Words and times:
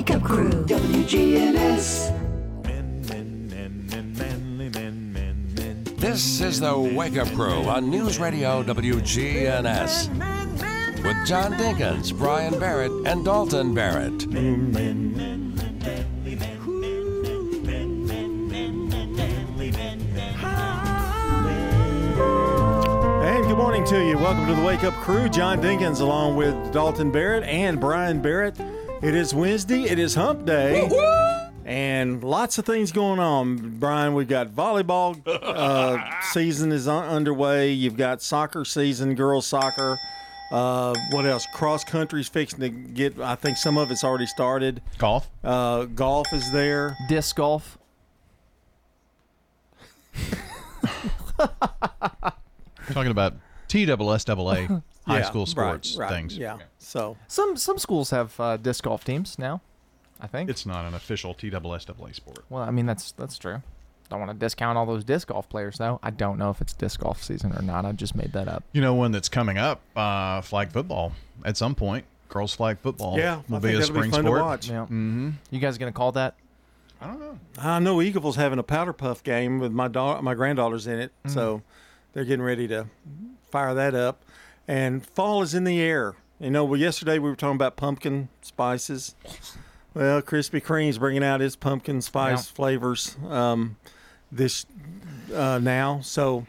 Wake 0.00 0.12
Up 0.12 0.22
Crew. 0.22 0.48
WGNS. 0.64 2.10
Men, 2.64 3.02
men, 3.06 3.48
men, 3.50 3.86
men, 3.90 4.14
manly 4.16 4.70
men, 4.70 5.12
men, 5.12 5.52
men. 5.54 5.84
This 5.98 6.40
is 6.40 6.58
the 6.58 6.74
Wake 6.74 7.18
Up 7.18 7.28
Crew 7.32 7.64
on 7.68 7.90
News 7.90 8.18
Radio 8.18 8.62
WGNS 8.62 10.08
with 11.04 11.26
John 11.26 11.52
Dinkins, 11.52 12.16
Brian 12.16 12.58
Barrett, 12.58 12.90
and 13.06 13.26
Dalton 13.26 13.74
Barrett. 13.74 14.24
And 14.24 14.74
good 23.46 23.58
morning 23.58 23.84
to 23.84 24.02
you. 24.02 24.16
Welcome 24.16 24.46
to 24.46 24.54
the 24.54 24.62
Wake 24.62 24.82
Up 24.82 24.94
Crew. 24.94 25.28
John 25.28 25.60
Dinkins 25.60 26.00
along 26.00 26.36
with 26.36 26.72
Dalton 26.72 27.10
Barrett 27.10 27.44
and 27.44 27.78
Brian 27.78 28.22
Barrett. 28.22 28.58
It 29.02 29.14
is 29.14 29.32
Wednesday. 29.34 29.84
It 29.84 29.98
is 29.98 30.14
hump 30.14 30.44
day. 30.44 30.86
And 31.64 32.22
lots 32.22 32.58
of 32.58 32.66
things 32.66 32.92
going 32.92 33.18
on. 33.18 33.78
Brian, 33.78 34.12
we've 34.14 34.28
got 34.28 34.48
volleyball 34.48 35.20
uh, 35.26 36.20
season 36.32 36.70
is 36.72 36.86
un- 36.86 37.04
underway. 37.06 37.70
You've 37.72 37.96
got 37.96 38.20
soccer 38.22 38.64
season, 38.64 39.14
girls 39.14 39.46
soccer. 39.46 39.98
Uh, 40.52 40.94
what 41.12 41.24
else? 41.24 41.46
Cross 41.54 41.84
country's 41.84 42.28
fixing 42.28 42.60
to 42.60 42.68
get, 42.68 43.18
I 43.20 43.36
think 43.36 43.56
some 43.56 43.78
of 43.78 43.90
it's 43.90 44.04
already 44.04 44.26
started. 44.26 44.82
Golf. 44.98 45.30
Uh, 45.42 45.84
golf 45.84 46.26
is 46.32 46.50
there. 46.52 46.94
disc 47.08 47.36
golf. 47.36 47.78
Talking 52.90 53.12
about 53.12 53.34
TSSAA 53.68 54.82
high 55.10 55.18
Yeah, 55.20 55.24
school 55.26 55.46
sports 55.46 55.96
right, 55.96 56.08
things. 56.10 56.36
Yeah. 56.36 56.58
So, 56.78 57.16
Some 57.28 57.56
some 57.56 57.78
schools 57.78 58.10
have 58.10 58.38
uh, 58.40 58.56
disc 58.56 58.84
golf 58.84 59.04
teams 59.04 59.38
now. 59.38 59.60
I 60.20 60.26
think. 60.26 60.50
It's 60.50 60.66
not 60.66 60.84
an 60.84 60.94
official 60.94 61.34
TSSAA 61.34 62.14
sport. 62.14 62.44
well, 62.50 62.62
I 62.62 62.70
mean 62.70 62.86
that's 62.86 63.12
that's 63.12 63.38
true. 63.38 63.62
Don't 64.10 64.18
want 64.18 64.32
to 64.32 64.36
discount 64.36 64.76
all 64.76 64.86
those 64.86 65.04
disc 65.04 65.28
golf 65.28 65.48
players 65.48 65.78
though. 65.78 65.98
I 66.02 66.10
don't 66.10 66.36
know 66.38 66.50
if 66.50 66.60
it's 66.60 66.72
disc 66.72 67.00
golf 67.00 67.22
season 67.22 67.52
or 67.56 67.62
not. 67.62 67.84
I 67.84 67.92
just 67.92 68.14
made 68.16 68.32
that 68.32 68.48
up. 68.48 68.64
You 68.72 68.80
know, 68.80 68.92
one 68.94 69.12
that's 69.12 69.28
coming 69.28 69.56
up, 69.56 69.80
uh, 69.96 70.40
flag 70.40 70.72
football 70.72 71.12
at 71.44 71.56
some 71.56 71.74
point. 71.74 72.04
Girls 72.28 72.54
flag 72.54 72.78
football 72.78 73.18
yeah, 73.18 73.40
will 73.48 73.56
I 73.56 73.58
be 73.60 73.68
think 73.68 73.76
a 73.76 73.80
that'll 73.80 73.94
be 73.94 73.98
spring 74.00 74.10
fun 74.10 74.24
sport. 74.24 74.38
to 74.38 74.44
watch. 74.44 74.68
Yeah. 74.68 74.82
Mm-hmm. 74.82 75.30
You 75.50 75.58
guys 75.60 75.78
gonna 75.78 75.92
call 75.92 76.12
that? 76.12 76.34
I 77.00 77.06
don't 77.06 77.18
know. 77.20 77.38
I 77.58 77.78
know 77.78 77.96
Eagleville's 77.96 78.36
having 78.36 78.58
a 78.58 78.62
powder 78.62 78.92
puff 78.92 79.22
game 79.22 79.58
with 79.58 79.72
my 79.72 79.88
daughter, 79.88 80.20
my 80.22 80.34
granddaughters 80.34 80.86
in 80.86 80.98
it, 80.98 81.12
so 81.26 81.62
they're 82.12 82.24
getting 82.26 82.42
ready 82.44 82.68
to 82.68 82.86
fire 83.50 83.72
that 83.74 83.94
up. 83.94 84.22
And 84.70 85.04
fall 85.04 85.42
is 85.42 85.52
in 85.52 85.64
the 85.64 85.80
air. 85.80 86.14
You 86.38 86.50
know, 86.50 86.64
well, 86.64 86.78
yesterday 86.78 87.18
we 87.18 87.28
were 87.28 87.34
talking 87.34 87.56
about 87.56 87.76
pumpkin 87.76 88.28
spices. 88.40 89.16
Well, 89.94 90.22
Krispy 90.22 90.62
Kreme's 90.62 90.96
bringing 90.98 91.24
out 91.24 91.42
its 91.42 91.56
pumpkin 91.56 92.00
spice 92.00 92.46
Yeah. 92.46 92.54
flavors 92.54 93.16
um, 93.28 93.76
this 94.30 94.64
uh, 95.34 95.58
now. 95.58 96.00
So, 96.02 96.46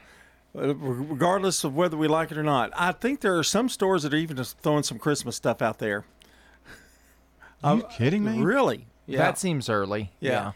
uh, 0.56 0.76
regardless 0.76 1.64
of 1.64 1.76
whether 1.76 1.98
we 1.98 2.08
like 2.08 2.32
it 2.32 2.38
or 2.38 2.44
not, 2.44 2.70
I 2.76 2.92
think 2.92 3.22
there 3.22 3.36
are 3.40 3.44
some 3.44 3.68
stores 3.70 4.04
that 4.04 4.14
are 4.14 4.18
even 4.18 4.38
just 4.38 4.60
throwing 4.60 4.84
some 4.84 5.00
Christmas 5.00 5.36
stuff 5.36 5.62
out 5.64 5.80
there. 5.80 6.06
Are 7.64 7.78
you 7.78 7.84
kidding 7.92 8.24
me? 8.24 8.42
Really? 8.42 8.86
Yeah. 9.08 9.18
That 9.18 9.40
seems 9.40 9.68
early. 9.68 10.12
Yeah. 10.20 10.52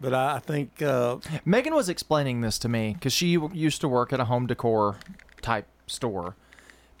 but 0.00 0.14
I 0.14 0.36
I 0.36 0.38
think 0.38 0.80
uh, 0.80 1.18
Megan 1.44 1.74
was 1.74 1.88
explaining 1.90 2.40
this 2.40 2.58
to 2.60 2.68
me 2.68 2.94
because 2.94 3.12
she 3.12 3.38
used 3.52 3.82
to 3.82 3.88
work 3.88 4.12
at 4.14 4.20
a 4.20 4.24
home 4.24 4.46
decor 4.46 4.96
type 5.42 5.66
store. 5.86 6.34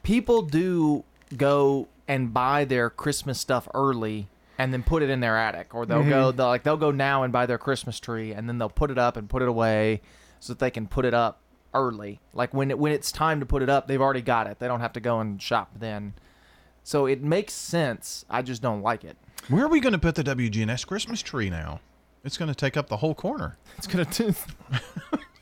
People 0.08 0.40
do 0.40 1.04
go 1.36 1.86
and 2.08 2.32
buy 2.32 2.64
their 2.64 2.88
Christmas 2.88 3.38
stuff 3.38 3.68
early 3.74 4.26
and 4.56 4.72
then 4.72 4.82
put 4.82 5.02
it 5.02 5.10
in 5.10 5.20
their 5.20 5.36
attic, 5.36 5.74
or 5.74 5.84
they'll 5.84 6.02
go 6.02 6.28
mm-hmm. 6.28 6.36
they'll, 6.38 6.46
like 6.46 6.62
they'll 6.62 6.78
go 6.78 6.90
now 6.90 7.24
and 7.24 7.30
buy 7.30 7.44
their 7.44 7.58
Christmas 7.58 8.00
tree 8.00 8.32
and 8.32 8.48
then 8.48 8.56
they'll 8.56 8.70
put 8.70 8.90
it 8.90 8.96
up 8.96 9.18
and 9.18 9.28
put 9.28 9.42
it 9.42 9.48
away 9.48 10.00
so 10.40 10.54
that 10.54 10.60
they 10.60 10.70
can 10.70 10.86
put 10.86 11.04
it 11.04 11.12
up 11.12 11.40
early. 11.74 12.20
Like 12.32 12.54
when 12.54 12.70
it, 12.70 12.78
when 12.78 12.90
it's 12.90 13.12
time 13.12 13.38
to 13.40 13.44
put 13.44 13.62
it 13.62 13.68
up, 13.68 13.86
they've 13.86 14.00
already 14.00 14.22
got 14.22 14.46
it. 14.46 14.60
They 14.60 14.66
don't 14.66 14.80
have 14.80 14.94
to 14.94 15.00
go 15.00 15.20
and 15.20 15.42
shop 15.42 15.72
then. 15.78 16.14
So 16.84 17.04
it 17.04 17.22
makes 17.22 17.52
sense. 17.52 18.24
I 18.30 18.40
just 18.40 18.62
don't 18.62 18.80
like 18.80 19.04
it. 19.04 19.18
Where 19.48 19.66
are 19.66 19.68
we 19.68 19.78
going 19.78 19.92
to 19.92 19.98
put 19.98 20.14
the 20.14 20.24
WGNS 20.24 20.86
Christmas 20.86 21.20
tree 21.20 21.50
now? 21.50 21.80
It's 22.24 22.38
going 22.38 22.48
to 22.48 22.54
take 22.54 22.78
up 22.78 22.88
the 22.88 22.96
whole 22.96 23.14
corner. 23.14 23.58
It's 23.76 23.86
gonna. 23.86 24.06
T- 24.06 24.32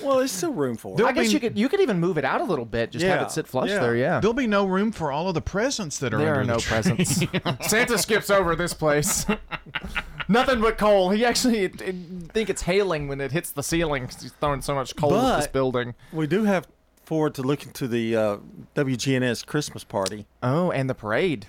well, 0.00 0.18
there's 0.18 0.30
still 0.32 0.52
room 0.52 0.76
for 0.76 0.94
it. 0.94 0.96
There'll 0.98 1.10
I 1.10 1.12
guess 1.12 1.26
be- 1.28 1.32
you 1.34 1.40
could 1.40 1.58
you 1.58 1.68
could 1.68 1.80
even 1.80 1.98
move 1.98 2.18
it 2.18 2.24
out 2.24 2.40
a 2.40 2.44
little 2.44 2.64
bit. 2.64 2.92
Just 2.92 3.04
have 3.04 3.20
Yeah, 3.20 3.26
it 3.26 3.30
sit 3.32 3.46
flush 3.48 3.70
yeah. 3.70 3.80
there. 3.80 3.96
Yeah. 3.96 4.20
There'll 4.20 4.34
be 4.34 4.46
no 4.46 4.64
room 4.64 4.92
for 4.92 5.10
all 5.10 5.28
of 5.28 5.34
the 5.34 5.40
presents 5.42 5.98
that 5.98 6.14
are 6.14 6.18
There 6.18 6.28
under 6.36 6.40
are 6.40 6.44
the 6.46 6.52
no 6.52 6.58
tree. 6.58 7.28
presents. 7.28 7.68
Santa 7.68 7.98
skips 7.98 8.30
over 8.30 8.54
this 8.56 8.72
place. 8.74 9.26
Nothing 10.28 10.60
but 10.60 10.78
coal. 10.78 11.10
He 11.10 11.24
actually 11.24 11.58
it, 11.64 11.80
it, 11.82 11.94
think 12.32 12.48
it's 12.48 12.62
hailing 12.62 13.08
when 13.08 13.20
it 13.20 13.32
hits 13.32 13.50
the 13.50 13.62
ceiling 13.62 14.06
'cause 14.06 14.22
he's 14.22 14.32
throwing 14.32 14.62
so 14.62 14.74
much 14.74 14.94
coal 14.96 15.14
at 15.16 15.36
this 15.38 15.46
But- 15.46 15.52
building. 15.52 15.94
We 16.12 16.26
do 16.26 16.44
have 16.44 16.66
forward 17.04 17.34
to 17.34 17.42
looking 17.42 17.72
to 17.72 17.88
the 17.88 18.16
uh, 18.16 18.36
WGNS 18.76 19.44
Christmas 19.44 19.84
party. 19.84 20.26
Oh, 20.42 20.70
and 20.70 20.88
the 20.88 20.94
parade. 20.94 21.46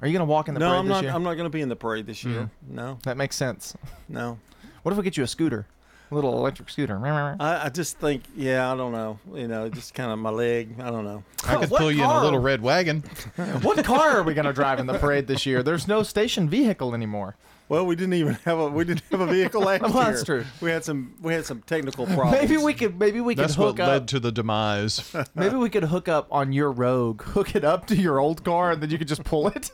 Are 0.00 0.08
you 0.08 0.12
gonna 0.12 0.24
walk 0.24 0.48
in 0.48 0.54
the 0.54 0.60
no, 0.60 0.68
parade 0.68 0.78
I'm 0.80 0.86
this 0.86 0.94
not. 0.94 1.02
year? 1.04 1.12
I'm 1.12 1.22
not 1.22 1.34
going 1.34 1.44
to 1.44 1.50
be 1.50 1.60
in 1.60 1.68
the 1.68 1.76
parade 1.76 2.06
this 2.06 2.24
year. 2.24 2.40
Mm. 2.42 2.50
No, 2.74 2.98
That 3.04 3.16
makes 3.16 3.36
sense. 3.36 3.76
no. 4.08 4.38
What 4.82 4.92
if 4.92 4.98
we 4.98 5.04
get 5.04 5.16
you 5.16 5.24
a 5.24 5.26
scooter, 5.26 5.60
a 5.60 5.73
little 6.14 6.38
electric 6.38 6.70
scooter? 6.70 6.98
I, 7.04 7.66
I 7.66 7.68
just 7.68 7.98
think, 7.98 8.22
yeah, 8.36 8.72
I 8.72 8.76
don't 8.76 8.92
know. 8.92 9.18
You 9.34 9.48
know, 9.48 9.68
just 9.68 9.94
kind 9.94 10.10
of 10.10 10.18
my 10.18 10.30
leg. 10.30 10.76
I 10.80 10.90
don't 10.90 11.04
know. 11.04 11.22
I 11.46 11.56
could 11.56 11.70
What 11.70 11.80
pull 11.80 11.92
you 11.92 12.02
in 12.02 12.08
car? 12.08 12.20
a 12.20 12.24
little 12.24 12.38
red 12.40 12.62
wagon. 12.62 13.00
what 13.62 13.84
car 13.84 14.18
are 14.18 14.22
we 14.22 14.34
gonna 14.34 14.52
drive 14.52 14.78
in 14.78 14.86
the 14.86 14.98
parade 14.98 15.26
this 15.26 15.44
year? 15.46 15.62
There's 15.62 15.86
no 15.88 16.02
station 16.02 16.48
vehicle 16.48 16.94
anymore. 16.94 17.36
Well, 17.66 17.86
we 17.86 17.96
didn't 17.96 18.12
even 18.14 18.34
have 18.44 18.58
a 18.58 18.68
we 18.68 18.84
didn't 18.84 19.02
have 19.10 19.20
a 19.22 19.26
vehicle 19.26 19.62
last 19.62 19.80
Well, 19.82 19.92
year. 19.94 20.04
that's 20.04 20.22
true. 20.24 20.44
We 20.60 20.70
had 20.70 20.84
some 20.84 21.14
we 21.22 21.32
had 21.32 21.46
some 21.46 21.62
technical 21.62 22.04
problems. 22.06 22.32
Maybe 22.32 22.56
we 22.58 22.74
could 22.74 22.98
maybe 22.98 23.20
we 23.22 23.34
could 23.34 23.44
That's 23.44 23.54
hook 23.54 23.78
what 23.78 23.80
up. 23.80 23.88
led 23.88 24.08
to 24.08 24.20
the 24.20 24.30
demise. 24.30 25.14
Maybe 25.34 25.56
we 25.56 25.70
could 25.70 25.84
hook 25.84 26.06
up 26.06 26.28
on 26.30 26.52
your 26.52 26.70
Rogue, 26.70 27.22
hook 27.22 27.56
it 27.56 27.64
up 27.64 27.86
to 27.86 27.96
your 27.96 28.18
old 28.18 28.44
car, 28.44 28.72
and 28.72 28.82
then 28.82 28.90
you 28.90 28.98
could 28.98 29.08
just 29.08 29.24
pull 29.24 29.48
it. 29.48 29.70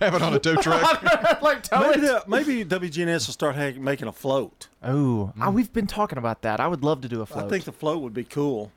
Have 0.00 0.14
it 0.14 0.22
on 0.22 0.34
a 0.34 0.38
tow 0.40 0.56
truck. 0.56 1.02
like 1.42 1.62
tow 1.62 1.80
Maybe, 1.80 2.00
it. 2.00 2.02
the, 2.02 2.24
maybe 2.26 2.64
WGNS 2.64 3.26
will 3.26 3.32
start 3.32 3.54
ha- 3.56 3.78
making 3.78 4.08
a 4.08 4.12
float. 4.12 4.68
Oh, 4.82 5.32
ah, 5.40 5.50
we've 5.50 5.72
been 5.72 5.86
talking 5.86 6.18
about 6.18 6.42
that. 6.42 6.58
I 6.60 6.66
would 6.66 6.82
love 6.82 7.00
to 7.02 7.08
do 7.08 7.20
a 7.22 7.26
float. 7.26 7.44
I 7.44 7.48
think 7.48 7.64
the 7.64 7.72
float 7.72 8.02
would 8.02 8.14
be 8.14 8.24
cool. 8.24 8.72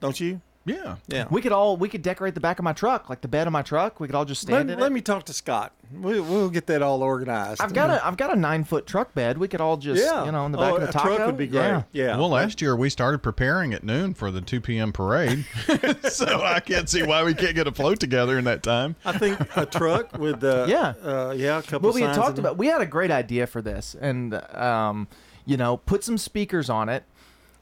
Don't 0.00 0.18
you? 0.20 0.40
Yeah. 0.68 0.96
Yeah. 1.08 1.26
we 1.30 1.40
could 1.40 1.52
all 1.52 1.76
we 1.76 1.88
could 1.88 2.02
decorate 2.02 2.34
the 2.34 2.40
back 2.40 2.58
of 2.58 2.64
my 2.64 2.72
truck, 2.72 3.08
like 3.08 3.20
the 3.20 3.28
bed 3.28 3.46
of 3.46 3.52
my 3.52 3.62
truck. 3.62 4.00
We 4.00 4.06
could 4.06 4.14
all 4.14 4.24
just 4.24 4.42
stand 4.42 4.68
let, 4.68 4.74
in 4.74 4.80
let 4.80 4.90
it. 4.90 4.94
me 4.94 5.00
talk 5.00 5.24
to 5.24 5.32
Scott. 5.32 5.72
We, 5.92 6.20
we'll 6.20 6.50
get 6.50 6.66
that 6.66 6.82
all 6.82 7.02
organized. 7.02 7.62
I've 7.62 7.72
got 7.72 7.88
a 7.90 8.06
I've 8.06 8.16
got 8.16 8.32
a 8.32 8.36
nine 8.36 8.64
foot 8.64 8.86
truck 8.86 9.14
bed. 9.14 9.38
We 9.38 9.48
could 9.48 9.60
all 9.60 9.76
just 9.78 10.02
yeah, 10.04 10.24
you 10.24 10.32
know 10.32 10.44
in 10.46 10.52
the 10.52 10.58
back 10.58 10.72
oh, 10.72 10.76
of 10.76 10.82
the 10.82 10.88
a 10.88 10.92
taco. 10.92 11.16
truck 11.16 11.26
would 11.26 11.36
be 11.38 11.46
great. 11.46 11.60
Yeah. 11.60 11.82
Yeah. 11.92 12.16
Well, 12.16 12.28
last 12.28 12.60
year 12.60 12.76
we 12.76 12.90
started 12.90 13.22
preparing 13.22 13.72
at 13.72 13.82
noon 13.84 14.14
for 14.14 14.30
the 14.30 14.40
2 14.40 14.60
p.m. 14.60 14.92
parade, 14.92 15.46
so 16.08 16.42
I 16.42 16.60
can't 16.60 16.88
see 16.88 17.02
why 17.02 17.24
we 17.24 17.34
can't 17.34 17.54
get 17.54 17.66
a 17.66 17.72
float 17.72 18.00
together 18.00 18.38
in 18.38 18.44
that 18.44 18.62
time. 18.62 18.96
I 19.04 19.16
think 19.16 19.38
a 19.56 19.64
truck 19.66 20.16
with 20.18 20.44
uh, 20.44 20.66
Yeah. 20.68 20.94
uh, 21.02 21.34
yeah, 21.36 21.58
a 21.58 21.62
couple. 21.62 21.88
What 21.88 21.94
we 21.94 22.02
had 22.02 22.14
talked 22.14 22.32
in 22.32 22.36
it. 22.36 22.40
about, 22.40 22.58
we 22.58 22.66
had 22.66 22.80
a 22.80 22.86
great 22.86 23.10
idea 23.10 23.46
for 23.46 23.62
this, 23.62 23.96
and 23.98 24.34
um, 24.54 25.08
you 25.46 25.56
know, 25.56 25.78
put 25.78 26.04
some 26.04 26.18
speakers 26.18 26.68
on 26.68 26.88
it, 26.90 27.04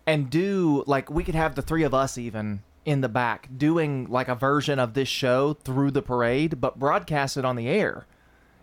and 0.07 0.29
do 0.31 0.83
like 0.87 1.11
we 1.11 1.23
could 1.23 1.35
have 1.37 1.55
the 1.55 1.63
three 1.63 1.85
of 1.85 1.95
us 1.95 2.19
even 2.19 2.63
in 2.87 3.01
the 3.03 3.09
back 3.09 3.49
doing 3.55 4.07
like 4.09 4.29
a 4.29 4.35
version 4.35 4.79
of 4.79 4.95
this 4.95 5.09
show 5.09 5.53
through 5.53 5.91
the 5.91 6.01
parade, 6.01 6.61
but 6.61 6.79
broadcast 6.79 7.37
it 7.37 7.45
on 7.45 7.57
the 7.57 7.69
air. 7.69 8.07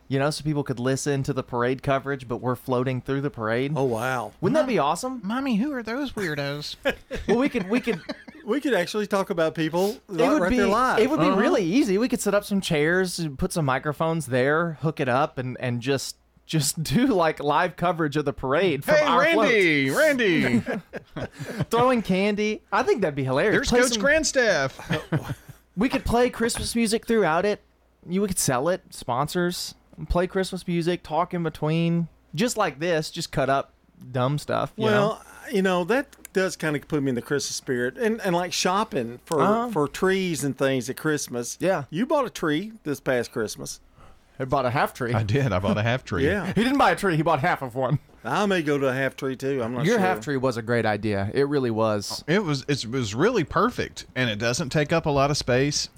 You 0.07 0.19
know, 0.19 0.29
so 0.29 0.44
people 0.44 0.63
could 0.63 0.79
listen 0.79 1.23
to 1.23 1.34
the 1.34 1.44
parade 1.44 1.81
coverage, 1.84 2.28
but 2.28 2.38
we're 2.38 2.56
floating 2.56 3.01
through 3.01 3.22
the 3.22 3.29
parade. 3.29 3.73
Oh 3.75 3.83
wow, 3.83 4.31
Wouldn't 4.41 4.56
that 4.56 4.67
be 4.67 4.79
awesome? 4.79 5.22
Mommy, 5.23 5.57
who 5.57 5.72
are 5.73 5.83
those 5.83 6.13
weirdos? 6.13 6.75
Well, 7.28 7.38
we 7.38 7.47
could 7.47 7.69
we 7.69 7.79
could 7.79 8.01
we 8.45 8.59
could 8.59 8.73
actually 8.73 9.07
talk 9.07 9.29
about 9.29 9.56
people 9.56 9.91
it 9.91 10.01
right, 10.09 10.29
would 10.29 10.41
right 10.41 10.50
be 10.50 10.57
there 10.57 10.67
live. 10.67 11.00
it 11.00 11.09
would 11.09 11.19
be 11.19 11.28
uh-huh. 11.28 11.39
really 11.39 11.63
easy. 11.63 11.97
We 11.97 12.09
could 12.09 12.19
set 12.19 12.33
up 12.33 12.44
some 12.44 12.59
chairs, 12.59 13.25
put 13.38 13.53
some 13.53 13.66
microphones 13.66 14.25
there, 14.25 14.74
hook 14.81 15.00
it 15.00 15.07
up, 15.09 15.38
and 15.38 15.57
and 15.59 15.81
just 15.81 16.18
just 16.45 16.81
do 16.84 17.07
like 17.07 17.40
live 17.42 17.75
coverage 17.75 18.18
of 18.18 18.25
the 18.25 18.34
parade. 18.34 18.84
From 18.84 18.95
hey, 18.95 19.01
our 19.04 19.19
Randy! 19.22 19.90
Randy! 19.90 20.62
throwing 21.69 22.01
candy. 22.01 22.62
I 22.72 22.84
think 22.84 23.01
that'd 23.01 23.16
be 23.16 23.24
hilarious. 23.24 23.54
There's 23.56 23.69
Play 23.69 23.81
Coach 23.81 23.94
some- 23.94 24.01
Grandstaff. 24.04 25.36
We 25.75 25.90
could 25.90 26.06
play 26.06 26.30
Christmas 26.30 26.75
music 26.75 27.07
throughout 27.07 27.45
it. 27.45 27.60
You 28.07 28.24
could 28.28 28.38
sell 28.38 28.69
it, 28.69 28.84
sponsors. 28.92 29.74
Play 30.07 30.28
Christmas 30.28 30.68
music, 30.68 31.01
talk 31.01 31.34
in 31.34 31.42
between, 31.42 32.10
just 32.36 32.57
like 32.57 32.78
this. 32.78 33.10
Just 33.10 33.31
cut 33.31 33.50
up 33.50 33.74
dumb 34.12 34.38
stuff. 34.38 34.72
You 34.78 34.86
know? 34.86 34.92
Well, 34.92 35.25
you 35.51 35.63
know 35.63 35.84
that 35.86 36.16
does 36.31 36.56
kind 36.56 36.75
of 36.75 36.88
put 36.88 37.01
me 37.01 37.10
in 37.10 37.16
the 37.16 37.24
Christmas 37.24 37.56
spirit, 37.56 37.98
and 37.98 38.22
and 38.22 38.36
like 38.36 38.54
shopping 38.54 39.19
for 39.25 39.42
Uh-huh. 39.42 39.69
for 39.72 39.88
trees 39.88 40.44
and 40.44 40.56
things 40.56 40.92
at 40.92 40.98
Christmas. 40.98 41.57
Yeah. 41.60 41.86
you 41.89 42.06
bought 42.06 42.28
a 42.28 42.30
tree 42.30 42.74
this 42.84 43.00
past 43.00 43.31
Christmas. 43.31 43.80
I 44.39 44.45
bought 44.45 44.65
a 44.65 44.69
half 44.69 44.94
tree. 44.94 45.13
I 45.13 45.24
did. 45.24 45.51
I 45.53 45.59
bought 45.59 45.77
a 45.77 45.83
half 45.83 46.03
tree. 46.03 46.25
Yeah, 46.25 46.47
He 46.47 46.63
didn't 46.63 46.77
buy 46.77 46.91
a 46.91 46.95
tree. 46.95 47.15
He 47.15 47.21
bought 47.21 47.39
half 47.39 47.62
of 47.62 47.75
one. 47.75 48.00
I 48.25 48.45
may 48.45 48.62
go 48.62 48.77
to 48.77 48.88
a 48.88 48.94
half 48.94 49.15
tree 49.15 49.35
too. 49.35 49.62
I'm 49.62 49.74
not 49.74 49.80
sure. 49.81 49.85
Your 49.85 50.00
sure. 50.00 50.07
half 50.07 50.21
tree 50.21 50.38
was 50.38 50.57
a 50.57 50.62
great 50.62 50.85
idea. 50.85 51.30
It 51.33 51.47
really 51.47 51.71
was. 51.71 52.24
It 52.27 52.44
was 52.44 52.65
it 52.68 52.85
was 52.85 53.13
really 53.13 53.44
perfect, 53.44 54.06
and 54.15 54.30
it 54.30 54.38
doesn't 54.39 54.69
take 54.69 54.94
up 54.94 55.06
a 55.06 55.09
lot 55.09 55.30
of 55.30 55.38
space. 55.38 55.89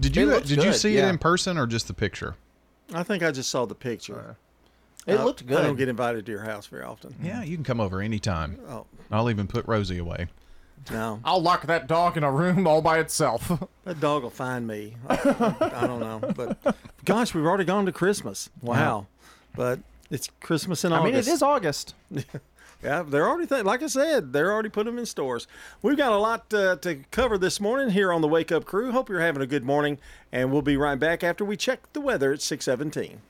Did 0.00 0.16
you 0.16 0.26
looks 0.26 0.48
did 0.48 0.62
you 0.64 0.72
see 0.72 0.96
yeah. 0.96 1.06
it 1.06 1.10
in 1.10 1.18
person 1.18 1.58
or 1.58 1.66
just 1.66 1.86
the 1.88 1.94
picture? 1.94 2.36
I 2.94 3.02
think 3.02 3.22
I 3.22 3.30
just 3.30 3.50
saw 3.50 3.66
the 3.66 3.74
picture. 3.74 4.36
It 5.06 5.18
Uh, 5.18 5.24
looked 5.24 5.46
good. 5.46 5.58
I 5.58 5.62
don't 5.62 5.76
get 5.76 5.88
invited 5.88 6.26
to 6.26 6.32
your 6.32 6.42
house 6.42 6.66
very 6.66 6.84
often. 6.84 7.14
Yeah, 7.22 7.42
you 7.42 7.56
can 7.56 7.64
come 7.64 7.80
over 7.80 8.00
anytime. 8.00 8.58
Oh 8.68 8.86
I'll 9.10 9.30
even 9.30 9.46
put 9.46 9.66
Rosie 9.66 9.98
away. 9.98 10.28
No, 10.90 11.20
I'll 11.24 11.42
lock 11.42 11.66
that 11.66 11.86
dog 11.86 12.16
in 12.16 12.24
a 12.24 12.30
room 12.30 12.66
all 12.66 12.82
by 12.82 12.98
itself. 12.98 13.50
that 13.84 14.00
dog 14.00 14.22
will 14.22 14.30
find 14.30 14.66
me. 14.66 14.96
I, 15.08 15.14
I 15.60 15.86
don't 15.86 16.00
know, 16.00 16.20
but 16.34 16.76
gosh, 17.04 17.34
we've 17.34 17.44
already 17.46 17.64
gone 17.64 17.86
to 17.86 17.92
Christmas. 17.92 18.50
Wow, 18.62 19.06
but 19.54 19.80
it's 20.10 20.30
Christmas 20.40 20.84
in 20.84 20.92
I 20.92 20.98
August. 20.98 21.06
I 21.06 21.10
mean, 21.10 21.18
it 21.18 21.28
is 21.28 21.42
August. 21.42 21.94
Yeah, 22.82 23.02
they're 23.02 23.28
already 23.28 23.46
th- 23.46 23.64
like 23.64 23.82
I 23.82 23.88
said, 23.88 24.32
they're 24.32 24.52
already 24.52 24.68
putting 24.68 24.92
them 24.92 25.00
in 25.00 25.06
stores. 25.06 25.48
We've 25.82 25.96
got 25.96 26.12
a 26.12 26.16
lot 26.18 26.52
uh, 26.54 26.76
to 26.76 27.00
cover 27.10 27.36
this 27.36 27.60
morning 27.60 27.90
here 27.90 28.12
on 28.12 28.20
the 28.20 28.28
Wake 28.28 28.52
Up 28.52 28.64
Crew. 28.64 28.92
Hope 28.92 29.08
you're 29.08 29.20
having 29.20 29.42
a 29.42 29.46
good 29.48 29.64
morning, 29.64 29.98
and 30.30 30.52
we'll 30.52 30.62
be 30.62 30.76
right 30.76 30.98
back 30.98 31.24
after 31.24 31.44
we 31.44 31.56
check 31.56 31.92
the 31.92 32.00
weather 32.00 32.32
at 32.32 32.40
six 32.40 32.64
seventeen. 32.64 33.20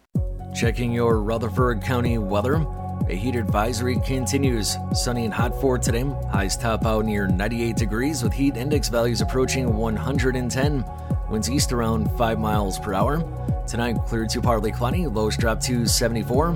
Checking 0.55 0.93
your 0.93 1.21
Rutherford 1.23 1.83
County 1.83 2.19
weather. 2.19 2.67
A 3.09 3.15
heat 3.15 3.37
advisory 3.37 3.99
continues. 4.01 4.77
Sunny 4.93 5.25
and 5.25 5.33
hot 5.33 5.59
for 5.61 5.79
today. 5.79 6.05
Highs 6.31 6.57
top 6.57 6.85
out 6.85 7.05
near 7.05 7.27
98 7.27 7.77
degrees 7.77 8.23
with 8.23 8.33
heat 8.33 8.57
index 8.57 8.89
values 8.89 9.21
approaching 9.21 9.75
110. 9.77 10.85
Winds 11.31 11.51
east 11.51 11.73
around 11.73 12.11
5 12.19 12.39
miles 12.39 12.79
per 12.79 12.95
hour. 12.95 13.23
Tonight, 13.67 13.97
clear 14.07 14.27
to 14.27 14.41
partly 14.41 14.73
cloudy. 14.73 15.07
Lows 15.07 15.37
drop 15.37 15.61
to 15.61 15.87
74. 15.87 16.53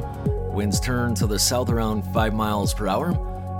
Winds 0.52 0.80
turn 0.80 1.14
to 1.14 1.26
the 1.26 1.38
south 1.38 1.70
around 1.70 2.02
5 2.12 2.34
miles 2.34 2.74
per 2.74 2.86
hour. 2.86 3.10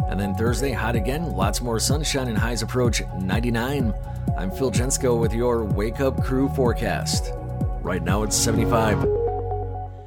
And 0.08 0.20
then 0.20 0.34
Thursday, 0.34 0.72
hot 0.72 0.94
again. 0.94 1.32
Lots 1.32 1.62
more 1.62 1.80
sunshine 1.80 2.28
and 2.28 2.36
highs 2.36 2.62
approach 2.62 3.02
99. 3.18 3.94
I'm 4.36 4.50
Phil 4.50 4.70
Jensko 4.70 5.18
with 5.18 5.32
your 5.32 5.64
Wake 5.64 6.00
Up 6.00 6.22
Crew 6.22 6.48
forecast. 6.50 7.32
Right 7.82 8.02
now, 8.02 8.22
it's 8.22 8.36
75. 8.36 9.06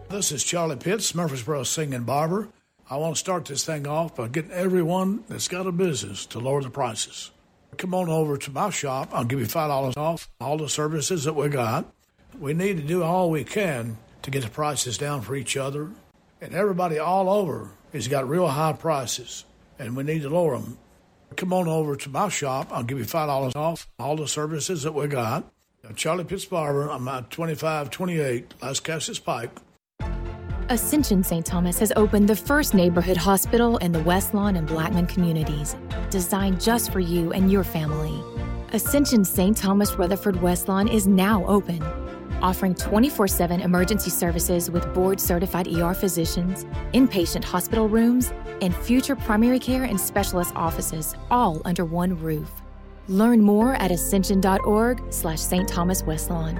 This 0.10 0.32
is 0.32 0.44
Charlie 0.44 0.76
Pitts, 0.76 1.14
Murfreesboro 1.16 1.64
Singing 1.64 2.04
Barber. 2.04 2.48
I 2.88 2.98
want 2.98 3.16
to 3.16 3.20
start 3.20 3.46
this 3.46 3.64
thing 3.64 3.88
off 3.88 4.16
by 4.16 4.28
getting 4.28 4.52
everyone 4.52 5.24
that's 5.28 5.48
got 5.48 5.66
a 5.66 5.72
business 5.72 6.28
to 6.28 6.40
lower 6.40 6.62
the 6.62 6.70
prices. 6.70 7.32
Come 7.78 7.96
on 7.96 8.10
over 8.10 8.38
to 8.38 8.52
my 8.52 8.70
shop. 8.70 9.10
I'll 9.12 9.26
give 9.26 9.40
you 9.40 9.48
$5 9.48 9.98
off 9.98 10.30
all 10.40 10.60
the 10.60 10.70
services 10.70 11.24
that 11.24 11.34
we 11.34 11.50
got. 11.50 11.92
We 12.40 12.54
need 12.54 12.78
to 12.78 12.84
do 12.84 13.02
all 13.02 13.32
we 13.32 13.44
can 13.44 13.98
to 14.22 14.30
get 14.30 14.44
the 14.44 14.52
prices 14.52 15.00
down 15.00 15.22
for 15.22 15.36
each 15.36 15.58
other. 15.58 15.90
And 16.40 16.54
everybody 16.54 17.00
all 17.00 17.28
over 17.28 17.72
has 17.92 18.08
got 18.08 18.30
real 18.30 18.50
high 18.50 18.74
prices, 18.74 19.46
and 19.80 19.96
we 19.96 20.04
need 20.04 20.22
to 20.22 20.30
lower 20.30 20.56
them. 20.56 20.78
Come 21.36 21.54
on 21.54 21.68
over 21.68 21.96
to 21.96 22.10
my 22.10 22.30
shop. 22.30 22.68
I'll 22.72 22.84
give 22.84 23.00
you 23.00 23.06
$5 23.06 23.56
off 23.56 23.88
all 23.98 24.16
the 24.16 24.28
services 24.28 24.84
that 24.84 24.94
we 24.94 25.08
got. 25.08 25.52
Charlie 25.96 26.24
Pitts 26.24 26.46
Barber. 26.46 26.90
I'm 26.90 27.08
at 27.08 27.32
2528 27.32 28.60
Lascassas 28.60 29.24
Pike. 29.24 29.52
Ascension 30.70 31.24
St. 31.24 31.46
Thomas 31.46 31.78
has 31.78 31.94
opened 31.96 32.28
the 32.28 32.36
first 32.36 32.74
neighborhood 32.74 33.18
hospital 33.18 33.78
in 33.78 33.92
the 33.92 34.02
West 34.02 34.34
Lawn 34.34 34.56
and 34.56 34.68
Blackman 34.68 35.06
communities, 35.06 35.76
designed 36.10 36.60
just 36.60 36.92
for 36.92 37.00
you 37.00 37.32
and 37.34 37.52
your 37.52 37.64
family. 37.64 38.20
Ascension 38.74 39.24
St. 39.24 39.56
Thomas 39.56 39.94
Rutherford 39.94 40.42
West 40.42 40.68
Lawn 40.68 40.88
is 40.88 41.06
now 41.06 41.46
open, 41.46 41.84
offering 42.42 42.74
24 42.74 43.28
7 43.28 43.62
emergency 43.62 44.10
services 44.10 44.72
with 44.72 44.92
board 44.96 45.22
certified 45.22 45.68
ER 45.68 45.94
physicians, 45.94 46.66
inpatient 46.96 47.44
hospital 47.44 47.88
rooms, 47.88 48.34
and 48.64 48.76
future 48.76 49.16
primary 49.16 49.60
care 49.60 49.84
and 49.84 50.02
specialist 50.02 50.52
offices, 50.56 51.14
all 51.30 51.62
under 51.66 51.86
one 51.86 52.20
roof. 52.20 52.50
Learn 53.08 53.40
more 53.40 53.76
at 53.76 53.92
ascension.org 53.92 55.14
slash 55.14 55.40
St. 55.40 55.68
Thomas 55.70 56.02
West 56.02 56.32
Lawn. 56.32 56.60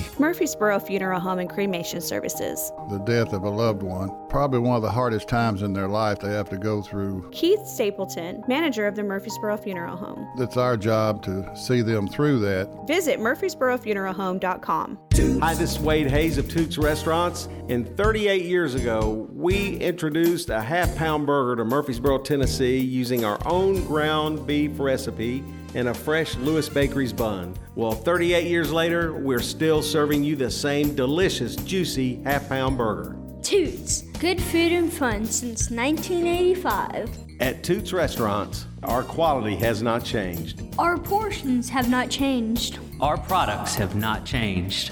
Murfreesboro 0.19 0.79
Funeral 0.79 1.19
Home 1.19 1.39
and 1.39 1.49
Cremation 1.49 2.01
Services. 2.01 2.71
The 2.89 2.99
death 2.99 3.33
of 3.33 3.43
a 3.43 3.49
loved 3.49 3.83
one, 3.83 4.09
probably 4.29 4.59
one 4.59 4.75
of 4.75 4.81
the 4.81 4.91
hardest 4.91 5.27
times 5.27 5.61
in 5.61 5.73
their 5.73 5.87
life 5.87 6.19
they 6.19 6.31
have 6.31 6.49
to 6.49 6.57
go 6.57 6.81
through. 6.81 7.29
Keith 7.31 7.65
Stapleton, 7.65 8.43
manager 8.47 8.87
of 8.87 8.95
the 8.95 9.03
Murfreesboro 9.03 9.57
Funeral 9.57 9.97
Home. 9.97 10.27
It's 10.37 10.57
our 10.57 10.77
job 10.77 11.23
to 11.23 11.55
see 11.55 11.81
them 11.81 12.07
through 12.07 12.39
that. 12.39 12.87
Visit 12.87 13.19
murfreesborofuneralhome.com. 13.19 14.99
Hi, 15.41 15.53
this 15.55 15.71
is 15.71 15.79
Wade 15.79 16.09
Hayes 16.09 16.37
of 16.37 16.49
Toots 16.49 16.77
Restaurants. 16.77 17.47
And 17.69 17.95
38 17.97 18.45
years 18.45 18.75
ago, 18.75 19.27
we 19.31 19.77
introduced 19.77 20.49
a 20.49 20.61
half 20.61 20.95
pound 20.95 21.25
burger 21.25 21.55
to 21.57 21.65
Murfreesboro, 21.65 22.19
Tennessee 22.19 22.79
using 22.79 23.25
our 23.25 23.39
own 23.45 23.83
ground 23.85 24.45
beef 24.45 24.79
recipe 24.79 25.43
and 25.75 25.87
a 25.87 25.93
fresh 25.93 26.35
Lewis 26.37 26.69
Bakery's 26.69 27.13
bun. 27.13 27.55
Well, 27.75 27.91
38 27.91 28.47
years 28.47 28.71
later, 28.71 29.13
we're 29.13 29.41
still 29.41 29.81
serving 29.81 30.23
you 30.23 30.35
the 30.35 30.51
same 30.51 30.95
delicious, 30.95 31.55
juicy 31.55 32.21
half 32.23 32.47
pound 32.49 32.77
burger. 32.77 33.15
Toots, 33.41 34.03
good 34.19 34.41
food 34.41 34.71
and 34.71 34.91
fun 34.91 35.25
since 35.25 35.71
1985. 35.71 37.09
At 37.39 37.63
Toots 37.63 37.91
Restaurants, 37.91 38.67
our 38.83 39.01
quality 39.01 39.55
has 39.55 39.81
not 39.81 40.03
changed. 40.05 40.61
Our 40.77 40.97
portions 40.97 41.69
have 41.69 41.89
not 41.89 42.09
changed. 42.09 42.77
Our 42.99 43.17
products 43.17 43.73
have 43.75 43.95
not 43.95 44.25
changed. 44.25 44.91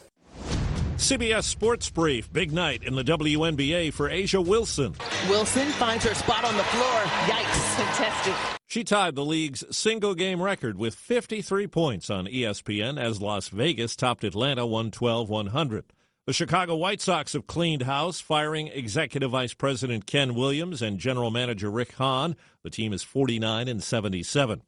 CBS 1.01 1.45
Sports 1.45 1.89
Brief. 1.89 2.31
Big 2.31 2.53
night 2.53 2.83
in 2.83 2.93
the 2.93 3.03
WNBA 3.03 3.91
for 3.91 4.07
A'ja 4.07 4.45
Wilson. 4.45 4.93
Wilson 5.27 5.65
finds 5.69 6.05
her 6.05 6.13
spot 6.13 6.45
on 6.45 6.55
the 6.55 6.63
floor. 6.63 7.01
Yikes. 7.25 7.75
Contested. 7.75 8.35
She 8.67 8.83
tied 8.83 9.15
the 9.15 9.25
league's 9.25 9.63
single 9.75 10.13
game 10.13 10.39
record 10.39 10.77
with 10.77 10.93
53 10.93 11.65
points 11.65 12.11
on 12.11 12.27
ESPN 12.27 13.01
as 13.01 13.19
Las 13.19 13.49
Vegas 13.49 13.95
topped 13.95 14.23
Atlanta 14.23 14.63
112 14.63 15.27
100. 15.27 15.85
The 16.27 16.33
Chicago 16.33 16.75
White 16.75 17.01
Sox 17.01 17.33
have 17.33 17.47
cleaned 17.47 17.81
house, 17.81 18.21
firing 18.21 18.67
Executive 18.67 19.31
Vice 19.31 19.55
President 19.55 20.05
Ken 20.05 20.35
Williams 20.35 20.83
and 20.83 20.99
General 20.99 21.31
Manager 21.31 21.71
Rick 21.71 21.93
Hahn. 21.93 22.35
The 22.61 22.69
team 22.69 22.93
is 22.93 23.01
49 23.01 23.67
and 23.67 23.81
77. 23.81 24.61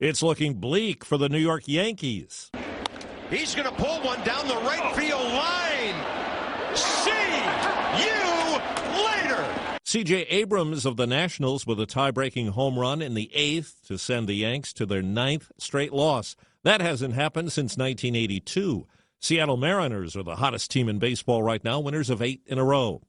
It's 0.00 0.20
looking 0.20 0.54
bleak 0.54 1.04
for 1.04 1.16
the 1.16 1.28
New 1.28 1.38
York 1.38 1.68
Yankees. 1.68 2.50
He's 3.30 3.54
going 3.54 3.68
to 3.68 3.74
pull 3.74 4.00
one 4.02 4.22
down 4.22 4.46
the 4.46 4.54
right 4.54 4.94
field 4.94 5.20
line. 5.20 6.76
See 6.76 7.10
you 8.04 9.04
later. 9.04 9.44
C.J. 9.84 10.22
Abrams 10.28 10.86
of 10.86 10.96
the 10.96 11.06
Nationals 11.06 11.66
with 11.66 11.80
a 11.80 11.86
tie-breaking 11.86 12.48
home 12.48 12.78
run 12.78 13.02
in 13.02 13.14
the 13.14 13.30
eighth 13.34 13.80
to 13.86 13.98
send 13.98 14.28
the 14.28 14.34
Yanks 14.34 14.72
to 14.74 14.86
their 14.86 15.02
ninth 15.02 15.50
straight 15.58 15.92
loss. 15.92 16.36
That 16.62 16.80
hasn't 16.80 17.14
happened 17.14 17.52
since 17.52 17.76
1982. 17.76 18.86
Seattle 19.18 19.56
Mariners 19.56 20.16
are 20.16 20.22
the 20.22 20.36
hottest 20.36 20.70
team 20.70 20.88
in 20.88 20.98
baseball 20.98 21.42
right 21.42 21.64
now, 21.64 21.80
winners 21.80 22.10
of 22.10 22.22
eight 22.22 22.42
in 22.46 22.58
a 22.58 22.64
row. 22.64 23.02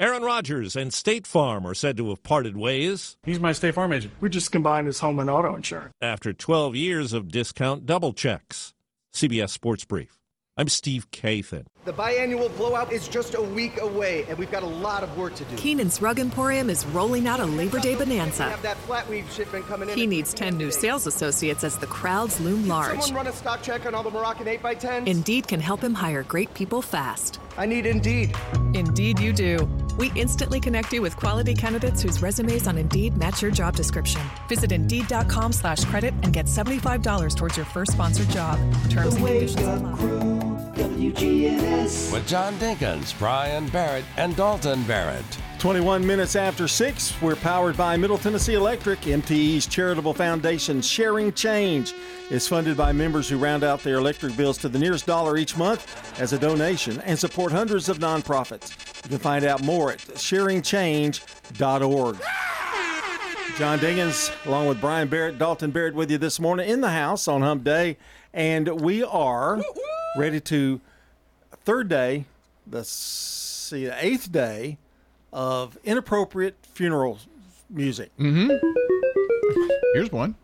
Aaron 0.00 0.22
Rodgers 0.22 0.76
and 0.76 0.94
State 0.94 1.26
Farm 1.26 1.66
are 1.66 1.74
said 1.74 1.96
to 1.96 2.08
have 2.10 2.22
parted 2.22 2.56
ways. 2.56 3.16
He's 3.24 3.40
my 3.40 3.52
State 3.52 3.74
Farm 3.74 3.92
agent. 3.92 4.14
We 4.20 4.28
just 4.28 4.52
combined 4.52 4.86
his 4.86 5.00
home 5.00 5.18
and 5.18 5.28
auto 5.28 5.56
insurance. 5.56 5.92
After 6.00 6.32
12 6.32 6.76
years 6.76 7.12
of 7.12 7.32
discount 7.32 7.84
double 7.84 8.12
checks. 8.12 8.74
CBS 9.12 9.50
Sports 9.50 9.84
Brief. 9.84 10.18
I'm 10.56 10.68
Steve 10.68 11.10
Kathan. 11.10 11.66
The 11.88 11.94
biannual 11.94 12.54
blowout 12.58 12.92
is 12.92 13.08
just 13.08 13.34
a 13.34 13.40
week 13.40 13.80
away, 13.80 14.26
and 14.28 14.36
we've 14.36 14.50
got 14.50 14.62
a 14.62 14.66
lot 14.66 15.02
of 15.02 15.16
work 15.16 15.34
to 15.36 15.44
do. 15.44 15.56
Keenan's 15.56 16.02
Rug 16.02 16.20
Emporium 16.20 16.68
is 16.68 16.84
rolling 16.84 17.26
out 17.26 17.40
a 17.40 17.46
Labor 17.46 17.78
Day 17.78 17.94
bonanza. 17.94 18.42
Have 18.42 18.60
that 18.60 18.76
flat 18.76 19.08
weave 19.08 19.26
shipment 19.32 19.66
coming 19.66 19.88
in. 19.88 19.96
He 19.96 20.06
needs 20.06 20.34
10 20.34 20.58
new 20.58 20.70
sales 20.70 21.06
associates 21.06 21.64
as 21.64 21.78
the 21.78 21.86
crowds 21.86 22.40
loom 22.40 22.68
large. 22.68 23.00
Someone 23.00 23.24
run 23.24 23.26
a 23.28 23.32
stock 23.32 23.62
check 23.62 23.86
on 23.86 23.94
all 23.94 24.02
the 24.02 24.10
Moroccan 24.10 24.46
8x10s? 24.46 25.08
Indeed 25.08 25.48
can 25.48 25.60
help 25.60 25.80
him 25.80 25.94
hire 25.94 26.22
great 26.24 26.52
people 26.52 26.82
fast. 26.82 27.40
I 27.56 27.64
need 27.64 27.86
Indeed. 27.86 28.36
Indeed, 28.74 29.18
you 29.18 29.32
do. 29.32 29.66
We 29.96 30.12
instantly 30.14 30.60
connect 30.60 30.92
you 30.92 31.00
with 31.00 31.16
quality 31.16 31.54
candidates 31.54 32.02
whose 32.02 32.20
resumes 32.20 32.66
on 32.66 32.76
Indeed 32.76 33.16
match 33.16 33.40
your 33.40 33.50
job 33.50 33.74
description. 33.76 34.20
Visit 34.46 34.72
Indeed.com 34.72 35.52
slash 35.52 35.86
credit 35.86 36.12
and 36.22 36.34
get 36.34 36.44
$75 36.44 37.34
towards 37.34 37.56
your 37.56 37.64
first 37.64 37.92
sponsored 37.92 38.28
job. 38.28 38.58
Terms 38.90 39.14
and 39.14 39.26
conditions 39.26 39.66
apply. 39.66 40.57
WGNS. 40.78 42.12
With 42.12 42.28
John 42.28 42.54
Dinkins, 42.54 43.18
Brian 43.18 43.68
Barrett, 43.70 44.04
and 44.16 44.36
Dalton 44.36 44.84
Barrett. 44.84 45.24
21 45.58 46.06
minutes 46.06 46.36
after 46.36 46.68
6, 46.68 47.20
we're 47.20 47.34
powered 47.34 47.76
by 47.76 47.96
Middle 47.96 48.16
Tennessee 48.16 48.54
Electric. 48.54 49.00
MTE's 49.00 49.66
charitable 49.66 50.14
foundation, 50.14 50.80
Sharing 50.80 51.32
Change, 51.32 51.94
is 52.30 52.46
funded 52.46 52.76
by 52.76 52.92
members 52.92 53.28
who 53.28 53.38
round 53.38 53.64
out 53.64 53.82
their 53.82 53.96
electric 53.96 54.36
bills 54.36 54.56
to 54.58 54.68
the 54.68 54.78
nearest 54.78 55.04
dollar 55.04 55.36
each 55.36 55.56
month 55.56 56.20
as 56.20 56.32
a 56.32 56.38
donation 56.38 57.00
and 57.00 57.18
support 57.18 57.50
hundreds 57.50 57.88
of 57.88 57.98
nonprofits. 57.98 59.02
You 59.02 59.10
can 59.10 59.18
find 59.18 59.44
out 59.44 59.64
more 59.64 59.90
at 59.90 59.98
sharingchange.org. 59.98 62.18
John 63.58 63.80
Dinkins, 63.80 64.46
along 64.46 64.68
with 64.68 64.80
Brian 64.80 65.08
Barrett, 65.08 65.38
Dalton 65.38 65.72
Barrett, 65.72 65.96
with 65.96 66.12
you 66.12 66.18
this 66.18 66.38
morning 66.38 66.68
in 66.68 66.82
the 66.82 66.90
house 66.90 67.26
on 67.26 67.42
Hump 67.42 67.64
Day, 67.64 67.96
and 68.32 68.80
we 68.80 69.02
are 69.02 69.60
ready 70.18 70.40
to 70.40 70.80
third 71.64 71.88
day, 71.88 72.24
the 72.66 72.84
see 72.84 73.86
the 73.86 74.04
eighth 74.04 74.32
day 74.32 74.78
of 75.32 75.78
inappropriate 75.84 76.56
funeral 76.62 77.18
music. 77.70 78.10
Mm-hmm. 78.18 78.50
Here's 79.94 80.10
one. 80.10 80.34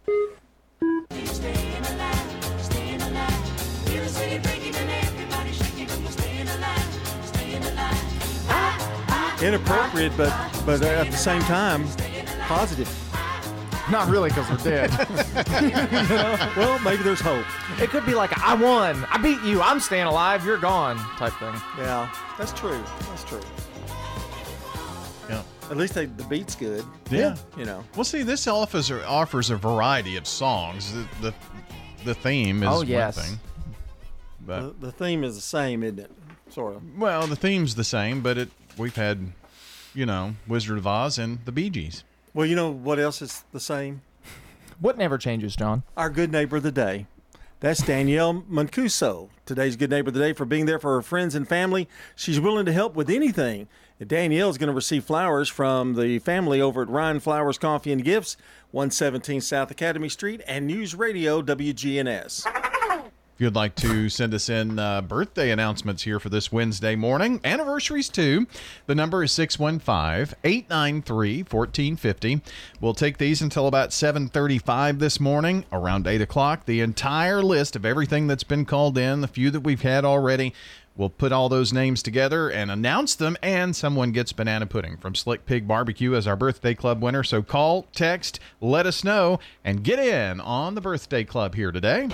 Inappropriate, 9.43 10.16
but 10.16 10.33
but 10.64 10.83
at 10.83 11.11
the 11.11 11.16
same 11.16 11.43
time, 11.43 11.85
positive. 12.47 13.03
Not 13.90 14.08
really, 14.08 14.30
because 14.30 14.48
we're 14.50 14.56
dead. 14.56 14.90
Well, 16.56 16.78
maybe 16.80 17.02
there's 17.02 17.20
hope. 17.20 17.44
It 17.80 17.90
could 17.90 18.06
be 18.06 18.14
like, 18.14 18.36
I 18.38 18.54
won, 18.54 19.04
I 19.10 19.18
beat 19.18 19.40
you, 19.42 19.60
I'm 19.60 19.78
staying 19.80 20.06
alive, 20.06 20.44
you're 20.44 20.56
gone, 20.58 20.96
type 21.18 21.32
thing. 21.34 21.54
Yeah, 21.78 22.10
that's 22.38 22.52
true. 22.52 22.82
That's 23.08 23.24
true. 23.24 23.40
Yeah. 25.28 25.42
At 25.70 25.76
least 25.76 25.94
they, 25.94 26.06
the 26.06 26.24
beat's 26.24 26.54
good. 26.54 26.84
Yeah. 27.10 27.36
You 27.56 27.64
know. 27.64 27.82
Well, 27.96 28.04
see, 28.04 28.22
this 28.22 28.46
offers 28.46 28.90
offers 28.90 29.50
a 29.50 29.56
variety 29.56 30.16
of 30.16 30.26
songs. 30.26 30.92
The 30.92 31.06
the, 31.20 31.34
the 32.04 32.14
theme 32.14 32.62
is 32.62 32.68
Oh, 32.70 32.82
yes. 32.82 33.16
one 33.16 33.26
thing. 33.26 33.40
But 34.46 34.60
The, 34.80 34.86
the 34.86 34.92
theme 34.92 35.24
is 35.24 35.34
the 35.34 35.40
same, 35.40 35.82
isn't 35.82 35.98
it? 35.98 36.10
Sort 36.50 36.76
of. 36.76 36.98
well, 36.98 37.26
the 37.26 37.36
theme's 37.36 37.74
the 37.74 37.84
same, 37.84 38.20
but 38.20 38.36
it 38.38 38.50
we've 38.78 38.94
had, 38.96 39.32
you 39.94 40.04
know, 40.06 40.34
Wizard 40.46 40.78
of 40.78 40.86
Oz 40.86 41.18
and 41.18 41.38
the 41.46 41.52
Bee 41.52 41.70
Gees. 41.70 42.04
Well, 42.34 42.46
you 42.46 42.56
know 42.56 42.68
what 42.68 42.98
else 42.98 43.22
is 43.22 43.44
the 43.52 43.60
same? 43.60 44.02
What 44.80 44.98
never 44.98 45.18
changes, 45.18 45.54
John? 45.54 45.84
Our 45.96 46.10
good 46.10 46.32
neighbor 46.32 46.56
of 46.56 46.64
the 46.64 46.72
day. 46.72 47.06
That's 47.60 47.80
Danielle 47.80 48.44
Mancuso. 48.50 49.28
Today's 49.46 49.76
good 49.76 49.88
neighbor 49.88 50.08
of 50.08 50.14
the 50.14 50.20
day 50.20 50.32
for 50.32 50.44
being 50.44 50.66
there 50.66 50.80
for 50.80 50.96
her 50.96 51.02
friends 51.02 51.36
and 51.36 51.48
family. 51.48 51.88
She's 52.16 52.40
willing 52.40 52.66
to 52.66 52.72
help 52.72 52.96
with 52.96 53.08
anything. 53.08 53.68
Danielle 54.04 54.50
is 54.50 54.58
going 54.58 54.66
to 54.66 54.74
receive 54.74 55.04
flowers 55.04 55.48
from 55.48 55.94
the 55.94 56.18
family 56.18 56.60
over 56.60 56.82
at 56.82 56.88
Ryan 56.88 57.20
Flowers 57.20 57.56
Coffee 57.56 57.92
and 57.92 58.04
Gifts, 58.04 58.36
117 58.72 59.40
South 59.40 59.70
Academy 59.70 60.08
Street, 60.08 60.42
and 60.48 60.66
News 60.66 60.96
Radio 60.96 61.40
WGNS. 61.40 62.63
If 63.34 63.40
you'd 63.40 63.56
like 63.56 63.74
to 63.76 64.08
send 64.08 64.32
us 64.32 64.48
in 64.48 64.78
uh, 64.78 65.02
birthday 65.02 65.50
announcements 65.50 66.04
here 66.04 66.20
for 66.20 66.28
this 66.28 66.52
Wednesday 66.52 66.94
morning, 66.94 67.40
anniversaries 67.42 68.08
too, 68.08 68.46
the 68.86 68.94
number 68.94 69.24
is 69.24 69.32
615 69.32 70.38
893 70.44 71.38
1450. 71.42 72.40
We'll 72.80 72.94
take 72.94 73.18
these 73.18 73.42
until 73.42 73.66
about 73.66 73.92
735 73.92 75.00
this 75.00 75.18
morning, 75.18 75.64
around 75.72 76.06
8 76.06 76.20
o'clock. 76.20 76.64
The 76.64 76.80
entire 76.80 77.42
list 77.42 77.74
of 77.74 77.84
everything 77.84 78.28
that's 78.28 78.44
been 78.44 78.64
called 78.64 78.96
in, 78.96 79.20
the 79.20 79.26
few 79.26 79.50
that 79.50 79.62
we've 79.62 79.82
had 79.82 80.04
already. 80.04 80.54
We'll 80.96 81.10
put 81.10 81.32
all 81.32 81.48
those 81.48 81.72
names 81.72 82.04
together 82.04 82.48
and 82.48 82.70
announce 82.70 83.16
them, 83.16 83.36
and 83.42 83.74
someone 83.74 84.12
gets 84.12 84.32
banana 84.32 84.66
pudding 84.66 84.96
from 84.96 85.16
Slick 85.16 85.44
Pig 85.44 85.66
Barbecue 85.66 86.14
as 86.14 86.28
our 86.28 86.36
birthday 86.36 86.74
club 86.74 87.02
winner. 87.02 87.24
So 87.24 87.42
call, 87.42 87.86
text, 87.92 88.38
let 88.60 88.86
us 88.86 89.02
know, 89.02 89.40
and 89.64 89.82
get 89.82 89.98
in 89.98 90.38
on 90.40 90.76
the 90.76 90.80
birthday 90.80 91.24
club 91.24 91.56
here 91.56 91.72
today. 91.72 92.08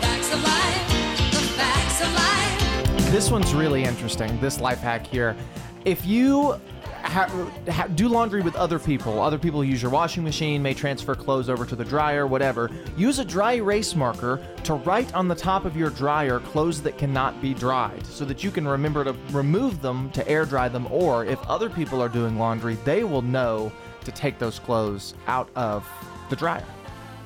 This 3.10 3.30
one's 3.30 3.52
really 3.54 3.84
interesting. 3.84 4.40
This 4.40 4.60
life 4.60 4.78
hack 4.78 5.06
here. 5.06 5.36
If 5.84 6.06
you 6.06 6.60
ha- 7.02 7.50
ha- 7.68 7.88
do 7.88 8.08
laundry 8.08 8.40
with 8.40 8.54
other 8.54 8.78
people, 8.78 9.20
other 9.20 9.38
people 9.38 9.64
use 9.64 9.82
your 9.82 9.90
washing 9.90 10.22
machine, 10.22 10.62
may 10.62 10.74
transfer 10.74 11.14
clothes 11.14 11.50
over 11.50 11.66
to 11.66 11.74
the 11.74 11.84
dryer, 11.84 12.26
whatever. 12.26 12.70
Use 12.96 13.18
a 13.18 13.24
dry 13.24 13.54
erase 13.54 13.96
marker 13.96 14.40
to 14.64 14.74
write 14.74 15.12
on 15.14 15.26
the 15.26 15.34
top 15.34 15.64
of 15.64 15.76
your 15.76 15.90
dryer 15.90 16.38
clothes 16.38 16.80
that 16.82 16.98
cannot 16.98 17.40
be 17.42 17.52
dried, 17.52 18.06
so 18.06 18.24
that 18.24 18.44
you 18.44 18.50
can 18.50 18.66
remember 18.66 19.02
to 19.04 19.14
remove 19.32 19.82
them 19.82 20.10
to 20.10 20.26
air 20.28 20.44
dry 20.44 20.68
them. 20.68 20.86
Or 20.90 21.24
if 21.24 21.40
other 21.48 21.68
people 21.68 22.00
are 22.00 22.08
doing 22.08 22.38
laundry, 22.38 22.76
they 22.84 23.02
will 23.02 23.22
know 23.22 23.72
to 24.04 24.12
take 24.12 24.38
those 24.38 24.58
clothes 24.58 25.14
out 25.26 25.50
of 25.56 25.86
the 26.30 26.36
dryer. 26.36 26.64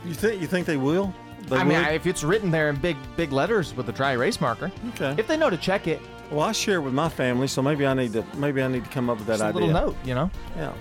You 0.04 0.14
think 0.14 0.40
you 0.40 0.46
think 0.46 0.66
they 0.66 0.76
will? 0.76 1.14
They 1.48 1.56
I 1.56 1.64
mean, 1.64 1.78
would? 1.78 1.92
if 1.94 2.06
it's 2.06 2.24
written 2.24 2.50
there 2.50 2.68
in 2.70 2.76
big, 2.76 2.96
big 3.16 3.32
letters 3.32 3.74
with 3.74 3.88
a 3.88 3.92
dry 3.92 4.12
erase 4.12 4.40
marker, 4.40 4.70
Okay. 4.90 5.14
if 5.18 5.26
they 5.26 5.36
know 5.36 5.50
to 5.50 5.56
check 5.56 5.86
it, 5.86 6.00
Well, 6.30 6.40
I 6.40 6.52
share 6.52 6.76
it 6.76 6.80
with 6.80 6.94
my 6.94 7.08
family, 7.10 7.46
so 7.46 7.60
maybe 7.62 7.86
I 7.86 7.92
need 7.94 8.14
to 8.14 8.24
maybe 8.36 8.62
I 8.62 8.68
need 8.68 8.84
to 8.84 8.90
come 8.90 9.10
up 9.10 9.18
with 9.18 9.26
that 9.26 9.34
Just 9.34 9.42
a 9.42 9.46
idea. 9.48 9.60
little 9.66 9.86
note, 9.88 9.96
you 10.04 10.14
know? 10.14 10.30
Yeah, 10.56 10.72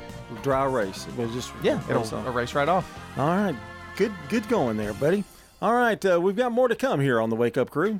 dry 0.41 0.65
erase. 0.65 1.05
It 1.07 1.17
was 1.17 1.31
just 1.33 1.51
Yeah, 1.61 1.79
it'll 1.89 1.97
erase 2.01 2.13
off. 2.13 2.27
erase 2.27 2.53
right 2.55 2.69
off. 2.69 2.99
All 3.17 3.27
right, 3.27 3.55
good 3.97 4.13
good 4.29 4.47
going 4.47 4.77
there, 4.77 4.93
buddy. 4.93 5.23
All 5.61 5.73
right, 5.75 6.03
uh, 6.05 6.19
we've 6.21 6.35
got 6.37 6.51
more 6.53 6.67
to 6.69 6.75
come 6.75 6.99
here 7.01 7.19
on 7.21 7.29
the 7.29 7.35
Wake 7.35 7.57
Up 7.57 7.69
Crew. 7.69 7.99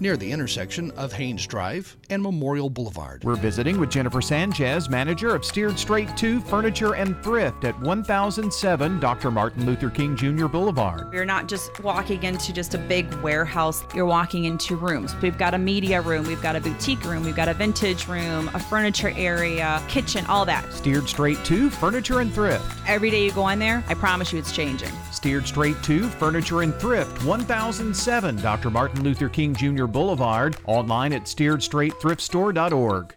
near 0.00 0.16
the 0.16 0.32
intersection 0.32 0.90
of 0.92 1.12
Haynes 1.12 1.46
Drive 1.46 1.96
and 2.08 2.22
Memorial 2.22 2.70
Boulevard. 2.70 3.22
We're 3.22 3.36
visiting 3.36 3.78
with 3.78 3.90
Jennifer 3.90 4.22
Sanchez, 4.22 4.88
manager 4.88 5.34
of 5.34 5.44
Steered 5.44 5.78
Straight 5.78 6.16
2 6.16 6.40
Furniture 6.40 6.94
and 6.94 7.22
Thrift 7.22 7.64
at 7.64 7.78
1007 7.80 8.98
Dr. 8.98 9.30
Martin 9.30 9.66
Luther 9.66 9.90
King 9.90 10.16
Jr. 10.16 10.46
Boulevard. 10.46 11.12
You're 11.12 11.26
not 11.26 11.48
just 11.48 11.82
walking 11.84 12.22
into 12.22 12.52
just 12.52 12.74
a 12.74 12.78
big 12.78 13.12
warehouse, 13.16 13.84
you're 13.94 14.06
walking 14.06 14.46
into 14.46 14.74
rooms. 14.76 15.14
We've 15.20 15.36
got 15.36 15.52
a 15.52 15.58
media 15.58 16.00
room, 16.00 16.26
we've 16.26 16.42
got 16.42 16.56
a 16.56 16.60
boutique 16.60 17.04
room, 17.04 17.22
we've 17.22 17.36
got 17.36 17.48
a 17.48 17.54
vintage 17.54 18.08
room, 18.08 18.48
a 18.54 18.58
furniture 18.58 19.12
area, 19.16 19.82
kitchen, 19.88 20.24
all 20.26 20.46
that. 20.46 20.72
Steered 20.72 21.08
Straight 21.08 21.44
2 21.44 21.68
Furniture 21.68 22.20
and 22.20 22.32
Thrift. 22.32 22.64
Every 22.86 23.10
day 23.10 23.24
you 23.24 23.32
go 23.32 23.48
in 23.48 23.58
there, 23.58 23.84
I 23.88 23.94
promise 23.94 24.32
you 24.32 24.38
it's 24.38 24.52
changing. 24.52 24.90
Steered 25.12 25.46
Straight 25.46 25.76
2 25.82 26.08
Furniture 26.08 26.62
and 26.62 26.74
Thrift, 26.76 27.24
1007 27.24 28.36
Dr. 28.36 28.70
Martin 28.70 29.02
Luther 29.02 29.28
King 29.28 29.54
Jr. 29.54 29.86
Boulevard. 29.90 30.56
Online 30.66 31.12
at 31.12 31.24
steeredstraightthriftstore.org. 31.24 33.14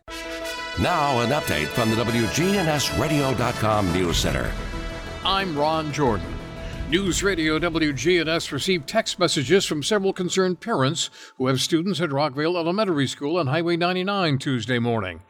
Now, 0.82 1.20
an 1.22 1.30
update 1.30 1.68
from 1.68 1.92
the 1.92 1.96
WGNSradio.com 1.98 3.94
News 3.94 4.18
Center. 4.18 4.51
I'm 5.24 5.58
Ron 5.58 5.94
Jordan. 5.94 6.25
News 6.89 7.24
Radio 7.24 7.58
WGNS 7.60 8.51
received 8.51 8.88
text 8.88 9.18
messages 9.18 9.65
from 9.65 9.82
several 9.82 10.13
concerned 10.13 10.60
parents 10.60 11.10
who 11.38 11.48
have 11.48 11.62
students 11.62 12.01
at 12.01 12.10
Rockvale 12.10 12.58
Elementary 12.58 13.08
School 13.08 13.38
on 13.38 13.48
Highway 13.48 13.77
99 13.77 14.38
Tuesday 14.38 14.80
morning. 14.80 15.22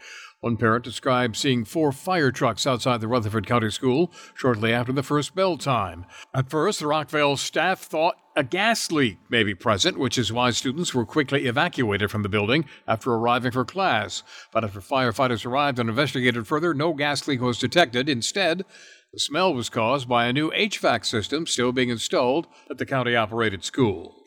One 0.43 0.57
parent 0.57 0.83
described 0.83 1.37
seeing 1.37 1.63
four 1.63 1.93
fire 1.93 2.29
trucks 2.29 2.67
outside 2.67 2.99
the 2.99 3.07
Rutherford 3.07 3.47
County 3.47 3.69
School 3.69 4.11
shortly 4.35 4.73
after 4.73 4.91
the 4.91 5.01
first 5.01 5.33
bell 5.33 5.57
time. 5.57 6.05
At 6.33 6.49
first, 6.49 6.81
the 6.81 6.85
Rockvale 6.85 7.37
staff 7.37 7.79
thought 7.79 8.17
a 8.35 8.43
gas 8.43 8.91
leak 8.91 9.19
may 9.29 9.43
be 9.43 9.55
present, 9.55 9.97
which 9.97 10.17
is 10.17 10.33
why 10.33 10.51
students 10.51 10.93
were 10.93 11.05
quickly 11.05 11.45
evacuated 11.45 12.11
from 12.11 12.23
the 12.23 12.27
building 12.29 12.65
after 12.85 13.13
arriving 13.13 13.53
for 13.53 13.63
class. 13.63 14.21
But 14.51 14.65
after 14.65 14.81
firefighters 14.81 15.45
arrived 15.45 15.79
and 15.79 15.87
investigated 15.87 16.45
further, 16.45 16.73
no 16.73 16.91
gas 16.91 17.25
leak 17.25 17.39
was 17.39 17.57
detected. 17.57 18.09
Instead, 18.09 18.65
the 19.13 19.19
smell 19.19 19.53
was 19.53 19.69
caused 19.69 20.09
by 20.09 20.25
a 20.25 20.33
new 20.33 20.51
HVAC 20.51 21.05
system 21.05 21.47
still 21.47 21.71
being 21.71 21.87
installed 21.87 22.47
at 22.69 22.79
the 22.79 22.85
county 22.85 23.15
operated 23.15 23.63
school. 23.63 24.22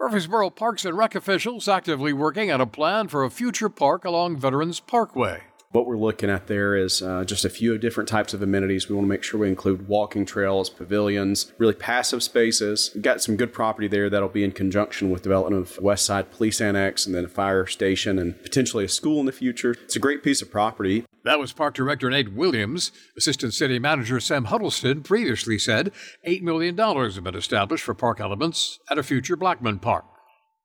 Murfreesboro 0.00 0.50
Parks 0.50 0.84
and 0.84 0.96
Rec 0.96 1.16
officials 1.16 1.66
actively 1.66 2.12
working 2.12 2.52
on 2.52 2.60
a 2.60 2.66
plan 2.66 3.08
for 3.08 3.24
a 3.24 3.30
future 3.30 3.68
park 3.68 4.04
along 4.04 4.36
Veterans 4.36 4.78
Parkway. 4.78 5.42
What 5.72 5.86
we're 5.86 5.98
looking 5.98 6.30
at 6.30 6.46
there 6.46 6.76
is 6.76 7.02
uh, 7.02 7.24
just 7.24 7.44
a 7.44 7.50
few 7.50 7.76
different 7.78 8.08
types 8.08 8.32
of 8.32 8.40
amenities. 8.40 8.88
We 8.88 8.94
want 8.94 9.06
to 9.06 9.08
make 9.08 9.24
sure 9.24 9.40
we 9.40 9.48
include 9.48 9.88
walking 9.88 10.24
trails, 10.24 10.70
pavilions, 10.70 11.52
really 11.58 11.74
passive 11.74 12.22
spaces. 12.22 12.92
We've 12.94 13.02
got 13.02 13.20
some 13.20 13.36
good 13.36 13.52
property 13.52 13.88
there 13.88 14.08
that'll 14.08 14.28
be 14.28 14.44
in 14.44 14.52
conjunction 14.52 15.10
with 15.10 15.22
development 15.22 15.60
of 15.60 15.82
West 15.82 16.06
Side 16.06 16.30
Police 16.30 16.60
Annex 16.60 17.04
and 17.04 17.14
then 17.14 17.24
a 17.24 17.28
fire 17.28 17.66
station 17.66 18.20
and 18.20 18.40
potentially 18.40 18.84
a 18.84 18.88
school 18.88 19.18
in 19.18 19.26
the 19.26 19.32
future. 19.32 19.72
It's 19.82 19.96
a 19.96 20.00
great 20.00 20.22
piece 20.22 20.40
of 20.40 20.50
property. 20.50 21.06
That 21.28 21.38
was 21.38 21.52
Park 21.52 21.74
Director 21.74 22.08
Nate 22.08 22.32
Williams. 22.32 22.90
Assistant 23.14 23.52
City 23.52 23.78
Manager 23.78 24.18
Sam 24.18 24.46
Huddleston 24.46 25.02
previously 25.02 25.58
said 25.58 25.92
$8 26.26 26.40
million 26.40 26.74
have 26.74 27.22
been 27.22 27.34
established 27.34 27.84
for 27.84 27.92
park 27.92 28.18
elements 28.18 28.78
at 28.90 28.96
a 28.96 29.02
future 29.02 29.36
Blackman 29.36 29.78
Park. 29.78 30.06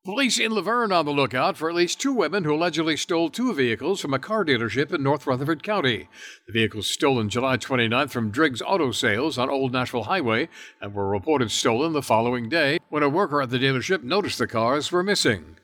Police 0.06 0.40
in 0.40 0.54
La 0.54 0.62
Vergne 0.62 0.94
on 0.94 1.04
the 1.04 1.12
lookout 1.12 1.58
for 1.58 1.70
at 1.70 1.76
least 1.76 2.00
two 2.00 2.14
women 2.14 2.46
who 2.46 2.54
allegedly 2.54 2.96
stole 2.96 3.30
two 3.30 3.54
vehicles 3.54 4.00
from 4.00 4.14
a 4.14 4.20
car 4.20 4.46
dealership 4.46 4.94
in 4.94 5.04
North 5.04 5.28
Rutherford 5.28 5.64
County. 5.64 6.08
The 6.48 6.54
vehicles 6.54 6.88
stolen 6.88 7.28
July 7.28 7.58
29th 7.58 8.12
from 8.12 8.32
Driggs 8.32 8.62
Auto 8.62 8.94
Sales 8.94 9.38
on 9.38 9.50
Old 9.50 9.74
Nashville 9.74 10.04
Highway 10.04 10.48
and 10.80 10.94
were 10.94 11.10
reported 11.10 11.52
stolen 11.52 11.92
the 11.92 12.02
following 12.02 12.48
day 12.48 12.80
when 12.88 13.04
a 13.04 13.10
worker 13.10 13.42
at 13.42 13.50
the 13.50 13.60
dealership 13.60 14.02
noticed 14.02 14.38
the 14.38 14.48
cars 14.48 14.94
were 14.94 15.04
missing. 15.04 15.58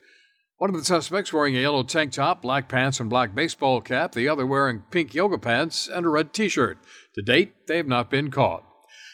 One 0.60 0.70
of 0.70 0.76
the 0.76 0.84
suspects 0.84 1.32
wearing 1.32 1.56
a 1.56 1.62
yellow 1.62 1.84
tank 1.84 2.12
top, 2.12 2.42
black 2.42 2.68
pants, 2.68 3.00
and 3.00 3.10
black 3.10 3.34
baseball 3.34 3.80
cap, 3.80 4.12
the 4.12 4.28
other 4.28 4.46
wearing 4.46 4.84
pink 4.92 5.16
yoga 5.16 5.38
pants 5.38 5.88
and 5.88 6.06
a 6.06 6.10
red 6.10 6.34
t 6.34 6.50
shirt. 6.50 6.78
To 7.16 7.22
date, 7.22 7.66
they 7.68 7.78
have 7.78 7.88
not 7.88 8.10
been 8.10 8.30
caught. 8.30 8.66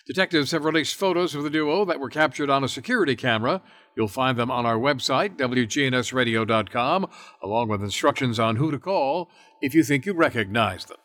Detectives 0.07 0.49
have 0.53 0.65
released 0.65 0.95
photos 0.95 1.35
of 1.35 1.43
the 1.43 1.51
duo 1.51 1.85
that 1.85 1.99
were 1.99 2.09
captured 2.09 2.49
on 2.49 2.63
a 2.63 2.67
security 2.67 3.15
camera. 3.15 3.61
You'll 3.95 4.07
find 4.07 4.39
them 4.39 4.49
on 4.49 4.65
our 4.65 4.77
website, 4.77 5.37
WGNSradio.com, 5.37 7.09
along 7.43 7.67
with 7.67 7.83
instructions 7.83 8.39
on 8.39 8.55
who 8.55 8.71
to 8.71 8.79
call 8.79 9.29
if 9.61 9.75
you 9.75 9.83
think 9.83 10.07
you 10.07 10.15
recognize 10.15 10.85
them. 10.85 10.97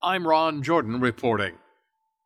I'm 0.00 0.28
Ron 0.28 0.62
Jordan 0.62 1.00
reporting. 1.00 1.54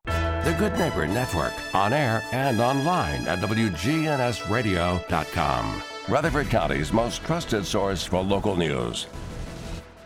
The 0.04 0.54
Good 0.58 0.78
Neighbor 0.78 1.06
Network, 1.06 1.54
on 1.74 1.94
air 1.94 2.22
and 2.32 2.60
online 2.60 3.26
at 3.26 3.38
WGNSradio.com. 3.38 5.82
Rutherford 6.08 6.48
County's 6.48 6.90
most 6.90 7.22
trusted 7.22 7.66
source 7.66 8.02
for 8.02 8.22
local 8.22 8.56
news. 8.56 9.08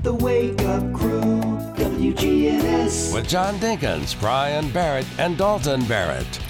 The 0.00 0.12
Wake 0.12 0.60
Up 0.62 0.92
Crew, 0.92 1.40
WGNS. 1.76 3.14
With 3.14 3.28
John 3.28 3.54
Dinkins, 3.60 4.18
Brian 4.18 4.68
Barrett, 4.72 5.06
and 5.20 5.38
Dalton 5.38 5.84
Barrett. 5.84 6.40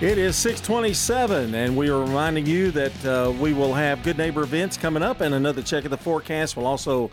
It 0.00 0.16
is 0.16 0.34
627, 0.36 1.54
and 1.54 1.76
we 1.76 1.90
are 1.90 2.00
reminding 2.00 2.46
you 2.46 2.70
that 2.70 3.04
uh, 3.04 3.30
we 3.38 3.52
will 3.52 3.74
have 3.74 4.02
Good 4.02 4.16
Neighbor 4.16 4.44
events 4.44 4.78
coming 4.78 5.02
up 5.02 5.20
and 5.20 5.34
another 5.34 5.60
check 5.60 5.84
of 5.84 5.90
the 5.90 5.98
forecast. 5.98 6.56
We'll 6.56 6.66
also 6.66 7.10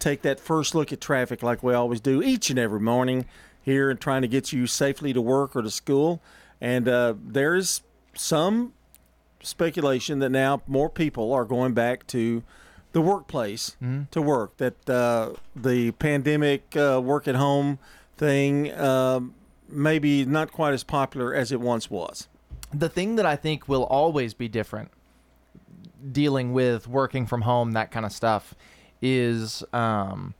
take 0.00 0.20
that 0.22 0.38
first 0.38 0.74
look 0.74 0.92
at 0.92 1.00
traffic 1.00 1.42
like 1.42 1.62
we 1.62 1.72
always 1.72 2.02
do 2.02 2.22
each 2.22 2.50
and 2.50 2.58
every 2.58 2.80
morning 2.80 3.24
here 3.62 3.88
and 3.88 3.98
trying 3.98 4.20
to 4.20 4.28
get 4.28 4.52
you 4.52 4.66
safely 4.66 5.14
to 5.14 5.22
work 5.22 5.56
or 5.56 5.62
to 5.62 5.70
school. 5.70 6.22
And 6.60 6.86
uh, 6.86 7.14
there's 7.18 7.80
some 8.14 8.74
speculation 9.48 10.18
that 10.20 10.30
now 10.30 10.62
more 10.66 10.88
people 10.90 11.32
are 11.32 11.44
going 11.44 11.72
back 11.74 12.06
to 12.08 12.42
the 12.92 13.00
workplace 13.00 13.76
Mm-hmm. 13.82 14.04
to 14.10 14.22
work. 14.22 14.56
That 14.58 14.88
uh, 14.88 15.30
the 15.54 15.90
pandemic 15.92 16.76
uh, 16.76 17.00
work 17.02 17.26
at 17.28 17.34
home 17.34 17.78
thing 18.16 18.70
uh, 18.72 19.20
maybe 19.68 20.24
not 20.24 20.50
quite 20.52 20.72
as 20.74 20.82
popular 20.84 21.34
as 21.34 21.52
it 21.52 21.60
once 21.60 21.90
was. 21.90 22.28
The 22.72 22.88
thing 22.88 23.16
that 23.16 23.26
I 23.26 23.36
think 23.36 23.68
will 23.68 23.84
always 23.84 24.34
be 24.34 24.48
different 24.48 24.90
dealing 26.12 26.52
with 26.52 26.86
working 26.86 27.26
from 27.26 27.42
home, 27.42 27.72
that 27.72 27.90
kind 27.90 28.06
of 28.06 28.12
stuff, 28.12 28.54
is 29.02 29.64
um, 29.72 30.34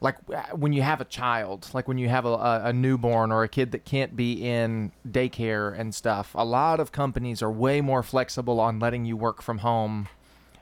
like 0.00 0.16
when 0.54 0.72
you 0.72 0.82
have 0.82 1.00
a 1.00 1.04
child, 1.06 1.68
like 1.72 1.88
when 1.88 1.96
you 1.98 2.08
have 2.08 2.26
a, 2.26 2.62
a, 2.64 2.72
newborn 2.72 3.32
or 3.32 3.42
a 3.44 3.48
kid 3.48 3.72
that 3.72 3.84
can't 3.86 4.14
be 4.14 4.46
in 4.46 4.92
daycare 5.08 5.78
and 5.78 5.94
stuff. 5.94 6.32
A 6.34 6.44
lot 6.44 6.80
of 6.80 6.92
companies 6.92 7.42
are 7.42 7.50
way 7.50 7.80
more 7.80 8.02
flexible 8.02 8.60
on 8.60 8.78
letting 8.78 9.06
you 9.06 9.16
work 9.16 9.40
from 9.40 9.58
home 9.58 10.08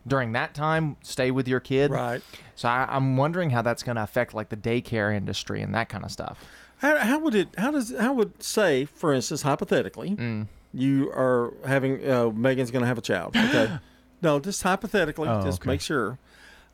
during 0.06 0.32
that 0.32 0.54
time. 0.54 0.96
Stay 1.02 1.32
with 1.32 1.48
your 1.48 1.58
kid, 1.60 1.90
right? 1.90 2.22
So 2.54 2.68
I, 2.68 2.86
I'm 2.88 3.16
wondering 3.16 3.50
how 3.50 3.62
that's 3.62 3.82
going 3.82 3.96
to 3.96 4.02
affect 4.04 4.34
like 4.34 4.50
the 4.50 4.56
daycare 4.56 5.14
industry 5.14 5.62
and 5.62 5.74
that 5.74 5.88
kind 5.88 6.04
of 6.04 6.12
stuff. 6.12 6.38
How, 6.78 6.96
how 6.98 7.18
would 7.18 7.34
it? 7.34 7.48
How 7.58 7.70
does? 7.72 7.92
How 7.98 8.12
would 8.12 8.40
say, 8.42 8.84
for 8.84 9.12
instance, 9.12 9.42
hypothetically, 9.42 10.10
Mm. 10.10 10.46
you 10.72 11.10
are 11.10 11.52
having 11.66 12.08
uh, 12.08 12.30
Megan's 12.30 12.70
going 12.70 12.82
to 12.82 12.86
have 12.88 12.98
a 12.98 13.02
child. 13.02 13.34
Okay, 13.36 13.78
no, 14.22 14.38
just 14.38 14.62
hypothetically, 14.62 15.28
Oh, 15.28 15.42
just 15.42 15.60
okay. 15.62 15.70
make 15.70 15.80
sure. 15.80 16.18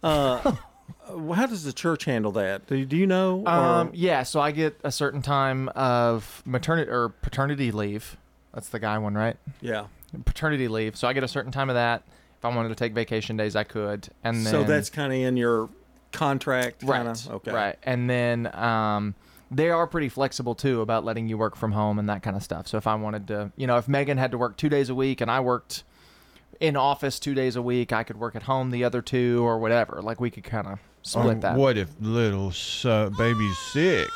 Uh, 0.03 0.53
how 1.07 1.47
does 1.47 1.65
the 1.65 1.73
church 1.73 2.05
handle 2.05 2.33
that? 2.33 2.67
Do, 2.67 2.85
do 2.85 2.97
you 2.97 3.07
know? 3.07 3.47
Um, 3.47 3.91
yeah, 3.93 4.23
so 4.23 4.41
I 4.41 4.51
get 4.51 4.79
a 4.85 4.93
certain 4.93 5.23
time 5.23 5.69
of 5.71 6.43
maternity 6.45 6.91
or 6.91 7.09
paternity 7.09 7.73
leave. 7.73 8.17
That's 8.55 8.69
the 8.69 8.79
guy 8.79 8.99
one, 8.99 9.15
right? 9.15 9.37
Yeah. 9.61 9.87
Paternity 10.25 10.69
leave. 10.69 10.97
So 10.97 11.07
I 11.09 11.13
get 11.13 11.23
a 11.23 11.29
certain 11.29 11.53
time 11.53 11.71
of 11.71 11.75
that. 11.75 12.03
If 12.39 12.45
I 12.45 12.55
wanted 12.55 12.71
to 12.71 12.75
take 12.75 12.93
vacation 12.93 13.37
days, 13.37 13.55
I 13.55 13.65
could. 13.65 14.09
And 14.25 14.45
then 14.47 14.51
so 14.51 14.65
that's 14.65 14.91
kind 14.91 15.13
of 15.13 15.19
in 15.19 15.37
your 15.37 15.69
contract, 16.13 16.83
right. 16.83 16.97
kind 16.97 17.09
of. 17.09 17.29
Okay. 17.29 17.53
Right. 17.53 17.77
And 17.83 18.09
then 18.09 18.55
um, 18.55 19.15
they 19.51 19.71
are 19.71 19.87
pretty 19.87 20.09
flexible 20.09 20.55
too 20.55 20.81
about 20.81 21.05
letting 21.05 21.29
you 21.29 21.37
work 21.37 21.57
from 21.57 21.73
home 21.73 21.99
and 21.99 22.09
that 22.09 22.23
kind 22.23 22.37
of 22.37 22.43
stuff. 22.43 22.67
So 22.67 22.79
if 22.79 22.87
I 22.87 22.95
wanted 22.95 23.29
to, 23.29 23.53
you 23.57 23.67
know, 23.67 23.77
if 23.77 23.89
Megan 23.89 24.19
had 24.19 24.31
to 24.31 24.39
work 24.39 24.57
two 24.57 24.69
days 24.69 24.89
a 24.89 24.95
week 24.95 25.21
and 25.21 25.31
I 25.31 25.41
worked 25.41 25.85
in 26.61 26.77
office 26.77 27.19
two 27.19 27.35
days 27.35 27.57
a 27.57 27.63
week, 27.63 27.93
I 27.93 28.05
could 28.05 28.19
work 28.19 28.37
at 28.37 28.43
home 28.45 28.71
the 28.71 28.85
other 28.85 29.03
two 29.03 29.43
or 29.45 29.59
whatever. 29.59 30.01
Like 30.03 30.21
we 30.21 30.31
could 30.31 30.45
kind 30.45 30.67
of 30.67 30.79
split 31.03 31.27
Um, 31.37 31.41
that. 31.41 31.57
What 31.57 31.77
if 31.79 31.89
little 32.01 32.53
uh, 32.85 33.09
baby's 33.11 33.59
sick? 33.73 34.09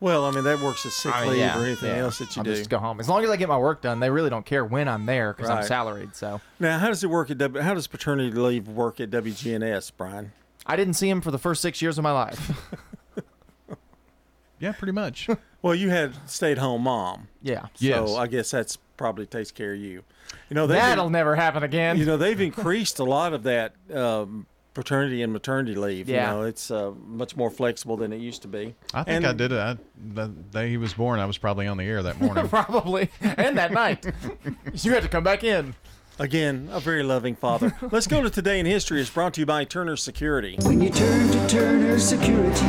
Well, 0.00 0.24
I 0.24 0.30
mean 0.30 0.44
that 0.44 0.60
works 0.60 0.86
as 0.86 0.94
sick 0.94 1.12
I 1.14 1.22
mean, 1.22 1.30
leave 1.30 1.38
yeah, 1.40 1.58
or 1.60 1.64
anything 1.64 1.90
yeah. 1.90 2.02
else 2.02 2.18
that 2.20 2.34
you 2.36 2.40
I'll 2.40 2.44
do. 2.44 2.54
just 2.54 2.70
go 2.70 2.78
home. 2.78 3.00
As 3.00 3.08
long 3.08 3.24
as 3.24 3.30
I 3.30 3.36
get 3.36 3.48
my 3.48 3.58
work 3.58 3.82
done, 3.82 3.98
they 3.98 4.10
really 4.10 4.30
don't 4.30 4.46
care 4.46 4.64
when 4.64 4.88
I'm 4.88 5.06
there 5.06 5.32
because 5.34 5.50
I'm 5.50 5.64
salaried. 5.64 6.14
So 6.14 6.40
Now, 6.60 6.78
how 6.78 6.86
does 6.88 7.02
it 7.02 7.08
work 7.10 7.30
at? 7.30 7.38
W- 7.38 7.60
How 7.62 7.74
does 7.74 7.86
paternity 7.88 8.30
leave 8.30 8.68
work 8.68 9.00
at 9.00 9.10
WGNS, 9.10 9.90
Brian? 9.96 10.32
I 10.66 10.76
didn't 10.76 10.94
see 10.94 11.08
him 11.10 11.20
for 11.20 11.30
the 11.32 11.38
first 11.38 11.60
six 11.62 11.82
years 11.82 11.98
of 11.98 12.04
my 12.04 12.12
life. 12.12 12.70
yeah, 14.60 14.72
pretty 14.72 14.92
much. 14.92 15.28
well, 15.62 15.74
you 15.74 15.90
had 15.90 16.14
stay-at-home 16.30 16.82
mom. 16.82 17.28
Yeah. 17.42 17.62
So 17.62 17.68
Yes. 17.78 18.10
I 18.14 18.26
guess 18.28 18.50
that's 18.52 18.78
probably 18.98 19.24
takes 19.24 19.50
care 19.50 19.72
of 19.72 19.80
you. 19.80 20.02
You 20.50 20.54
know 20.54 20.66
That'll 20.66 21.08
never 21.08 21.34
happen 21.34 21.62
again. 21.62 21.96
You 21.96 22.04
know 22.04 22.18
they've 22.18 22.38
increased 22.40 22.98
a 22.98 23.04
lot 23.04 23.32
of 23.32 23.44
that 23.44 23.74
um, 23.94 24.46
paternity 24.74 25.22
and 25.22 25.32
maternity 25.32 25.74
leave. 25.74 26.08
Yeah. 26.08 26.30
You 26.30 26.36
know 26.36 26.42
it's 26.42 26.70
uh, 26.70 26.92
much 27.06 27.34
more 27.34 27.50
flexible 27.50 27.96
than 27.96 28.12
it 28.12 28.18
used 28.20 28.42
to 28.42 28.48
be. 28.48 28.74
I 28.92 29.04
think 29.04 29.16
And- 29.16 29.26
I 29.26 29.32
did 29.32 29.52
it. 29.52 29.58
I, 29.58 29.76
the 30.14 30.26
day 30.28 30.68
he 30.68 30.76
was 30.76 30.92
born, 30.92 31.18
I 31.20 31.24
was 31.26 31.38
probably 31.38 31.66
on 31.66 31.78
the 31.78 31.84
air 31.84 32.02
that 32.02 32.20
morning. 32.20 32.46
Probably. 32.50 33.08
And 33.22 33.56
that 33.56 33.72
night. 33.72 34.04
you 34.74 34.92
had 34.92 35.02
to 35.02 35.08
come 35.08 35.24
back 35.24 35.42
in. 35.42 35.74
Again, 36.20 36.68
a 36.72 36.80
very 36.80 37.04
loving 37.04 37.36
father. 37.36 37.72
Let's 37.92 38.08
go 38.08 38.20
to 38.22 38.28
Today 38.28 38.58
in 38.58 38.66
History. 38.66 39.00
It's 39.00 39.08
brought 39.08 39.34
to 39.34 39.40
you 39.40 39.46
by 39.46 39.62
Turner 39.62 39.94
Security. 39.96 40.56
When 40.62 40.80
you 40.80 40.90
turn 40.90 41.30
to 41.30 41.46
Turner 41.48 41.96
Security, 42.00 42.66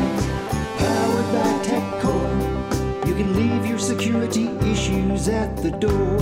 powered 0.77 1.33
by 1.33 1.65
TechCore, 1.65 1.98
issues 5.19 5.29
at 5.29 5.55
the 5.57 5.71
door. 5.71 6.19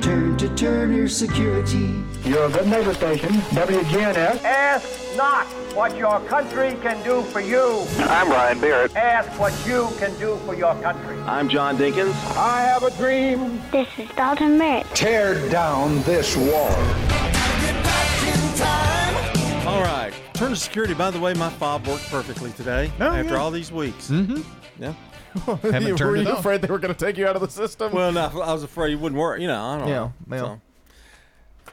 Turn 0.00 0.36
to 0.38 0.48
Turner 0.54 1.08
Security. 1.08 1.92
Your 2.24 2.48
good 2.50 2.66
neighbor 2.68 2.94
station, 2.94 3.30
WGNS. 3.54 4.42
Ask 4.44 5.16
not 5.16 5.46
what 5.74 5.96
your 5.96 6.20
country 6.26 6.76
can 6.82 7.02
do 7.02 7.22
for 7.22 7.40
you. 7.40 7.84
I'm 7.98 8.30
Ryan 8.30 8.60
Barrett. 8.60 8.94
Ask 8.96 9.38
what 9.40 9.52
you 9.66 9.88
can 9.98 10.16
do 10.18 10.36
for 10.44 10.54
your 10.54 10.74
country. 10.82 11.16
I'm 11.22 11.48
John 11.48 11.76
Dinkins. 11.76 12.14
I 12.36 12.60
have 12.62 12.82
a 12.82 12.90
dream. 12.92 13.60
This 13.72 13.88
is 13.98 14.08
Dalton 14.16 14.58
Merritt. 14.58 14.86
Tear 14.94 15.48
down 15.50 16.02
this 16.02 16.36
wall. 16.36 16.70
All 19.66 19.82
right. 19.82 20.12
Turner 20.34 20.54
Security, 20.54 20.94
by 20.94 21.10
the 21.10 21.18
way, 21.18 21.34
my 21.34 21.48
fob 21.50 21.86
worked 21.86 22.08
perfectly 22.10 22.52
today 22.52 22.92
Oh, 23.00 23.06
after 23.06 23.32
yeah. 23.34 23.40
all 23.40 23.50
these 23.50 23.72
weeks. 23.72 24.10
Mm-hmm. 24.10 24.42
Yeah. 24.82 24.94
Haven't 25.46 25.92
Were 25.92 25.96
turned 25.98 26.18
it 26.18 26.24
you 26.26 26.30
on. 26.32 26.38
afraid 26.38 26.62
they 26.62 26.68
were 26.68 26.78
going 26.78 26.94
to 26.94 26.98
take 27.04 27.16
you 27.16 27.26
out 27.26 27.36
of 27.36 27.42
the 27.42 27.48
system? 27.50 27.92
Well, 27.92 28.12
no, 28.12 28.26
I 28.42 28.52
was 28.52 28.62
afraid 28.62 28.92
it 28.92 29.00
wouldn't 29.00 29.20
work. 29.20 29.40
You 29.40 29.46
know, 29.48 29.62
I 29.62 29.78
don't 29.78 29.88
Yeah, 29.88 29.94
know. 29.94 30.12
well. 30.26 30.60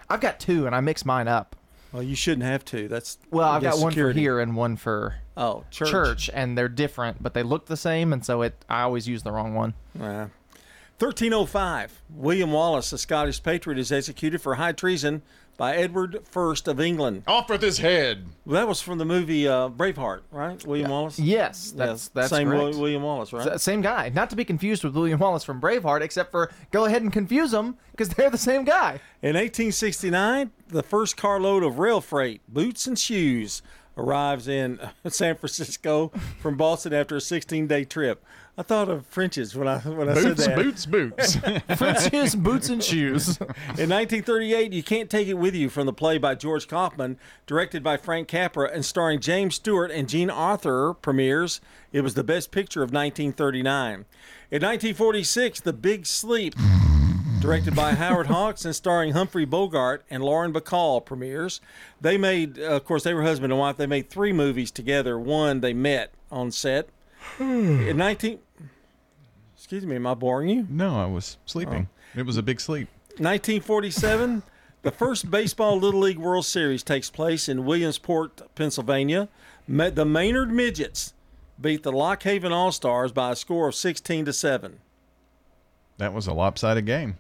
I've 0.09 0.19
got 0.21 0.39
two, 0.39 0.65
and 0.67 0.75
I 0.75 0.81
mix 0.81 1.05
mine 1.05 1.27
up. 1.27 1.55
Well, 1.91 2.03
you 2.03 2.15
shouldn't 2.15 2.43
have 2.43 2.65
to. 2.65 2.87
That's 2.87 3.17
Well, 3.31 3.47
I've 3.47 3.61
against 3.61 3.77
got 3.77 3.83
one 3.83 3.91
security. 3.91 4.17
for 4.17 4.21
here 4.21 4.39
and 4.39 4.55
one 4.55 4.75
for 4.77 5.15
oh 5.37 5.63
church. 5.71 6.29
and 6.33 6.57
they're 6.57 6.67
different, 6.69 7.21
but 7.21 7.33
they 7.33 7.43
look 7.43 7.67
the 7.67 7.77
same, 7.77 8.11
and 8.13 8.25
so 8.25 8.41
it 8.41 8.65
I 8.67 8.81
always 8.81 9.07
use 9.07 9.23
the 9.23 9.31
wrong 9.31 9.53
one. 9.53 9.73
Yeah. 9.99 10.27
1305. 10.99 12.01
William 12.15 12.51
Wallace, 12.51 12.91
a 12.93 12.97
Scottish 12.97 13.41
patriot, 13.43 13.77
is 13.79 13.91
executed 13.91 14.41
for 14.41 14.55
high 14.55 14.71
treason 14.71 15.21
by 15.57 15.75
Edward 15.75 16.19
I 16.35 16.53
of 16.71 16.79
England. 16.79 17.23
Off 17.27 17.49
with 17.49 17.61
his 17.61 17.77
head. 17.77 18.25
Well, 18.45 18.55
that 18.55 18.67
was 18.67 18.81
from 18.81 18.97
the 18.97 19.05
movie 19.05 19.47
uh, 19.47 19.69
Braveheart, 19.69 20.21
right? 20.31 20.65
William 20.65 20.89
Wallace. 20.91 21.19
Yes, 21.19 21.71
that's 21.75 22.09
that's 22.09 22.29
same 22.29 22.47
correct. 22.47 22.61
Wi- 22.61 22.79
William 22.81 23.03
Wallace, 23.03 23.31
right? 23.31 23.47
S- 23.47 23.63
Same 23.63 23.81
guy, 23.81 24.09
not 24.09 24.29
to 24.31 24.35
be 24.35 24.43
confused 24.45 24.83
with 24.83 24.95
William 24.95 25.19
Wallace 25.19 25.43
from 25.43 25.61
Braveheart, 25.61 26.01
except 26.01 26.31
for 26.31 26.51
go 26.71 26.85
ahead 26.85 27.01
and 27.01 27.13
confuse 27.13 27.51
them 27.51 27.77
because 27.91 28.09
they're 28.09 28.29
the 28.29 28.37
same 28.37 28.63
guy. 28.63 28.99
In 29.21 29.35
1869, 29.35 30.51
the 30.67 30.83
first 30.83 31.17
carload 31.17 31.63
of 31.63 31.79
rail 31.79 32.01
freight, 32.01 32.41
boots 32.47 32.87
and 32.87 32.97
shoes, 32.97 33.61
arrives 33.97 34.47
in 34.47 34.79
San 35.07 35.35
Francisco 35.35 36.09
from 36.39 36.57
Boston 36.57 36.93
after 36.93 37.15
a 37.17 37.21
16 37.21 37.67
day 37.67 37.85
trip. 37.85 38.23
I 38.55 38.61
thought 38.61 38.87
of 38.87 39.07
French's 39.07 39.55
when 39.55 39.67
I 39.67 39.79
when 39.79 40.09
I 40.09 40.13
said 40.13 40.23
Boots, 40.35 40.45
that. 40.45 40.55
boots, 40.55 40.85
boots. 40.85 41.35
boots. 41.37 41.65
French's 41.77 42.35
boots 42.35 42.69
and 42.69 42.83
shoes. 42.83 43.37
In 43.39 43.89
1938, 43.89 44.71
You 44.73 44.83
Can't 44.83 45.09
Take 45.09 45.27
It 45.27 45.33
With 45.35 45.55
You 45.55 45.69
from 45.69 45.87
the 45.87 45.93
play 45.93 46.19
by 46.19 46.35
George 46.35 46.67
Kaufman, 46.67 47.17
directed 47.47 47.83
by 47.83 47.97
Frank 47.97 48.27
Capra 48.27 48.69
and 48.71 48.85
starring 48.85 49.19
James 49.19 49.55
Stewart 49.55 49.89
and 49.89 50.07
Jean 50.07 50.29
Arthur, 50.29 50.93
premieres. 50.93 51.61
It 51.91 52.01
was 52.01 52.13
the 52.13 52.23
best 52.23 52.51
picture 52.51 52.83
of 52.83 52.89
1939. 52.93 53.93
In 54.51 54.61
1946, 54.61 55.61
The 55.61 55.73
Big 55.73 56.05
Sleep, 56.05 56.53
directed 57.39 57.75
by 57.75 57.93
Howard 57.93 58.27
Hawks 58.27 58.65
and 58.65 58.75
starring 58.75 59.13
Humphrey 59.13 59.45
Bogart 59.45 60.03
and 60.11 60.23
Lauren 60.23 60.53
Bacall, 60.53 61.03
premieres. 61.03 61.59
They 61.99 62.19
made, 62.19 62.59
uh, 62.59 62.65
of 62.75 62.85
course, 62.85 63.03
they 63.03 63.15
were 63.15 63.23
husband 63.23 63.51
and 63.51 63.59
wife. 63.59 63.77
They 63.77 63.87
made 63.87 64.11
three 64.11 64.31
movies 64.31 64.69
together. 64.69 65.17
One, 65.17 65.61
they 65.61 65.73
met 65.73 66.11
on 66.31 66.51
set. 66.51 66.89
Hmm. 67.37 67.81
In 67.81 67.97
19. 67.97 68.39
Excuse 69.55 69.85
me, 69.85 69.95
am 69.95 70.07
I 70.07 70.13
boring 70.13 70.49
you? 70.49 70.67
No, 70.69 70.97
I 70.99 71.05
was 71.05 71.37
sleeping. 71.45 71.87
Oh. 71.89 72.19
It 72.19 72.25
was 72.25 72.37
a 72.37 72.43
big 72.43 72.59
sleep. 72.59 72.89
1947, 73.17 74.43
the 74.81 74.91
first 74.91 75.31
Baseball 75.31 75.77
Little 75.77 76.01
League 76.01 76.17
World 76.17 76.45
Series 76.45 76.83
takes 76.83 77.09
place 77.09 77.47
in 77.47 77.65
Williamsport, 77.65 78.41
Pennsylvania. 78.55 79.29
The 79.67 80.05
Maynard 80.05 80.51
Midgets 80.51 81.13
beat 81.59 81.83
the 81.83 81.91
Lock 81.91 82.23
Haven 82.23 82.51
All 82.51 82.71
Stars 82.71 83.11
by 83.11 83.31
a 83.31 83.35
score 83.35 83.69
of 83.69 83.75
16 83.75 84.25
to 84.25 84.33
7. 84.33 84.79
That 85.97 86.13
was 86.13 86.27
a 86.27 86.33
lopsided 86.33 86.85
game. 86.85 87.17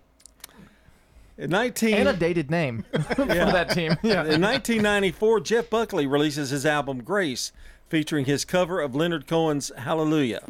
In 1.37 1.49
19 1.49 1.95
and 1.95 2.09
a 2.09 2.13
dated 2.13 2.51
name 2.51 2.85
for 3.15 3.25
that 3.25 3.69
team. 3.71 3.95
Yeah. 4.03 4.21
In 4.25 4.41
1994, 4.41 5.39
Jeff 5.39 5.69
Buckley 5.69 6.05
releases 6.05 6.51
his 6.51 6.65
album 6.65 7.03
Grace, 7.03 7.51
featuring 7.93 8.25
his 8.25 8.43
cover 8.43 8.81
of 8.81 8.95
Leonard 8.95 9.27
Cohen's 9.27 9.71
Hallelujah. 9.77 10.41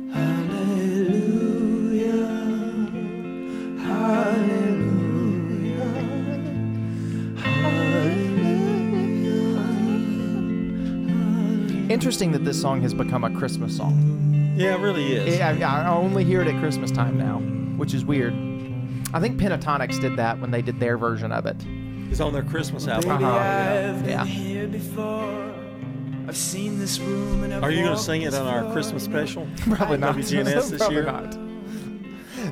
Interesting 11.89 12.31
that 12.31 12.45
this 12.45 12.61
song 12.61 12.81
has 12.81 12.93
become 12.93 13.25
a 13.25 13.37
Christmas 13.37 13.75
song. 13.75 14.53
Yeah, 14.55 14.75
it 14.75 14.79
really 14.79 15.11
is. 15.11 15.41
I, 15.41 15.59
I 15.59 15.89
only 15.89 16.23
hear 16.23 16.41
it 16.41 16.47
at 16.47 16.57
Christmas 16.61 16.91
time 16.91 17.17
now, 17.17 17.39
which 17.77 17.93
is 17.93 18.05
weird. 18.05 18.33
I 19.13 19.19
think 19.19 19.37
Pentatonix 19.37 19.99
did 19.99 20.15
that 20.15 20.39
when 20.39 20.51
they 20.51 20.61
did 20.61 20.79
their 20.79 20.97
version 20.97 21.33
of 21.33 21.45
it. 21.45 21.57
It's 22.09 22.21
on 22.21 22.31
their 22.31 22.43
Christmas 22.43 22.87
album. 22.87 23.11
Uh-huh, 23.11 24.01
yeah. 24.07 24.23
yeah. 24.23 25.52
Here 26.33 26.41
before. 26.51 26.69
I've 26.69 26.71
seen 26.71 26.79
this 26.79 26.99
room 26.99 27.43
and 27.43 27.53
I've 27.53 27.63
Are 27.63 27.71
you 27.71 27.83
going 27.83 27.95
to 27.95 28.01
sing 28.01 28.23
it 28.23 28.33
on 28.33 28.47
our. 28.47 28.71
Christmas 28.73 29.03
special? 29.03 29.47
Probably 29.57 29.97
not. 29.97 30.15
WGNS 30.15 30.45
this 30.69 30.77
Probably 30.77 30.95
year? 30.97 31.05
not. 31.05 31.31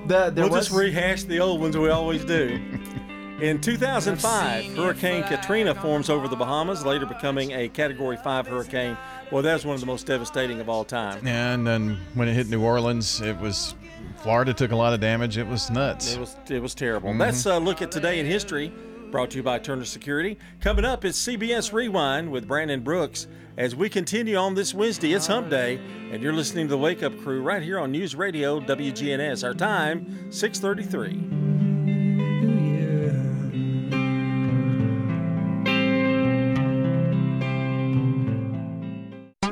The, 0.07 0.29
there 0.29 0.45
we'll 0.45 0.49
was, 0.53 0.67
just 0.67 0.71
rehash 0.77 1.23
the 1.23 1.39
old 1.39 1.59
ones 1.61 1.75
we 1.77 1.89
always 1.89 2.23
do. 2.25 2.59
In 3.41 3.59
2005, 3.59 4.75
Hurricane 4.77 5.23
Katrina 5.23 5.73
forms 5.73 6.11
over 6.11 6.27
the 6.27 6.35
Bahamas, 6.35 6.85
later 6.85 7.07
becoming 7.07 7.51
a 7.53 7.69
Category 7.69 8.15
5 8.15 8.47
hurricane. 8.47 8.95
Well, 9.31 9.41
that 9.41 9.53
was 9.55 9.65
one 9.65 9.73
of 9.73 9.79
the 9.79 9.87
most 9.87 10.05
devastating 10.05 10.59
of 10.59 10.69
all 10.69 10.85
time. 10.85 11.25
And 11.25 11.65
then 11.65 11.97
when 12.13 12.27
it 12.27 12.33
hit 12.35 12.49
New 12.49 12.61
Orleans, 12.61 13.19
it 13.21 13.35
was 13.39 13.73
Florida 14.17 14.53
took 14.53 14.71
a 14.71 14.75
lot 14.75 14.93
of 14.93 14.99
damage. 14.99 15.39
It 15.39 15.47
was 15.47 15.71
nuts. 15.71 16.13
It 16.13 16.19
was 16.19 16.35
it 16.49 16.61
was 16.61 16.75
terrible. 16.75 17.09
Mhm. 17.09 17.17
That's 17.17 17.47
a 17.47 17.57
look 17.57 17.81
at 17.81 17.91
today 17.91 18.19
in 18.19 18.27
history, 18.27 18.71
brought 19.09 19.31
to 19.31 19.37
you 19.37 19.43
by 19.43 19.57
Turner 19.57 19.85
Security. 19.85 20.37
Coming 20.59 20.85
up 20.85 21.03
is 21.03 21.15
CBS 21.15 21.73
Rewind 21.73 22.31
with 22.31 22.47
Brandon 22.47 22.81
Brooks. 22.81 23.25
As 23.57 23.75
we 23.75 23.89
continue 23.89 24.37
on 24.37 24.55
this 24.55 24.73
Wednesday, 24.73 25.11
it's 25.11 25.27
Hump 25.27 25.49
Day, 25.49 25.77
and 26.11 26.23
you're 26.23 26.31
listening 26.31 26.67
to 26.67 26.71
the 26.71 26.77
Wake 26.77 27.03
Up 27.03 27.17
Crew 27.19 27.41
right 27.41 27.61
here 27.61 27.79
on 27.79 27.91
News 27.91 28.15
Radio 28.15 28.61
WGNS. 28.61 29.43
Our 29.43 29.53
time 29.53 30.31
6:33. 30.31 31.50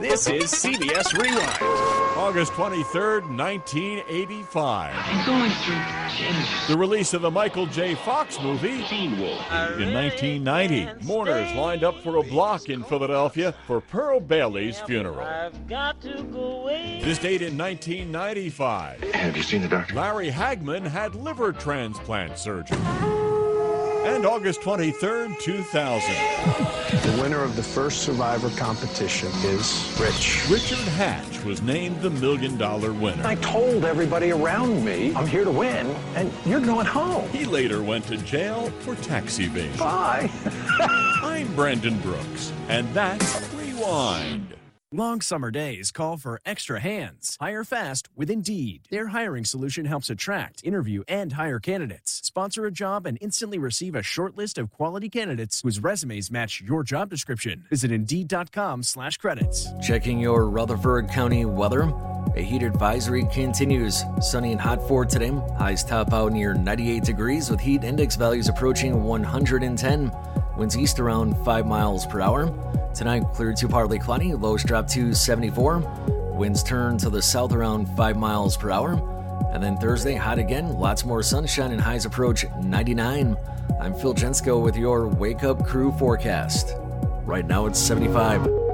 This 0.10 0.28
is 0.28 0.52
CBS 0.52 1.16
Rewind. 1.16 2.18
August 2.18 2.54
23rd, 2.54 3.30
1985. 3.38 5.26
Going 5.28 5.52
through 5.52 5.76
The 6.68 6.76
release 6.76 7.14
of 7.14 7.22
the 7.22 7.30
Michael 7.30 7.68
J. 7.68 7.94
Fox 7.94 8.42
movie, 8.42 8.84
Teen 8.86 9.20
Wolf. 9.20 9.40
In 9.78 9.94
1990, 9.94 11.06
mourners 11.06 11.54
lined 11.54 11.84
up 11.84 11.96
for 12.00 12.16
a 12.16 12.24
block 12.24 12.70
in 12.70 12.84
Philadelphia 12.84 13.54
for 13.68 13.82
Pearl 13.82 14.20
Bailey's 14.20 14.80
funeral. 14.80 15.28
This 15.70 17.20
date 17.20 17.44
in 17.44 17.56
1995. 17.56 19.14
Have 19.14 19.38
you 19.38 19.44
seen 19.44 19.62
the 19.62 19.68
doctor? 19.68 19.94
Larry 19.94 20.32
Hagman 20.32 20.88
had 20.88 21.14
liver 21.14 21.54
transplant 21.54 22.40
surgery. 22.40 22.80
And 24.06 24.26
August 24.26 24.62
23rd, 24.62 25.38
2000. 25.40 26.16
The 27.02 27.22
winner 27.22 27.42
of 27.44 27.56
the 27.56 27.64
first 27.64 28.04
Survivor 28.04 28.50
competition 28.52 29.30
is 29.44 29.94
Rich. 30.00 30.50
Richard 30.50 30.88
Hatch 30.90 31.44
was 31.44 31.62
named 31.62 32.02
the 32.02 32.10
Million 32.10 32.58
Dollar 32.58 32.94
winner. 32.94 33.26
I 33.26 33.36
told 33.36 33.84
everybody 33.84 34.32
around 34.32 34.84
me 34.86 35.14
I'm 35.16 35.28
here 35.28 35.44
to 35.44 35.52
win, 35.52 35.88
and 36.16 36.32
you're 36.46 36.62
going 36.62 36.86
home. 36.86 37.30
He 37.30 37.46
later 37.46 37.84
went 37.84 38.06
to 38.06 38.18
jail 38.18 38.70
for 38.80 38.96
tax 38.96 39.38
evasion. 39.40 39.78
Bye. 39.78 40.30
I'm 41.22 41.54
Brandon 41.56 42.00
Brooks, 42.00 42.54
and 42.70 42.88
that's 42.94 43.54
Rewind. 43.54 44.56
Long 44.92 45.22
summer 45.22 45.52
days 45.52 45.92
call 45.92 46.18
for 46.18 46.42
extra 46.48 46.80
hands. 46.80 47.38
Hire 47.40 47.64
fast 47.64 48.10
with 48.16 48.32
Indeed. 48.32 48.88
Their 48.90 49.08
hiring 49.08 49.46
solution 49.46 49.86
helps 49.86 50.10
attract, 50.10 50.64
interview, 50.64 51.04
and 51.08 51.34
hire 51.34 51.60
candidates. 51.60 52.22
Sponsor 52.24 52.66
a 52.66 52.72
job 52.72 53.06
and 53.06 53.20
instantly 53.22 53.60
receive 53.60 53.94
a 53.94 54.02
short 54.02 54.36
list 54.36 54.58
of 54.58 54.72
quality 54.72 55.08
candidates 55.08 55.62
whose 55.62 55.80
resumes 55.80 56.32
match 56.32 56.64
your 56.66 56.82
job 56.82 57.12
description. 57.12 57.66
Visit 57.70 57.92
Indeed.com 57.92 58.82
slash 58.82 59.18
credits. 59.18 59.68
Checking 59.80 60.20
your 60.20 60.50
Rutherford 60.50 61.08
County 61.10 61.46
weather. 61.46 61.94
A 62.36 62.42
heat 62.42 62.64
advisory 62.64 63.26
continues. 63.26 64.04
Sunny 64.22 64.54
and 64.54 64.62
hot 64.62 64.88
for 64.88 65.06
today. 65.06 65.34
Highs 65.58 65.84
top 65.84 66.14
out 66.14 66.32
near 66.32 66.56
98 66.56 67.04
degrees 67.04 67.50
with 67.52 67.60
heat 67.60 67.84
index 67.84 68.16
values 68.16 68.50
approaching 68.50 69.04
110. 69.04 70.12
Winds 70.60 70.78
east 70.78 71.00
around 71.00 71.38
5 71.46 71.66
miles 71.66 72.06
per 72.06 72.20
hour. 72.20 72.54
Tonight, 72.94 73.24
clear 73.34 73.54
to 73.54 73.68
partly 73.70 73.98
cloudy. 73.98 74.34
Lows 74.34 74.62
drop 74.62 74.88
to 74.90 75.14
74. 75.14 75.80
Winds 76.34 76.64
turn 76.64 76.98
to 76.98 77.10
the 77.10 77.22
south 77.22 77.54
around 77.54 77.88
5 77.96 78.18
miles 78.18 78.58
per 78.58 78.70
hour. 78.70 78.94
And 79.54 79.64
then 79.64 79.78
Thursday, 79.78 80.16
hot 80.16 80.38
again. 80.38 80.74
Lots 80.74 81.06
more 81.06 81.24
sunshine 81.24 81.72
and 81.72 81.80
highs 81.80 82.04
approach 82.06 82.46
99. 82.62 83.38
I'm 83.80 83.94
Phil 83.96 84.14
Jensko 84.14 84.62
with 84.62 84.76
your 84.76 85.08
Wake 85.08 85.46
Up 85.46 85.66
Crew 85.66 85.94
forecast. 85.94 86.76
Right 87.24 87.48
now, 87.48 87.66
it's 87.66 87.80
75. 87.80 88.69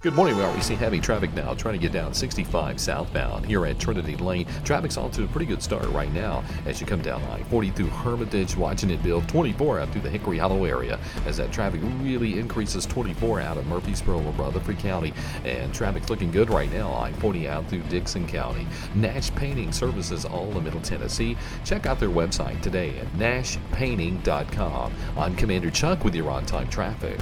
Good 0.00 0.14
morning. 0.14 0.36
We 0.36 0.44
already 0.44 0.62
see 0.62 0.76
heavy 0.76 1.00
traffic 1.00 1.34
now 1.34 1.54
trying 1.54 1.74
to 1.74 1.80
get 1.80 1.90
down 1.90 2.14
65 2.14 2.78
southbound 2.78 3.44
here 3.44 3.66
at 3.66 3.80
Trinity 3.80 4.14
Lane. 4.14 4.46
Traffic's 4.62 4.96
off 4.96 5.10
to 5.14 5.24
a 5.24 5.26
pretty 5.26 5.46
good 5.46 5.60
start 5.60 5.86
right 5.86 6.12
now 6.12 6.44
as 6.66 6.80
you 6.80 6.86
come 6.86 7.02
down 7.02 7.20
I 7.24 7.42
40 7.42 7.70
through 7.70 7.88
Hermitage, 7.88 8.56
watching 8.56 8.90
it 8.90 9.02
build 9.02 9.28
24 9.28 9.80
out 9.80 9.88
through 9.88 10.02
the 10.02 10.08
Hickory 10.08 10.38
Hollow 10.38 10.64
area 10.66 11.00
as 11.26 11.36
that 11.38 11.50
traffic 11.50 11.80
really 11.98 12.38
increases 12.38 12.86
24 12.86 13.40
out 13.40 13.56
of 13.56 13.66
Murfreesboro 13.66 14.24
or 14.24 14.32
Rutherford 14.34 14.78
County. 14.78 15.12
And 15.44 15.74
traffic's 15.74 16.10
looking 16.10 16.30
good 16.30 16.48
right 16.48 16.72
now 16.72 16.94
I 16.94 17.12
40 17.14 17.48
out 17.48 17.68
through 17.68 17.82
Dickson 17.88 18.24
County. 18.28 18.68
Nash 18.94 19.34
Painting 19.34 19.72
services 19.72 20.24
all 20.24 20.56
of 20.56 20.62
Middle 20.62 20.80
Tennessee. 20.80 21.36
Check 21.64 21.86
out 21.86 21.98
their 21.98 22.08
website 22.08 22.62
today 22.62 22.96
at 23.00 23.12
nashpainting.com. 23.14 24.92
I'm 25.16 25.34
Commander 25.34 25.72
Chuck 25.72 26.04
with 26.04 26.14
your 26.14 26.30
on 26.30 26.46
time 26.46 26.68
traffic. 26.68 27.18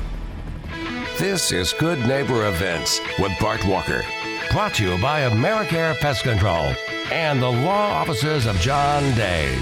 This 1.18 1.50
is 1.50 1.72
Good 1.72 1.98
Neighbor 2.00 2.46
Events 2.46 3.00
with 3.18 3.32
Bart 3.40 3.64
Walker. 3.64 4.04
Brought 4.50 4.74
to 4.74 4.84
you 4.84 5.00
by 5.00 5.22
Americare 5.22 5.98
Pest 5.98 6.24
Control 6.24 6.74
and 7.10 7.40
the 7.40 7.50
law 7.50 7.92
offices 7.92 8.44
of 8.44 8.54
John 8.56 9.02
Day. 9.14 9.58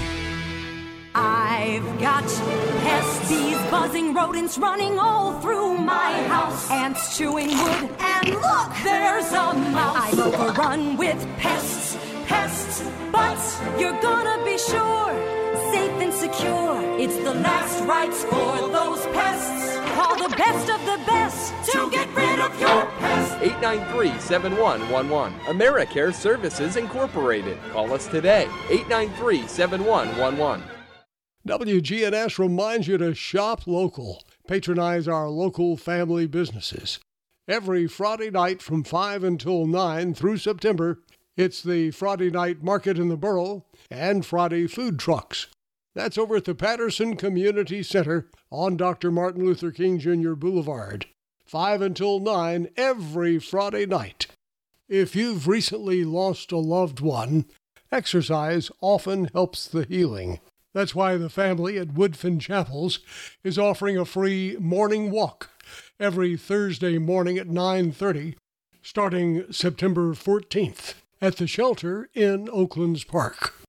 I've 1.15 1.97
got 1.97 2.25
pests, 2.83 3.29
bees, 3.29 3.55
buzzing 3.71 4.13
rodents 4.13 4.57
running 4.57 4.99
all 4.99 5.39
through 5.39 5.77
my 5.77 6.23
house. 6.23 6.69
Ants 6.69 7.17
chewing 7.17 7.47
wood, 7.47 7.89
and 8.01 8.29
look, 8.31 8.73
there's 8.83 9.31
a 9.31 9.53
mouse. 9.53 10.13
I'm 10.13 10.19
overrun 10.19 10.97
with 10.97 11.25
pests, 11.37 11.97
pests, 12.25 12.83
but 13.13 13.39
you're 13.79 14.01
gonna 14.01 14.43
be 14.43 14.57
sure, 14.57 15.13
safe 15.71 16.01
and 16.01 16.13
secure. 16.13 16.99
It's 16.99 17.15
the 17.15 17.33
last 17.33 17.81
rites 17.85 18.25
for 18.25 18.67
those 18.67 19.05
pests. 19.15 19.74
Call 19.95 20.17
the 20.17 20.35
best 20.35 20.69
of 20.69 20.81
the 20.81 21.01
best 21.05 21.71
to 21.71 21.89
get 21.89 22.13
rid 22.13 22.37
of 22.37 22.59
your 22.59 22.85
pests. 22.99 23.33
893 23.35 24.19
7111. 24.19 25.39
AmeriCare 25.45 26.13
Services 26.13 26.75
Incorporated. 26.75 27.57
Call 27.71 27.93
us 27.93 28.05
today. 28.07 28.49
893 28.69 29.47
7111. 29.47 30.61
WGNS 31.47 32.37
reminds 32.37 32.89
you 32.89 32.97
to 32.97 33.15
shop 33.15 33.65
local, 33.67 34.21
patronize 34.49 35.07
our 35.07 35.29
local 35.29 35.77
family 35.77 36.27
businesses. 36.27 36.99
Every 37.47 37.87
Friday 37.87 38.31
night 38.31 38.61
from 38.61 38.83
5 38.83 39.23
until 39.23 39.65
9 39.65 40.13
through 40.13 40.39
September, 40.39 40.99
it's 41.37 41.63
the 41.63 41.91
Friday 41.91 42.29
Night 42.29 42.61
Market 42.61 42.99
in 42.99 43.07
the 43.07 43.15
Borough 43.15 43.63
and 43.89 44.25
Friday 44.25 44.67
Food 44.67 44.99
Trucks. 44.99 45.47
That's 45.95 46.17
over 46.17 46.35
at 46.35 46.43
the 46.43 46.53
Patterson 46.53 47.15
Community 47.15 47.81
Center 47.81 48.27
on 48.51 48.75
Dr. 48.75 49.11
Martin 49.11 49.45
Luther 49.45 49.71
King 49.71 49.97
Jr. 49.97 50.33
Boulevard. 50.33 51.05
5 51.45 51.81
until 51.81 52.19
9 52.19 52.67
every 52.75 53.39
Friday 53.39 53.85
night. 53.85 54.27
If 54.89 55.15
you've 55.15 55.47
recently 55.47 56.03
lost 56.03 56.51
a 56.51 56.57
loved 56.57 56.99
one, 56.99 57.45
exercise 57.91 58.69
often 58.81 59.29
helps 59.33 59.67
the 59.67 59.85
healing. 59.85 60.41
That's 60.73 60.93
why 60.93 61.15
the 61.15 61.29
family 61.29 61.77
at 61.77 61.93
Woodfin 61.93 62.41
Chapels 62.41 62.99
is 63.41 63.57
offering 63.57 63.97
a 63.97 64.03
free 64.03 64.57
morning 64.59 65.11
walk 65.11 65.49
every 65.97 66.35
Thursday 66.35 66.97
morning 66.97 67.37
at 67.37 67.47
9:30 67.47 68.35
starting 68.81 69.51
September 69.51 70.13
14th 70.13 70.95
at 71.21 71.37
the 71.37 71.47
shelter 71.47 72.09
in 72.13 72.49
Oaklands 72.51 73.05
Park. 73.05 73.64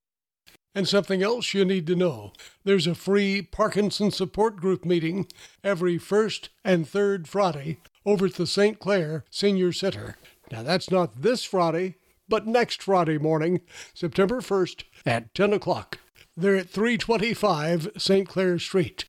And 0.76 0.86
something 0.86 1.22
else 1.22 1.54
you 1.54 1.64
need 1.64 1.86
to 1.86 1.96
know 1.96 2.34
there's 2.64 2.86
a 2.86 2.94
free 2.94 3.40
Parkinson 3.40 4.10
support 4.10 4.56
group 4.56 4.84
meeting 4.84 5.26
every 5.64 5.96
first 5.96 6.50
and 6.62 6.86
third 6.86 7.26
Friday 7.26 7.78
over 8.04 8.26
at 8.26 8.34
the 8.34 8.46
St. 8.46 8.78
Clair 8.78 9.24
Senior 9.30 9.72
Center. 9.72 10.16
Now, 10.52 10.62
that's 10.62 10.90
not 10.90 11.22
this 11.22 11.44
Friday, 11.44 11.94
but 12.28 12.46
next 12.46 12.82
Friday 12.82 13.16
morning, 13.16 13.62
September 13.94 14.42
1st 14.42 14.84
at 15.06 15.34
10 15.34 15.54
o'clock. 15.54 15.98
They're 16.36 16.56
at 16.56 16.68
325 16.68 17.92
St. 17.96 18.28
Clair 18.28 18.58
Street. 18.58 19.06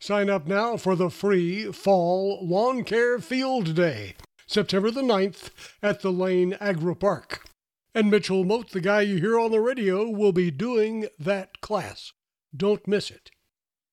Sign 0.00 0.28
up 0.28 0.48
now 0.48 0.76
for 0.76 0.96
the 0.96 1.08
free 1.08 1.70
Fall 1.70 2.44
Lawn 2.44 2.82
Care 2.82 3.20
Field 3.20 3.76
Day, 3.76 4.16
September 4.48 4.90
the 4.90 5.02
9th 5.02 5.50
at 5.84 6.02
the 6.02 6.10
Lane 6.10 6.54
Agri 6.54 6.96
Park. 6.96 7.49
And 7.94 8.10
Mitchell 8.10 8.44
Moat, 8.44 8.70
the 8.70 8.80
guy 8.80 9.00
you 9.00 9.16
hear 9.16 9.38
on 9.38 9.50
the 9.50 9.60
radio, 9.60 10.08
will 10.08 10.32
be 10.32 10.50
doing 10.50 11.08
that 11.18 11.60
class. 11.60 12.12
Don't 12.56 12.86
miss 12.86 13.10
it. 13.10 13.30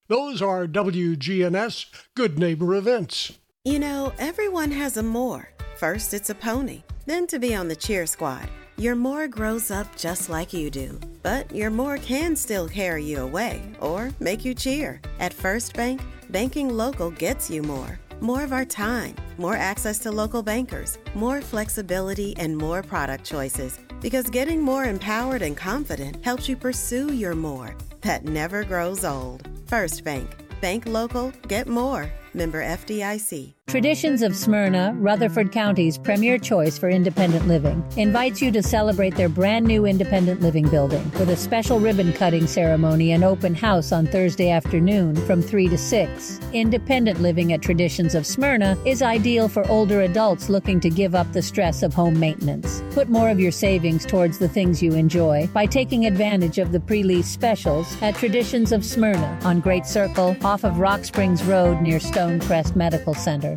Those 0.07 0.41
are 0.41 0.67
WGNS 0.67 1.85
Good 2.15 2.37
Neighbor 2.37 2.75
events. 2.75 3.39
You 3.65 3.79
know, 3.79 4.13
everyone 4.19 4.71
has 4.71 4.97
a 4.97 5.03
more. 5.03 5.49
First, 5.77 6.13
it's 6.13 6.29
a 6.29 6.35
pony, 6.35 6.83
then 7.05 7.27
to 7.27 7.39
be 7.39 7.55
on 7.55 7.67
the 7.67 7.75
cheer 7.75 8.05
squad. 8.05 8.47
Your 8.77 8.95
more 8.95 9.27
grows 9.27 9.71
up 9.71 9.95
just 9.97 10.29
like 10.29 10.53
you 10.53 10.69
do, 10.69 10.99
but 11.23 11.53
your 11.53 11.71
more 11.71 11.97
can 11.97 12.35
still 12.35 12.69
carry 12.69 13.03
you 13.03 13.23
away 13.23 13.61
or 13.81 14.11
make 14.19 14.45
you 14.45 14.53
cheer. 14.53 15.01
At 15.19 15.33
First 15.33 15.73
Bank, 15.73 16.01
banking 16.29 16.69
local 16.69 17.09
gets 17.09 17.49
you 17.49 17.63
more. 17.63 17.99
More 18.19 18.43
of 18.43 18.51
our 18.51 18.65
time, 18.65 19.15
more 19.37 19.55
access 19.55 19.99
to 19.99 20.11
local 20.11 20.41
bankers, 20.41 20.97
more 21.13 21.41
flexibility, 21.41 22.35
and 22.37 22.57
more 22.57 22.81
product 22.81 23.23
choices. 23.23 23.79
Because 24.01 24.29
getting 24.29 24.61
more 24.61 24.85
empowered 24.85 25.41
and 25.41 25.57
confident 25.57 26.23
helps 26.23 26.47
you 26.47 26.55
pursue 26.55 27.13
your 27.13 27.35
more 27.35 27.75
that 28.01 28.25
never 28.25 28.63
grows 28.63 29.03
old. 29.03 29.47
First 29.67 30.03
Bank. 30.03 30.29
Bank 30.61 30.85
local, 30.87 31.31
get 31.47 31.67
more. 31.67 32.09
Member 32.33 32.63
FDIC. 32.63 33.56
Traditions 33.67 34.21
of 34.21 34.33
Smyrna, 34.33 34.95
Rutherford 34.95 35.51
County's 35.51 35.97
premier 35.97 36.37
choice 36.37 36.77
for 36.77 36.87
independent 36.89 37.49
living, 37.49 37.83
invites 37.97 38.41
you 38.41 38.49
to 38.53 38.63
celebrate 38.63 39.13
their 39.17 39.27
brand 39.27 39.65
new 39.65 39.85
independent 39.85 40.39
living 40.39 40.69
building 40.69 41.03
with 41.19 41.29
a 41.29 41.35
special 41.35 41.77
ribbon 41.77 42.13
cutting 42.13 42.47
ceremony 42.47 43.11
and 43.11 43.25
open 43.25 43.53
house 43.53 43.91
on 43.91 44.07
Thursday 44.07 44.51
afternoon 44.51 45.17
from 45.27 45.41
3 45.41 45.67
to 45.67 45.77
6. 45.77 46.39
Independent 46.53 47.19
living 47.21 47.51
at 47.51 47.61
Traditions 47.61 48.15
of 48.15 48.25
Smyrna 48.25 48.77
is 48.85 49.01
ideal 49.01 49.49
for 49.49 49.67
older 49.67 50.03
adults 50.03 50.47
looking 50.47 50.79
to 50.79 50.89
give 50.89 51.13
up 51.13 51.29
the 51.33 51.41
stress 51.41 51.83
of 51.83 51.93
home 51.93 52.17
maintenance. 52.17 52.81
Put 52.91 53.09
more 53.09 53.29
of 53.29 53.37
your 53.37 53.51
savings 53.51 54.05
towards 54.05 54.37
the 54.37 54.47
things 54.47 54.81
you 54.81 54.93
enjoy 54.93 55.49
by 55.53 55.65
taking 55.65 56.05
advantage 56.05 56.57
of 56.57 56.71
the 56.71 56.79
pre 56.79 57.03
lease 57.03 57.27
specials 57.27 58.01
at 58.01 58.15
Traditions 58.15 58.71
of 58.71 58.85
Smyrna 58.85 59.37
on 59.43 59.59
Great 59.59 59.85
Circle 59.85 60.37
off 60.41 60.63
of 60.63 60.79
Rock 60.79 61.03
Springs 61.03 61.43
Road 61.43 61.81
near 61.81 61.99
Stonecrest 61.99 62.73
Medical 62.73 63.13
Center. 63.13 63.56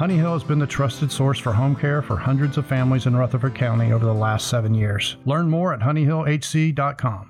Honey 0.00 0.16
Hill 0.16 0.32
has 0.32 0.42
been 0.42 0.58
the 0.58 0.66
trusted 0.66 1.12
source 1.12 1.38
for 1.38 1.52
home 1.52 1.76
care 1.76 2.00
for 2.00 2.16
hundreds 2.16 2.56
of 2.56 2.64
families 2.64 3.04
in 3.04 3.14
Rutherford 3.14 3.54
County 3.54 3.92
over 3.92 4.06
the 4.06 4.14
last 4.14 4.46
seven 4.46 4.72
years. 4.72 5.18
Learn 5.26 5.50
more 5.50 5.74
at 5.74 5.80
honeyhillhc.com. 5.80 7.29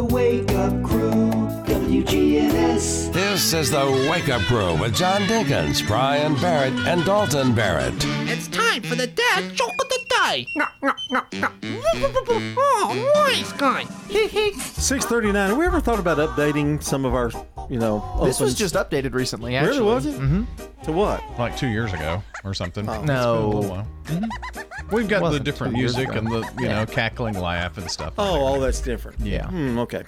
Wake 0.01 0.51
Up 0.53 0.83
Crew, 0.83 1.20
WGNS. 1.91 3.11
This 3.11 3.51
is 3.51 3.69
the 3.69 3.85
Wake 4.09 4.29
Up 4.29 4.39
Crew 4.43 4.77
with 4.79 4.95
John 4.95 5.23
Dinkins, 5.23 5.85
Brian 5.85 6.35
Barrett, 6.35 6.71
and 6.87 7.03
Dalton 7.03 7.53
Barrett. 7.53 7.93
It's 8.31 8.47
time 8.47 8.81
for 8.81 8.95
the 8.95 9.07
dad 9.07 9.53
joke 9.53 9.73
of 9.73 9.89
the 9.89 9.99
day. 10.07 10.47
No, 10.55 10.65
no, 10.81 10.93
no, 11.11 11.21
no. 11.33 11.49
Oh, 12.57 13.11
nice 13.27 13.51
guy. 13.51 13.83
639. 14.09 15.49
Have 15.49 15.57
we 15.57 15.65
ever 15.65 15.81
thought 15.81 15.99
about 15.99 16.17
updating 16.17 16.81
some 16.81 17.03
of 17.03 17.13
our, 17.13 17.29
you 17.69 17.77
know, 17.77 17.99
This 18.23 18.39
was 18.39 18.51
opens? 18.53 18.55
just 18.57 18.75
updated 18.75 19.13
recently, 19.13 19.57
actually. 19.57 19.79
Really, 19.79 19.91
was 19.93 20.05
it? 20.05 20.15
Mm-hmm. 20.15 20.43
To 20.83 20.91
what? 20.93 21.21
Like 21.37 21.57
two 21.57 21.67
years 21.67 21.91
ago 21.91 22.23
or 22.45 22.53
something. 22.53 22.87
Oh. 22.87 22.93
It's 22.93 23.01
been 23.01 23.09
a 23.09 23.13
No. 23.21 23.49
while. 23.49 23.87
We've 24.93 25.07
got 25.09 25.17
the 25.17 25.23
Wasn't 25.23 25.43
different 25.45 25.73
two 25.75 25.79
years 25.81 25.95
music 25.97 26.15
ago. 26.15 26.19
and 26.19 26.31
the 26.31 26.39
you 26.61 26.67
Yeah. 26.69 26.79
know 26.79 26.85
cackling 26.85 27.37
laugh 27.37 27.77
and 27.77 27.91
stuff. 27.91 28.13
Oh, 28.17 28.39
all 28.41 28.59
that's 28.61 28.79
different. 28.79 29.19
Yeah. 29.19 29.47
Hmm, 29.47 29.77
okay. 29.79 30.03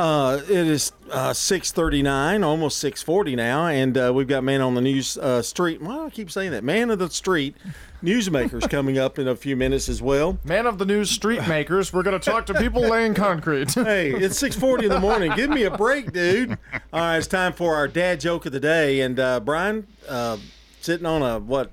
Uh, 0.00 0.40
it 0.44 0.66
is 0.66 0.92
uh, 1.10 1.34
639, 1.34 2.42
almost 2.42 2.78
640 2.78 3.36
now, 3.36 3.66
and 3.66 3.98
uh, 3.98 4.10
we've 4.14 4.28
got 4.28 4.42
Man 4.42 4.62
on 4.62 4.74
the 4.74 4.80
News 4.80 5.18
uh, 5.18 5.42
Street. 5.42 5.82
Why 5.82 5.96
do 5.96 6.06
I 6.06 6.08
keep 6.08 6.30
saying 6.30 6.52
that? 6.52 6.64
Man 6.64 6.90
of 6.90 6.98
the 6.98 7.10
Street 7.10 7.54
Newsmakers 8.02 8.70
coming 8.70 8.96
up 8.96 9.18
in 9.18 9.28
a 9.28 9.36
few 9.36 9.56
minutes 9.56 9.90
as 9.90 10.00
well. 10.00 10.38
Man 10.42 10.64
of 10.64 10.78
the 10.78 10.86
News 10.86 11.10
Street 11.10 11.46
Makers. 11.46 11.92
We're 11.92 12.02
going 12.02 12.18
to 12.18 12.30
talk 12.30 12.46
to 12.46 12.54
people 12.54 12.80
laying 12.80 13.12
concrete. 13.12 13.70
hey, 13.74 14.10
it's 14.10 14.38
640 14.38 14.86
in 14.86 14.90
the 14.90 15.00
morning. 15.00 15.32
Give 15.36 15.50
me 15.50 15.64
a 15.64 15.76
break, 15.76 16.14
dude. 16.14 16.56
All 16.94 17.00
right, 17.00 17.18
it's 17.18 17.26
time 17.26 17.52
for 17.52 17.74
our 17.74 17.86
dad 17.86 18.20
joke 18.20 18.46
of 18.46 18.52
the 18.52 18.60
day. 18.60 19.02
And 19.02 19.20
uh, 19.20 19.40
Brian, 19.40 19.86
uh, 20.08 20.38
sitting 20.80 21.04
on 21.04 21.20
a, 21.20 21.38
what, 21.38 21.72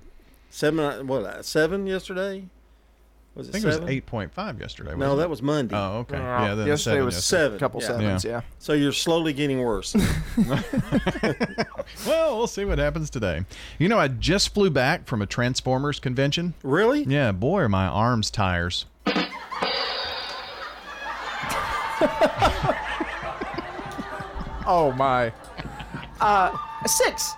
seven, 0.49 1.07
what, 1.07 1.45
seven 1.45 1.87
yesterday? 1.87 2.43
Was 3.37 3.47
I 3.47 3.49
it 3.49 3.51
think 3.53 3.65
it 3.65 3.67
was 3.67 3.89
eight 3.89 4.05
point 4.07 4.33
five 4.33 4.59
yesterday. 4.59 4.91
No, 4.91 4.97
wasn't 4.97 5.19
that 5.19 5.29
was 5.29 5.41
Monday. 5.43 5.75
Oh, 5.75 5.99
okay. 5.99 6.17
Uh, 6.17 6.19
yeah, 6.19 6.55
then 6.55 6.67
yesterday 6.67 6.95
seven 6.95 7.05
was 7.05 7.15
yesterday. 7.15 7.43
Seven. 7.43 7.59
Couple 7.59 7.81
sevens, 7.81 8.25
yeah. 8.25 8.41
So 8.57 8.73
you're 8.73 8.91
slowly 8.91 9.33
getting 9.33 9.61
worse. 9.61 9.95
Well, 12.05 12.37
we'll 12.37 12.47
see 12.47 12.65
what 12.65 12.79
happens 12.79 13.09
today. 13.09 13.45
You 13.79 13.87
know, 13.89 13.97
I 13.97 14.07
just 14.09 14.53
flew 14.53 14.69
back 14.69 15.07
from 15.07 15.21
a 15.21 15.25
Transformers 15.25 15.99
convention. 15.99 16.53
Really? 16.63 17.03
Yeah, 17.03 17.31
boy, 17.31 17.61
are 17.61 17.69
my 17.69 17.85
arms 17.85 18.29
tires. 18.29 18.85
Oh, 24.69 24.91
my. 24.91 25.31
Uh, 26.19 26.57
a 26.87 26.89
six. 26.89 27.35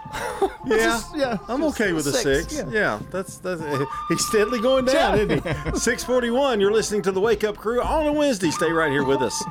Yeah, 0.66 0.78
Just- 0.78 1.16
yeah. 1.16 1.38
I'm 1.48 1.64
okay 1.66 1.92
with 1.94 2.06
a 2.08 2.12
six. 2.14 2.54
Yeah. 2.56 2.70
Yeah. 2.70 3.00
that's 3.12 3.38
that's 3.40 3.62
eh, 3.62 3.86
he's 4.10 4.26
steadily 4.28 4.60
going 4.62 4.86
down, 4.86 5.18
isn't 5.20 5.44
he? 5.74 5.80
Six 5.80 6.04
forty 6.04 6.30
one. 6.30 6.60
You're 6.60 6.72
listening 6.72 7.02
to 7.04 7.12
the 7.12 7.20
Wake 7.20 7.44
Up 7.44 7.58
Crew 7.58 7.82
on 7.82 8.06
a 8.06 8.14
Wednesday. 8.14 8.52
Stay 8.52 8.72
right 8.72 8.92
here 8.92 9.04
with 9.04 9.22
us. 9.22 9.44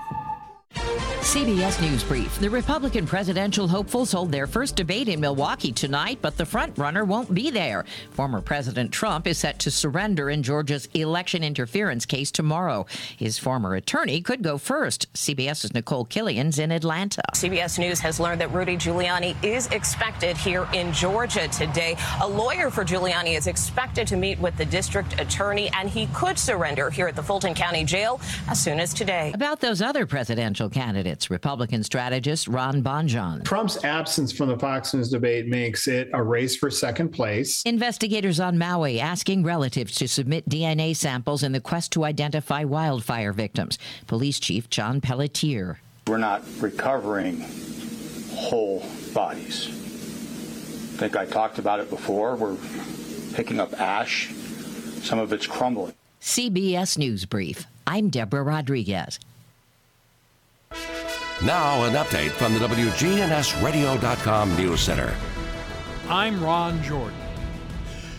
CBS 1.29 1.79
News 1.83 2.03
Brief. 2.05 2.39
The 2.39 2.49
Republican 2.49 3.07
presidential 3.07 3.69
hopefuls 3.69 4.11
hold 4.13 4.33
their 4.33 4.47
first 4.47 4.77
debate 4.77 5.09
in 5.09 5.21
Milwaukee 5.21 5.73
tonight, 5.73 6.21
but 6.23 6.39
the 6.39 6.45
frontrunner 6.45 7.07
won't 7.07 7.35
be 7.35 7.51
there. 7.51 7.85
Former 8.13 8.41
President 8.41 8.93
Trump 8.93 9.27
is 9.27 9.37
set 9.37 9.59
to 9.59 9.71
surrender 9.71 10.31
in 10.31 10.43
Georgia's 10.43 10.89
election 10.95 11.45
interference 11.45 12.07
case 12.07 12.31
tomorrow. 12.31 12.87
His 13.15 13.39
former 13.39 13.75
attorney 13.75 14.23
could 14.23 14.43
go 14.43 14.57
first. 14.57 15.13
CBS's 15.13 15.75
Nicole 15.75 16.07
Killion's 16.07 16.59
in 16.59 16.73
Atlanta. 16.73 17.21
CBS 17.35 17.79
News 17.79 18.01
has 18.01 18.19
learned 18.19 18.41
that 18.41 18.51
Rudy 18.51 18.79
Giuliani 18.79 19.37
is 19.45 19.67
expected 19.67 20.35
here 20.35 20.67
in 20.73 20.95
Georgia 20.95 21.47
today. 21.49 21.95
A 22.23 22.27
lawyer 22.27 22.71
for 22.71 22.87
Giuliani 22.87 23.37
is 23.37 23.49
expected 23.49 24.09
to 24.09 24.17
meet 24.17 24.41
with 24.41 24.57
the 24.57 24.65
district 24.65 25.21
attorney, 25.21 25.71
and 25.75 25.91
he 25.91 26.07
could 26.15 26.39
surrender 26.39 26.89
here 26.89 27.07
at 27.07 27.15
the 27.17 27.23
Fulton 27.23 27.53
County 27.53 27.85
Jail 27.85 28.19
as 28.49 28.59
soon 28.59 28.81
as 28.81 28.95
today. 28.95 29.31
About 29.35 29.61
those 29.61 29.83
other 29.83 30.07
presidential 30.07 30.58
candidates, 30.67 31.29
Republican 31.29 31.83
strategist 31.83 32.49
Ron 32.49 32.83
Bonjean. 32.83 33.45
Trump's 33.45 33.85
absence 33.85 34.33
from 34.33 34.49
the 34.49 34.59
Fox 34.59 34.95
News 34.95 35.11
debate 35.11 35.47
makes 35.47 35.87
it 35.89 36.09
a 36.15 36.23
race 36.23 36.57
for 36.57 36.71
second 36.71 37.11
place. 37.11 37.63
Investigators 37.67 38.41
on 38.41 38.57
Maui 38.57 38.99
asking 38.99 39.43
relatives 39.43 39.95
to 39.97 40.09
submit 40.09 40.49
DNA 40.49 40.97
samples 40.97 41.43
in 41.43 41.53
the 41.53 41.61
quest 41.61 41.93
to 41.93 42.05
identify 42.05 42.65
wildfire 42.65 43.35
victims. 43.35 43.79
Police 44.07 44.41
Chief 44.41 44.71
John 44.71 45.03
Pelletier. 45.03 45.81
We're 46.07 46.17
not 46.17 46.43
recovering 46.61 47.45
whole 48.33 48.83
bodies. 49.13 49.69
I 49.69 51.01
think 51.01 51.17
I 51.17 51.27
talked 51.27 51.59
about 51.59 51.81
it 51.81 51.91
before. 51.91 52.37
We're 52.37 52.57
picking 53.35 53.61
up 53.61 53.79
ash, 53.79 54.31
some 55.03 55.19
of 55.19 55.33
it's 55.33 55.47
crumbling. 55.47 55.93
CBS 56.21 56.97
News 56.97 57.25
Brief. 57.25 57.67
I'm 57.87 58.09
Deborah 58.11 58.43
Rodriguez. 58.43 59.19
Now, 61.45 61.85
an 61.85 61.93
update 61.93 62.31
from 62.31 62.53
the 62.53 62.59
WGNSradio.com 62.59 64.57
News 64.57 64.81
Center. 64.81 65.15
I'm 66.09 66.43
Ron 66.43 66.83
Jordan. 66.83 67.17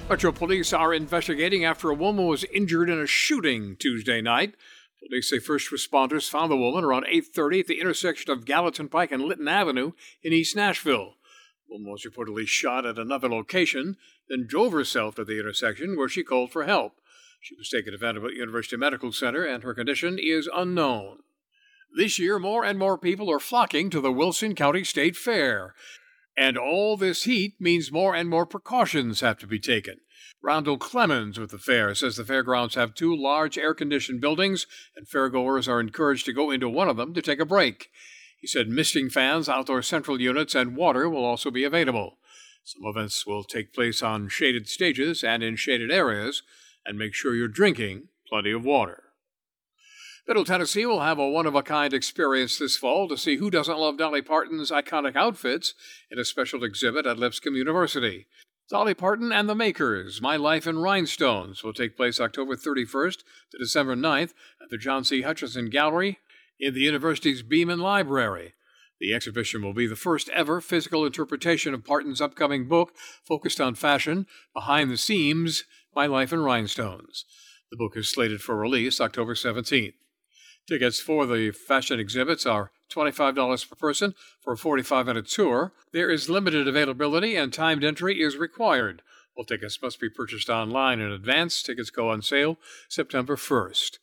Metro 0.09 0.31
police 0.31 0.71
are 0.71 0.93
investigating 0.93 1.65
after 1.65 1.89
a 1.89 1.95
woman 1.95 2.27
was 2.27 2.45
injured 2.45 2.89
in 2.89 2.97
a 2.97 3.05
shooting 3.05 3.75
Tuesday 3.75 4.21
night. 4.21 4.55
Police 5.05 5.29
say 5.29 5.39
first 5.39 5.69
responders 5.69 6.29
found 6.29 6.49
the 6.49 6.55
woman 6.55 6.85
around 6.85 7.07
8:30 7.09 7.59
at 7.59 7.67
the 7.67 7.81
intersection 7.81 8.31
of 8.31 8.45
Gallatin 8.45 8.87
Pike 8.87 9.11
and 9.11 9.25
Lytton 9.25 9.49
Avenue 9.49 9.91
in 10.23 10.31
East 10.31 10.55
Nashville. 10.55 11.17
The 11.67 11.73
woman 11.73 11.91
was 11.91 12.05
reportedly 12.05 12.47
shot 12.47 12.85
at 12.85 12.97
another 12.97 13.27
location, 13.27 13.97
then 14.29 14.47
drove 14.47 14.71
herself 14.71 15.15
to 15.15 15.25
the 15.25 15.37
intersection 15.39 15.97
where 15.97 16.07
she 16.07 16.23
called 16.23 16.53
for 16.53 16.63
help. 16.63 17.01
She 17.41 17.55
was 17.55 17.67
taken 17.67 17.91
to 17.91 17.97
Vanderbilt 17.97 18.33
University 18.33 18.77
Medical 18.77 19.11
Center 19.11 19.43
and 19.43 19.63
her 19.63 19.73
condition 19.73 20.17
is 20.17 20.49
unknown. 20.55 21.19
This 21.95 22.19
year, 22.19 22.37
more 22.39 22.63
and 22.63 22.77
more 22.77 22.97
people 22.97 23.31
are 23.31 23.39
flocking 23.39 23.89
to 23.89 23.99
the 23.99 24.11
Wilson 24.11 24.53
County 24.55 24.83
State 24.83 25.15
Fair. 25.15 25.73
And 26.37 26.57
all 26.57 26.95
this 26.95 27.23
heat 27.23 27.55
means 27.59 27.91
more 27.91 28.15
and 28.15 28.29
more 28.29 28.45
precautions 28.45 29.21
have 29.21 29.37
to 29.39 29.47
be 29.47 29.59
taken. 29.59 29.97
Rondell 30.45 30.79
Clemens 30.79 31.37
with 31.37 31.49
the 31.49 31.57
fair 31.57 31.93
says 31.95 32.15
the 32.15 32.23
fairgrounds 32.23 32.75
have 32.75 32.93
two 32.93 33.13
large 33.13 33.57
air 33.57 33.73
conditioned 33.73 34.21
buildings, 34.21 34.67
and 34.95 35.07
fairgoers 35.07 35.67
are 35.67 35.81
encouraged 35.81 36.25
to 36.25 36.33
go 36.33 36.51
into 36.51 36.69
one 36.69 36.87
of 36.87 36.95
them 36.95 37.13
to 37.13 37.21
take 37.21 37.39
a 37.39 37.45
break. 37.45 37.89
He 38.39 38.47
said 38.47 38.69
misting 38.69 39.09
fans, 39.09 39.49
outdoor 39.49 39.81
central 39.81 40.21
units, 40.21 40.55
and 40.55 40.77
water 40.77 41.09
will 41.09 41.25
also 41.25 41.51
be 41.51 41.65
available. 41.65 42.19
Some 42.63 42.83
events 42.85 43.25
will 43.25 43.43
take 43.43 43.73
place 43.73 44.01
on 44.01 44.29
shaded 44.29 44.69
stages 44.69 45.23
and 45.23 45.43
in 45.43 45.57
shaded 45.57 45.91
areas, 45.91 46.43
and 46.85 46.97
make 46.97 47.13
sure 47.13 47.35
you're 47.35 47.47
drinking 47.49 48.09
plenty 48.29 48.51
of 48.51 48.63
water. 48.63 49.08
Middle 50.29 50.45
Tennessee 50.45 50.85
will 50.85 50.99
have 50.99 51.17
a 51.17 51.27
one 51.27 51.47
of 51.47 51.55
a 51.55 51.63
kind 51.63 51.91
experience 51.91 52.59
this 52.59 52.77
fall 52.77 53.07
to 53.07 53.17
see 53.17 53.37
who 53.37 53.49
doesn't 53.49 53.79
love 53.79 53.97
Dolly 53.97 54.21
Parton's 54.21 54.69
iconic 54.69 55.15
outfits 55.15 55.73
in 56.11 56.19
a 56.19 56.23
special 56.23 56.63
exhibit 56.63 57.07
at 57.07 57.17
Lipscomb 57.17 57.55
University. 57.55 58.27
Dolly 58.69 58.93
Parton 58.93 59.31
and 59.31 59.49
the 59.49 59.55
Makers, 59.55 60.21
My 60.21 60.35
Life 60.35 60.67
in 60.67 60.77
Rhinestones, 60.77 61.63
will 61.63 61.73
take 61.73 61.97
place 61.97 62.19
October 62.19 62.55
31st 62.55 63.23
to 63.49 63.57
December 63.57 63.95
9th 63.95 64.33
at 64.61 64.69
the 64.69 64.77
John 64.77 65.03
C. 65.03 65.23
Hutcheson 65.23 65.71
Gallery 65.71 66.19
in 66.59 66.75
the 66.75 66.81
university's 66.81 67.41
Beaman 67.41 67.79
Library. 67.79 68.53
The 68.99 69.15
exhibition 69.15 69.63
will 69.63 69.73
be 69.73 69.87
the 69.87 69.95
first 69.95 70.29
ever 70.29 70.61
physical 70.61 71.07
interpretation 71.07 71.73
of 71.73 71.83
Parton's 71.83 72.21
upcoming 72.21 72.67
book 72.67 72.93
focused 73.23 73.59
on 73.59 73.73
fashion, 73.73 74.27
Behind 74.53 74.91
the 74.91 74.97
Seams, 74.97 75.63
My 75.95 76.05
Life 76.05 76.31
in 76.31 76.41
Rhinestones. 76.41 77.25
The 77.71 77.77
book 77.77 77.97
is 77.97 78.11
slated 78.11 78.41
for 78.41 78.55
release 78.55 79.01
October 79.01 79.33
17th. 79.33 79.93
Tickets 80.69 80.99
for 80.99 81.25
the 81.25 81.49
fashion 81.49 81.99
exhibits 81.99 82.45
are 82.45 82.69
$25 82.91 83.67
per 83.67 83.75
person 83.75 84.13
for 84.39 84.53
a 84.53 84.57
45 84.57 85.07
minute 85.07 85.25
tour. 85.25 85.73
There 85.93 86.11
is 86.11 86.29
limited 86.29 86.67
availability 86.67 87.35
and 87.35 87.51
timed 87.51 87.83
entry 87.83 88.21
is 88.21 88.37
required. 88.37 89.01
All 89.35 89.45
tickets 89.45 89.81
must 89.81 89.99
be 89.99 90.11
purchased 90.11 90.47
online 90.47 90.99
in 90.99 91.11
advance. 91.11 91.63
Tickets 91.63 91.89
go 91.89 92.11
on 92.11 92.21
sale 92.21 92.59
September 92.87 93.35
1st. 93.35 93.97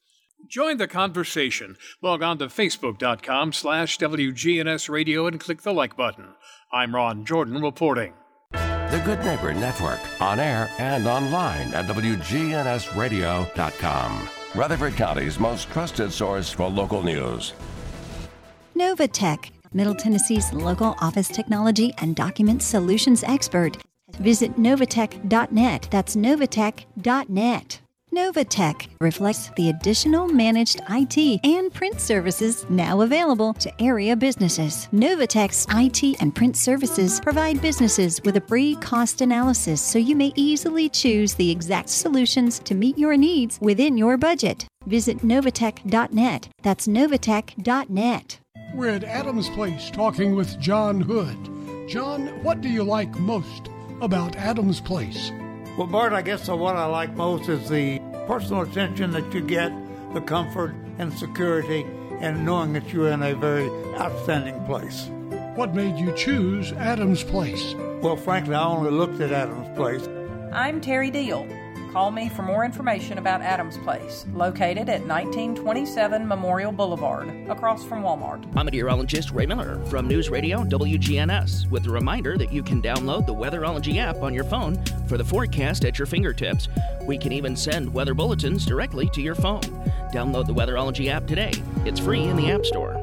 Join 0.49 0.79
the 0.79 0.89
conversation. 0.89 1.77
Log 2.03 2.25
on 2.25 2.39
to 2.39 2.49
facebook.com 2.49 3.53
slash 3.53 3.97
WGNS 3.99 4.89
Radio 4.89 5.29
and 5.29 5.39
click 5.39 5.63
the 5.63 5.73
like 5.73 5.97
button. 5.97 6.31
I'm 6.73 6.97
Ron 6.97 7.25
Jordan 7.25 7.63
reporting. 7.63 8.15
The 8.51 9.01
Good 9.05 9.21
Neighbor 9.21 9.55
Network, 9.55 10.01
on 10.21 10.41
air 10.41 10.69
and 10.81 11.07
online 11.07 11.73
at 11.75 11.87
WGNSradio.com. 11.87 14.29
Rutherford 14.57 14.97
County's 14.97 15.39
most 15.39 15.71
trusted 15.71 16.11
source 16.11 16.51
for 16.51 16.71
local 16.71 17.03
news. 17.03 17.53
Novatech, 18.75 19.51
Middle 19.75 19.95
Tennessee's 19.95 20.51
local 20.55 20.97
office 20.99 21.29
technology 21.29 21.93
and 21.99 22.17
document 22.17 22.63
solutions 22.63 23.23
expert. 23.25 23.77
Visit 24.19 24.57
novatech.net. 24.57 25.89
That's 25.91 26.17
novatech.net. 26.17 27.81
Novatech 28.17 28.89
reflects 29.03 29.51
the 29.57 29.69
additional 29.69 30.27
managed 30.27 30.81
IT 30.89 31.41
and 31.45 31.71
print 31.71 32.01
services 32.01 32.65
now 32.71 33.03
available 33.03 33.53
to 33.53 33.71
area 33.79 34.17
businesses. 34.17 34.89
Novatech's 34.91 35.67
IT 35.69 36.17
and 36.23 36.35
print 36.35 36.57
services 36.57 37.21
provide 37.21 37.61
businesses 37.61 38.19
with 38.25 38.39
a 38.39 38.41
free 38.41 38.75
cost 38.77 39.21
analysis 39.21 39.83
so 39.83 39.99
you 39.99 40.17
may 40.17 40.33
easily 40.35 40.89
choose 40.89 41.35
the 41.35 41.51
exact 41.51 41.91
solutions 41.91 42.59
to 42.61 42.75
meet 42.75 42.97
your 42.97 43.19
needs 43.19 43.59
within 43.61 43.99
your 43.99 44.17
budget. 44.17 44.67
Visit 44.87 45.19
novatech.net. 45.19 46.49
That's 46.63 46.87
novatech.net. 46.87 48.39
We're 48.73 48.95
at 48.95 49.05
Adams 49.05 49.51
Place 49.51 49.91
talking 49.91 50.35
with 50.35 50.59
John 50.59 51.03
Hood. 51.03 51.37
John, 51.87 52.29
what 52.43 52.63
do 52.63 52.71
you 52.71 52.83
like 52.83 53.15
most 53.19 53.69
about 54.01 54.37
Adams 54.37 54.81
Place? 54.81 55.33
Well, 55.77 55.87
Bart, 55.87 56.15
I 56.15 56.23
guess 56.23 56.49
what 56.49 56.75
I 56.75 56.87
like 56.87 57.15
most 57.17 57.51
is 57.51 57.69
the 57.69 58.01
personal 58.27 58.63
attention 58.63 59.13
that 59.13 59.33
you 59.33 59.41
get, 59.41 59.73
the 60.15 60.21
comfort 60.21 60.75
and 60.99 61.13
security, 61.13 61.87
and 62.21 62.45
knowing 62.45 62.73
that 62.73 62.93
you're 62.93 63.11
in 63.11 63.23
a 63.23 63.35
very 63.35 63.69
outstanding 63.97 64.65
place. 64.65 65.09
What 65.55 65.75
made 65.75 65.97
you 65.97 66.13
choose 66.17 66.73
Adams 66.73 67.23
Place? 67.23 67.75
Well, 68.03 68.17
frankly, 68.17 68.55
I 68.55 68.65
only 68.65 68.91
looked 68.91 69.21
at 69.21 69.33
Adams 69.33 69.75
Place. 69.77 70.07
I'm 70.53 70.81
Terry 70.81 71.11
Deal. 71.11 71.47
Call 71.97 72.11
me 72.11 72.29
for 72.29 72.43
more 72.43 72.63
information 72.63 73.17
about 73.17 73.41
Adams 73.41 73.79
Place, 73.79 74.27
located 74.35 74.91
at 74.91 75.07
1927 75.07 76.29
Memorial 76.29 76.71
Boulevard, 76.71 77.31
across 77.49 77.87
from 77.87 78.03
Walmart. 78.03 78.45
I'm 78.55 78.67
meteorologist 78.67 79.31
Ray 79.31 79.47
Miller 79.47 79.83
from 79.87 80.07
News 80.07 80.29
Radio 80.29 80.63
WGNS 80.63 81.71
with 81.71 81.87
a 81.87 81.91
reminder 81.91 82.37
that 82.37 82.53
you 82.53 82.63
can 82.63 82.83
download 82.83 83.25
the 83.25 83.35
Weatherology 83.35 83.97
app 83.97 84.17
on 84.17 84.35
your 84.35 84.45
phone 84.45 84.77
for 85.09 85.17
the 85.17 85.25
forecast 85.25 85.87
at 85.87 85.99
your 85.99 86.05
fingertips. 86.05 86.69
We 87.07 87.17
can 87.17 87.33
even 87.33 87.57
send 87.57 87.91
weather 87.91 88.13
bulletins 88.13 88.67
directly 88.67 89.09
to 89.15 89.23
your 89.23 89.35
phone. 89.35 89.63
Download 90.13 90.47
the 90.47 90.53
Weatherology 90.53 91.09
app 91.09 91.27
today. 91.27 91.53
It's 91.87 91.99
free 91.99 92.25
in 92.25 92.37
the 92.37 92.51
App 92.51 92.67
Store. 92.67 93.03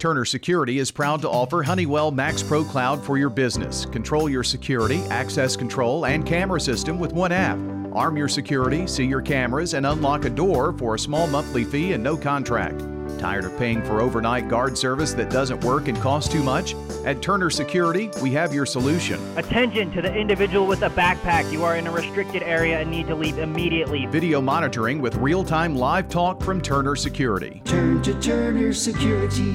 Turner 0.00 0.24
Security 0.24 0.80
is 0.80 0.90
proud 0.90 1.20
to 1.20 1.30
offer 1.30 1.62
Honeywell 1.62 2.10
Max 2.10 2.42
Pro 2.42 2.64
Cloud 2.64 3.00
for 3.04 3.16
your 3.16 3.30
business. 3.30 3.86
Control 3.86 4.28
your 4.28 4.42
security, 4.42 4.98
access 5.10 5.54
control, 5.54 6.04
and 6.04 6.26
camera 6.26 6.60
system 6.60 6.98
with 6.98 7.12
one 7.12 7.30
app. 7.30 7.58
Arm 7.94 8.16
your 8.16 8.28
security, 8.28 8.88
see 8.88 9.04
your 9.04 9.22
cameras, 9.22 9.74
and 9.74 9.86
unlock 9.86 10.24
a 10.24 10.30
door 10.30 10.72
for 10.72 10.96
a 10.96 10.98
small 10.98 11.28
monthly 11.28 11.62
fee 11.62 11.92
and 11.92 12.02
no 12.02 12.16
contract. 12.16 12.84
Tired 13.20 13.44
of 13.44 13.56
paying 13.56 13.82
for 13.84 14.00
overnight 14.00 14.48
guard 14.48 14.76
service 14.76 15.14
that 15.14 15.30
doesn't 15.30 15.62
work 15.64 15.86
and 15.86 15.96
costs 15.98 16.32
too 16.32 16.42
much? 16.42 16.74
At 17.04 17.22
Turner 17.22 17.50
Security, 17.50 18.10
we 18.20 18.30
have 18.32 18.52
your 18.52 18.66
solution. 18.66 19.20
Attention 19.38 19.92
to 19.92 20.02
the 20.02 20.12
individual 20.12 20.66
with 20.66 20.82
a 20.82 20.90
backpack. 20.90 21.50
You 21.52 21.62
are 21.62 21.76
in 21.76 21.86
a 21.86 21.92
restricted 21.92 22.42
area 22.42 22.80
and 22.80 22.90
need 22.90 23.06
to 23.06 23.14
leave 23.14 23.38
immediately. 23.38 24.06
Video 24.06 24.40
monitoring 24.40 25.00
with 25.00 25.14
real 25.16 25.44
time 25.44 25.76
live 25.76 26.08
talk 26.08 26.42
from 26.42 26.60
Turner 26.60 26.96
Security. 26.96 27.62
Turn 27.64 28.02
to 28.02 28.20
Turner 28.20 28.72
Security. 28.72 29.54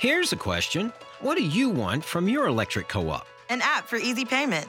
Here's 0.00 0.32
a 0.32 0.36
question 0.36 0.92
What 1.20 1.36
do 1.38 1.44
you 1.44 1.70
want 1.70 2.04
from 2.04 2.28
your 2.28 2.46
electric 2.46 2.88
co 2.88 3.08
op? 3.08 3.26
An 3.48 3.60
app 3.62 3.86
for 3.86 3.96
easy 3.96 4.24
payment. 4.24 4.68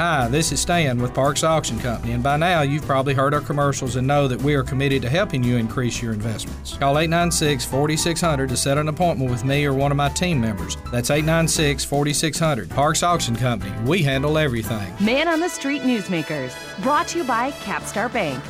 Hi, 0.00 0.28
this 0.28 0.50
is 0.50 0.58
Stan 0.60 1.02
with 1.02 1.12
Parks 1.12 1.44
Auction 1.44 1.78
Company, 1.78 2.12
and 2.12 2.22
by 2.22 2.38
now 2.38 2.62
you've 2.62 2.86
probably 2.86 3.12
heard 3.12 3.34
our 3.34 3.42
commercials 3.42 3.96
and 3.96 4.06
know 4.06 4.26
that 4.28 4.40
we 4.40 4.54
are 4.54 4.62
committed 4.62 5.02
to 5.02 5.10
helping 5.10 5.44
you 5.44 5.58
increase 5.58 6.00
your 6.00 6.14
investments. 6.14 6.74
Call 6.78 6.98
896 6.98 7.66
4600 7.66 8.48
to 8.48 8.56
set 8.56 8.78
an 8.78 8.88
appointment 8.88 9.30
with 9.30 9.44
me 9.44 9.62
or 9.66 9.74
one 9.74 9.90
of 9.90 9.98
my 9.98 10.08
team 10.08 10.40
members. 10.40 10.78
That's 10.90 11.10
896 11.10 11.84
4600. 11.84 12.70
Parks 12.70 13.02
Auction 13.02 13.36
Company, 13.36 13.74
we 13.84 14.02
handle 14.02 14.38
everything. 14.38 14.90
Man 15.04 15.28
on 15.28 15.38
the 15.38 15.50
Street 15.50 15.82
Newsmakers, 15.82 16.54
brought 16.82 17.08
to 17.08 17.18
you 17.18 17.24
by 17.24 17.50
Capstar 17.50 18.10
Bank. 18.10 18.42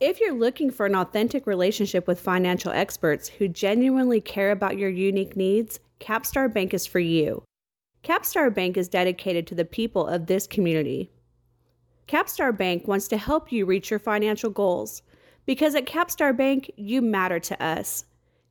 If 0.00 0.18
you're 0.18 0.34
looking 0.34 0.72
for 0.72 0.86
an 0.86 0.96
authentic 0.96 1.46
relationship 1.46 2.08
with 2.08 2.18
financial 2.18 2.72
experts 2.72 3.28
who 3.28 3.46
genuinely 3.46 4.20
care 4.20 4.50
about 4.50 4.76
your 4.76 4.90
unique 4.90 5.36
needs, 5.36 5.78
Capstar 6.00 6.52
Bank 6.52 6.74
is 6.74 6.84
for 6.84 6.98
you. 6.98 7.44
Capstar 8.02 8.52
Bank 8.52 8.76
is 8.76 8.88
dedicated 8.88 9.46
to 9.46 9.54
the 9.54 9.64
people 9.64 10.06
of 10.06 10.26
this 10.26 10.46
community. 10.46 11.10
Capstar 12.08 12.56
Bank 12.56 12.88
wants 12.88 13.08
to 13.08 13.18
help 13.18 13.52
you 13.52 13.66
reach 13.66 13.90
your 13.90 13.98
financial 13.98 14.50
goals 14.50 15.02
because 15.46 15.74
at 15.74 15.86
Capstar 15.86 16.36
Bank, 16.36 16.70
you 16.76 17.02
matter 17.02 17.38
to 17.40 17.62
us. 17.62 18.04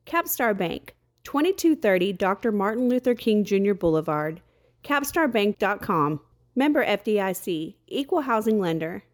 Capstar 0.06 0.56
Bank, 0.56 0.94
2230 1.24 2.12
Dr. 2.12 2.52
Martin 2.52 2.88
Luther 2.88 3.14
King 3.14 3.44
Jr. 3.44 3.74
Boulevard, 3.74 4.40
capstarbank.com. 4.84 6.20
Member 6.56 6.84
FDIC, 6.84 7.74
Equal 7.86 8.22
Housing 8.22 8.60
Lender. 8.60 9.04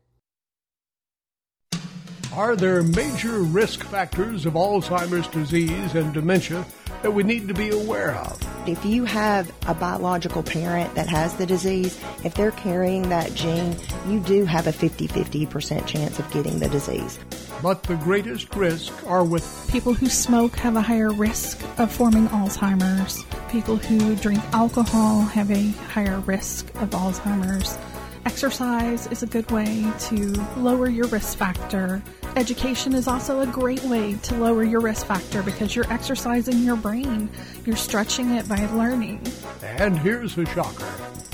Are 2.32 2.56
there 2.56 2.82
major 2.82 3.40
risk 3.40 3.84
factors 3.84 4.46
of 4.46 4.54
Alzheimer's 4.54 5.28
disease 5.28 5.94
and 5.94 6.12
dementia 6.12 6.66
that 7.02 7.10
we 7.10 7.22
need 7.22 7.48
to 7.48 7.54
be 7.54 7.70
aware 7.70 8.14
of? 8.16 8.68
If 8.68 8.84
you 8.84 9.04
have 9.04 9.52
a 9.68 9.74
biological 9.74 10.42
parent 10.42 10.94
that 10.94 11.08
has 11.08 11.34
the 11.36 11.46
disease, 11.46 12.00
if 12.24 12.34
they're 12.34 12.50
carrying 12.50 13.08
that 13.08 13.34
gene, 13.34 13.76
you 14.08 14.20
do 14.20 14.44
have 14.44 14.66
a 14.66 14.72
50 14.72 15.06
50% 15.08 15.86
chance 15.86 16.18
of 16.18 16.30
getting 16.32 16.58
the 16.58 16.68
disease. 16.68 17.18
But 17.62 17.82
the 17.84 17.96
greatest 17.96 18.54
risk 18.54 18.92
are 19.06 19.24
with 19.24 19.68
People 19.70 19.94
who 19.94 20.08
smoke 20.08 20.56
have 20.56 20.76
a 20.76 20.80
higher 20.80 21.12
risk 21.12 21.62
of 21.78 21.92
forming 21.92 22.28
Alzheimer's. 22.28 23.24
People 23.50 23.76
who 23.76 24.16
drink 24.16 24.42
alcohol 24.52 25.22
have 25.22 25.50
a 25.50 25.70
higher 25.88 26.20
risk 26.20 26.66
of 26.76 26.90
Alzheimer's. 26.90 27.78
Exercise 28.26 29.06
is 29.06 29.22
a 29.22 29.26
good 29.26 29.48
way 29.52 29.86
to 30.00 30.32
lower 30.56 30.88
your 30.88 31.06
risk 31.06 31.38
factor. 31.38 32.02
Education 32.34 32.92
is 32.92 33.06
also 33.06 33.38
a 33.40 33.46
great 33.46 33.82
way 33.84 34.14
to 34.14 34.34
lower 34.34 34.64
your 34.64 34.80
risk 34.80 35.06
factor 35.06 35.44
because 35.44 35.76
you're 35.76 35.90
exercising 35.92 36.58
your 36.64 36.74
brain. 36.74 37.30
You're 37.64 37.76
stretching 37.76 38.30
it 38.30 38.48
by 38.48 38.66
learning. 38.66 39.24
And 39.62 39.96
here's 39.96 40.34
the 40.34 40.44
shocker. 40.46 40.82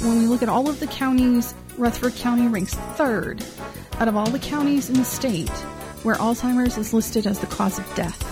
When 0.05 0.19
we 0.19 0.27
look 0.27 0.43
at 0.43 0.51
all 0.51 0.69
of 0.69 0.81
the 0.81 0.87
counties, 0.87 1.55
Rutherford 1.79 2.15
County 2.17 2.47
ranks 2.47 2.75
third 2.75 3.43
out 3.99 4.09
of 4.09 4.15
all 4.15 4.29
the 4.29 4.39
counties 4.39 4.91
in 4.91 4.97
the 4.97 5.05
state 5.05 5.49
where 6.03 6.17
Alzheimer's 6.17 6.77
is 6.77 6.93
listed 6.93 7.27
as 7.27 7.39
the 7.39 7.47
cause 7.47 7.79
of 7.79 7.95
death. 7.95 8.23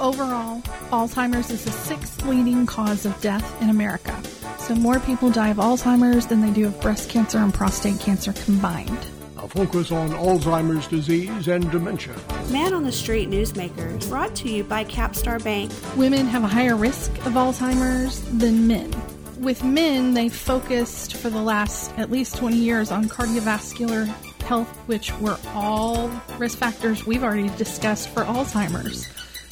Overall, 0.00 0.62
Alzheimer's 0.88 1.50
is 1.50 1.66
the 1.66 1.70
sixth 1.70 2.24
leading 2.24 2.64
cause 2.64 3.04
of 3.04 3.20
death 3.20 3.60
in 3.60 3.68
America. 3.68 4.18
So 4.66 4.74
more 4.74 4.98
people 4.98 5.30
die 5.30 5.50
of 5.50 5.58
Alzheimer's 5.58 6.26
than 6.26 6.40
they 6.40 6.50
do 6.50 6.66
of 6.66 6.80
breast 6.80 7.08
cancer 7.08 7.38
and 7.38 7.54
prostate 7.54 8.00
cancer 8.00 8.32
combined. 8.32 8.98
A 9.38 9.46
focus 9.46 9.92
on 9.92 10.08
Alzheimer's 10.08 10.88
disease 10.88 11.46
and 11.46 11.70
dementia. 11.70 12.16
Man 12.50 12.74
on 12.74 12.82
the 12.82 12.90
Street 12.90 13.30
Newsmakers, 13.30 14.08
brought 14.08 14.34
to 14.34 14.50
you 14.50 14.64
by 14.64 14.82
Capstar 14.82 15.40
Bank. 15.44 15.70
Women 15.94 16.26
have 16.26 16.42
a 16.42 16.48
higher 16.48 16.74
risk 16.74 17.12
of 17.18 17.34
Alzheimer's 17.34 18.20
than 18.22 18.66
men. 18.66 18.92
With 19.38 19.62
men, 19.62 20.14
they 20.14 20.28
focused 20.28 21.14
for 21.14 21.30
the 21.30 21.40
last 21.40 21.96
at 21.96 22.10
least 22.10 22.34
20 22.34 22.56
years 22.56 22.90
on 22.90 23.04
cardiovascular 23.04 24.06
health, 24.42 24.76
which 24.88 25.16
were 25.20 25.38
all 25.54 26.08
risk 26.38 26.58
factors 26.58 27.06
we've 27.06 27.22
already 27.22 27.50
discussed 27.50 28.08
for 28.08 28.24
Alzheimer's. 28.24 29.06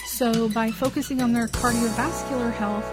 So, 0.07 0.49
by 0.49 0.73
focusing 0.73 1.23
on 1.23 1.33
their 1.33 1.47
cardiovascular 1.47 2.53
health, 2.53 2.85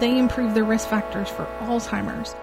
they 0.00 0.18
improve 0.18 0.54
their 0.54 0.64
risk 0.64 0.88
factors 0.88 1.28
for 1.28 1.44
Alzheimer's. 1.60 2.34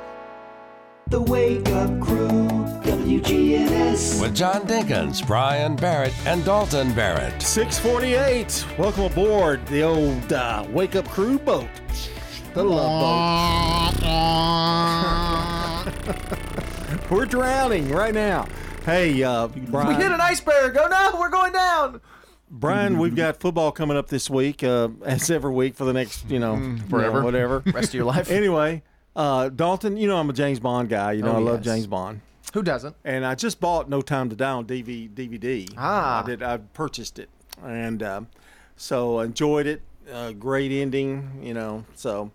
The 1.08 1.22
Wake 1.22 1.70
Up 1.70 2.00
Crew, 2.02 2.40
WGNS. 2.84 4.20
With 4.20 4.36
John 4.36 4.62
Dinkins, 4.68 5.26
Brian 5.26 5.76
Barrett, 5.76 6.14
and 6.26 6.44
Dalton 6.44 6.94
Barrett. 6.96 7.40
648. 7.42 8.66
Welcome 8.80 9.04
aboard 9.04 9.66
the 9.68 9.84
old 9.84 10.34
uh, 10.34 10.66
Wake 10.70 10.96
Up 10.96 11.08
Crew 11.08 11.38
boat. 11.38 11.70
The 12.56 12.64
love 12.64 14.00
boat. 14.02 14.12
We're 17.12 17.26
drowning 17.26 17.90
right 17.90 18.14
now. 18.14 18.48
Hey, 18.86 19.22
uh, 19.22 19.48
Brian. 19.48 19.88
We 19.90 19.96
hit 19.96 20.12
an 20.12 20.22
iceberg. 20.22 20.78
Oh 20.80 20.88
no, 20.88 21.20
we're 21.20 21.30
going 21.30 21.54
down. 21.54 22.02
Brian, 22.60 22.98
we've 22.98 23.16
got 23.16 23.40
football 23.40 23.72
coming 23.72 23.98
up 23.98 24.08
this 24.08 24.30
week, 24.30 24.64
uh, 24.64 24.90
as 25.06 25.30
every 25.30 25.52
week 25.52 25.76
for 25.76 25.86
the 25.86 25.94
next, 25.94 26.30
you 26.30 26.40
know, 26.40 26.56
know, 26.56 26.78
forever. 26.90 27.22
whatever, 27.24 27.60
Rest 27.66 27.90
of 27.90 27.94
your 27.96 28.06
life. 28.06 28.32
Anyway, 28.32 28.82
uh, 29.16 29.50
Dalton, 29.50 29.98
you 29.98 30.08
know 30.08 30.18
I'm 30.18 30.30
a 30.30 30.34
James 30.34 30.60
Bond 30.60 30.90
guy. 30.90 31.14
You 31.14 31.24
know 31.24 31.34
Oh, 31.34 31.36
I 31.36 31.40
love 31.40 31.66
yes. 31.66 31.76
James 31.76 31.88
Bond. 31.88 32.22
Who 32.54 32.64
doesn't? 32.64 32.96
And 33.04 33.26
I 33.26 33.36
just 33.36 33.60
bought 33.60 33.90
No 33.90 34.02
Time 34.02 34.30
to 34.30 34.36
Die 34.36 34.50
on 34.50 34.66
DV, 34.66 35.12
DVD. 35.14 35.74
Ah. 35.78 36.24
I 36.24 36.26
did. 36.26 36.42
I 36.42 36.58
purchased 36.58 37.20
it, 37.20 37.30
and 37.64 38.02
um, 38.02 38.28
so 38.78 39.20
enjoyed 39.20 39.68
it. 39.68 39.82
Uh, 40.12 40.32
great 40.32 40.72
ending, 40.72 41.40
you 41.44 41.54
know. 41.54 41.84
So 41.96 42.32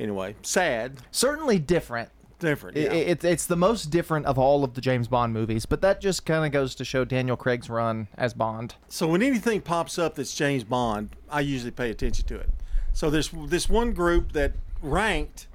anyway, 0.00 0.36
sad, 0.42 0.98
Certainly 1.10 1.58
different. 1.60 2.08
Different. 2.38 2.76
Yeah. 2.76 2.92
it- 2.92 3.24
it's 3.24 3.46
the 3.46 3.56
most 3.56 3.86
different 3.90 4.26
of 4.26 4.38
all 4.38 4.64
of 4.64 4.74
the 4.74 4.80
James 4.80 5.08
Bond 5.08 5.32
movies, 5.32 5.66
but 5.66 5.80
that 5.82 6.00
just 6.00 6.24
kind 6.24 6.44
of 6.46 6.52
goes 6.52 6.74
to 6.76 6.84
show 6.84 7.04
Daniel 7.04 7.36
Craig's 7.36 7.68
run 7.68 8.08
as 8.16 8.34
Bond. 8.34 8.76
So 8.88 9.06
when 9.08 9.22
anything 9.22 9.60
pops 9.60 9.98
up 9.98 10.14
that's 10.14 10.34
James 10.34 10.64
Bond, 10.64 11.10
I 11.30 11.40
usually 11.40 11.70
pay 11.72 11.90
attention 11.90 12.26
to 12.26 12.36
it. 12.36 12.50
So 12.92 13.10
there's 13.10 13.30
this 13.46 13.68
one 13.68 13.92
group 13.92 14.32
that 14.32 14.52
ranked 14.82 15.46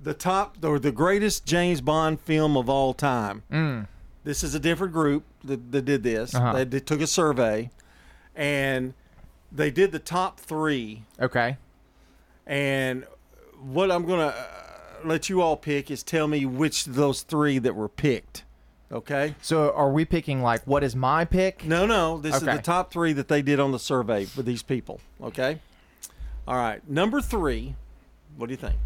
the 0.00 0.14
top 0.14 0.56
or 0.62 0.78
the 0.78 0.92
greatest 0.92 1.46
James 1.46 1.80
Bond 1.80 2.20
film 2.20 2.56
of 2.56 2.68
all 2.68 2.92
time. 2.94 3.42
Mm. 3.50 3.86
This 4.24 4.42
is 4.42 4.54
a 4.54 4.60
different 4.60 4.92
group 4.92 5.24
that, 5.44 5.72
that 5.72 5.82
did 5.84 6.02
this. 6.02 6.34
Uh-huh. 6.34 6.52
They, 6.52 6.64
they 6.64 6.80
took 6.80 7.00
a 7.00 7.06
survey, 7.06 7.70
and 8.34 8.94
they 9.52 9.70
did 9.70 9.92
the 9.92 9.98
top 9.98 10.40
three. 10.40 11.04
Okay. 11.20 11.56
And 12.46 13.06
what 13.60 13.90
I'm 13.90 14.04
gonna 14.06 14.26
uh, 14.36 14.44
let 15.08 15.28
you 15.28 15.40
all 15.42 15.56
pick 15.56 15.90
is 15.90 16.02
tell 16.02 16.28
me 16.28 16.46
which 16.46 16.86
of 16.86 16.94
those 16.94 17.22
three 17.22 17.58
that 17.58 17.74
were 17.74 17.88
picked. 17.88 18.44
Okay. 18.92 19.34
So 19.42 19.72
are 19.72 19.90
we 19.90 20.04
picking 20.04 20.42
like 20.42 20.66
what 20.66 20.84
is 20.84 20.94
my 20.94 21.24
pick? 21.24 21.64
No, 21.64 21.86
no. 21.86 22.18
This 22.18 22.36
is 22.36 22.42
the 22.42 22.58
top 22.58 22.92
three 22.92 23.12
that 23.14 23.28
they 23.28 23.42
did 23.42 23.58
on 23.58 23.72
the 23.72 23.78
survey 23.78 24.26
with 24.36 24.46
these 24.46 24.62
people. 24.62 25.00
Okay. 25.22 25.60
All 26.46 26.56
right. 26.56 26.86
Number 26.88 27.20
three. 27.20 27.74
What 28.36 28.46
do 28.46 28.52
you 28.52 28.56
think? 28.56 28.76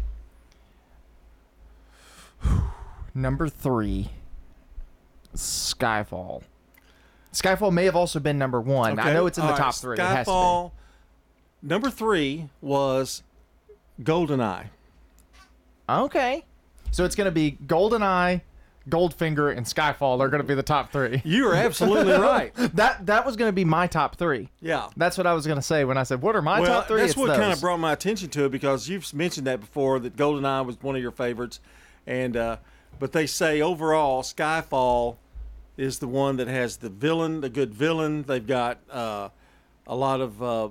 Number 3.13 3.49
three, 3.49 4.11
Skyfall. 5.35 6.43
Skyfall 7.33 7.73
may 7.73 7.85
have 7.85 7.95
also 7.95 8.19
been 8.19 8.37
number 8.37 8.61
one. 8.61 8.97
I 8.99 9.13
know 9.13 9.25
it's 9.25 9.37
in 9.37 9.43
the 9.43 9.51
all 9.51 9.57
right, 9.57 9.63
top 9.63 9.75
three. 9.75 9.95
It 9.95 9.99
has 9.99 10.25
to 10.25 10.31
be. 10.31 10.31
Skyfall. 10.31 10.71
Number 11.61 11.89
three 11.89 12.49
was 12.61 13.23
Goldeneye. 14.01 14.67
Okay. 15.89 16.45
So 16.91 17.05
it's 17.05 17.15
going 17.15 17.25
to 17.25 17.31
be 17.31 17.57
GoldenEye, 17.65 18.41
Goldfinger, 18.89 19.55
and 19.55 19.65
Skyfall 19.65 20.19
are 20.19 20.29
going 20.29 20.41
to 20.41 20.47
be 20.47 20.55
the 20.55 20.63
top 20.63 20.91
three. 20.91 21.21
You 21.23 21.47
are 21.47 21.55
absolutely 21.55 22.13
right. 22.17 22.53
that 22.55 23.05
that 23.05 23.25
was 23.25 23.35
going 23.35 23.49
to 23.49 23.53
be 23.53 23.65
my 23.65 23.87
top 23.87 24.15
three. 24.15 24.49
Yeah. 24.61 24.87
That's 24.97 25.17
what 25.17 25.27
I 25.27 25.33
was 25.33 25.45
going 25.45 25.57
to 25.57 25.63
say 25.63 25.85
when 25.85 25.97
I 25.97 26.03
said, 26.03 26.21
"What 26.21 26.35
are 26.35 26.41
my 26.41 26.61
well, 26.61 26.79
top 26.79 26.87
three? 26.87 27.01
that's 27.01 27.11
It's 27.11 27.17
what 27.17 27.37
kind 27.37 27.53
of 27.53 27.61
brought 27.61 27.79
my 27.79 27.93
attention 27.93 28.29
to 28.29 28.45
it 28.45 28.51
because 28.51 28.89
you've 28.89 29.13
mentioned 29.13 29.47
that 29.47 29.59
before 29.59 29.99
that 29.99 30.15
Goldeneye 30.15 30.65
was 30.65 30.81
one 30.81 30.95
of 30.95 31.01
your 31.01 31.11
favorites, 31.11 31.59
and 32.07 32.35
uh, 32.35 32.57
but 32.99 33.11
they 33.11 33.27
say 33.27 33.61
overall 33.61 34.23
Skyfall 34.23 35.17
is 35.77 35.99
the 35.99 36.07
one 36.07 36.37
that 36.37 36.47
has 36.47 36.77
the 36.77 36.89
villain, 36.89 37.41
the 37.41 37.49
good 37.49 37.73
villain. 37.73 38.23
They've 38.23 38.45
got 38.45 38.79
uh, 38.91 39.29
a 39.87 39.95
lot 39.95 40.19
of 40.19 40.43
uh, 40.43 40.69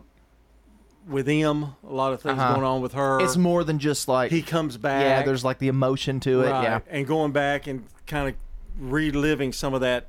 with 1.09 1.27
him, 1.27 1.63
a 1.89 1.93
lot 1.93 2.13
of 2.13 2.21
things 2.21 2.39
Uh-huh. 2.39 2.55
going 2.55 2.67
on 2.67 2.81
with 2.83 2.93
her. 2.93 3.21
It's 3.21 3.37
more 3.37 3.65
than 3.65 3.79
just 3.79 4.09
like 4.09 4.31
he 4.31 4.43
comes 4.43 4.77
back. 4.77 5.03
Yeah, 5.03 5.23
there's 5.23 5.45
like 5.45 5.59
the 5.59 5.69
emotion 5.69 6.21
to 6.21 6.43
it. 6.43 6.51
Right, 6.51 6.63
Yeah. 6.65 6.81
and 6.89 7.07
going 7.07 7.33
back 7.33 7.67
and 7.67 7.85
kind 8.07 8.29
of 8.29 8.35
reliving 8.79 9.53
some 9.53 9.75
of 9.75 9.81
that 9.81 10.09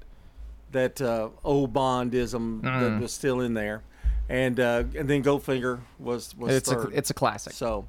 that 0.72 1.02
uh, 1.02 1.30
old 1.44 1.74
Bondism 1.74 2.62
that 2.62 2.70
Mm. 2.92 3.00
was 3.02 3.12
still 3.12 3.42
in 3.42 3.56
there, 3.56 3.82
and 4.30 4.60
uh, 4.60 4.84
and 4.96 5.10
then 5.10 5.24
Goldfinger 5.24 5.80
was 5.98 6.36
was 6.38 6.54
It's 6.56 6.70
a- 6.72 6.76
third. 6.76 6.92
it's 6.94 7.10
a 7.10 7.14
classic. 7.14 7.54
So, 7.54 7.86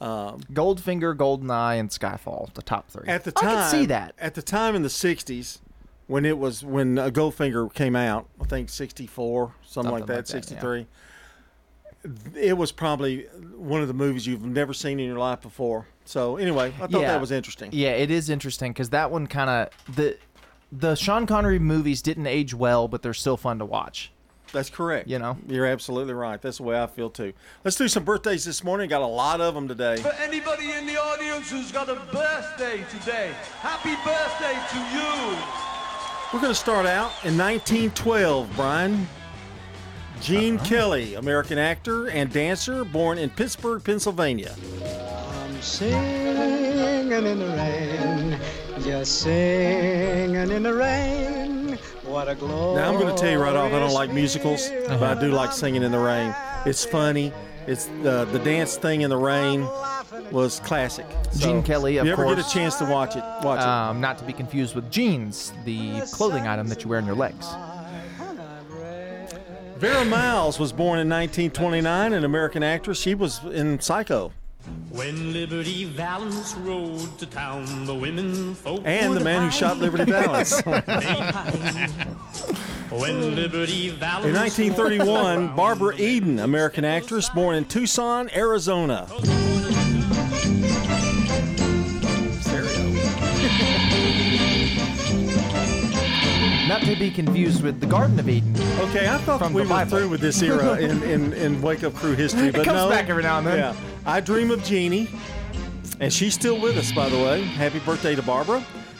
Um, 0.00 0.38
Goldfinger, 0.52 1.16
Goldeneye, 1.16 1.80
and 1.80 1.88
Skyfall, 1.90 2.52
the 2.54 2.62
top 2.62 2.88
three. 2.88 3.08
At 3.08 3.24
the 3.24 3.32
time 3.32 3.48
I 3.48 3.54
can 3.62 3.70
see 3.70 3.86
that. 3.86 4.14
At 4.20 4.34
the 4.34 4.42
time 4.42 4.76
in 4.76 4.82
the 4.82 4.88
'60s, 4.90 5.58
when 6.06 6.24
it 6.24 6.38
was 6.38 6.62
when 6.64 6.98
uh, 6.98 7.08
Goldfinger 7.10 7.72
came 7.74 7.96
out, 7.96 8.28
I 8.40 8.44
think 8.44 8.68
'64, 8.68 9.54
something, 9.64 9.72
Something 9.72 9.92
like 9.92 10.06
that, 10.06 10.16
like 10.16 10.26
that, 10.26 10.34
yeah. 10.34 10.40
'63. 10.40 10.86
It 12.36 12.56
was 12.56 12.72
probably 12.72 13.24
one 13.56 13.82
of 13.82 13.88
the 13.88 13.94
movies 13.94 14.26
you've 14.26 14.44
never 14.44 14.72
seen 14.72 15.00
in 15.00 15.06
your 15.06 15.18
life 15.18 15.40
before. 15.40 15.86
So 16.04 16.36
anyway, 16.36 16.68
I 16.80 16.86
thought 16.86 17.02
that 17.02 17.20
was 17.20 17.32
interesting. 17.32 17.70
Yeah, 17.72 17.90
it 17.90 18.10
is 18.10 18.30
interesting 18.30 18.72
because 18.72 18.90
that 18.90 19.10
one 19.10 19.26
kind 19.26 19.50
of 19.50 19.94
the 19.96 20.16
the 20.70 20.94
Sean 20.94 21.26
Connery 21.26 21.58
movies 21.58 22.02
didn't 22.02 22.26
age 22.26 22.54
well, 22.54 22.88
but 22.88 23.02
they're 23.02 23.14
still 23.14 23.36
fun 23.36 23.58
to 23.58 23.64
watch. 23.64 24.12
That's 24.52 24.70
correct. 24.70 25.08
You 25.08 25.18
know, 25.18 25.36
You're 25.46 25.66
absolutely 25.66 26.14
right. 26.14 26.40
That's 26.40 26.58
the 26.58 26.62
way 26.62 26.80
I 26.80 26.86
feel 26.86 27.10
too. 27.10 27.32
Let's 27.64 27.76
do 27.76 27.88
some 27.88 28.04
birthdays 28.04 28.44
this 28.44 28.64
morning. 28.64 28.88
Got 28.88 29.02
a 29.02 29.06
lot 29.06 29.40
of 29.40 29.54
them 29.54 29.68
today. 29.68 29.96
For 29.96 30.12
anybody 30.14 30.72
in 30.72 30.86
the 30.86 30.96
audience 30.96 31.50
who's 31.50 31.70
got 31.70 31.88
a 31.88 31.96
birthday 32.12 32.84
today, 32.90 33.32
happy 33.60 33.94
birthday 34.04 34.58
to 34.70 34.78
you. 34.96 35.38
We're 36.32 36.40
going 36.40 36.52
to 36.52 36.58
start 36.58 36.86
out 36.86 37.12
in 37.24 37.36
1912, 37.36 38.50
Brian. 38.56 39.06
Gene 40.20 40.58
Kelly, 40.58 41.14
American 41.14 41.58
actor 41.58 42.08
and 42.08 42.32
dancer, 42.32 42.84
born 42.84 43.18
in 43.18 43.30
Pittsburgh, 43.30 43.82
Pennsylvania. 43.82 44.54
I'm 44.84 45.62
singing 45.62 47.12
in 47.12 47.38
the 47.38 47.46
rain, 47.56 48.38
just 48.82 49.22
singing 49.22 50.50
in 50.50 50.62
the 50.62 50.74
rain. 50.74 51.78
What 52.04 52.28
a 52.28 52.34
glory. 52.34 52.80
Now, 52.80 52.92
I'm 52.92 52.98
going 53.00 53.14
to 53.14 53.20
tell 53.20 53.30
you 53.30 53.38
right 53.38 53.54
off, 53.54 53.72
I 53.72 53.78
don't 53.78 53.92
like 53.92 54.12
musicals, 54.12 54.68
but 54.88 55.02
I 55.02 55.18
do 55.20 55.30
like 55.30 55.52
singing 55.52 55.82
in 55.82 55.92
the 55.92 55.98
rain. 55.98 56.34
It's 56.66 56.84
funny. 56.84 57.32
It's 57.66 57.88
uh, 57.88 58.24
the 58.32 58.38
dance 58.40 58.76
thing 58.76 59.02
in 59.02 59.10
the 59.10 59.16
rain 59.16 59.62
was 60.32 60.60
classic. 60.60 61.06
So, 61.32 61.46
Gene 61.46 61.62
Kelly, 61.62 61.96
if 61.96 62.00
of 62.00 62.06
you 62.06 62.12
ever 62.12 62.24
course. 62.24 62.36
get 62.36 62.46
a 62.46 62.50
chance 62.50 62.76
to 62.76 62.84
watch 62.86 63.14
it, 63.14 63.22
watch 63.42 63.60
it. 63.60 63.66
Um, 63.66 64.00
not 64.00 64.18
to 64.18 64.24
be 64.24 64.32
confused 64.32 64.74
with 64.74 64.90
jeans, 64.90 65.52
the 65.64 66.00
clothing 66.12 66.46
item 66.46 66.68
that 66.68 66.82
you 66.82 66.90
wear 66.90 66.98
on 66.98 67.06
your 67.06 67.14
legs. 67.14 67.46
Vera 69.78 70.04
Miles 70.04 70.58
was 70.58 70.72
born 70.72 70.98
in 70.98 71.08
1929, 71.08 72.12
an 72.12 72.24
American 72.24 72.64
actress. 72.64 72.98
She 72.98 73.14
was 73.14 73.44
in 73.44 73.78
Psycho. 73.78 74.32
When 74.90 75.32
Liberty 75.32 75.84
Valance 75.84 76.56
rode 76.56 77.16
to 77.20 77.26
town, 77.26 77.86
the 77.86 77.94
women 77.94 78.56
folk 78.56 78.82
And 78.84 79.16
the 79.16 79.20
man 79.20 79.44
who 79.44 79.52
shot 79.52 79.78
Liberty 79.78 80.10
Valance. 80.10 80.60
when 82.90 83.36
Liberty 83.36 83.90
Valance 83.90 84.26
In 84.26 84.34
1931, 84.34 85.54
Barbara 85.54 85.94
Eden, 85.96 86.40
American 86.40 86.84
actress, 86.84 87.28
born 87.28 87.54
in 87.54 87.64
Tucson, 87.64 88.28
Arizona. 88.34 89.06
Oh, 89.08 89.20
Not 96.68 96.82
to 96.82 96.94
be 96.96 97.10
confused 97.10 97.62
with 97.62 97.80
the 97.80 97.86
Garden 97.86 98.18
of 98.20 98.28
Eden. 98.28 98.54
Okay, 98.80 99.08
I 99.08 99.16
thought 99.18 99.38
From 99.38 99.54
we 99.54 99.62
the 99.62 99.68
were 99.68 99.74
Bible. 99.74 99.90
through 99.98 100.08
with 100.10 100.20
this 100.20 100.42
era 100.42 100.76
in, 100.78 101.02
in, 101.02 101.32
in 101.32 101.62
Wake 101.62 101.82
Up 101.82 101.94
Crew 101.94 102.12
history, 102.14 102.50
but 102.50 102.56
It 102.56 102.56
but 102.58 102.64
comes 102.66 102.76
no. 102.82 102.90
back 102.90 103.08
every 103.08 103.22
now 103.22 103.38
and 103.38 103.46
then. 103.46 103.56
Yeah, 103.58 103.74
I 104.04 104.20
Dream 104.20 104.50
of 104.50 104.62
Jeannie, 104.64 105.08
and 105.98 106.12
she's 106.12 106.34
still 106.34 106.60
with 106.60 106.76
us, 106.76 106.92
by 106.92 107.08
the 107.08 107.16
way. 107.16 107.42
Happy 107.42 107.78
birthday 107.80 108.14
to 108.14 108.22
Barbara. 108.22 108.56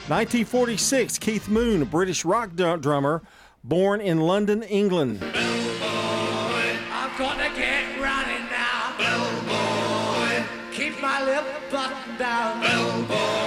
1946, 0.09 1.19
Keith 1.19 1.49
Moon, 1.51 1.83
a 1.83 1.85
British 1.85 2.25
rock 2.25 2.55
dr- 2.57 2.81
drummer, 2.81 3.23
born 3.63 4.01
in 4.01 4.21
London, 4.21 4.63
England. 4.63 5.23
I'm 5.23 7.19
gonna 7.19 7.51
get 7.55 8.01
running 8.01 8.49
now. 8.49 8.95
Bellboy. 8.97 10.45
Keep 10.73 11.03
my 11.03 11.23
lip 11.23 11.45
buttoned 11.71 12.19
down. 12.19 12.63
Bellboy. 12.63 13.38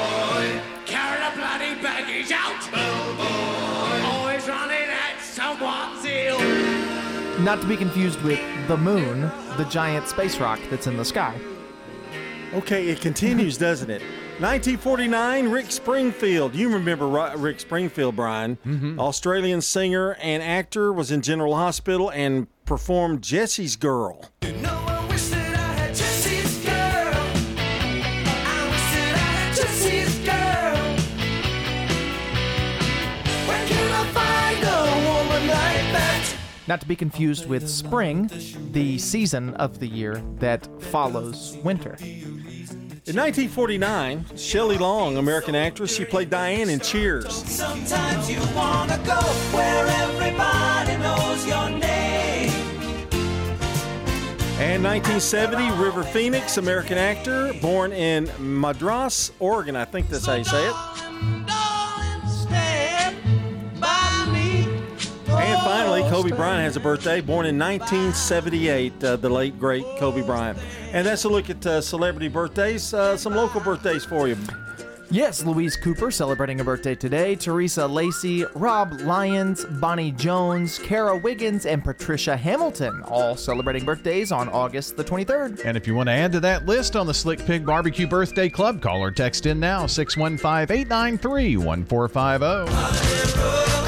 Not 7.44 7.60
to 7.62 7.68
be 7.68 7.76
confused 7.76 8.22
with 8.22 8.39
the 8.68 8.78
moon, 8.78 9.22
the 9.58 9.66
giant 9.70 10.08
space 10.08 10.38
rock 10.39 10.60
that's 10.70 10.86
in 10.88 10.96
the 10.98 11.06
sky. 11.06 11.36
Okay, 12.54 12.89
it 12.89 13.02
continues, 13.02 13.58
doesn't 13.68 13.89
it? 13.89 14.02
1949, 14.39 15.50
Rick 15.50 15.72
Springfield. 15.72 16.56
You 16.56 16.74
remember 16.74 17.08
Ri- 17.08 17.36
Rick 17.38 17.60
Springfield, 17.60 18.16
Brian? 18.16 18.58
Mm-hmm. 18.66 19.00
Australian 19.00 19.62
singer 19.62 20.16
and 20.22 20.42
actor, 20.44 20.92
was 20.94 21.12
in 21.12 21.22
General 21.22 21.56
Hospital 21.56 22.12
and 22.12 22.48
performed 22.66 23.22
Jessie's 23.22 23.76
Girl. 23.76 24.26
Jesse's 24.42 24.80
Not 36.72 36.80
to 36.80 36.88
be 36.88 36.95
confused 36.95 37.49
with 37.49 37.69
spring, 37.69 38.32
the 38.72 38.97
season 38.97 39.53
of 39.55 39.80
the 39.80 39.88
year 39.88 40.24
that 40.39 40.69
follows 40.84 41.57
winter. 41.65 41.97
In 41.99 43.17
1949, 43.17 44.38
Shelley 44.38 44.78
Long, 44.78 45.17
American 45.17 45.53
actress, 45.53 45.93
she 45.93 46.05
played 46.05 46.30
Diane 46.30 46.69
in 46.69 46.80
Cheers. 46.80 47.36
Sometimes 47.45 48.32
you 48.32 48.39
wanna 48.55 48.97
go 49.05 49.19
where 49.51 49.86
everybody 49.86 50.95
knows 50.95 51.45
your 51.45 51.69
name. 51.72 52.51
And 54.57 54.82
1970, 54.82 55.72
River 55.72 56.03
Phoenix, 56.03 56.55
American 56.55 56.97
actor, 56.97 57.51
born 57.61 57.91
in 57.91 58.32
Madras, 58.39 59.34
Oregon. 59.39 59.76
I 59.76 59.84
think 59.84 60.07
that's 60.07 60.26
how 60.26 60.36
you 60.36 60.45
say 60.45 60.69
it. 60.69 61.11
Finally, 65.72 66.01
Kobe 66.09 66.32
Bryant 66.32 66.63
has 66.63 66.76
a 66.76 66.82
birthday, 66.82 67.22
born 67.22 67.45
in 67.45 67.57
1978, 67.57 69.03
uh, 69.03 69.15
the 69.15 69.30
late, 69.30 69.57
great 69.57 69.86
Kobe 69.97 70.22
Bryant. 70.22 70.59
And 70.91 71.07
that's 71.07 71.24
a 71.24 71.30
look 71.30 71.49
at 71.49 71.65
uh, 71.65 71.80
celebrity 71.80 72.28
birthdays, 72.28 72.93
uh, 72.93 73.15
some 73.15 73.34
local 73.34 73.61
birthdays 73.61 74.03
for 74.03 74.28
you. 74.28 74.36
Yes, 75.09 75.45
Louise 75.45 75.78
Cooper 75.78 76.11
celebrating 76.11 76.59
a 76.59 76.63
birthday 76.63 76.95
today. 76.95 77.36
Teresa 77.36 77.88
Lacey, 77.88 78.43
Rob 78.53 78.99
Lyons, 79.01 79.65
Bonnie 79.65 80.11
Jones, 80.11 80.78
Kara 80.80 81.17
Wiggins, 81.17 81.65
and 81.65 81.84
Patricia 81.84 82.36
Hamilton 82.36 83.01
all 83.03 83.38
celebrating 83.38 83.86
birthdays 83.86 84.34
on 84.34 84.49
August 84.49 84.97
the 84.97 85.03
23rd. 85.03 85.65
And 85.65 85.78
if 85.78 85.88
you 85.88 85.95
want 85.95 86.07
to 86.07 86.13
add 86.13 86.34
to 86.34 86.41
that 86.41 86.65
list 86.65 86.97
on 86.97 87.07
the 87.07 87.13
Slick 87.13 87.45
Pig 87.45 87.65
Barbecue 87.65 88.07
Birthday 88.07 88.49
Club, 88.49 88.82
call 88.82 89.01
or 89.01 89.11
text 89.11 89.45
in 89.45 89.59
now 89.59 89.86
615 89.86 90.78
893 90.78 91.57
1450. 91.57 93.80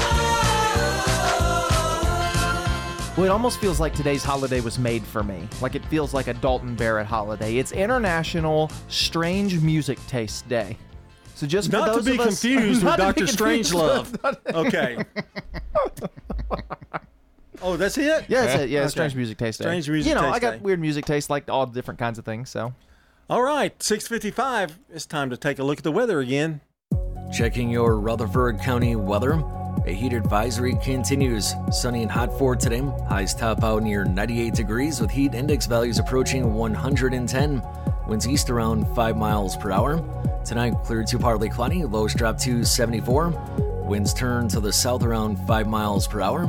Well, 3.16 3.26
it 3.26 3.28
almost 3.30 3.60
feels 3.60 3.78
like 3.78 3.94
today's 3.94 4.24
holiday 4.24 4.60
was 4.60 4.76
made 4.78 5.04
for 5.04 5.22
me. 5.22 5.48
Like 5.60 5.76
it 5.76 5.84
feels 5.86 6.12
like 6.12 6.26
a 6.26 6.34
Dalton 6.34 6.74
Barrett 6.74 7.06
holiday. 7.06 7.58
It's 7.58 7.70
International 7.70 8.70
Strange 8.88 9.60
Music 9.60 10.04
Taste 10.08 10.48
Day. 10.48 10.76
So 11.36 11.46
just 11.46 11.70
for 11.70 11.76
Not 11.76 11.94
to 11.96 12.02
be 12.02 12.14
of 12.14 12.20
us- 12.20 12.40
confused 12.42 12.82
with 12.84 12.96
Dr. 12.96 13.12
be 13.20 13.26
confused 13.26 13.72
Strangelove. 13.72 14.38
Okay. 14.54 14.98
Oh, 17.62 17.76
that's 17.76 17.96
it? 17.96 18.24
Yeah, 18.28 18.44
that's 18.44 18.62
it. 18.62 18.68
Yeah, 18.70 18.80
Okay. 18.80 18.88
Strange 18.88 19.14
Music 19.14 19.38
Taste 19.38 19.58
Day. 19.60 19.64
Strange 19.64 19.88
Music 19.88 20.08
You 20.08 20.14
know, 20.16 20.22
Taste 20.22 20.34
I 20.34 20.38
got 20.40 20.50
Day. 20.54 20.58
weird 20.58 20.80
music 20.80 21.06
taste, 21.06 21.30
like 21.30 21.48
all 21.48 21.66
different 21.66 21.98
kinds 22.00 22.18
of 22.18 22.24
things. 22.24 22.50
So 22.50 22.74
All 23.30 23.42
right, 23.42 23.80
655. 23.80 24.78
It's 24.92 25.06
time 25.06 25.30
to 25.30 25.36
take 25.36 25.60
a 25.60 25.64
look 25.64 25.78
at 25.78 25.84
the 25.84 25.92
weather 25.92 26.18
again. 26.18 26.60
Checking 27.32 27.70
your 27.70 27.98
Rutherford 27.98 28.58
County 28.60 28.96
weather. 28.96 29.40
A 29.86 29.92
heat 29.92 30.12
advisory 30.12 30.74
continues. 30.76 31.54
Sunny 31.70 32.02
and 32.02 32.10
hot 32.10 32.36
for 32.38 32.56
today. 32.56 32.82
Highs 33.08 33.34
top 33.34 33.62
out 33.62 33.82
near 33.82 34.04
98 34.04 34.54
degrees 34.54 35.00
with 35.00 35.10
heat 35.10 35.34
index 35.34 35.66
values 35.66 35.98
approaching 35.98 36.54
110. 36.54 37.62
Winds 38.06 38.28
east 38.28 38.50
around 38.50 38.86
5 38.94 39.16
miles 39.16 39.56
per 39.56 39.70
hour. 39.70 40.02
Tonight, 40.44 40.74
clear 40.84 41.04
to 41.04 41.18
partly 41.18 41.48
cloudy. 41.48 41.84
Lows 41.84 42.14
drop 42.14 42.38
to 42.38 42.64
74. 42.64 43.30
Winds 43.84 44.14
turn 44.14 44.48
to 44.48 44.60
the 44.60 44.72
south 44.72 45.02
around 45.02 45.36
5 45.46 45.66
miles 45.66 46.06
per 46.06 46.20
hour. 46.20 46.44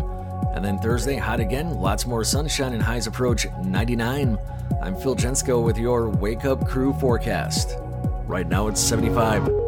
And 0.53 0.63
then 0.63 0.80
Thursday, 0.80 1.17
hot 1.17 1.41
again. 1.41 1.71
Lots 1.71 2.05
more 2.05 2.23
sunshine 2.23 2.73
and 2.73 2.82
highs 2.82 3.07
approach 3.07 3.47
99. 3.63 4.38
I'm 4.82 4.95
Phil 4.95 5.15
Jensko 5.15 5.61
with 5.63 5.78
your 5.78 6.09
Wake 6.09 6.45
Up 6.45 6.65
Crew 6.67 6.93
forecast. 6.93 7.78
Right 8.26 8.47
now, 8.47 8.67
it's 8.67 8.80
75. 8.80 9.64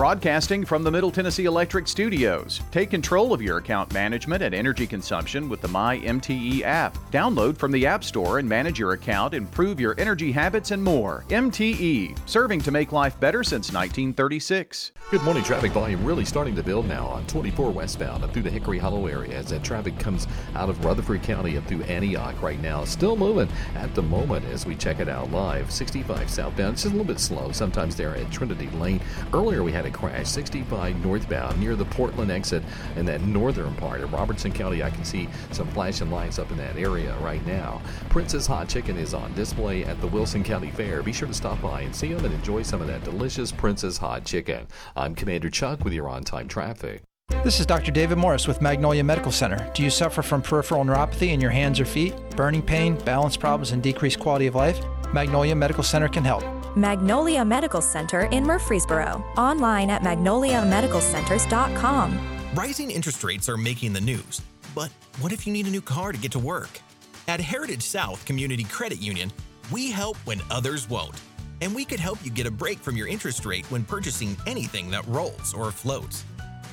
Broadcasting 0.00 0.64
from 0.64 0.82
the 0.82 0.90
Middle 0.90 1.10
Tennessee 1.10 1.44
Electric 1.44 1.86
Studios. 1.86 2.62
Take 2.70 2.88
control 2.88 3.34
of 3.34 3.42
your 3.42 3.58
account 3.58 3.92
management 3.92 4.42
and 4.42 4.54
energy 4.54 4.86
consumption 4.86 5.46
with 5.46 5.60
the 5.60 5.68
My 5.68 5.98
MTE 5.98 6.62
app. 6.62 6.96
Download 7.10 7.54
from 7.54 7.70
the 7.70 7.84
App 7.86 8.02
Store 8.02 8.38
and 8.38 8.48
manage 8.48 8.78
your 8.78 8.92
account, 8.92 9.34
improve 9.34 9.78
your 9.78 9.94
energy 9.98 10.32
habits, 10.32 10.70
and 10.70 10.82
more. 10.82 11.26
MTE, 11.28 12.16
serving 12.24 12.62
to 12.62 12.70
make 12.70 12.92
life 12.92 13.20
better 13.20 13.44
since 13.44 13.74
1936. 13.74 14.92
Good 15.10 15.22
morning. 15.22 15.42
Traffic 15.42 15.72
volume 15.72 16.02
really 16.02 16.24
starting 16.24 16.56
to 16.56 16.62
build 16.62 16.88
now 16.88 17.06
on 17.06 17.26
24 17.26 17.70
westbound 17.70 18.24
up 18.24 18.32
through 18.32 18.44
the 18.44 18.50
Hickory 18.50 18.78
Hollow 18.78 19.06
area 19.06 19.36
as 19.36 19.50
that 19.50 19.62
traffic 19.62 19.98
comes 19.98 20.26
out 20.54 20.70
of 20.70 20.82
Rutherford 20.82 21.22
County 21.22 21.58
up 21.58 21.66
through 21.66 21.82
Antioch 21.82 22.40
right 22.40 22.62
now. 22.62 22.84
Still 22.86 23.16
moving 23.16 23.50
at 23.74 23.94
the 23.94 24.02
moment 24.02 24.46
as 24.46 24.64
we 24.64 24.76
check 24.76 24.98
it 24.98 25.10
out 25.10 25.30
live. 25.30 25.70
65 25.70 26.30
southbound, 26.30 26.72
it's 26.72 26.84
just 26.84 26.94
a 26.94 26.96
little 26.96 27.12
bit 27.12 27.20
slow 27.20 27.52
sometimes 27.52 27.96
there 27.96 28.16
at 28.16 28.32
Trinity 28.32 28.70
Lane. 28.70 29.02
Earlier 29.34 29.62
we 29.62 29.72
had 29.72 29.84
a 29.84 29.89
crash 29.90 30.28
65 30.28 31.04
northbound 31.04 31.58
near 31.58 31.76
the 31.76 31.84
Portland 31.86 32.30
exit 32.30 32.62
in 32.96 33.06
that 33.06 33.20
northern 33.22 33.74
part 33.76 34.00
of 34.00 34.12
Robertson 34.12 34.52
County. 34.52 34.82
I 34.82 34.90
can 34.90 35.04
see 35.04 35.28
some 35.52 35.68
flashing 35.68 36.10
lights 36.10 36.38
up 36.38 36.50
in 36.50 36.56
that 36.58 36.76
area 36.76 37.16
right 37.18 37.44
now. 37.46 37.80
Prince's 38.08 38.46
Hot 38.46 38.68
Chicken 38.68 38.96
is 38.96 39.14
on 39.14 39.34
display 39.34 39.84
at 39.84 40.00
the 40.00 40.06
Wilson 40.06 40.44
County 40.44 40.70
Fair. 40.70 41.02
Be 41.02 41.12
sure 41.12 41.28
to 41.28 41.34
stop 41.34 41.60
by 41.60 41.82
and 41.82 41.94
see 41.94 42.12
them 42.12 42.24
and 42.24 42.34
enjoy 42.34 42.62
some 42.62 42.80
of 42.80 42.86
that 42.86 43.04
delicious 43.04 43.52
Prince's 43.52 43.98
Hot 43.98 44.24
Chicken. 44.24 44.66
I'm 44.96 45.14
Commander 45.14 45.50
Chuck 45.50 45.84
with 45.84 45.92
your 45.92 46.08
on 46.08 46.24
time 46.24 46.48
traffic. 46.48 47.02
This 47.42 47.58
is 47.58 47.64
Dr. 47.64 47.90
David 47.90 48.18
Morris 48.18 48.46
with 48.46 48.60
Magnolia 48.60 49.02
Medical 49.02 49.32
Center. 49.32 49.66
Do 49.72 49.82
you 49.82 49.88
suffer 49.88 50.20
from 50.20 50.42
peripheral 50.42 50.84
neuropathy 50.84 51.28
in 51.28 51.40
your 51.40 51.50
hands 51.50 51.80
or 51.80 51.86
feet, 51.86 52.14
burning 52.36 52.60
pain, 52.60 52.96
balance 52.96 53.34
problems, 53.34 53.72
and 53.72 53.82
decreased 53.82 54.20
quality 54.20 54.46
of 54.46 54.54
life? 54.54 54.78
Magnolia 55.14 55.54
Medical 55.54 55.82
Center 55.82 56.06
can 56.06 56.22
help. 56.22 56.44
Magnolia 56.76 57.42
Medical 57.42 57.80
Center 57.80 58.26
in 58.26 58.44
Murfreesboro. 58.44 59.24
Online 59.38 59.88
at 59.88 60.02
magnoliamedicalcenters.com. 60.02 62.20
Rising 62.54 62.90
interest 62.90 63.24
rates 63.24 63.48
are 63.48 63.56
making 63.56 63.94
the 63.94 64.02
news. 64.02 64.42
But 64.74 64.90
what 65.20 65.32
if 65.32 65.46
you 65.46 65.52
need 65.54 65.66
a 65.66 65.70
new 65.70 65.80
car 65.80 66.12
to 66.12 66.18
get 66.18 66.32
to 66.32 66.38
work? 66.38 66.78
At 67.26 67.40
Heritage 67.40 67.84
South 67.84 68.22
Community 68.26 68.64
Credit 68.64 69.00
Union, 69.00 69.32
we 69.72 69.90
help 69.90 70.18
when 70.26 70.42
others 70.50 70.90
won't. 70.90 71.18
And 71.62 71.74
we 71.74 71.86
could 71.86 72.00
help 72.00 72.22
you 72.22 72.30
get 72.30 72.46
a 72.46 72.50
break 72.50 72.80
from 72.80 72.98
your 72.98 73.08
interest 73.08 73.46
rate 73.46 73.64
when 73.70 73.82
purchasing 73.84 74.36
anything 74.46 74.90
that 74.90 75.06
rolls 75.06 75.54
or 75.54 75.70
floats. 75.70 76.26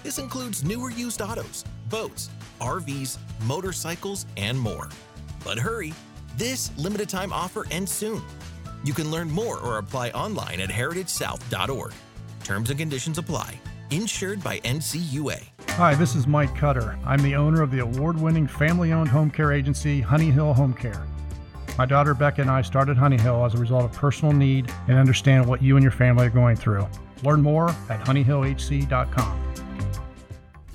This 0.08 0.20
includes 0.20 0.64
newer 0.64 0.90
used 0.90 1.22
autos, 1.22 1.66
boats, 1.90 2.30
RVs, 2.62 3.18
motorcycles, 3.44 4.26
and 4.38 4.58
more. 4.58 4.88
But 5.44 5.60
hurry, 5.60 5.94
this 6.38 6.72
limited 6.78 7.10
time 7.10 7.34
offer 7.34 7.66
ends 7.72 7.92
soon. 7.92 8.22
You 8.86 8.94
can 8.94 9.12
learn 9.12 9.30
more 9.30 9.60
or 9.60 9.80
apply 9.80 10.12
online 10.12 10.62
at 10.62 10.70
heritagesouth.org. 10.70 11.92
Terms 12.46 12.70
and 12.70 12.80
conditions 12.80 13.18
apply. 13.18 13.60
Insured 13.92 14.42
by 14.42 14.62
NCUA. 14.62 15.44
Hi, 15.72 15.94
this 15.94 16.16
is 16.16 16.26
Mike 16.26 16.56
Cutter. 16.56 16.98
I'm 17.06 17.22
the 17.22 17.36
owner 17.36 17.62
of 17.62 17.70
the 17.70 17.80
award 17.80 18.18
winning 18.18 18.48
family 18.48 18.94
owned 18.94 19.10
home 19.10 19.30
care 19.30 19.52
agency, 19.52 20.00
Honey 20.00 20.32
Hill 20.32 20.54
Home 20.54 20.74
Care. 20.74 21.06
My 21.78 21.86
daughter 21.86 22.14
Becca 22.14 22.44
and 22.44 22.50
I 22.50 22.62
started 22.62 22.96
Honey 22.96 23.18
Hill 23.20 23.44
as 23.44 23.56
a 23.56 23.58
result 23.58 23.84
of 23.84 23.92
personal 23.92 24.34
need 24.34 24.72
and 24.88 24.98
understand 24.98 25.46
what 25.46 25.62
you 25.62 25.76
and 25.76 25.84
your 25.84 25.92
family 25.92 26.28
are 26.28 26.30
going 26.30 26.56
through. 26.56 26.88
Learn 27.24 27.42
more 27.42 27.72
at 27.90 28.00
honeyhillhc.com. 28.06 29.66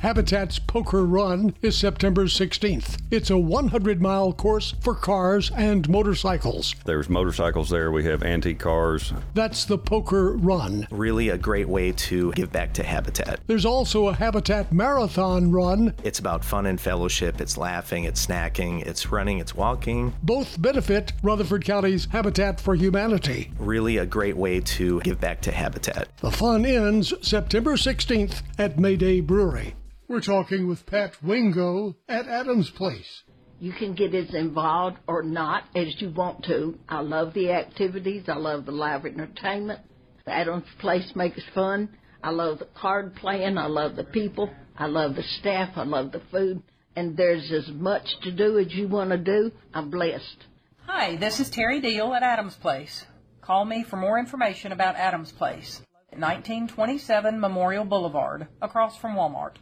Habitat's 0.03 0.59
Poker 0.59 1.07
Run 1.07 1.55
is 1.63 1.79
September 1.79 2.25
16th. 2.25 3.01
It's 3.13 3.31
a 3.31 3.39
100 3.39 4.03
mile 4.03 4.33
course 4.33 4.75
for 4.81 4.97
cars 4.97 5.53
and 5.53 5.89
motorcycles. 5.89 6.75
There's 6.85 7.09
motorcycles 7.09 7.71
there. 7.71 7.93
We 7.93 8.03
have 8.07 8.25
antique 8.25 8.59
cars. 8.59 9.13
That's 9.35 9.65
the 9.65 9.79
Poker 9.79 10.37
Run. 10.39 10.89
Really 10.91 11.29
a 11.29 11.39
great 11.39 11.69
way 11.69 11.93
to 11.93 12.33
give 12.33 12.51
back 12.51 12.73
to 12.75 12.83
Habitat. 12.83 13.43
There's 13.47 13.65
also 13.65 14.09
a 14.09 14.13
Habitat 14.13 14.73
Marathon 14.73 15.53
Run. 15.53 15.95
It's 16.03 16.19
about 16.19 16.45
fun 16.45 16.67
and 16.67 16.81
fellowship. 16.81 17.41
It's 17.41 17.57
laughing, 17.57 18.03
it's 18.03 18.27
snacking, 18.27 18.85
it's 18.85 19.13
running, 19.13 19.39
it's 19.39 19.55
walking. 19.55 20.13
Both 20.25 20.61
benefit 20.61 21.13
Rutherford 21.23 21.65
County's 21.65 22.07
Habitat 22.07 22.61
for 22.61 22.75
Humanity. 22.75 23.53
Really 23.57 23.99
a 23.99 24.07
great 24.07 24.37
way 24.37 24.59
to 24.63 25.01
give 25.03 25.21
back 25.21 25.41
to 25.43 25.53
Habitat. 25.53 26.09
The 26.19 26.33
fun 26.33 26.67
ends 26.67 27.15
September 27.23 27.75
16th 27.75 28.43
at 28.59 28.81
Mayday 28.81 29.21
Brewery. 29.21 29.77
We're 30.13 30.21
talking 30.21 30.69
with 30.69 30.85
Pat 30.85 31.15
Wingo 31.23 31.97
at 32.07 32.29
Adams 32.29 32.69
Place. 32.69 33.23
You 33.59 33.73
can 33.73 33.95
get 33.95 34.15
as 34.15 34.35
involved 34.35 34.99
or 35.07 35.23
not 35.23 35.65
as 35.75 35.99
you 36.03 36.11
want 36.11 36.45
to. 36.45 36.79
I 36.87 37.01
love 37.01 37.33
the 37.33 37.51
activities. 37.51 38.25
I 38.29 38.35
love 38.35 38.67
the 38.67 38.73
live 38.73 39.07
entertainment. 39.07 39.81
The 40.27 40.33
Adams 40.33 40.67
Place 40.81 41.17
makes 41.17 41.41
fun. 41.55 41.97
I 42.23 42.29
love 42.29 42.59
the 42.59 42.69
card 42.75 43.17
playing. 43.17 43.57
I 43.57 43.69
love 43.69 43.97
the 43.97 44.05
people. 44.05 44.51
I 44.77 44.85
love 44.85 45.17
the 45.17 45.23
staff. 45.23 45.79
I 45.79 45.85
love 45.85 46.13
the 46.13 46.21
food. 46.31 46.63
And 46.95 47.17
there's 47.17 47.51
as 47.51 47.69
much 47.69 48.21
to 48.21 48.33
do 48.33 48.59
as 48.59 48.71
you 48.75 48.89
want 48.89 49.13
to 49.13 49.17
do. 49.17 49.51
I'm 49.73 49.89
blessed. 49.89 50.45
Hi, 50.85 51.17
this 51.17 51.41
is 51.41 51.49
Terry 51.49 51.81
Deal 51.81 52.13
at 52.13 52.23
Adams 52.23 52.57
Place. 52.57 53.07
Call 53.41 53.65
me 53.65 53.83
for 53.83 53.97
more 53.97 54.19
information 54.19 54.73
about 54.73 54.97
Adams 54.97 55.33
Place. 55.33 55.81
1927 56.11 57.41
Memorial 57.41 57.87
Boulevard, 57.87 58.47
across 58.61 58.99
from 58.99 59.15
Walmart. 59.15 59.55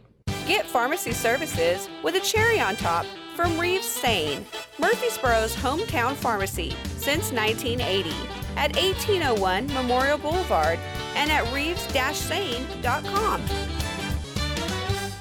Get 0.47 0.65
pharmacy 0.65 1.11
services 1.11 1.87
with 2.03 2.15
a 2.15 2.19
cherry 2.19 2.59
on 2.59 2.75
top 2.75 3.05
from 3.35 3.59
Reeves 3.59 3.85
Sain, 3.85 4.45
Murfreesboro's 4.79 5.55
hometown 5.55 6.15
pharmacy 6.15 6.75
since 6.97 7.31
1980 7.31 8.09
at 8.57 8.75
1801 8.75 9.67
Memorial 9.67 10.17
Boulevard 10.17 10.79
and 11.15 11.31
at 11.31 11.51
reeves-sain.com. 11.53 13.41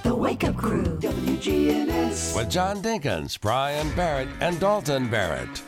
The 0.02 0.14
Wake 0.14 0.44
Up 0.44 0.56
Crew, 0.56 0.84
WGNS. 0.84 2.34
With 2.34 2.50
John 2.50 2.82
Dinkins, 2.82 3.38
Brian 3.40 3.94
Barrett, 3.94 4.28
and 4.40 4.58
Dalton 4.58 5.08
Barrett. 5.08 5.62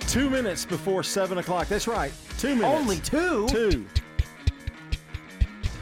Two 0.00 0.28
minutes 0.28 0.64
before 0.64 1.02
7 1.02 1.38
o'clock. 1.38 1.68
That's 1.68 1.86
right. 1.86 2.12
Two 2.38 2.56
minutes. 2.56 2.80
Only 2.80 2.96
two? 2.98 3.46
Two. 3.48 3.86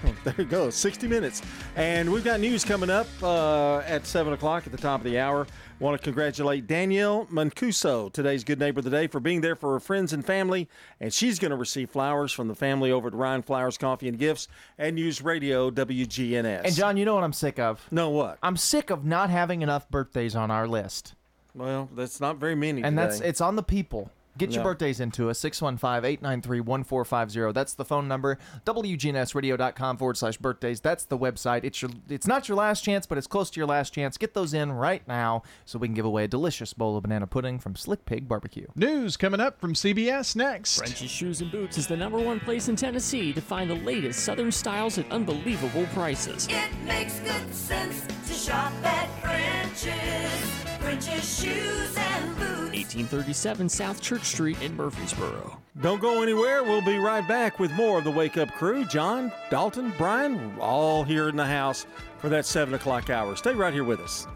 There 0.25 0.35
you 0.39 0.45
go. 0.45 0.71
60 0.71 1.07
minutes. 1.07 1.43
And 1.77 2.11
we've 2.13 2.25
got 2.25 2.41
news 2.41 2.65
coming 2.65 2.91
up 2.91 3.07
uh, 3.23 3.79
at 3.79 4.07
7 4.07 4.33
o'clock 4.33 4.67
at 4.67 4.73
the 4.73 4.79
top 4.79 5.01
of 5.01 5.05
the 5.05 5.19
hour. 5.19 5.47
Want 5.79 6.01
to 6.01 6.03
congratulate 6.03 6.67
Danielle 6.67 7.27
Mancuso, 7.27 8.11
today's 8.11 8.45
Good 8.45 8.59
Neighbor 8.59 8.81
of 8.81 8.85
the 8.85 8.91
Day, 8.91 9.07
for 9.07 9.21
being 9.21 9.43
there 9.43 9.55
for 9.55 9.75
her 9.75 9.81
friends 9.81 10.13
and 10.13 10.25
family. 10.25 10.69
And 11.01 11.13
she's 11.13 11.39
going 11.39 11.51
to 11.51 11.57
receive 11.57 11.91
flowers 11.91 12.33
from 12.33 12.49
the 12.49 12.55
family 12.55 12.91
over 12.91 13.09
at 13.09 13.15
Ryan 13.15 13.43
Flowers 13.43 13.77
Coffee 13.77 14.09
and 14.09 14.19
Gifts 14.19 14.49
and 14.79 14.97
News 14.97 15.23
Radio 15.23 15.71
WGNS. 15.71 16.63
And 16.65 16.75
John, 16.75 16.97
you 16.97 17.05
know 17.05 17.15
what 17.15 17.25
I'm 17.25 17.35
sick 17.35 17.59
of? 17.59 17.87
No, 17.91 18.09
what? 18.11 18.39
I'm 18.43 18.57
sick 18.57 18.91
of 18.91 19.05
not 19.05 19.29
having 19.29 19.63
enough 19.63 19.89
birthdays 19.91 20.35
on 20.35 20.51
our 20.51 20.67
list. 20.67 21.15
Well, 21.55 21.89
that's 21.95 22.21
not 22.21 22.37
very 22.37 22.55
many. 22.55 22.83
And 22.83 22.97
today. 22.97 23.09
that's 23.09 23.21
it's 23.21 23.41
on 23.41 23.57
the 23.57 23.63
people. 23.63 24.11
Get 24.39 24.53
your 24.53 24.63
birthdays 24.63 25.01
into 25.01 25.31
us, 25.31 25.41
615-893-1450. 25.41 27.55
That's 27.55 27.75
the 27.75 27.85
phone 27.85 28.09
number. 28.09 28.39
WGNSradio.com 28.65 29.97
forward 29.97 30.17
slash 30.17 30.37
birthdays. 30.37 30.81
That's 30.81 31.05
the 31.05 31.19
website. 31.19 31.65
It's 31.65 31.83
your 31.83 31.91
it's 32.09 32.27
not 32.27 32.49
your 32.49 32.57
last 32.57 32.85
chance, 32.85 33.07
but 33.07 33.19
it's 33.19 33.27
close 33.27 33.51
to 33.51 33.61
your 33.61 33.67
last 33.67 33.93
chance. 33.93 34.17
Get 34.17 34.35
those 34.35 34.55
in 34.55 34.73
right 34.73 35.07
now 35.09 35.43
so 35.65 35.79
we 35.79 35.89
can 35.89 35.95
give 35.95 36.05
away 36.05 36.25
a 36.25 36.29
delicious 36.29 36.73
bowl 36.73 36.97
of 36.97 37.03
banana 37.03 37.27
pudding 37.27 37.59
from 37.59 37.77
Slick 37.77 38.05
Pig 38.05 38.29
Barbecue. 38.29 38.67
News 38.75 39.17
coming 39.17 39.41
up 39.41 39.61
from 39.61 39.75
CBS 39.75 40.37
next. 40.37 40.79
French's 40.79 41.11
Shoes 41.11 41.41
and 41.41 41.51
Boots 41.51 41.79
is 41.79 41.87
the 41.87 41.97
number 41.97 42.19
one 42.19 42.41
place 42.41 42.69
in 42.69 42.77
Tennessee 42.77 43.33
to 43.33 43.41
find 43.41 43.71
the 43.71 43.75
latest 43.77 44.21
Southern 44.21 44.53
styles 44.53 44.99
at 44.99 45.11
unbelievable 45.11 45.87
prices. 45.95 46.47
It 46.51 46.71
makes 46.85 47.19
good 47.21 47.55
sense 47.55 48.07
to 48.27 48.33
shop 48.33 48.73
at 48.85 49.09
French's. 49.23 50.51
French's 50.81 51.41
shoes 51.41 51.97
and 51.97 52.37
boots. 52.37 52.66
1837 52.95 53.69
South 53.69 54.01
Church 54.01 54.25
Street 54.25 54.61
in 54.63 54.77
Murfreesboro. 54.77 55.59
Don't 55.81 56.01
go 56.01 56.23
anywhere. 56.23 56.63
We'll 56.63 56.85
be 56.85 56.99
right 56.99 57.27
back 57.27 57.59
with 57.59 57.73
more 57.73 57.99
of 57.99 58.05
the 58.05 58.11
Wake 58.11 58.37
Up 58.39 58.53
Crew. 58.53 58.85
John, 58.85 59.33
Dalton, 59.51 59.93
Brian, 59.99 60.57
all 60.61 61.05
here 61.05 61.29
in 61.29 61.37
the 61.37 61.47
house 61.47 61.87
for 62.19 62.29
that 62.29 62.47
7 62.47 62.75
o'clock 62.75 63.11
hour. 63.11 63.37
Stay 63.37 63.53
right 63.53 63.75
here 63.75 63.85
with 63.85 64.01
us. 64.01 64.27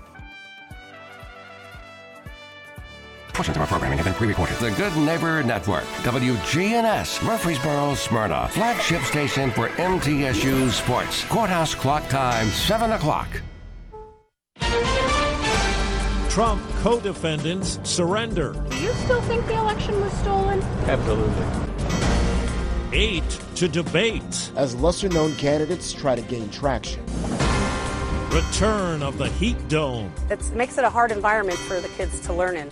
Portions 3.33 3.57
of 3.57 3.63
our 3.63 3.69
programming 3.69 3.97
have 3.97 4.05
been 4.05 4.15
pre-recorded. 4.15 4.59
The 4.59 4.71
Good 4.73 4.95
Neighbor 4.99 5.43
Network, 5.43 5.85
WGNS, 6.03 7.25
Murfreesboro, 7.25 7.95
Smyrna, 7.95 8.49
flagship 8.49 9.01
station 9.03 9.51
for 9.51 9.69
MTSU 9.69 10.69
Sports. 10.69 11.25
Courthouse 11.25 11.75
clock 11.75 12.07
time, 12.09 12.49
7 12.49 12.93
o'clock. 12.93 13.29
Trump 16.31 16.63
co 16.77 17.01
defendants 17.01 17.81
surrender. 17.83 18.53
Do 18.53 18.77
you 18.79 18.93
still 18.93 19.21
think 19.23 19.45
the 19.49 19.55
election 19.55 20.01
was 20.01 20.13
stolen? 20.13 20.63
Absolutely. 20.87 21.47
Eight 22.93 23.41
to 23.57 23.67
debate. 23.67 24.53
As 24.55 24.77
lesser 24.77 25.09
known 25.09 25.35
candidates 25.35 25.93
try 25.93 26.15
to 26.15 26.23
gain 26.23 26.49
traction. 26.51 27.05
Return 28.31 29.03
of 29.03 29.19
the 29.19 29.29
Heat 29.41 29.57
Dome. 29.69 30.13
It 30.31 30.41
makes 30.53 30.79
it 30.79 30.85
a 30.85 30.91
hard 30.91 31.11
environment 31.11 31.59
for 31.59 31.81
the 31.81 31.89
kids 31.89 32.21
to 32.21 32.33
learn 32.33 32.57
in. 32.57 32.71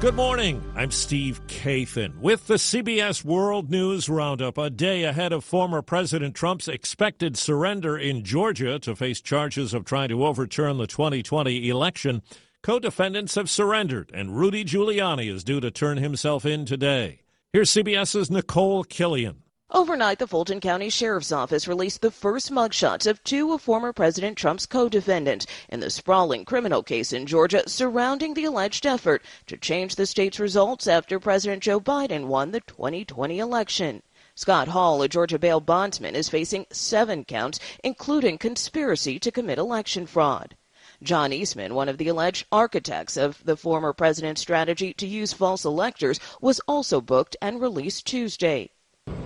Good 0.00 0.14
morning. 0.14 0.62
I'm 0.76 0.92
Steve 0.92 1.44
Kathan 1.48 2.20
with 2.20 2.46
the 2.46 2.54
CBS 2.54 3.24
World 3.24 3.68
News 3.68 4.08
Roundup. 4.08 4.56
A 4.56 4.70
day 4.70 5.02
ahead 5.02 5.32
of 5.32 5.42
former 5.42 5.82
President 5.82 6.36
Trump's 6.36 6.68
expected 6.68 7.36
surrender 7.36 7.98
in 7.98 8.22
Georgia 8.22 8.78
to 8.78 8.94
face 8.94 9.20
charges 9.20 9.74
of 9.74 9.84
trying 9.84 10.10
to 10.10 10.24
overturn 10.24 10.78
the 10.78 10.86
2020 10.86 11.68
election, 11.68 12.22
co 12.62 12.78
defendants 12.78 13.34
have 13.34 13.50
surrendered, 13.50 14.12
and 14.14 14.38
Rudy 14.38 14.64
Giuliani 14.64 15.28
is 15.28 15.42
due 15.42 15.58
to 15.58 15.68
turn 15.68 15.96
himself 15.96 16.46
in 16.46 16.64
today. 16.64 17.22
Here's 17.52 17.70
CBS's 17.70 18.30
Nicole 18.30 18.84
Killion. 18.84 19.38
Overnight, 19.70 20.18
the 20.18 20.26
Fulton 20.26 20.60
County 20.60 20.88
Sheriff's 20.88 21.30
Office 21.30 21.68
released 21.68 22.00
the 22.00 22.10
first 22.10 22.50
mugshots 22.50 23.06
of 23.06 23.22
two 23.22 23.52
of 23.52 23.60
former 23.60 23.92
President 23.92 24.38
Trump's 24.38 24.64
co-defendants 24.64 25.46
in 25.68 25.80
the 25.80 25.90
sprawling 25.90 26.46
criminal 26.46 26.82
case 26.82 27.12
in 27.12 27.26
Georgia 27.26 27.68
surrounding 27.68 28.32
the 28.32 28.46
alleged 28.46 28.86
effort 28.86 29.22
to 29.46 29.58
change 29.58 29.96
the 29.96 30.06
state's 30.06 30.40
results 30.40 30.86
after 30.86 31.20
President 31.20 31.62
Joe 31.62 31.80
Biden 31.80 32.28
won 32.28 32.50
the 32.50 32.62
2020 32.62 33.38
election. 33.38 34.02
Scott 34.34 34.68
Hall, 34.68 35.02
a 35.02 35.08
Georgia 35.08 35.38
bail 35.38 35.60
bondsman, 35.60 36.16
is 36.16 36.30
facing 36.30 36.64
seven 36.72 37.26
counts, 37.26 37.60
including 37.84 38.38
conspiracy 38.38 39.18
to 39.18 39.30
commit 39.30 39.58
election 39.58 40.06
fraud. 40.06 40.56
John 41.02 41.30
Eastman, 41.30 41.74
one 41.74 41.90
of 41.90 41.98
the 41.98 42.08
alleged 42.08 42.46
architects 42.50 43.18
of 43.18 43.44
the 43.44 43.56
former 43.56 43.92
president's 43.92 44.40
strategy 44.40 44.94
to 44.94 45.06
use 45.06 45.34
false 45.34 45.66
electors, 45.66 46.18
was 46.40 46.58
also 46.66 47.02
booked 47.02 47.36
and 47.42 47.60
released 47.60 48.06
Tuesday. 48.06 48.70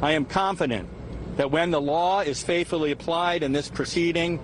I 0.01 0.13
am 0.13 0.25
confident 0.25 0.89
that 1.37 1.51
when 1.51 1.71
the 1.71 1.81
law 1.81 2.21
is 2.21 2.43
faithfully 2.43 2.91
applied 2.91 3.43
in 3.43 3.53
this 3.53 3.69
proceeding, 3.69 4.39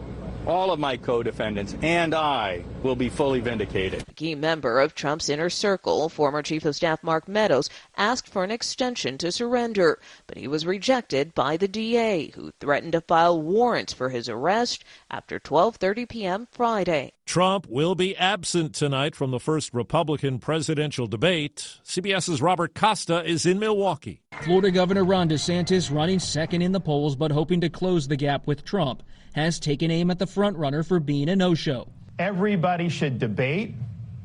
all 0.48 0.72
of 0.72 0.80
my 0.80 0.96
co-defendants 0.96 1.76
and 1.82 2.14
I 2.14 2.64
will 2.82 2.96
be 2.96 3.10
fully 3.10 3.40
vindicated. 3.40 4.02
A 4.08 4.14
key 4.14 4.34
member 4.34 4.80
of 4.80 4.94
Trump's 4.94 5.28
inner 5.28 5.50
circle, 5.50 6.08
former 6.08 6.42
Chief 6.42 6.64
of 6.64 6.74
Staff 6.74 7.02
Mark 7.02 7.28
Meadows, 7.28 7.68
asked 7.96 8.28
for 8.28 8.44
an 8.44 8.50
extension 8.50 9.18
to 9.18 9.30
surrender, 9.30 10.00
but 10.26 10.38
he 10.38 10.48
was 10.48 10.64
rejected 10.64 11.34
by 11.34 11.58
the 11.58 11.68
DA, 11.68 12.30
who 12.34 12.50
threatened 12.60 12.92
to 12.92 13.02
file 13.02 13.40
warrants 13.40 13.92
for 13.92 14.08
his 14.08 14.28
arrest 14.28 14.84
after 15.10 15.38
12:30 15.38 16.08
p.m. 16.08 16.48
Friday. 16.50 17.12
Trump 17.26 17.66
will 17.68 17.94
be 17.94 18.16
absent 18.16 18.74
tonight 18.74 19.14
from 19.14 19.30
the 19.30 19.38
first 19.38 19.74
Republican 19.74 20.38
presidential 20.38 21.06
debate. 21.06 21.76
CBS's 21.84 22.40
Robert 22.40 22.74
Costa 22.74 23.22
is 23.22 23.44
in 23.44 23.58
Milwaukee. 23.58 24.22
Florida 24.40 24.70
Governor 24.70 25.04
Ron 25.04 25.28
DeSantis 25.28 25.94
running 25.94 26.18
second 26.18 26.62
in 26.62 26.72
the 26.72 26.80
polls 26.80 27.16
but 27.16 27.30
hoping 27.30 27.60
to 27.60 27.68
close 27.68 28.08
the 28.08 28.16
gap 28.16 28.46
with 28.46 28.64
Trump 28.64 29.02
has 29.32 29.60
taken 29.60 29.90
aim 29.90 30.10
at 30.10 30.18
the 30.18 30.26
frontrunner 30.26 30.86
for 30.86 31.00
being 31.00 31.28
a 31.28 31.36
no-show. 31.36 31.88
Everybody 32.18 32.88
should 32.88 33.18
debate. 33.18 33.74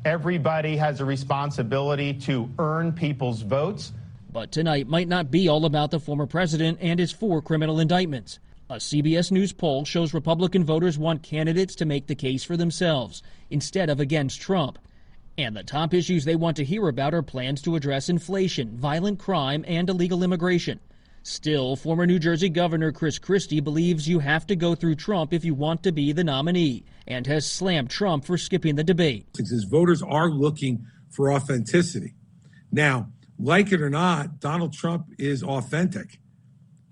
Everybody 0.04 0.76
has 0.76 1.00
a 1.00 1.04
responsibility 1.04 2.14
to 2.20 2.50
earn 2.58 2.92
people's 2.92 3.42
votes. 3.42 3.92
But 4.32 4.50
tonight 4.50 4.88
might 4.88 5.08
not 5.08 5.30
be 5.30 5.48
all 5.48 5.64
about 5.64 5.90
the 5.90 6.00
former 6.00 6.26
president 6.26 6.78
and 6.80 6.98
his 6.98 7.12
four 7.12 7.40
criminal 7.40 7.78
indictments. 7.78 8.40
A 8.68 8.76
CBS 8.76 9.30
News 9.30 9.52
poll 9.52 9.84
shows 9.84 10.12
Republican 10.12 10.64
voters 10.64 10.98
want 10.98 11.22
candidates 11.22 11.74
to 11.76 11.84
make 11.84 12.06
the 12.06 12.14
case 12.14 12.42
for 12.42 12.56
themselves 12.56 13.22
instead 13.50 13.90
of 13.90 14.00
against 14.00 14.40
Trump. 14.40 14.78
And 15.36 15.56
the 15.56 15.62
top 15.62 15.92
issues 15.94 16.24
they 16.24 16.36
want 16.36 16.56
to 16.56 16.64
hear 16.64 16.88
about 16.88 17.14
are 17.14 17.22
plans 17.22 17.60
to 17.62 17.76
address 17.76 18.08
inflation, 18.08 18.76
violent 18.76 19.18
crime, 19.18 19.64
and 19.68 19.88
illegal 19.88 20.22
immigration. 20.22 20.80
Still, 21.26 21.74
former 21.74 22.06
New 22.06 22.18
Jersey 22.18 22.50
Governor 22.50 22.92
Chris 22.92 23.18
Christie 23.18 23.60
believes 23.60 24.06
you 24.06 24.18
have 24.18 24.46
to 24.46 24.54
go 24.54 24.74
through 24.74 24.96
Trump 24.96 25.32
if 25.32 25.42
you 25.42 25.54
want 25.54 25.82
to 25.84 25.90
be 25.90 26.12
the 26.12 26.22
nominee 26.22 26.84
and 27.06 27.26
has 27.26 27.50
slammed 27.50 27.88
Trump 27.88 28.26
for 28.26 28.36
skipping 28.36 28.74
the 28.74 28.84
debate. 28.84 29.26
His 29.38 29.64
voters 29.64 30.02
are 30.02 30.28
looking 30.28 30.84
for 31.08 31.32
authenticity. 31.32 32.12
Now, 32.70 33.08
like 33.38 33.72
it 33.72 33.80
or 33.80 33.88
not, 33.88 34.38
Donald 34.38 34.74
Trump 34.74 35.06
is 35.18 35.42
authentic. 35.42 36.20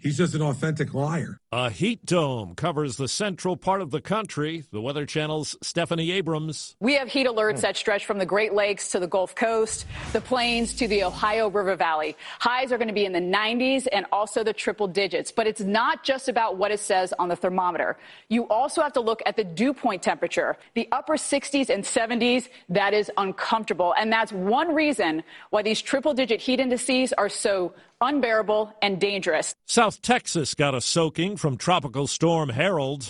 He's 0.02 0.18
just 0.18 0.34
an 0.34 0.42
authentic 0.42 0.94
liar. 0.94 1.38
A 1.52 1.70
heat 1.70 2.04
dome 2.04 2.56
covers 2.56 2.96
the 2.96 3.06
central 3.06 3.56
part 3.56 3.80
of 3.80 3.92
the 3.92 4.00
country. 4.00 4.64
The 4.72 4.80
Weather 4.80 5.06
Channel's 5.06 5.56
Stephanie 5.62 6.10
Abrams. 6.10 6.74
We 6.80 6.94
have 6.94 7.06
heat 7.06 7.28
alerts 7.28 7.60
that 7.60 7.76
stretch 7.76 8.04
from 8.04 8.18
the 8.18 8.26
Great 8.26 8.52
Lakes 8.52 8.88
to 8.90 8.98
the 8.98 9.06
Gulf 9.06 9.36
Coast, 9.36 9.86
the 10.12 10.20
plains 10.20 10.74
to 10.74 10.88
the 10.88 11.04
Ohio 11.04 11.48
River 11.48 11.76
Valley. 11.76 12.16
Highs 12.40 12.72
are 12.72 12.78
going 12.78 12.88
to 12.88 12.94
be 12.94 13.04
in 13.04 13.12
the 13.12 13.20
90s 13.20 13.86
and 13.92 14.04
also 14.10 14.42
the 14.42 14.52
triple 14.52 14.88
digits. 14.88 15.30
But 15.30 15.46
it's 15.46 15.60
not 15.60 16.02
just 16.02 16.28
about 16.28 16.56
what 16.56 16.72
it 16.72 16.80
says 16.80 17.14
on 17.20 17.28
the 17.28 17.36
thermometer. 17.36 17.96
You 18.28 18.48
also 18.48 18.82
have 18.82 18.94
to 18.94 19.00
look 19.00 19.22
at 19.24 19.36
the 19.36 19.44
dew 19.44 19.72
point 19.72 20.02
temperature. 20.02 20.56
The 20.74 20.88
upper 20.90 21.14
60s 21.14 21.70
and 21.70 21.84
70s, 21.84 22.48
that 22.70 22.92
is 22.92 23.08
uncomfortable. 23.16 23.94
And 23.96 24.12
that's 24.12 24.32
one 24.32 24.74
reason 24.74 25.22
why 25.50 25.62
these 25.62 25.80
triple 25.80 26.12
digit 26.12 26.40
heat 26.40 26.58
indices 26.58 27.12
are 27.12 27.28
so 27.28 27.72
unbearable 28.02 28.74
and 28.82 29.00
dangerous. 29.00 29.54
South 29.66 30.02
Texas 30.02 30.54
got 30.54 30.74
a 30.74 30.80
soaking 30.80 31.36
from 31.36 31.56
Tropical 31.56 32.06
Storm 32.06 32.50
Harold. 32.50 33.04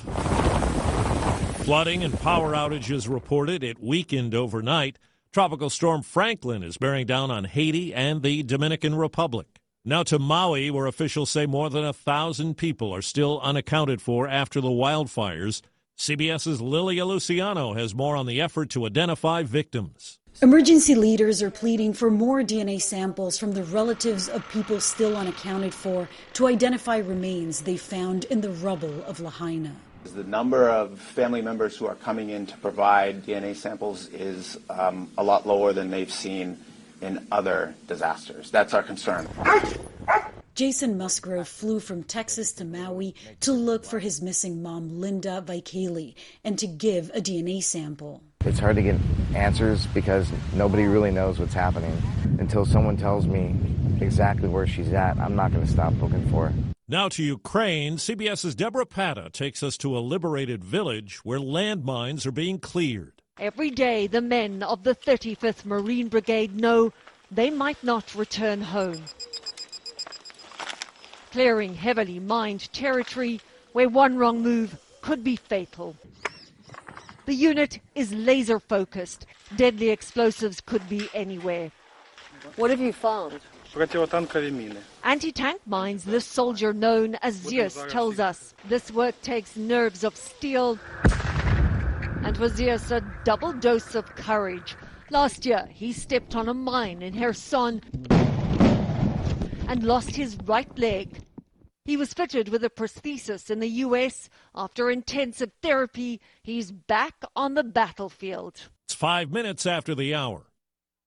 Flooding 1.65 2.05
and 2.05 2.19
power 2.21 2.53
outages 2.53 3.09
reported. 3.09 3.65
It 3.65 3.83
weakened 3.83 4.35
overnight. 4.35 4.99
Tropical 5.33 5.71
Storm 5.71 6.03
Franklin 6.03 6.63
is 6.63 6.77
bearing 6.77 7.07
down 7.07 7.31
on 7.31 7.45
Haiti 7.45 7.95
and 7.95 8.23
the 8.23 8.43
Dominican 8.43 8.95
Republic. 8.95 9.61
Now 9.85 10.03
to 10.05 10.19
Maui, 10.19 10.71
where 10.71 10.87
officials 10.87 11.31
say 11.31 11.47
more 11.47 11.71
than 11.71 11.85
a 11.85 11.93
thousand 11.93 12.57
people 12.57 12.95
are 12.95 13.03
still 13.03 13.41
unaccounted 13.41 14.03
for 14.03 14.29
after 14.29 14.61
the 14.61 14.69
wildfires. 14.69 15.63
CBS's 15.99 16.61
Lilia 16.61 17.05
Luciano 17.05 17.75
has 17.75 17.95
more 17.95 18.17
on 18.17 18.27
the 18.27 18.41
effort 18.41 18.71
to 18.71 18.87
identify 18.87 19.43
victims. 19.43 20.19
Emergency 20.41 20.97
leaders 20.97 21.41
are 21.41 21.53
pleading 21.53 21.93
for 21.93 22.11
more 22.11 22.41
DNA 22.41 22.83
samples 22.83 23.39
from 23.39 23.53
the 23.53 23.63
relatives 23.65 24.29
of 24.29 24.49
people 24.49 24.81
still 24.81 25.17
unaccounted 25.17 25.73
for 25.73 26.09
to 26.33 26.49
identify 26.49 26.97
remains 26.97 27.61
they 27.61 27.77
found 27.77 28.25
in 28.25 28.41
the 28.41 28.51
rubble 28.51 29.05
of 29.05 29.21
Lahaina. 29.21 29.71
The 30.03 30.25
number 30.25 30.69
of 30.69 30.99
family 30.99 31.43
members 31.43 31.77
who 31.77 31.87
are 31.87 31.95
coming 31.95 32.31
in 32.31 32.47
to 32.47 32.57
provide 32.57 33.25
DNA 33.25 33.55
samples 33.55 34.09
is 34.09 34.59
um, 34.69 35.09
a 35.17 35.23
lot 35.23 35.47
lower 35.47 35.73
than 35.73 35.91
they've 35.91 36.11
seen 36.11 36.59
in 37.01 37.25
other 37.31 37.77
disasters. 37.87 38.51
That's 38.51 38.75
our 38.75 38.83
concern. 38.83 39.29
Jason 40.55 40.99
Musgrove 40.99 41.49
flew 41.49 41.81
from 41.81 42.03
Texas 42.03 42.53
to 42.53 42.65
Maui 42.65 43.15
to 43.41 43.53
look 43.53 43.87
for 43.87 43.99
his 43.99 44.21
missing 44.21 44.63
mom, 44.63 45.01
Linda 45.01 45.43
Vaikeli, 45.47 46.15
and 46.45 46.59
to 46.59 46.67
give 46.67 47.11
a 47.15 47.23
DNA 47.23 47.63
sample. 47.63 48.23
It's 48.45 48.59
hard 48.59 48.77
to 48.77 48.83
get 48.83 48.97
answers 49.35 49.87
because 49.87 50.31
nobody 50.55 50.85
really 50.85 51.11
knows 51.11 51.39
what's 51.39 51.55
happening. 51.55 51.97
Until 52.39 52.67
someone 52.67 52.99
tells 52.99 53.27
me 53.27 53.57
exactly 54.03 54.47
where 54.47 54.67
she's 54.67 54.93
at, 54.93 55.17
I'm 55.19 55.35
not 55.35 55.53
going 55.53 55.65
to 55.65 55.73
stop 55.73 55.95
looking 56.03 56.29
for 56.31 56.49
her. 56.49 56.55
Now 56.87 57.09
to 57.11 57.23
Ukraine, 57.23 57.97
CBS's 57.97 58.55
Deborah 58.55 58.85
Patta 58.85 59.31
takes 59.31 59.63
us 59.63 59.79
to 59.79 59.97
a 59.97 60.01
liberated 60.01 60.63
village 60.63 61.25
where 61.25 61.39
landmines 61.39 62.27
are 62.27 62.33
being 62.33 62.59
cleared. 62.59 63.23
Every 63.39 63.71
day, 63.71 64.07
the 64.07 64.21
men 64.21 64.63
of 64.63 64.83
the 64.83 64.95
35th 64.95 65.65
Marine 65.65 66.09
Brigade 66.09 66.55
know 66.55 66.93
they 67.31 67.49
might 67.49 67.83
not 67.83 68.15
return 68.15 68.61
home. 68.61 69.03
Clearing 71.33 71.75
heavily 71.75 72.19
mined 72.19 72.71
territory 72.75 73.41
where 73.73 73.89
one 73.89 74.19
wrong 74.19 74.43
move 74.43 74.77
could 75.01 75.25
be 75.25 75.37
fatal. 75.37 75.97
The 77.25 77.33
unit 77.33 77.81
is 77.95 78.13
laser 78.13 78.61
focused. 78.61 79.25
Deadly 79.57 79.89
explosives 79.89 80.61
could 80.61 80.87
be 80.91 81.09
anywhere. 81.15 81.73
What 82.57 82.69
have 82.69 82.81
you 82.81 82.93
found? 82.93 83.41
Anti 85.05 85.33
tank 85.33 85.63
mines, 85.65 86.05
this 86.05 86.27
soldier 86.27 86.75
known 86.75 87.15
as 87.23 87.35
Zeus 87.37 87.83
tells 87.89 88.21
us. 88.21 88.53
This 88.69 88.91
work 88.91 89.19
takes 89.23 89.57
nerves 89.57 90.05
of 90.05 90.15
steel. 90.15 90.79
And 92.25 92.37
for 92.37 92.51
Zeus, 92.51 92.91
a 92.91 93.01
double 93.25 93.55
dose 93.55 93.95
of 93.95 94.05
courage. 94.17 94.77
Last 95.09 95.47
year, 95.47 95.67
he 95.71 95.95
stepped 95.95 96.37
on 96.37 96.51
a 96.51 96.55
mine 96.55 97.01
in 97.01 97.19
Kherson 97.19 97.81
and 99.73 99.85
lost 99.85 100.17
his 100.17 100.37
right 100.45 100.79
leg. 100.79 101.23
He 101.87 101.97
was 101.97 102.13
fitted 102.13 102.51
with 102.51 102.63
a 102.63 102.69
prosthesis 102.69 103.51
in 103.51 103.59
the 103.59 103.81
US. 103.87 104.29
After 104.55 104.91
intensive 104.91 105.51
therapy, 105.63 106.21
he's 106.43 106.71
back 106.71 107.15
on 107.35 107.55
the 107.55 107.65
battlefield. 107.65 108.69
It's 108.87 108.95
five 108.95 109.31
minutes 109.31 109.65
after 109.65 109.95
the 109.95 110.15
hour. 110.15 110.43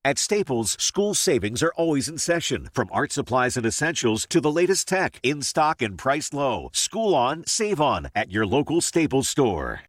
At 0.04 0.18
Staples, 0.18 0.72
school 0.80 1.14
savings 1.14 1.62
are 1.62 1.74
always 1.78 2.10
in 2.10 2.18
session. 2.18 2.70
From 2.74 2.90
art 2.92 3.12
supplies 3.12 3.56
and 3.56 3.68
essentials 3.68 4.26
to 4.30 4.42
the 4.42 4.52
latest 4.52 4.88
tech, 4.88 5.20
in 5.22 5.44
stock 5.44 5.84
and 5.84 5.96
priced 5.96 6.34
low. 6.34 6.72
School 6.74 7.14
on, 7.14 7.46
save 7.46 7.80
on 7.80 8.10
at 8.16 8.32
your 8.32 8.48
local 8.48 8.82
Staples 8.82 9.28
store. 9.28 9.82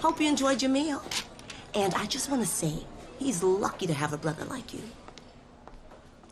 Hope 0.00 0.20
you 0.20 0.26
enjoyed 0.26 0.60
your 0.60 0.72
meal. 0.72 1.02
And 1.74 1.94
I 1.94 2.06
just 2.06 2.28
want 2.28 2.42
to 2.42 2.48
say, 2.48 2.74
he's 3.20 3.44
lucky 3.44 3.86
to 3.86 3.94
have 3.94 4.12
a 4.12 4.18
brother 4.18 4.44
like 4.46 4.74
you. 4.74 4.82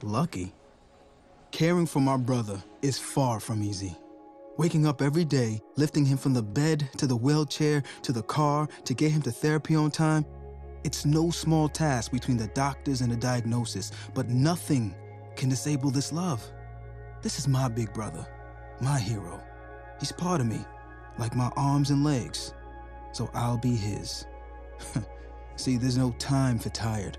Lucky? 0.03 0.53
Caring 1.53 1.86
for 1.86 2.01
my 2.01 2.16
brother 2.18 2.62
is 2.82 2.99
far 2.99 3.40
from 3.40 3.62
easy. 3.62 3.97
Waking 4.59 4.86
up 4.86 5.01
every 5.01 5.24
day, 5.24 5.61
lifting 5.76 6.05
him 6.05 6.18
from 6.18 6.34
the 6.34 6.42
bed 6.42 6.88
to 6.99 7.07
the 7.07 7.16
wheelchair 7.16 7.82
to 8.03 8.12
the 8.12 8.22
car 8.22 8.68
to 8.84 8.94
get 8.94 9.11
him 9.11 9.22
to 9.22 9.30
therapy 9.30 9.74
on 9.74 9.90
time, 9.90 10.24
It's 10.84 11.05
no 11.05 11.30
small 11.30 11.68
task 11.68 12.12
between 12.12 12.36
the 12.36 12.47
doctors 12.49 13.01
and 13.01 13.11
the 13.11 13.16
diagnosis, 13.16 13.90
but 14.14 14.28
nothing 14.28 14.94
can 15.34 15.49
disable 15.49 15.90
this 15.90 16.12
love. 16.12 16.44
This 17.22 17.38
is 17.40 17.49
my 17.49 17.68
big 17.68 17.92
brother, 17.92 18.24
my 18.80 18.99
hero. 19.01 19.42
He's 19.99 20.12
part 20.12 20.40
of 20.40 20.47
me, 20.47 20.61
like 21.18 21.34
my 21.34 21.51
arms 21.57 21.90
and 21.90 22.05
legs. 22.05 22.55
So 23.12 23.30
I'll 23.34 23.59
be 23.59 23.74
his. 23.74 24.26
See, 25.57 25.76
there's 25.76 25.99
no 25.99 26.12
time 26.18 26.59
for 26.59 26.68
tired. 26.68 27.18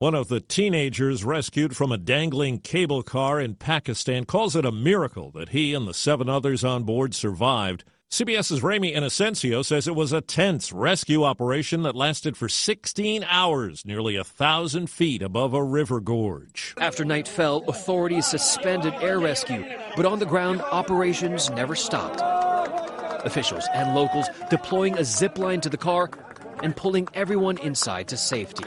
One 0.00 0.14
of 0.14 0.28
the 0.28 0.40
teenagers 0.40 1.24
rescued 1.24 1.76
from 1.76 1.92
a 1.92 1.98
dangling 1.98 2.60
cable 2.60 3.02
car 3.02 3.38
in 3.38 3.54
Pakistan 3.54 4.24
calls 4.24 4.56
it 4.56 4.64
a 4.64 4.72
miracle 4.72 5.30
that 5.32 5.50
he 5.50 5.74
and 5.74 5.86
the 5.86 5.92
seven 5.92 6.26
others 6.26 6.64
on 6.64 6.84
board 6.84 7.14
survived. 7.14 7.84
CBS's 8.10 8.62
Ramy 8.62 8.94
Inocencio 8.94 9.62
says 9.62 9.86
it 9.86 9.94
was 9.94 10.14
a 10.14 10.22
tense 10.22 10.72
rescue 10.72 11.22
operation 11.22 11.82
that 11.82 11.94
lasted 11.94 12.34
for 12.34 12.48
16 12.48 13.24
hours, 13.24 13.84
nearly 13.84 14.16
a 14.16 14.24
thousand 14.24 14.88
feet 14.88 15.20
above 15.20 15.52
a 15.52 15.62
river 15.62 16.00
gorge. 16.00 16.74
After 16.78 17.04
night 17.04 17.28
fell, 17.28 17.62
authorities 17.68 18.24
suspended 18.24 18.94
air 19.02 19.20
rescue, 19.20 19.66
but 19.96 20.06
on 20.06 20.18
the 20.18 20.24
ground, 20.24 20.62
operations 20.62 21.50
never 21.50 21.74
stopped. 21.74 22.22
Officials 23.26 23.66
and 23.74 23.94
locals 23.94 24.28
deploying 24.48 24.96
a 24.96 25.04
zip 25.04 25.36
line 25.36 25.60
to 25.60 25.68
the 25.68 25.76
car 25.76 26.08
and 26.62 26.74
pulling 26.74 27.06
everyone 27.12 27.58
inside 27.58 28.08
to 28.08 28.16
safety. 28.16 28.64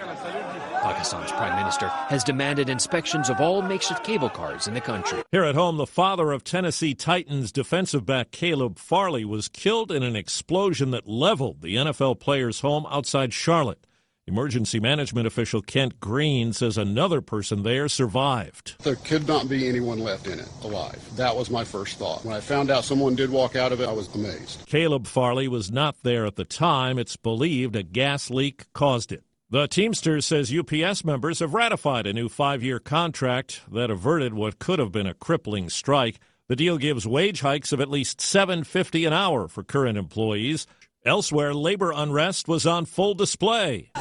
Pakistan's 0.84 1.32
prime 1.32 1.56
minister 1.56 1.88
has 1.88 2.26
demanded 2.26 2.68
inspections 2.68 3.30
of 3.30 3.40
all 3.40 3.62
makeshift 3.62 4.04
cable 4.04 4.30
cars 4.30 4.68
in 4.68 4.74
the 4.74 4.82
country. 4.82 5.24
Here 5.32 5.46
at 5.46 5.56
home, 5.56 5.78
the 5.78 5.88
father 5.88 6.34
of 6.34 6.44
Tennessee 6.44 6.94
Titans 6.94 7.54
defensive 7.54 8.06
back 8.06 8.32
Caleb 8.32 8.78
Farley 8.78 9.24
was 9.24 9.48
killed 9.48 9.94
in 9.94 10.04
an 10.04 10.18
explosion 10.18 10.92
that 10.92 11.08
leveled 11.08 11.62
the 11.62 11.76
NFL 11.76 12.20
player's 12.20 12.60
home 12.60 12.86
outside 12.90 13.32
Charlotte. 13.32 13.88
Emergency 14.28 14.80
management 14.80 15.26
official 15.26 15.62
Kent 15.62 16.02
Green 16.02 16.52
says 16.52 16.78
another 16.78 17.22
person 17.22 17.64
there 17.64 17.88
survived. 17.88 18.76
There 18.84 18.96
could 18.96 19.26
not 19.26 19.48
be 19.48 19.70
anyone 19.70 20.00
left 20.00 20.28
in 20.28 20.40
it 20.40 20.50
alive. 20.64 21.02
That 21.16 21.36
was 21.36 21.50
my 21.50 21.64
first 21.64 21.98
thought. 21.98 22.26
When 22.26 22.36
I 22.36 22.42
found 22.42 22.70
out 22.70 22.84
someone 22.84 23.16
did 23.16 23.30
walk 23.30 23.56
out 23.56 23.72
of 23.72 23.80
it, 23.80 23.88
I 23.88 23.94
was 23.94 24.14
amazed. 24.16 24.66
Caleb 24.66 25.08
Farley 25.08 25.48
was 25.48 25.72
not 25.72 25.96
there 26.04 26.26
at 26.26 26.36
the 26.36 26.46
time. 26.46 26.98
It's 26.98 27.16
believed 27.16 27.76
a 27.76 27.84
gas 27.84 28.30
leak 28.30 28.66
caused 28.74 29.14
it. 29.14 29.24
The 29.54 29.68
Teamsters 29.68 30.26
says 30.26 30.51
UPS 30.51 31.06
members 31.06 31.38
have 31.38 31.54
ratified 31.54 32.08
a 32.08 32.14
new 32.14 32.28
five 32.28 32.64
year 32.64 32.80
contract 32.80 33.62
that 33.72 33.91
averted 33.91 34.34
what 34.34 34.58
could 34.58 34.80
have 34.80 34.91
been 34.91 35.06
a 35.06 35.14
crippling 35.14 35.70
strike. 35.70 36.20
The 36.47 36.56
deal 36.56 36.80
gives 36.80 37.06
wage 37.06 37.41
hikes 37.41 37.72
of 37.72 37.80
at 37.80 37.88
least 37.88 38.18
$7.50 38.18 39.06
an 39.06 39.14
hour 39.14 39.47
for 39.47 39.64
current 39.64 39.95
employees. 39.95 40.66
Elsewhere, 41.06 41.54
labor 41.54 41.93
unrest 41.95 42.47
was 42.47 42.66
on 42.66 42.86
full 42.86 43.14
display. 43.14 43.91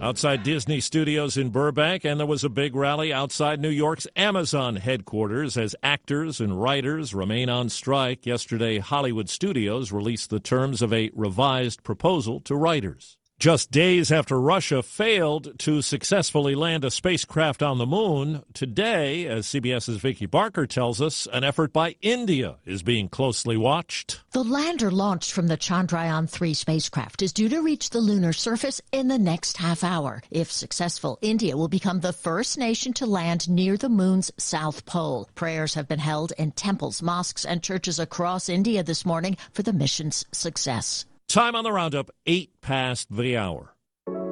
Outside 0.00 0.44
Disney 0.44 0.80
Studios 0.80 1.36
in 1.36 1.50
Burbank, 1.50 2.04
and 2.04 2.20
there 2.20 2.26
was 2.26 2.44
a 2.44 2.48
big 2.48 2.76
rally 2.76 3.12
outside 3.12 3.60
New 3.60 3.68
York's 3.68 4.06
Amazon 4.14 4.76
headquarters 4.76 5.56
as 5.56 5.74
actors 5.82 6.40
and 6.40 6.62
writers 6.62 7.14
remain 7.14 7.48
on 7.50 7.68
strike. 7.68 8.24
Yesterday, 8.24 8.78
Hollywood 8.78 9.28
Studios 9.28 9.90
released 9.90 10.30
the 10.30 10.38
terms 10.38 10.82
of 10.82 10.92
a 10.92 11.10
revised 11.14 11.82
proposal 11.82 12.40
to 12.42 12.54
writers. 12.54 13.17
Just 13.38 13.70
days 13.70 14.10
after 14.10 14.40
Russia 14.40 14.82
failed 14.82 15.60
to 15.60 15.80
successfully 15.80 16.56
land 16.56 16.84
a 16.84 16.90
spacecraft 16.90 17.62
on 17.62 17.78
the 17.78 17.86
moon, 17.86 18.42
today, 18.52 19.28
as 19.28 19.46
CBS's 19.46 19.98
Vicki 19.98 20.26
Barker 20.26 20.66
tells 20.66 21.00
us, 21.00 21.28
an 21.32 21.44
effort 21.44 21.72
by 21.72 21.94
India 22.02 22.56
is 22.66 22.82
being 22.82 23.08
closely 23.08 23.56
watched. 23.56 24.22
The 24.32 24.42
lander 24.42 24.90
launched 24.90 25.30
from 25.30 25.46
the 25.46 25.56
Chandrayaan 25.56 26.28
3 26.28 26.52
spacecraft 26.52 27.22
is 27.22 27.32
due 27.32 27.48
to 27.50 27.60
reach 27.60 27.90
the 27.90 28.00
lunar 28.00 28.32
surface 28.32 28.80
in 28.90 29.06
the 29.06 29.20
next 29.20 29.58
half 29.58 29.84
hour. 29.84 30.20
If 30.32 30.50
successful, 30.50 31.16
India 31.22 31.56
will 31.56 31.68
become 31.68 32.00
the 32.00 32.12
first 32.12 32.58
nation 32.58 32.92
to 32.94 33.06
land 33.06 33.48
near 33.48 33.76
the 33.76 33.88
moon's 33.88 34.32
south 34.36 34.84
pole. 34.84 35.28
Prayers 35.36 35.74
have 35.74 35.86
been 35.86 36.00
held 36.00 36.32
in 36.38 36.50
temples, 36.50 37.02
mosques, 37.02 37.44
and 37.44 37.62
churches 37.62 38.00
across 38.00 38.48
India 38.48 38.82
this 38.82 39.06
morning 39.06 39.36
for 39.52 39.62
the 39.62 39.72
mission's 39.72 40.24
success. 40.32 41.06
Time 41.28 41.54
on 41.54 41.62
the 41.62 41.70
roundup, 41.70 42.10
eight 42.24 42.58
past 42.62 43.14
the 43.14 43.36
hour. 43.36 43.74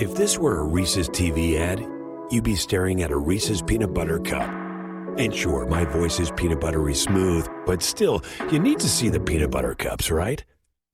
If 0.01 0.15
this 0.15 0.39
were 0.39 0.61
a 0.61 0.63
Reese's 0.63 1.11
TV 1.11 1.59
ad, 1.59 1.87
you'd 2.31 2.43
be 2.43 2.55
staring 2.55 3.03
at 3.03 3.11
a 3.11 3.17
Reese's 3.19 3.61
peanut 3.61 3.93
butter 3.93 4.19
cup. 4.19 4.49
And 5.19 5.35
sure, 5.35 5.67
my 5.67 5.85
voice 5.85 6.19
is 6.19 6.31
peanut 6.31 6.59
buttery 6.59 6.95
smooth, 6.95 7.47
but 7.67 7.83
still, 7.83 8.25
you 8.51 8.59
need 8.59 8.79
to 8.79 8.89
see 8.89 9.11
the 9.11 9.21
peanut 9.21 9.51
butter 9.51 9.75
cups, 9.75 10.11
right? 10.11 10.43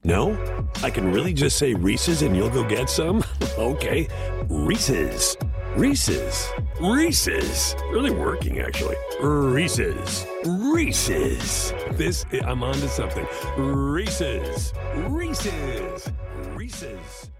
No? 0.02 0.36
I 0.82 0.90
can 0.90 1.12
really 1.12 1.32
just 1.32 1.56
say 1.56 1.74
Reese's 1.74 2.22
and 2.22 2.36
you'll 2.36 2.50
go 2.50 2.64
get 2.64 2.90
some? 2.90 3.22
okay. 3.56 4.08
Reese's. 4.48 5.36
Reese's. 5.76 6.48
Reese's. 6.82 7.76
Really 7.90 8.10
working, 8.10 8.58
actually. 8.58 8.96
Reese's. 9.20 10.26
Reese's. 10.44 11.72
This, 11.92 12.26
I'm 12.44 12.64
on 12.64 12.74
to 12.74 12.88
something. 12.88 13.24
Reese's. 13.56 14.72
Reese's. 14.96 16.10
Reese's. 16.54 17.30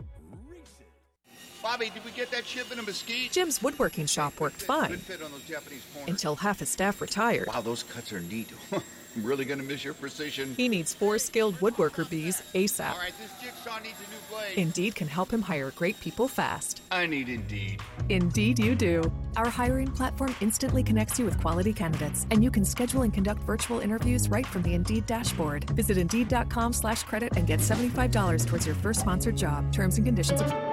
Bobby, 1.61 1.91
did 1.91 2.05
we 2.05 2.13
get 2.13 2.31
that 2.31 2.47
shipment 2.47 2.79
of 2.79 2.87
mesquite? 2.87 3.33
Jim's 3.33 3.61
woodworking 3.61 4.07
shop 4.07 4.39
worked 4.39 4.63
fine 4.63 4.91
Good 4.91 5.01
fit 5.01 5.23
on 5.23 5.33
those 5.33 5.43
Japanese 5.43 5.83
until 6.07 6.37
half 6.37 6.61
his 6.61 6.69
staff 6.69 7.01
retired. 7.01 7.49
Wow, 7.49 7.63
those 7.63 7.83
cuts 7.83 8.13
are 8.13 8.21
neat. 8.21 8.49
I'm 9.15 9.25
really 9.25 9.45
gonna 9.45 9.63
miss 9.63 9.85
your 9.85 9.95
precision. 9.95 10.55
He 10.57 10.69
needs 10.69 10.95
four 10.95 11.19
skilled 11.19 11.57
woodworker 11.57 12.09
bees 12.09 12.43
ASAP. 12.55 12.93
All 12.93 12.99
right, 12.99 13.13
this 13.21 13.31
jigsaw 13.43 13.79
needs 13.83 13.99
a 13.99 14.11
new 14.11 14.19
blade. 14.31 14.59
Indeed 14.59 14.95
can 14.95 15.07
help 15.07 15.31
him 15.31 15.43
hire 15.43 15.71
great 15.73 16.01
people 16.01 16.29
fast. 16.29 16.81
I 16.91 17.07
need 17.07 17.29
Indeed. 17.29 17.83
Indeed, 18.09 18.59
you 18.59 18.75
do. 18.75 19.03
Our 19.37 19.51
hiring 19.51 19.91
platform 19.91 20.35
instantly 20.41 20.83
connects 20.83 21.19
you 21.19 21.27
with 21.27 21.39
quality 21.41 21.75
candidates, 21.75 22.27
and 22.31 22.43
you 22.43 22.51
can 22.51 22.65
schedule 22.65 23.03
and 23.03 23.13
conduct 23.13 23.45
virtual 23.45 23.81
interviews 23.81 24.29
right 24.29 24.47
from 24.47 24.63
the 24.63 24.73
Indeed 24.73 25.05
dashboard. 25.07 25.69
Visit 25.71 25.99
Indeed.com/slash 25.99 27.03
credit 27.03 27.37
and 27.37 27.47
get 27.47 27.61
seventy-five 27.61 28.11
dollars 28.11 28.47
towards 28.47 28.67
your 28.67 28.75
first 28.77 29.01
sponsored 29.01 29.37
job. 29.37 29.71
Terms 29.73 29.99
and 29.99 30.07
conditions 30.07 30.41
apply. 30.41 30.72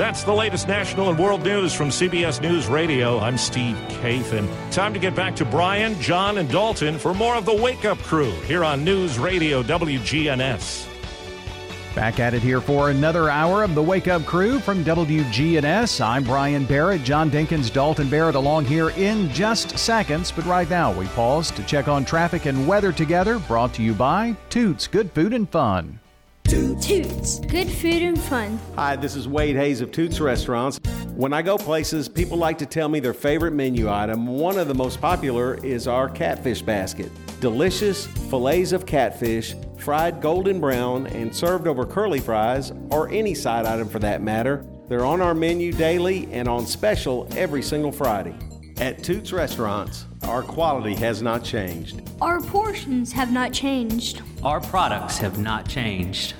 That's 0.00 0.24
the 0.24 0.32
latest 0.32 0.66
national 0.66 1.10
and 1.10 1.18
world 1.18 1.42
news 1.42 1.74
from 1.74 1.90
CBS 1.90 2.40
News 2.40 2.68
Radio. 2.68 3.18
I'm 3.18 3.36
Steve 3.36 3.76
Kathan. 4.00 4.48
Time 4.72 4.94
to 4.94 4.98
get 4.98 5.14
back 5.14 5.36
to 5.36 5.44
Brian, 5.44 6.00
John, 6.00 6.38
and 6.38 6.48
Dalton 6.48 6.98
for 6.98 7.12
more 7.12 7.34
of 7.34 7.44
the 7.44 7.54
Wake 7.54 7.84
Up 7.84 7.98
Crew 7.98 8.30
here 8.46 8.64
on 8.64 8.82
News 8.82 9.18
Radio 9.18 9.62
WGNS. 9.62 10.88
Back 11.94 12.18
at 12.18 12.32
it 12.32 12.40
here 12.40 12.62
for 12.62 12.88
another 12.88 13.28
hour 13.28 13.62
of 13.62 13.74
the 13.74 13.82
Wake 13.82 14.08
Up 14.08 14.24
Crew 14.24 14.58
from 14.58 14.82
WGNS. 14.84 16.00
I'm 16.00 16.24
Brian 16.24 16.64
Barrett, 16.64 17.04
John 17.04 17.30
Dinkins, 17.30 17.70
Dalton 17.70 18.08
Barrett 18.08 18.36
along 18.36 18.64
here 18.64 18.88
in 18.92 19.28
just 19.34 19.78
seconds. 19.78 20.32
But 20.32 20.46
right 20.46 20.70
now, 20.70 20.98
we 20.98 21.08
pause 21.08 21.50
to 21.50 21.62
check 21.64 21.88
on 21.88 22.06
traffic 22.06 22.46
and 22.46 22.66
weather 22.66 22.90
together. 22.90 23.38
Brought 23.38 23.74
to 23.74 23.82
you 23.82 23.92
by 23.92 24.34
Toots 24.48 24.86
Good 24.86 25.12
Food 25.12 25.34
and 25.34 25.46
Fun. 25.46 26.00
Toots. 26.50 27.38
Good 27.38 27.70
food 27.70 28.02
and 28.02 28.20
fun. 28.20 28.58
Hi, 28.74 28.96
this 28.96 29.14
is 29.14 29.28
Wade 29.28 29.54
Hayes 29.54 29.80
of 29.80 29.92
Toots 29.92 30.18
Restaurants. 30.18 30.80
When 31.14 31.32
I 31.32 31.42
go 31.42 31.56
places, 31.56 32.08
people 32.08 32.38
like 32.38 32.58
to 32.58 32.66
tell 32.66 32.88
me 32.88 32.98
their 32.98 33.14
favorite 33.14 33.52
menu 33.52 33.88
item. 33.88 34.26
One 34.26 34.58
of 34.58 34.66
the 34.66 34.74
most 34.74 35.00
popular 35.00 35.64
is 35.64 35.86
our 35.86 36.08
catfish 36.08 36.60
basket. 36.60 37.12
Delicious 37.40 38.08
fillets 38.08 38.72
of 38.72 38.84
catfish, 38.84 39.54
fried 39.78 40.20
golden 40.20 40.58
brown, 40.58 41.06
and 41.06 41.32
served 41.32 41.68
over 41.68 41.86
curly 41.86 42.18
fries, 42.18 42.72
or 42.90 43.08
any 43.10 43.32
side 43.32 43.64
item 43.64 43.88
for 43.88 44.00
that 44.00 44.20
matter. 44.20 44.66
They're 44.88 45.04
on 45.04 45.20
our 45.20 45.34
menu 45.34 45.70
daily 45.72 46.26
and 46.32 46.48
on 46.48 46.66
special 46.66 47.28
every 47.36 47.62
single 47.62 47.92
Friday. 47.92 48.34
At 48.80 49.02
Toots 49.02 49.30
Restaurants, 49.30 50.06
our 50.22 50.42
quality 50.42 50.94
has 50.94 51.20
not 51.20 51.44
changed. 51.44 52.00
Our 52.22 52.40
portions 52.40 53.12
have 53.12 53.30
not 53.30 53.52
changed. 53.52 54.22
Our 54.42 54.58
products 54.58 55.18
have 55.18 55.38
not 55.38 55.68
changed. 55.68 56.32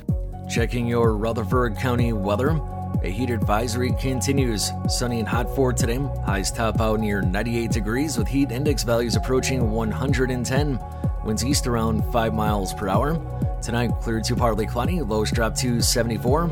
Checking 0.49 0.87
your 0.87 1.19
Rutherford 1.19 1.77
County 1.77 2.15
weather. 2.15 2.59
A 3.03 3.11
heat 3.11 3.29
advisory 3.29 3.93
continues. 4.01 4.71
Sunny 4.89 5.19
and 5.19 5.29
hot 5.29 5.55
for 5.55 5.75
today. 5.75 5.99
Highs 6.25 6.51
top 6.51 6.81
out 6.81 7.01
near 7.01 7.21
98 7.21 7.73
degrees 7.73 8.17
with 8.17 8.27
heat 8.27 8.51
index 8.51 8.85
values 8.85 9.17
approaching 9.17 9.71
110. 9.71 10.81
Winds 11.27 11.45
east 11.45 11.67
around 11.67 12.11
5 12.11 12.33
miles 12.33 12.73
per 12.73 12.89
hour. 12.89 13.21
Tonight, 13.61 13.91
clear 14.01 14.23
to 14.23 14.35
partly 14.35 14.65
cloudy. 14.65 15.03
Lows 15.03 15.31
drop 15.31 15.55
to 15.57 15.83
74. 15.83 16.47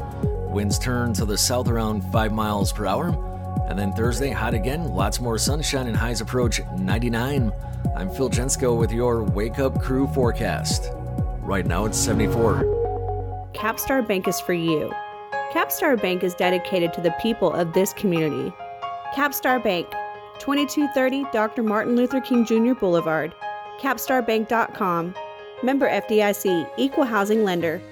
Winds 0.50 0.78
turn 0.78 1.14
to 1.14 1.24
the 1.24 1.38
south 1.38 1.68
around 1.68 2.02
5 2.12 2.32
miles 2.32 2.74
per 2.74 2.84
hour. 2.84 3.27
And 3.68 3.78
then 3.78 3.92
Thursday, 3.92 4.30
hot 4.30 4.54
again, 4.54 4.94
lots 4.94 5.20
more 5.20 5.36
sunshine 5.36 5.88
and 5.88 5.96
highs 5.96 6.22
approach 6.22 6.62
99. 6.78 7.52
I'm 7.94 8.10
Phil 8.10 8.30
Jensko 8.30 8.74
with 8.74 8.90
your 8.90 9.22
Wake 9.22 9.58
Up 9.58 9.78
Crew 9.82 10.06
forecast. 10.06 10.90
Right 11.42 11.66
now 11.66 11.84
it's 11.84 11.98
74. 11.98 12.62
Capstar 13.52 14.06
Bank 14.06 14.26
is 14.26 14.40
for 14.40 14.54
you. 14.54 14.90
Capstar 15.52 16.00
Bank 16.00 16.24
is 16.24 16.34
dedicated 16.34 16.94
to 16.94 17.02
the 17.02 17.14
people 17.20 17.52
of 17.52 17.74
this 17.74 17.92
community. 17.92 18.50
Capstar 19.14 19.62
Bank, 19.62 19.86
2230 20.38 21.26
Dr. 21.30 21.62
Martin 21.62 21.94
Luther 21.94 22.22
King 22.22 22.46
Jr. 22.46 22.72
Boulevard, 22.72 23.34
capstarbank.com. 23.80 25.14
Member 25.62 25.90
FDIC, 25.90 26.70
Equal 26.78 27.04
Housing 27.04 27.44
Lender 27.44 27.82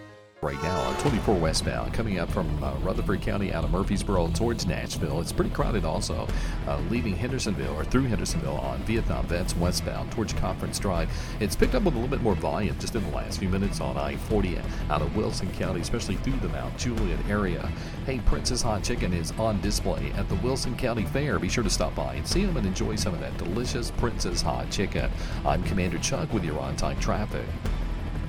right 0.43 0.62
now 0.62 0.78
on 0.82 0.95
24 0.99 1.34
westbound 1.37 1.95
coming 1.95 2.18
up 2.18 2.30
from 2.30 2.62
uh, 2.62 2.74
Rutherford 2.82 3.22
County 3.22 3.55
out 3.55 3.64
of 3.64 3.70
Murfreesboro 3.70 4.28
towards 4.34 4.66
Nashville. 4.66 5.22
It's 5.22 5.32
pretty 5.32 5.51
crowded 5.51 5.87
also, 5.87 6.28
uh, 6.68 6.78
leaving 6.91 7.16
Hendersonville 7.16 7.74
or 7.74 7.87
through 7.87 8.03
Hendersonville 8.03 8.59
on 8.59 8.78
Vietnam 8.80 9.26
Vets 9.26 9.57
westbound 9.57 10.12
towards 10.12 10.34
Conference 10.34 10.78
Drive. 10.78 11.09
It's 11.41 11.57
picked 11.57 11.74
up 11.74 11.84
with 11.84 11.95
a 11.95 11.97
little 11.99 12.14
bit 12.14 12.20
more 12.20 12.34
volume 12.34 12.78
just 12.78 12.95
in 12.95 13.03
the 13.03 13.16
last 13.16 13.39
few 13.39 13.49
minutes 13.49 13.80
on 13.80 13.97
I 13.97 14.16
40 14.16 14.59
out 14.91 15.01
of 15.01 15.16
Wilson 15.16 15.51
County, 15.55 15.80
especially 15.80 16.16
through 16.16 16.39
the 16.41 16.49
Mount 16.49 16.76
Juliet 16.76 17.18
area. 17.30 17.66
Hey, 18.05 18.18
Prince's 18.18 18.61
Hot 18.61 18.84
Chicken 18.84 19.14
is 19.14 19.32
on 19.39 19.59
display 19.62 20.12
at 20.16 20.28
the 20.28 20.34
Wilson 20.37 20.76
County 20.76 21.07
Fair. 21.07 21.39
Be 21.39 21.49
sure 21.49 21.64
to 21.64 21.70
stop 21.70 21.95
by 21.95 22.14
and 22.14 22.28
see 22.28 22.45
them 22.45 22.59
and 22.59 22.66
enjoy 22.66 22.97
some 22.97 23.14
of 23.14 23.20
that 23.20 23.39
delicious 23.39 23.91
Prince's 23.93 24.43
Hot 24.43 24.70
Chicken. 24.70 25.11
I'm 25.47 25.62
Commander 25.62 25.99
Chuck 25.99 26.30
with 26.34 26.45
your 26.45 26.61
on 26.61 26.76
time 26.76 27.01
traffic. 27.01 27.47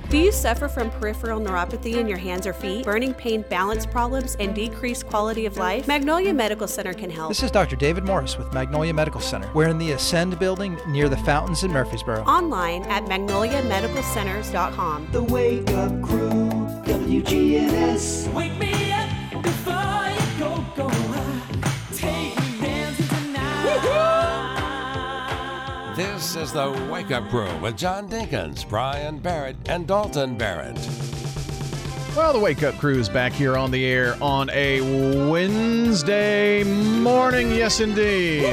Do 0.08 0.16
you 0.16 0.32
suffer 0.32 0.68
from 0.68 0.90
peripheral 0.90 1.38
neuropathy 1.38 1.96
in 1.96 2.08
your 2.08 2.16
hands 2.16 2.46
or 2.46 2.54
feet, 2.54 2.86
burning 2.86 3.12
pain, 3.12 3.44
balance 3.50 3.84
problems, 3.84 4.36
and 4.40 4.54
decreased 4.54 5.06
quality 5.06 5.44
of 5.44 5.58
life? 5.58 5.86
Magnolia 5.86 6.32
Medical 6.32 6.66
Center 6.66 6.94
can 6.94 7.10
help. 7.10 7.28
This 7.28 7.42
is 7.42 7.50
Dr. 7.50 7.76
David 7.76 8.04
Morris 8.04 8.38
with 8.38 8.50
Magnolia 8.54 8.94
Medical 8.94 9.20
Center. 9.20 9.50
We're 9.52 9.68
in 9.68 9.76
the 9.76 9.92
Ascend 9.92 10.38
building 10.38 10.78
near 10.88 11.10
the 11.10 11.18
fountains 11.18 11.62
in 11.62 11.70
Murfreesboro. 11.72 12.22
Online 12.22 12.84
at 12.84 13.04
magnoliamedicalcenters.com. 13.04 15.08
The 15.12 15.22
Wake 15.24 15.68
Up 15.72 16.00
Crew, 16.00 16.48
WGNS. 16.86 18.32
Wake 18.32 18.58
me 18.58 18.67
is 26.38 26.52
the 26.52 26.70
Wake 26.90 27.10
Up 27.10 27.28
Crew 27.30 27.48
with 27.58 27.76
John 27.76 28.08
Dinkins, 28.08 28.68
Brian 28.68 29.18
Barrett, 29.18 29.56
and 29.68 29.88
Dalton 29.88 30.38
Barrett. 30.38 30.76
Well, 32.16 32.32
the 32.32 32.38
Wake 32.38 32.62
Up 32.62 32.76
Crew 32.78 32.98
is 33.00 33.08
back 33.08 33.32
here 33.32 33.56
on 33.56 33.72
the 33.72 33.84
air 33.84 34.16
on 34.22 34.48
a 34.50 34.80
Wednesday 35.28 36.62
morning. 36.62 37.50
Yes, 37.50 37.80
indeed. 37.80 38.44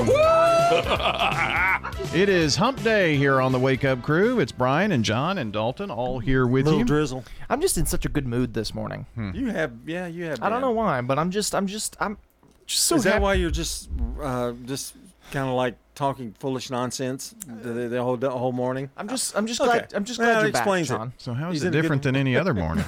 it 2.16 2.28
is 2.28 2.56
Hump 2.56 2.82
Day 2.82 3.18
here 3.18 3.40
on 3.40 3.52
the 3.52 3.60
Wake 3.60 3.86
Up 3.86 4.02
Crew. 4.02 4.40
It's 4.40 4.52
Brian 4.52 4.92
and 4.92 5.06
John 5.06 5.38
and 5.38 5.54
Dalton 5.54 5.92
all 5.92 6.18
here 6.20 6.48
with 6.48 6.66
Little 6.66 6.80
you. 6.80 6.86
drizzle. 6.86 7.24
I'm 7.50 7.62
just 7.62 7.78
in 7.78 7.86
such 7.86 8.04
a 8.06 8.10
good 8.10 8.26
mood 8.26 8.56
this 8.56 8.74
morning. 8.74 9.06
You 9.16 9.48
have, 9.52 9.74
yeah, 9.86 10.08
you 10.08 10.26
have. 10.26 10.42
I 10.42 10.50
don't 10.50 10.62
know 10.62 10.72
why, 10.72 11.02
but 11.02 11.20
I'm 11.20 11.30
just, 11.30 11.54
I'm 11.54 11.68
just, 11.68 11.96
I'm 12.00 12.18
just 12.66 12.84
so 12.86 12.96
is 12.96 13.04
that 13.04 13.14
happy. 13.14 13.22
why 13.24 13.34
you're 13.36 13.52
just, 13.52 13.90
uh, 14.20 14.54
just 14.66 14.96
kind 15.32 15.48
of 15.48 15.54
like 15.56 15.76
talking 15.96 16.36
foolish 16.40 16.70
nonsense 16.70 17.34
the, 17.48 17.70
the, 17.70 17.88
the 17.90 18.04
whole 18.04 18.18
the 18.18 18.30
whole 18.30 18.52
morning? 18.52 18.90
I'm 18.98 19.08
just, 19.08 19.36
I'm 19.36 19.48
just 19.48 19.62
Okay. 19.62 19.72
glad, 19.80 19.94
I'm 19.94 20.04
just 20.06 20.20
glad 20.20 20.36
that 20.36 20.42
you're 20.44 20.52
back, 20.52 20.62
explains 20.62 20.92
it. 20.92 20.96
John. 20.96 21.14
So 21.18 21.34
how 21.34 21.50
is 21.50 21.54
He's 21.56 21.64
it 21.64 21.68
in 21.68 21.74
a 21.74 21.76
good- 21.78 21.82
different 21.82 22.04
than 22.04 22.16
any 22.16 22.36
other 22.36 22.54
morning? 22.66 22.86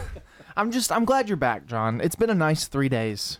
I'm 0.55 0.71
just, 0.71 0.91
I'm 0.91 1.05
glad 1.05 1.27
you're 1.29 1.37
back, 1.37 1.65
John. 1.67 2.01
It's 2.01 2.15
been 2.15 2.29
a 2.29 2.35
nice 2.35 2.67
three 2.67 2.89
days. 2.89 3.39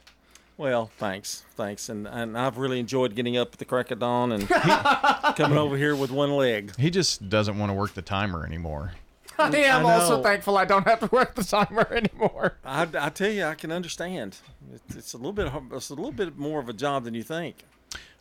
Well, 0.57 0.89
thanks, 0.97 1.43
thanks, 1.55 1.87
and 1.87 2.07
and 2.07 2.35
I've 2.35 2.57
really 2.57 2.79
enjoyed 2.79 3.13
getting 3.13 3.37
up 3.37 3.53
at 3.53 3.59
the 3.59 3.65
crack 3.65 3.91
of 3.91 3.99
dawn 3.99 4.31
and 4.31 4.47
coming 5.35 5.57
over 5.57 5.77
here 5.77 5.95
with 5.95 6.09
one 6.09 6.31
leg. 6.31 6.75
He 6.77 6.89
just 6.89 7.29
doesn't 7.29 7.59
want 7.59 7.69
to 7.69 7.73
work 7.75 7.93
the 7.93 8.01
timer 8.01 8.43
anymore. 8.43 8.93
I 9.39 9.55
am 9.55 9.85
I 9.85 9.93
also 9.93 10.23
thankful 10.23 10.57
I 10.57 10.65
don't 10.65 10.87
have 10.87 10.99
to 11.01 11.09
work 11.11 11.35
the 11.35 11.43
timer 11.43 11.87
anymore. 11.91 12.57
I, 12.65 12.87
I 12.97 13.09
tell 13.09 13.29
you, 13.29 13.45
I 13.45 13.53
can 13.53 13.71
understand. 13.71 14.37
It's, 14.73 14.95
it's 14.95 15.13
a 15.13 15.17
little 15.17 15.31
bit, 15.31 15.51
it's 15.73 15.91
a 15.91 15.93
little 15.93 16.11
bit 16.11 16.39
more 16.39 16.59
of 16.59 16.69
a 16.69 16.73
job 16.73 17.03
than 17.03 17.13
you 17.13 17.21
think. 17.21 17.63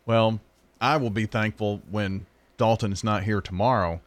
Well, 0.05 0.41
I 0.81 0.97
will 0.97 1.11
be 1.11 1.27
thankful 1.27 1.83
when 1.91 2.27
Dalton 2.59 2.93
is 2.93 3.03
not 3.05 3.23
here 3.25 3.41
tomorrow 3.41 4.01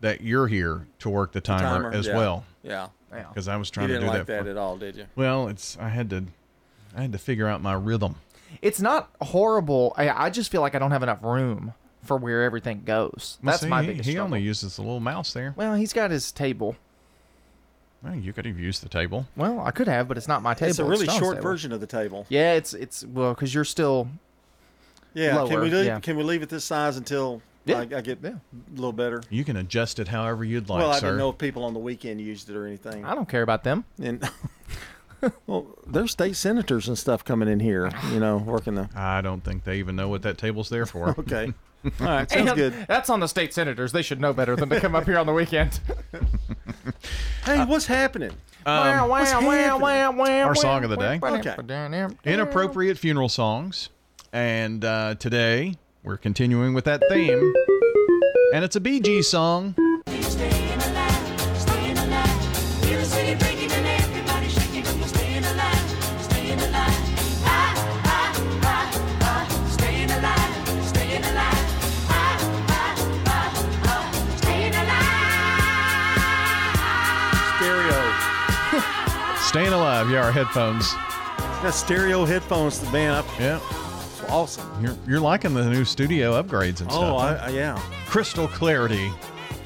that 0.00 0.20
you're 0.20 0.46
here 0.46 0.86
to 1.00 1.08
work 1.08 1.32
the 1.32 1.40
timer, 1.40 1.62
timer, 1.62 1.92
as 1.92 2.06
yeah. 2.06 2.16
well. 2.16 2.44
Yeah. 2.62 2.88
Because 3.10 3.48
I 3.48 3.56
was 3.56 3.70
trying 3.70 3.88
you 3.88 3.94
to 3.94 4.00
didn't 4.00 4.12
do 4.12 4.18
like 4.18 4.26
that. 4.26 4.32
that, 4.38 4.44
for- 4.44 4.50
at 4.50 4.56
all, 4.56 4.76
did 4.76 4.96
you? 4.96 5.06
Well, 5.16 5.48
it's 5.48 5.78
I 5.80 5.88
had 5.88 6.10
to 6.10 6.24
I 6.96 7.02
had 7.02 7.12
to 7.12 7.18
figure 7.18 7.46
out 7.48 7.62
my 7.62 7.72
rhythm. 7.74 8.16
It's 8.62 8.80
not 8.80 9.10
horrible. 9.20 9.94
I, 9.96 10.08
I 10.08 10.30
just 10.30 10.50
feel 10.50 10.60
like 10.60 10.74
I 10.74 10.78
don't 10.78 10.90
have 10.90 11.02
enough 11.02 11.22
room 11.22 11.74
for 12.02 12.16
where 12.16 12.42
everything 12.42 12.82
goes. 12.84 13.38
Well, 13.42 13.52
That's 13.52 13.62
see, 13.62 13.68
my 13.68 13.82
he, 13.82 13.88
biggest 13.88 14.06
He 14.06 14.12
struggle. 14.12 14.34
only 14.34 14.42
uses 14.42 14.76
the 14.76 14.82
little 14.82 15.00
mouse 15.00 15.32
there. 15.32 15.54
Well, 15.56 15.74
he's 15.74 15.92
got 15.92 16.10
his 16.10 16.30
table. 16.30 16.76
Well, 18.02 18.14
you 18.14 18.32
could 18.32 18.44
have 18.46 18.58
used 18.58 18.82
the 18.82 18.88
table. 18.88 19.26
Well, 19.36 19.60
I 19.60 19.70
could 19.72 19.88
have, 19.88 20.06
but 20.08 20.16
it's 20.16 20.28
not 20.28 20.42
my 20.42 20.54
table. 20.54 20.70
It's 20.70 20.78
a 20.78 20.84
really 20.84 21.06
John's 21.06 21.18
short 21.18 21.36
table. 21.36 21.50
version 21.50 21.72
of 21.72 21.80
the 21.80 21.86
table. 21.86 22.26
Yeah, 22.28 22.52
it's 22.54 22.74
it's 22.74 23.04
well 23.04 23.34
because 23.34 23.54
you're 23.54 23.64
still. 23.64 24.08
Yeah. 25.16 25.46
can 25.48 25.60
we 25.60 25.70
leave, 25.70 25.86
yeah. 25.86 25.98
can 26.00 26.16
we 26.16 26.22
leave 26.22 26.42
it 26.42 26.48
this 26.50 26.64
size 26.64 26.96
until 26.96 27.40
Yeah. 27.64 27.78
I, 27.78 27.80
I 27.82 28.00
get 28.02 28.22
a 28.24 28.38
little 28.74 28.92
better? 28.92 29.22
You 29.30 29.44
can 29.44 29.56
adjust 29.56 29.98
it 29.98 30.08
however 30.08 30.44
you'd 30.44 30.68
like, 30.68 30.78
well, 30.80 30.90
I 30.92 30.98
sir. 30.98 31.06
didn't 31.06 31.18
know 31.18 31.30
if 31.30 31.38
people 31.38 31.64
on 31.64 31.72
the 31.72 31.80
weekend 31.80 32.20
used 32.20 32.50
it 32.50 32.56
or 32.56 32.66
anything. 32.66 33.04
I 33.04 33.14
don't 33.14 33.28
care 33.28 33.42
about 33.42 33.64
them. 33.64 33.84
And 34.00 34.28
well, 35.46 35.66
there's 35.86 36.12
state 36.12 36.36
senators 36.36 36.86
and 36.86 36.98
stuff 36.98 37.24
coming 37.24 37.48
in 37.48 37.60
here. 37.60 37.90
You 38.12 38.20
know, 38.20 38.36
working 38.36 38.74
the. 38.74 38.90
I 38.94 39.22
don't 39.22 39.42
think 39.42 39.64
they 39.64 39.78
even 39.78 39.96
know 39.96 40.08
what 40.08 40.22
that 40.22 40.38
table's 40.38 40.68
there 40.68 40.86
for. 40.86 41.08
Okay. 41.18 41.52
All 42.00 42.06
right, 42.06 42.28
sounds 42.28 42.48
And 42.48 42.56
good. 42.56 42.86
That's 42.88 43.08
on 43.10 43.20
the 43.20 43.28
state 43.28 43.54
senators. 43.54 43.92
They 43.92 44.02
should 44.02 44.20
know 44.20 44.32
better 44.32 44.56
than 44.56 44.68
to 44.70 44.80
come 44.80 44.96
up 44.96 45.04
here 45.04 45.18
on 45.18 45.26
the 45.26 45.32
weekend. 45.32 45.78
Hey, 47.44 47.64
what's 47.64 47.86
happening? 47.86 48.30
Um, 48.64 48.76
wow, 48.76 49.08
what's 49.08 49.32
wow, 49.32 49.40
wow, 49.40 49.50
happening? 49.50 49.80
wow, 49.82 50.10
wow, 50.12 50.46
Our 50.48 50.54
song 50.56 50.82
of 50.82 50.90
the 50.90 50.96
day. 50.96 51.20
Okay. 51.22 52.06
Inappropriate 52.24 52.98
funeral 52.98 53.28
songs. 53.28 53.90
And 54.36 54.84
uh, 54.84 55.14
today 55.14 55.76
we're 56.04 56.18
continuing 56.18 56.74
with 56.74 56.84
that 56.84 57.02
theme. 57.08 57.54
And 58.52 58.66
it's 58.66 58.76
a 58.76 58.80
Bee 58.80 59.00
Gees 59.00 59.30
song. 59.30 59.74
Stereo. 77.56 78.02
Staying 79.38 79.72
Alive. 79.72 80.10
Yeah, 80.10 80.22
our 80.22 80.30
headphones. 80.30 80.92
Got 81.62 81.72
stereo 81.72 82.26
headphones, 82.26 82.82
man. 82.92 83.14
I, 83.14 83.38
Yeah. 83.40 83.85
It's 84.26 84.32
awesome. 84.32 84.84
You're, 84.84 84.96
you're 85.06 85.20
liking 85.20 85.54
the 85.54 85.68
new 85.68 85.84
studio 85.84 86.40
upgrades 86.40 86.80
and 86.80 86.90
Oh, 86.90 87.18
stuff. 87.18 87.20
I. 87.42 87.46
I, 87.46 87.48
yeah. 87.50 87.80
Crystal 88.06 88.48
clarity. 88.48 89.10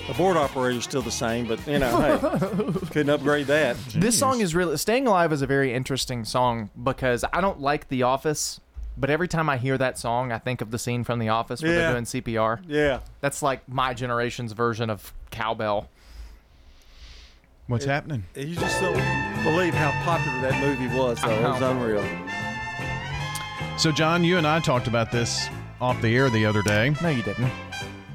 The 0.09 0.15
board 0.15 0.37
operator's 0.37 0.85
still 0.85 1.03
the 1.03 1.11
same, 1.11 1.47
but 1.47 1.65
you 1.69 1.79
know, 1.79 2.01
hey, 2.01 2.87
couldn't 2.91 3.11
upgrade 3.11 3.47
that. 3.47 3.77
This 3.95 4.19
song 4.19 4.41
is 4.41 4.55
really 4.57 4.77
"Staying 4.77 5.07
Alive" 5.07 5.33
is 5.33 5.41
a 5.41 5.47
very 5.47 5.73
interesting 5.73 6.25
song 6.25 6.69
because 6.83 7.25
I 7.33 7.41
don't 7.41 7.61
like 7.61 7.89
The 7.89 8.03
Office, 8.03 8.61
but 8.99 9.09
every 9.09 9.29
time 9.29 9.49
I 9.49 9.57
hear 9.57 9.79
that 9.79 9.99
song, 9.99 10.33
I 10.33 10.39
think 10.39 10.63
of 10.63 10.73
the 10.73 10.79
scene 10.81 11.05
from 11.05 11.21
The 11.21 11.29
Office 11.29 11.63
where 11.63 11.73
Yeah. 11.73 11.79
they're 11.79 11.93
doing 11.93 12.05
CPR. 12.07 12.61
Yeah. 12.67 13.01
That's 13.21 13.41
like 13.41 13.69
my 13.69 13.95
generation's 13.95 14.51
version 14.53 14.91
of 14.91 15.13
cowbell. 15.31 15.89
What's 17.69 17.85
happening? 17.85 18.25
You 18.35 18.57
just 18.57 18.81
don't 18.81 18.95
believe 19.45 19.75
how 19.75 19.93
popular 20.05 20.41
that 20.51 20.61
movie 20.61 20.93
was, 20.97 21.21
though. 21.23 21.31
It 21.31 21.43
was 21.43 21.61
know. 21.61 21.71
unreal. 21.71 22.05
So, 23.81 23.91
John, 23.91 24.25
you 24.25 24.37
and 24.37 24.47
I 24.47 24.61
talked 24.61 24.89
about 24.89 25.11
this 25.11 25.49
off 25.81 26.03
the 26.03 26.15
air 26.15 26.29
the 26.29 26.45
other 26.45 26.61
day. 26.61 26.95
No, 27.03 27.09
you 27.09 27.23
didn't. 27.23 27.51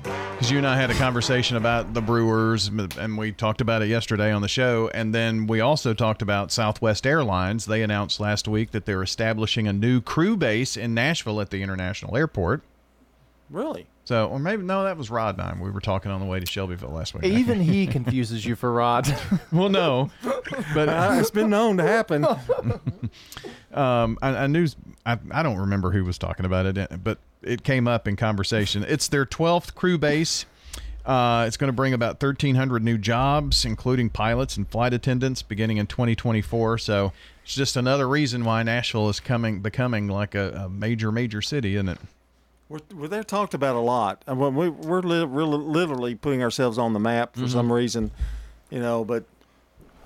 Because 0.03 0.51
you 0.51 0.59
and 0.59 0.67
I 0.67 0.75
had 0.75 0.91
a 0.91 0.93
conversation 0.93 1.57
about 1.57 1.95
the 1.95 2.01
Brewers, 2.01 2.67
and 2.67 3.17
we 3.17 3.31
talked 3.31 3.61
about 3.61 3.81
it 3.81 3.87
yesterday 3.87 4.31
on 4.31 4.43
the 4.43 4.47
show. 4.47 4.91
And 4.93 5.11
then 5.11 5.47
we 5.47 5.61
also 5.61 5.95
talked 5.95 6.21
about 6.21 6.51
Southwest 6.51 7.07
Airlines. 7.07 7.65
They 7.65 7.81
announced 7.81 8.19
last 8.19 8.47
week 8.47 8.73
that 8.73 8.85
they're 8.85 9.01
establishing 9.01 9.67
a 9.67 9.73
new 9.73 10.01
crew 10.01 10.37
base 10.37 10.77
in 10.77 10.93
Nashville 10.93 11.41
at 11.41 11.49
the 11.49 11.63
International 11.63 12.15
Airport. 12.15 12.61
Really? 13.49 13.87
So, 14.03 14.27
or 14.27 14.37
maybe, 14.37 14.61
no, 14.61 14.83
that 14.83 14.97
was 14.97 15.09
Rod 15.09 15.39
and 15.39 15.47
I. 15.47 15.57
We 15.59 15.71
were 15.71 15.81
talking 15.81 16.11
on 16.11 16.19
the 16.19 16.27
way 16.27 16.39
to 16.39 16.45
Shelbyville 16.45 16.91
last 16.91 17.15
week. 17.15 17.23
Even 17.23 17.59
he 17.59 17.87
confuses 17.97 18.45
you 18.45 18.55
for 18.55 18.71
Rod. 18.71 19.07
well, 19.51 19.69
no. 19.69 20.11
But 20.75 20.89
Uh, 20.89 21.17
it's 21.19 21.31
been 21.31 21.49
known 21.49 21.77
to 21.77 21.83
happen. 21.83 22.23
um, 23.73 24.19
I, 24.21 24.29
I 24.29 24.47
knew 24.47 24.67
I, 25.05 25.17
I 25.31 25.43
don't 25.43 25.57
remember 25.57 25.91
who 25.91 26.03
was 26.03 26.17
talking 26.17 26.45
about 26.45 26.65
it, 26.65 27.03
but 27.03 27.19
it 27.43 27.63
came 27.63 27.87
up 27.87 28.07
in 28.07 28.15
conversation. 28.15 28.83
It's 28.87 29.07
their 29.07 29.25
twelfth 29.25 29.75
crew 29.75 29.97
base. 29.97 30.45
Uh, 31.05 31.45
it's 31.47 31.55
going 31.55 31.67
to 31.67 31.71
bring 31.73 31.93
about 31.93 32.13
1,300 32.19 32.83
new 32.83 32.97
jobs, 32.97 33.63
including 33.63 34.09
pilots 34.09 34.57
and 34.57 34.67
flight 34.67 34.91
attendants, 34.91 35.43
beginning 35.43 35.77
in 35.77 35.85
2024. 35.85 36.79
So 36.79 37.13
it's 37.43 37.53
just 37.53 37.77
another 37.77 38.09
reason 38.09 38.43
why 38.43 38.63
Nashville 38.63 39.07
is 39.09 39.19
coming, 39.19 39.59
becoming 39.59 40.07
like 40.07 40.33
a, 40.33 40.63
a 40.65 40.69
major, 40.69 41.11
major 41.11 41.43
city, 41.43 41.75
isn't 41.75 41.89
it? 41.89 41.99
We're, 42.69 42.79
we're 42.95 43.07
they're 43.07 43.23
talked 43.23 43.53
about 43.53 43.75
a 43.75 43.79
lot. 43.81 44.23
We, 44.27 44.67
we're 44.69 45.01
li- 45.01 45.25
really, 45.25 45.57
literally 45.59 46.15
putting 46.15 46.41
ourselves 46.41 46.79
on 46.79 46.93
the 46.93 46.99
map 46.99 47.35
for 47.35 47.41
Mhm. 47.41 47.49
some 47.51 47.71
reason, 47.71 48.09
you 48.71 48.79
know, 48.79 49.05
but 49.05 49.25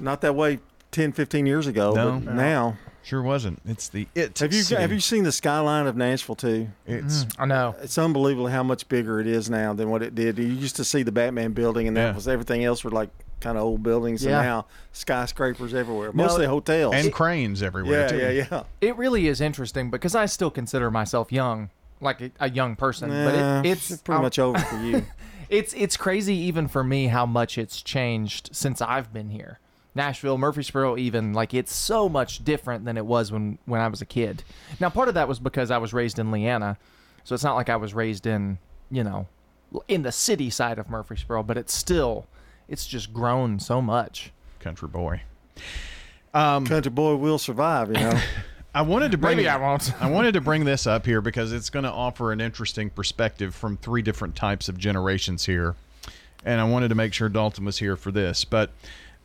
not 0.02 0.20
that 0.20 0.36
way 0.36 0.60
10, 0.92 1.14
15 1.14 1.46
years 1.46 1.66
ago. 1.66 1.94
No. 1.94 2.20
but 2.20 2.34
now. 2.34 2.78
Sure 3.04 3.22
wasn't. 3.22 3.60
It's 3.66 3.90
the 3.90 4.08
it. 4.14 4.38
Have 4.40 4.54
you 4.54 4.62
city. 4.62 4.82
have 4.82 4.92
you 4.92 5.00
seen 5.00 5.24
the 5.24 5.32
skyline 5.32 5.88
of 5.88 5.96
Nashville 5.96 6.36
too? 6.36 6.68
It's 6.86 7.24
mm-hmm. 7.24 7.42
I 7.42 7.46
know. 7.46 7.76
It's 7.82 7.98
unbelievable 7.98 8.48
how 8.48 8.62
much 8.64 8.88
bigger 8.88 9.20
it 9.20 9.28
is 9.28 9.50
now 9.50 9.74
than 9.74 9.90
what 9.90 10.04
it 10.04 10.14
did. 10.16 10.38
You 10.38 10.46
used 10.46 10.76
to 10.76 10.84
see 10.84 11.04
the 11.04 11.12
Batman 11.12 11.54
building, 11.54 11.88
and 11.88 11.98
that 11.98 12.10
Yeah. 12.10 12.16
was 12.16 12.28
everything 12.28 12.64
else 12.64 12.84
were 12.84 12.92
like 12.92 13.10
kind 13.40 13.58
of 13.58 13.64
old 13.64 13.82
buildings, 13.84 14.24
Yeah. 14.24 14.40
and 14.40 14.48
now 14.48 14.66
skyscrapers 14.92 15.74
everywhere. 15.74 16.12
No, 16.14 16.24
Mostly 16.26 16.46
hotels 16.46 16.94
and 16.94 17.12
cranes 17.12 17.64
everywhere 17.64 18.02
Yeah, 18.02 18.08
too. 18.08 18.18
yeah, 18.18 18.48
yeah. 18.52 18.64
It 18.82 18.98
really 18.98 19.28
is 19.28 19.42
interesting 19.42 19.90
because 19.90 20.14
I 20.14 20.26
still 20.26 20.52
consider 20.52 20.92
myself 20.92 21.32
young, 21.32 21.70
like 22.02 22.22
a, 22.22 22.32
a 22.40 22.50
young 22.50 22.76
person. 22.76 23.10
but 23.10 23.34
it, 23.66 23.72
it's 23.72 23.92
it's 23.92 24.02
pretty 24.02 24.22
much 24.22 24.38
over 24.38 24.60
for 24.60 24.78
you. 24.78 25.06
it's 25.50 25.74
it's 25.74 25.98
crazy 25.98 26.36
even 26.36 26.68
for 26.68 26.84
me 26.84 27.08
how 27.08 27.26
much 27.26 27.58
it's 27.58 27.82
changed 27.82 28.50
since 28.52 28.82
I've 28.82 29.12
been 29.14 29.30
here. 29.30 29.60
Nashville, 29.96 30.38
Murfreesboro, 30.38 30.98
even 30.98 31.34
like 31.34 31.54
it's 31.54 31.74
so 31.74 32.08
much 32.08 32.44
different 32.44 32.86
than 32.86 32.98
it 32.98 33.06
was 33.06 33.32
when 33.32 33.58
when 33.66 33.82
I 33.82 33.88
was 33.88 34.02
a 34.02 34.06
kid. 34.06 34.44
Now, 34.80 34.90
part 34.90 35.08
of 35.08 35.16
that 35.16 35.28
was 35.28 35.40
because 35.40 35.72
I 35.72 35.78
was 35.78 35.94
raised 35.94 36.20
in 36.20 36.32
Leanna, 36.32 36.78
so 37.24 37.34
it's 37.34 37.44
not 37.44 37.56
like 37.56 37.70
I 37.70 37.76
was 37.76 37.94
raised 37.94 38.26
in 38.26 38.58
you 38.92 39.04
know 39.04 39.28
in 39.88 40.04
the 40.04 40.12
city 40.12 40.50
side 40.50 40.80
of 40.80 40.90
Murfreesboro, 40.90 41.44
but 41.44 41.58
it's 41.58 41.74
still 41.74 42.28
it's 42.68 42.88
just 42.88 43.14
grown 43.14 43.60
so 43.60 43.82
much. 43.82 44.32
Country 44.60 44.88
boy. 44.88 45.22
Um, 46.34 46.66
Country 46.66 46.92
boy 46.92 47.16
will 47.16 47.40
survive, 47.40 47.90
you 47.90 47.96
know. 47.96 48.20
I 48.74 48.84
wanted 48.84 49.12
to 49.12 49.18
bring 49.18 49.38
Maybe 49.38 49.50
I 49.50 49.58
won't. 49.58 49.92
I 50.02 50.10
wanted 50.12 50.36
to 50.36 50.42
bring 50.42 50.64
this 50.64 50.86
up 50.86 51.06
here 51.06 51.22
because 51.22 51.52
it's 51.52 51.72
going 51.72 51.86
to 51.86 51.92
offer 51.92 52.32
an 52.32 52.40
interesting 52.40 52.92
perspective 52.92 53.56
from 53.56 53.78
three 53.78 54.04
different 54.04 54.36
types 54.36 54.70
of 54.70 54.78
generations 54.78 55.46
here, 55.46 55.76
and 56.46 56.62
I 56.62 56.66
wanted 56.66 56.90
to 56.90 56.96
make 56.96 57.14
sure 57.14 57.30
Dalton 57.30 57.66
was 57.66 57.80
here 57.80 57.96
for 57.96 58.12
this. 58.12 58.46
But 58.46 58.70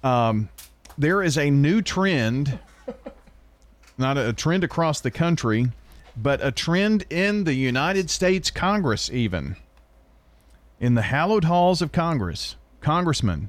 um, 0.04 0.48
there 0.96 1.22
is 1.22 1.36
a 1.36 1.50
new 1.50 1.82
trend, 1.82 2.58
not 3.98 4.16
a, 4.16 4.28
a 4.28 4.32
trend 4.32 4.62
across 4.62 5.00
the 5.00 5.10
country, 5.10 5.72
but 6.16 6.44
a 6.44 6.52
trend 6.52 7.04
in 7.10 7.44
the 7.44 7.54
United 7.54 8.10
States 8.10 8.50
Congress, 8.50 9.10
even 9.10 9.56
in 10.78 10.94
the 10.94 11.02
hallowed 11.02 11.44
halls 11.44 11.82
of 11.82 11.90
Congress. 11.90 12.54
Congressmen, 12.80 13.48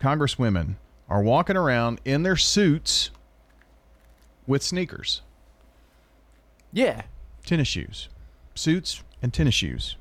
congresswomen 0.00 0.74
are 1.08 1.22
walking 1.22 1.56
around 1.56 2.00
in 2.04 2.24
their 2.24 2.36
suits 2.36 3.10
with 4.46 4.62
sneakers, 4.62 5.22
Yeah, 6.72 7.02
tennis 7.46 7.68
shoes, 7.68 8.08
suits 8.56 9.04
and 9.22 9.32
tennis 9.32 9.54
shoes. 9.54 9.96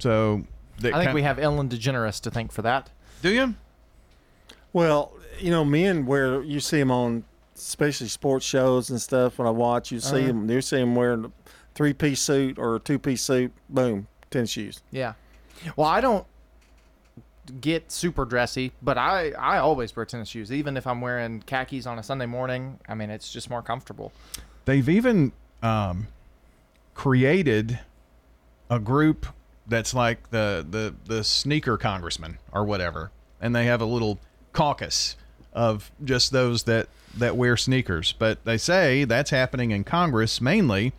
So 0.00 0.44
I 0.82 1.04
think 1.04 1.14
we 1.14 1.22
have 1.22 1.38
Ellen 1.38 1.68
DeGeneres 1.68 2.20
to 2.22 2.30
thank 2.30 2.50
for 2.50 2.62
that. 2.62 2.90
Do 3.22 3.30
you? 3.30 3.54
Well, 4.78 5.12
you 5.40 5.50
know, 5.50 5.64
men 5.64 6.06
where 6.06 6.40
you 6.44 6.60
see 6.60 6.78
them 6.78 6.92
on, 6.92 7.24
especially 7.56 8.06
sports 8.06 8.46
shows 8.46 8.90
and 8.90 9.02
stuff. 9.02 9.36
When 9.38 9.48
I 9.48 9.50
watch, 9.50 9.90
you 9.90 9.98
see 9.98 10.18
Uh-huh. 10.18 10.26
them. 10.28 10.48
You 10.48 10.60
see 10.60 10.76
them 10.76 10.94
wearing 10.94 11.24
a 11.24 11.30
three-piece 11.74 12.20
suit 12.20 12.60
or 12.60 12.76
a 12.76 12.78
two-piece 12.78 13.20
suit. 13.20 13.52
Boom, 13.68 14.06
tennis 14.30 14.50
shoes. 14.50 14.80
Yeah. 14.92 15.14
Well, 15.74 15.88
I 15.88 16.00
don't 16.00 16.24
get 17.60 17.90
super 17.90 18.24
dressy, 18.24 18.70
but 18.80 18.96
I 18.96 19.30
I 19.32 19.58
always 19.58 19.96
wear 19.96 20.06
tennis 20.06 20.28
shoes, 20.28 20.52
even 20.52 20.76
if 20.76 20.86
I'm 20.86 21.00
wearing 21.00 21.40
khakis 21.42 21.84
on 21.84 21.98
a 21.98 22.02
Sunday 22.04 22.26
morning. 22.26 22.78
I 22.88 22.94
mean, 22.94 23.10
it's 23.10 23.32
just 23.32 23.50
more 23.50 23.62
comfortable. 23.62 24.12
They've 24.64 24.88
even 24.88 25.32
um, 25.60 26.06
created 26.94 27.80
a 28.70 28.78
group 28.78 29.26
that's 29.66 29.92
like 29.92 30.30
the, 30.30 30.64
the 30.70 30.94
the 31.04 31.24
sneaker 31.24 31.76
congressman 31.76 32.38
or 32.52 32.62
whatever, 32.64 33.10
and 33.40 33.56
they 33.56 33.64
have 33.64 33.80
a 33.80 33.84
little 33.86 34.20
caucus 34.52 35.16
of 35.52 35.90
just 36.04 36.32
those 36.32 36.64
that 36.64 36.88
that 37.16 37.36
wear 37.36 37.56
sneakers. 37.56 38.12
But 38.12 38.44
they 38.44 38.58
say 38.58 39.04
that's 39.04 39.30
happening 39.30 39.70
in 39.70 39.84
Congress 39.84 40.40
mainly 40.40 40.92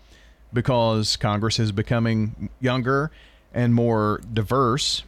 because 0.51 1.15
Congress 1.15 1.59
is 1.59 1.71
becoming 1.71 2.49
younger 2.59 3.11
and 3.53 3.73
more 3.73 4.21
diverse. 4.33 5.03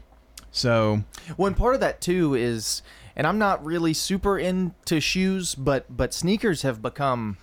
So 0.52 1.04
One 1.38 1.56
part 1.56 1.76
of 1.76 1.82
that 1.82 2.02
too 2.02 2.36
is, 2.36 2.82
and 3.16 3.26
I'm 3.26 3.38
not 3.38 3.64
really 3.64 3.94
super 3.94 4.38
into 4.38 5.00
shoes, 5.00 5.56
but 5.56 5.86
but 5.96 6.14
sneakers 6.14 6.62
have 6.64 6.82
become, 6.82 7.38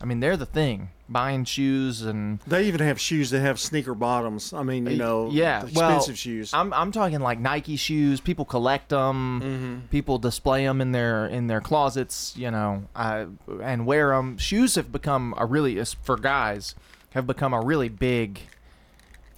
I 0.00 0.04
mean, 0.04 0.20
they're 0.20 0.36
the 0.36 0.46
thing. 0.46 0.90
Buying 1.08 1.44
shoes 1.44 2.02
and 2.02 2.38
They 2.40 2.66
even 2.68 2.80
have 2.80 3.00
shoes 3.00 3.30
that 3.30 3.40
have 3.40 3.58
sneaker 3.58 3.94
bottoms. 3.94 4.52
I 4.52 4.62
mean, 4.62 4.86
you 4.86 4.96
know, 4.96 5.30
yeah, 5.30 5.62
expensive 5.64 6.08
well, 6.08 6.16
shoes. 6.16 6.52
I'm 6.52 6.72
I'm 6.72 6.92
talking 6.92 7.20
like 7.20 7.38
Nike 7.38 7.76
shoes. 7.76 8.20
People 8.20 8.44
collect 8.44 8.90
them. 8.90 9.40
Mm-hmm. 9.40 9.86
People 9.88 10.18
display 10.18 10.64
them 10.64 10.80
in 10.80 10.92
their 10.92 11.26
in 11.26 11.46
their 11.46 11.60
closets. 11.60 12.34
You 12.36 12.50
know, 12.50 12.84
uh, 12.94 13.26
and 13.62 13.86
wear 13.86 14.10
them. 14.10 14.36
Shoes 14.36 14.74
have 14.74 14.92
become 14.92 15.34
a 15.38 15.46
really 15.46 15.82
for 16.02 16.16
guys 16.16 16.74
have 17.10 17.26
become 17.26 17.54
a 17.54 17.60
really 17.60 17.88
big 17.88 18.38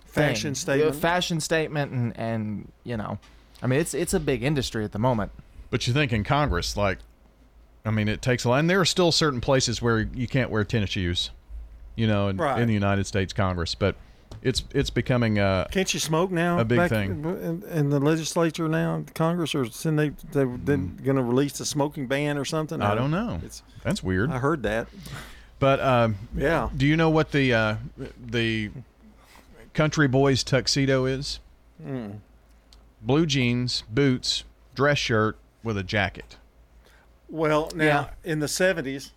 thing. 0.06 0.28
Fashion 0.28 0.54
statement. 0.54 0.96
Fashion 0.96 1.40
statement, 1.40 1.92
and 1.92 2.16
and 2.18 2.72
you 2.84 2.96
know, 2.96 3.18
I 3.62 3.66
mean, 3.66 3.80
it's 3.80 3.94
it's 3.94 4.14
a 4.14 4.20
big 4.20 4.42
industry 4.42 4.84
at 4.84 4.92
the 4.92 4.98
moment. 4.98 5.32
But 5.70 5.86
you 5.86 5.92
think 5.92 6.12
in 6.12 6.24
Congress, 6.24 6.76
like, 6.76 6.98
I 7.84 7.90
mean, 7.90 8.08
it 8.08 8.20
takes 8.22 8.44
a 8.44 8.48
lot. 8.50 8.58
And 8.60 8.68
there 8.68 8.80
are 8.80 8.84
still 8.84 9.10
certain 9.12 9.40
places 9.40 9.80
where 9.80 10.00
you 10.00 10.26
can't 10.28 10.50
wear 10.50 10.64
tennis 10.64 10.90
shoes, 10.90 11.30
you 11.96 12.06
know, 12.06 12.28
in, 12.28 12.36
Right. 12.36 12.60
in 12.60 12.68
the 12.68 12.74
United 12.74 13.06
States 13.06 13.32
Congress. 13.32 13.74
But 13.74 13.96
it's 14.42 14.62
it's 14.72 14.90
becoming 14.90 15.38
uh, 15.38 15.66
Can't 15.70 15.92
you 15.92 16.00
smoke 16.00 16.30
now? 16.30 16.58
a 16.58 16.64
big 16.64 16.88
thing. 16.88 17.24
In, 17.24 17.62
in 17.70 17.90
the 17.90 17.98
legislature 18.00 18.68
now, 18.68 19.04
Congress, 19.14 19.54
or 19.54 19.66
then 19.68 19.96
they 19.96 20.10
they 20.32 20.44
they 20.44 20.76
going 20.76 21.16
to 21.16 21.22
release 21.22 21.58
a 21.60 21.64
smoking 21.66 22.06
ban 22.06 22.36
or 22.38 22.44
something? 22.44 22.80
I 22.82 22.92
Or- 22.92 22.96
don't 22.96 23.10
know. 23.10 23.40
It's, 23.44 23.62
That's 23.82 24.02
weird. 24.02 24.30
I 24.30 24.38
heard 24.38 24.62
that. 24.64 24.88
But 25.58 25.80
um, 25.80 26.16
Yeah. 26.36 26.70
do 26.76 26.86
you 26.86 26.96
know 26.96 27.10
what 27.10 27.32
the 27.32 27.52
uh, 27.52 27.76
the 28.18 28.70
country 29.74 30.08
boy's 30.08 30.42
tuxedo 30.44 31.04
is? 31.06 31.38
Mm. 31.84 32.18
Blue 33.02 33.24
jeans, 33.26 33.84
boots, 33.90 34.44
dress 34.74 34.98
shirt 34.98 35.36
with 35.62 35.76
a 35.78 35.82
jacket. 35.82 36.36
Well, 37.30 37.70
now 37.74 37.84
Yeah. 38.24 38.30
in 38.32 38.40
the 38.40 38.48
seventies, 38.48 39.12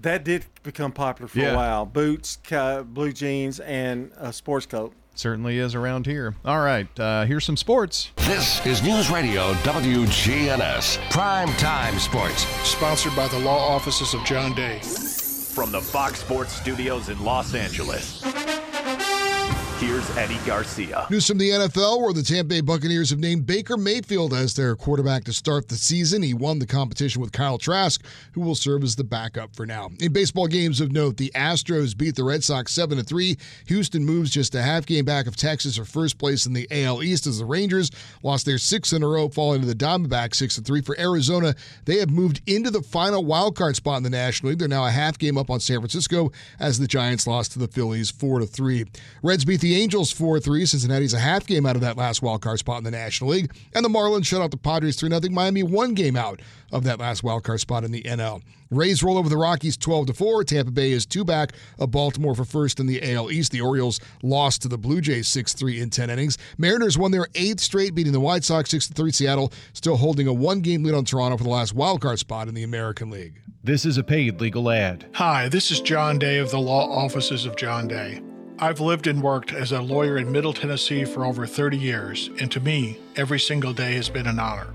that 0.00 0.24
did 0.24 0.46
become 0.62 0.92
popular 0.92 1.28
for 1.28 1.38
Yeah. 1.38 1.52
a 1.52 1.56
while. 1.56 1.86
Boots, 1.86 2.38
ca- 2.44 2.82
blue 2.82 3.12
jeans, 3.12 3.60
and 3.60 4.10
a 4.18 4.32
sports 4.32 4.66
coat. 4.66 4.92
Certainly 5.14 5.58
is 5.58 5.74
around 5.74 6.06
here. 6.06 6.34
All 6.44 6.60
right, 6.60 6.86
uh, 7.00 7.24
here's 7.24 7.44
some 7.44 7.56
sports. 7.56 8.10
This 8.16 8.64
is 8.64 8.82
News 8.82 9.10
Radio 9.10 9.52
WGNS 9.64 10.98
Prime 11.10 11.48
Time 11.54 11.98
Sports. 11.98 12.42
Sponsored 12.68 13.16
by 13.16 13.26
the 13.28 13.38
law 13.40 13.58
offices 13.74 14.14
of 14.14 14.24
John 14.24 14.54
Day. 14.54 14.78
From 14.80 15.72
the 15.72 15.80
Fox 15.80 16.20
Sports 16.20 16.52
Studios 16.52 17.08
in 17.08 17.24
Los 17.24 17.52
Angeles, 17.54 18.22
here's 19.78 20.16
Eddie 20.16 20.38
Garcia. 20.44 21.06
News 21.08 21.26
from 21.26 21.38
the 21.38 21.50
NFL, 21.50 22.00
where 22.00 22.12
the 22.12 22.22
Tampa 22.22 22.48
Bay 22.48 22.60
Buccaneers 22.60 23.10
have 23.10 23.20
named 23.20 23.46
Baker 23.46 23.76
Mayfield 23.76 24.34
as 24.34 24.54
their 24.54 24.74
quarterback 24.74 25.22
to 25.24 25.32
start 25.32 25.68
the 25.68 25.76
season. 25.76 26.22
He 26.22 26.34
won 26.34 26.58
the 26.58 26.66
competition 26.66 27.20
with 27.20 27.30
Kyle 27.30 27.58
Trask, 27.58 28.04
who 28.32 28.40
will 28.40 28.56
serve 28.56 28.82
as 28.82 28.96
the 28.96 29.04
backup 29.04 29.54
for 29.54 29.66
now. 29.66 29.90
In 30.00 30.12
baseball 30.12 30.48
games 30.48 30.80
of 30.80 30.90
note, 30.90 31.16
the 31.16 31.30
Astros 31.34 31.96
beat 31.96 32.16
the 32.16 32.24
Red 32.24 32.42
Sox 32.42 32.72
7 32.72 33.00
3. 33.00 33.36
Houston 33.66 34.04
moves 34.04 34.30
just 34.30 34.54
a 34.56 34.62
half 34.62 34.84
game 34.84 35.04
back 35.04 35.28
of 35.28 35.36
Texas 35.36 35.76
for 35.76 35.84
first 35.84 36.18
place 36.18 36.44
in 36.44 36.52
the 36.52 36.66
AL 36.72 37.02
East 37.02 37.26
as 37.28 37.38
the 37.38 37.44
Rangers 37.44 37.90
lost 38.24 38.46
their 38.46 38.58
sixth 38.58 38.92
in 38.92 39.04
a 39.04 39.08
row, 39.08 39.28
falling 39.28 39.60
to 39.60 39.66
the 39.66 39.74
Diamondbacks 39.74 40.34
6 40.34 40.58
3. 40.58 40.80
For 40.82 40.98
Arizona, 40.98 41.54
they 41.84 41.98
have 41.98 42.10
moved 42.10 42.42
into 42.46 42.70
the 42.70 42.82
final 42.82 43.24
wild 43.24 43.56
card 43.56 43.76
spot 43.76 43.98
in 43.98 44.02
the 44.02 44.10
National 44.10 44.50
League. 44.50 44.58
They're 44.58 44.66
now 44.66 44.86
a 44.86 44.90
half 44.90 45.18
game 45.18 45.38
up 45.38 45.50
on 45.50 45.60
San 45.60 45.78
Francisco 45.78 46.32
as 46.58 46.78
the 46.78 46.88
Giants 46.88 47.28
lost 47.28 47.52
to 47.52 47.60
the 47.60 47.68
Phillies 47.68 48.10
4 48.10 48.44
3. 48.44 48.84
Reds 49.22 49.44
beat 49.44 49.60
the 49.60 49.67
Angels 49.76 50.12
4 50.12 50.40
3. 50.40 50.66
Cincinnati's 50.66 51.14
a 51.14 51.18
half 51.18 51.46
game 51.46 51.66
out 51.66 51.76
of 51.76 51.82
that 51.82 51.96
last 51.96 52.22
wild 52.22 52.42
card 52.42 52.58
spot 52.58 52.78
in 52.78 52.84
the 52.84 52.90
National 52.90 53.30
League. 53.30 53.52
And 53.74 53.84
the 53.84 53.88
Marlins 53.88 54.26
shut 54.26 54.40
out 54.40 54.50
the 54.50 54.56
Padres 54.56 54.96
3 54.96 55.08
0. 55.08 55.20
Miami 55.30 55.62
one 55.62 55.94
game 55.94 56.16
out 56.16 56.40
of 56.72 56.84
that 56.84 56.98
last 56.98 57.22
wild 57.22 57.44
card 57.44 57.60
spot 57.60 57.84
in 57.84 57.90
the 57.90 58.02
NL. 58.02 58.42
Rays 58.70 59.02
roll 59.02 59.16
over 59.16 59.28
the 59.28 59.36
Rockies 59.36 59.76
12 59.76 60.16
4. 60.16 60.44
Tampa 60.44 60.70
Bay 60.70 60.92
is 60.92 61.06
two 61.06 61.24
back 61.24 61.52
of 61.78 61.90
Baltimore 61.90 62.34
for 62.34 62.44
first 62.44 62.80
in 62.80 62.86
the 62.86 63.14
AL 63.14 63.30
East. 63.30 63.52
The 63.52 63.60
Orioles 63.60 64.00
lost 64.22 64.62
to 64.62 64.68
the 64.68 64.78
Blue 64.78 65.00
Jays 65.00 65.28
6 65.28 65.54
3 65.54 65.80
in 65.80 65.90
10 65.90 66.10
innings. 66.10 66.38
Mariners 66.58 66.98
won 66.98 67.10
their 67.10 67.28
eighth 67.34 67.60
straight, 67.60 67.94
beating 67.94 68.12
the 68.12 68.20
White 68.20 68.44
Sox 68.44 68.70
6 68.70 68.88
3. 68.88 69.10
Seattle 69.10 69.52
still 69.72 69.96
holding 69.96 70.26
a 70.26 70.32
one 70.32 70.60
game 70.60 70.82
lead 70.82 70.94
on 70.94 71.04
Toronto 71.04 71.36
for 71.36 71.44
the 71.44 71.50
last 71.50 71.74
wild 71.74 72.00
card 72.00 72.18
spot 72.18 72.48
in 72.48 72.54
the 72.54 72.62
American 72.62 73.10
League. 73.10 73.40
This 73.64 73.84
is 73.84 73.98
a 73.98 74.04
paid 74.04 74.40
legal 74.40 74.70
ad. 74.70 75.06
Hi, 75.14 75.48
this 75.48 75.70
is 75.70 75.80
John 75.80 76.18
Day 76.18 76.38
of 76.38 76.50
the 76.50 76.60
law 76.60 76.88
offices 76.90 77.44
of 77.44 77.56
John 77.56 77.88
Day. 77.88 78.22
I've 78.60 78.80
lived 78.80 79.06
and 79.06 79.22
worked 79.22 79.52
as 79.52 79.70
a 79.70 79.80
lawyer 79.80 80.18
in 80.18 80.32
Middle 80.32 80.52
Tennessee 80.52 81.04
for 81.04 81.24
over 81.24 81.46
30 81.46 81.76
years, 81.76 82.28
and 82.40 82.50
to 82.50 82.58
me, 82.58 82.98
every 83.14 83.38
single 83.38 83.72
day 83.72 83.94
has 83.94 84.08
been 84.08 84.26
an 84.26 84.40
honor. 84.40 84.74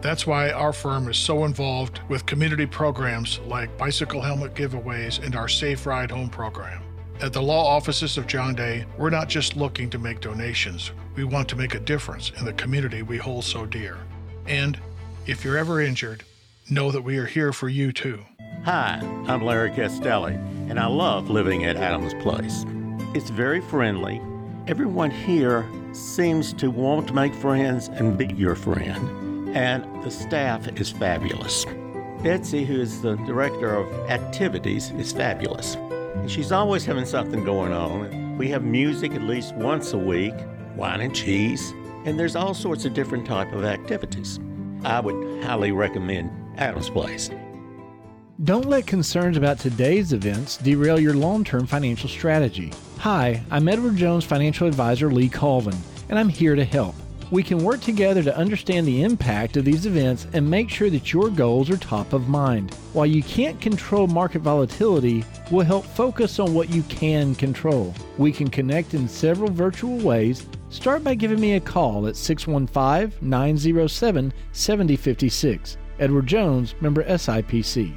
That's 0.00 0.24
why 0.24 0.52
our 0.52 0.72
firm 0.72 1.08
is 1.08 1.16
so 1.16 1.44
involved 1.44 1.98
with 2.08 2.26
community 2.26 2.64
programs 2.64 3.40
like 3.40 3.76
bicycle 3.76 4.20
helmet 4.20 4.54
giveaways 4.54 5.20
and 5.20 5.34
our 5.34 5.48
Safe 5.48 5.84
Ride 5.84 6.12
Home 6.12 6.28
program. 6.28 6.80
At 7.20 7.32
the 7.32 7.42
law 7.42 7.66
offices 7.66 8.16
of 8.16 8.28
John 8.28 8.54
Day, 8.54 8.84
we're 8.98 9.10
not 9.10 9.28
just 9.28 9.56
looking 9.56 9.90
to 9.90 9.98
make 9.98 10.20
donations, 10.20 10.92
we 11.16 11.24
want 11.24 11.48
to 11.48 11.56
make 11.56 11.74
a 11.74 11.80
difference 11.80 12.30
in 12.38 12.44
the 12.44 12.52
community 12.52 13.02
we 13.02 13.16
hold 13.16 13.44
so 13.44 13.66
dear. 13.66 13.98
And 14.46 14.78
if 15.26 15.44
you're 15.44 15.58
ever 15.58 15.80
injured, 15.80 16.22
know 16.70 16.92
that 16.92 17.02
we 17.02 17.18
are 17.18 17.26
here 17.26 17.52
for 17.52 17.68
you 17.68 17.90
too. 17.90 18.24
Hi, 18.64 19.00
I'm 19.26 19.42
Larry 19.42 19.72
Castelli, 19.72 20.34
and 20.68 20.78
I 20.78 20.86
love 20.86 21.30
living 21.30 21.64
at 21.64 21.76
Adams 21.76 22.14
Place. 22.22 22.64
It's 23.14 23.30
very 23.30 23.60
friendly. 23.60 24.20
Everyone 24.66 25.08
here 25.12 25.64
seems 25.92 26.52
to 26.54 26.68
want 26.68 27.06
to 27.06 27.14
make 27.14 27.32
friends 27.32 27.86
and 27.86 28.18
be 28.18 28.26
your 28.34 28.56
friend, 28.56 29.56
and 29.56 30.02
the 30.02 30.10
staff 30.10 30.66
is 30.80 30.90
fabulous. 30.90 31.64
Betsy, 32.24 32.64
who 32.64 32.80
is 32.80 33.02
the 33.02 33.14
director 33.18 33.72
of 33.72 34.10
activities, 34.10 34.90
is 34.98 35.12
fabulous. 35.12 35.76
She's 36.26 36.50
always 36.50 36.84
having 36.84 37.06
something 37.06 37.44
going 37.44 37.72
on. 37.72 38.36
We 38.36 38.48
have 38.48 38.64
music 38.64 39.14
at 39.14 39.22
least 39.22 39.54
once 39.54 39.92
a 39.92 39.98
week, 39.98 40.34
wine 40.74 41.00
and 41.00 41.14
cheese, 41.14 41.72
and 42.04 42.18
there's 42.18 42.34
all 42.34 42.52
sorts 42.52 42.84
of 42.84 42.94
different 42.94 43.26
type 43.26 43.52
of 43.52 43.64
activities. 43.64 44.40
I 44.82 44.98
would 44.98 45.44
highly 45.44 45.70
recommend 45.70 46.32
Adams 46.58 46.90
Place. 46.90 47.30
Don't 48.42 48.64
let 48.68 48.88
concerns 48.88 49.36
about 49.36 49.60
today's 49.60 50.12
events 50.12 50.56
derail 50.56 50.98
your 50.98 51.14
long 51.14 51.44
term 51.44 51.68
financial 51.68 52.08
strategy. 52.08 52.72
Hi, 52.98 53.40
I'm 53.48 53.68
Edward 53.68 53.94
Jones 53.94 54.24
financial 54.24 54.66
advisor 54.66 55.08
Lee 55.08 55.28
Colvin, 55.28 55.76
and 56.08 56.18
I'm 56.18 56.28
here 56.28 56.56
to 56.56 56.64
help. 56.64 56.96
We 57.30 57.44
can 57.44 57.62
work 57.62 57.80
together 57.80 58.24
to 58.24 58.36
understand 58.36 58.88
the 58.88 59.04
impact 59.04 59.56
of 59.56 59.64
these 59.64 59.86
events 59.86 60.26
and 60.32 60.50
make 60.50 60.68
sure 60.68 60.90
that 60.90 61.12
your 61.12 61.30
goals 61.30 61.70
are 61.70 61.76
top 61.76 62.12
of 62.12 62.28
mind. 62.28 62.74
While 62.92 63.06
you 63.06 63.22
can't 63.22 63.60
control 63.60 64.08
market 64.08 64.42
volatility, 64.42 65.24
we'll 65.52 65.64
help 65.64 65.84
focus 65.84 66.40
on 66.40 66.54
what 66.54 66.70
you 66.70 66.82
can 66.82 67.36
control. 67.36 67.94
We 68.18 68.32
can 68.32 68.50
connect 68.50 68.94
in 68.94 69.06
several 69.06 69.50
virtual 69.52 69.98
ways. 69.98 70.44
Start 70.70 71.04
by 71.04 71.14
giving 71.14 71.38
me 71.38 71.54
a 71.54 71.60
call 71.60 72.08
at 72.08 72.16
615 72.16 73.16
907 73.28 74.32
7056. 74.50 75.76
Edward 76.00 76.26
Jones, 76.26 76.74
member 76.80 77.04
SIPC. 77.04 77.96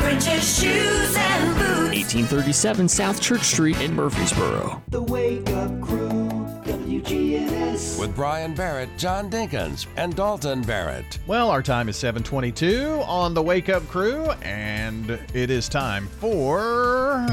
French's 0.00 0.60
Shoes 0.60 1.14
and 1.16 1.54
Boots. 1.56 2.14
1837 2.14 2.88
South 2.88 3.20
Church 3.20 3.42
Street 3.42 3.78
in 3.80 3.94
Murfreesboro. 3.94 4.82
The 4.88 5.02
Wake 5.02 5.48
Up 5.50 5.80
Crew, 5.80 6.28
WGNS. 6.64 8.00
With 8.00 8.14
Brian 8.16 8.54
Barrett, 8.54 8.88
John 8.96 9.30
Dinkins, 9.30 9.86
and 9.96 10.16
Dalton 10.16 10.62
Barrett. 10.62 11.18
Well, 11.26 11.50
our 11.50 11.62
time 11.62 11.88
is 11.88 11.96
722 11.96 13.02
on 13.06 13.34
the 13.34 13.42
Wake 13.42 13.68
Up 13.68 13.86
Crew, 13.88 14.30
and 14.42 15.10
it 15.34 15.50
is 15.50 15.68
time 15.68 16.06
for. 16.18 17.26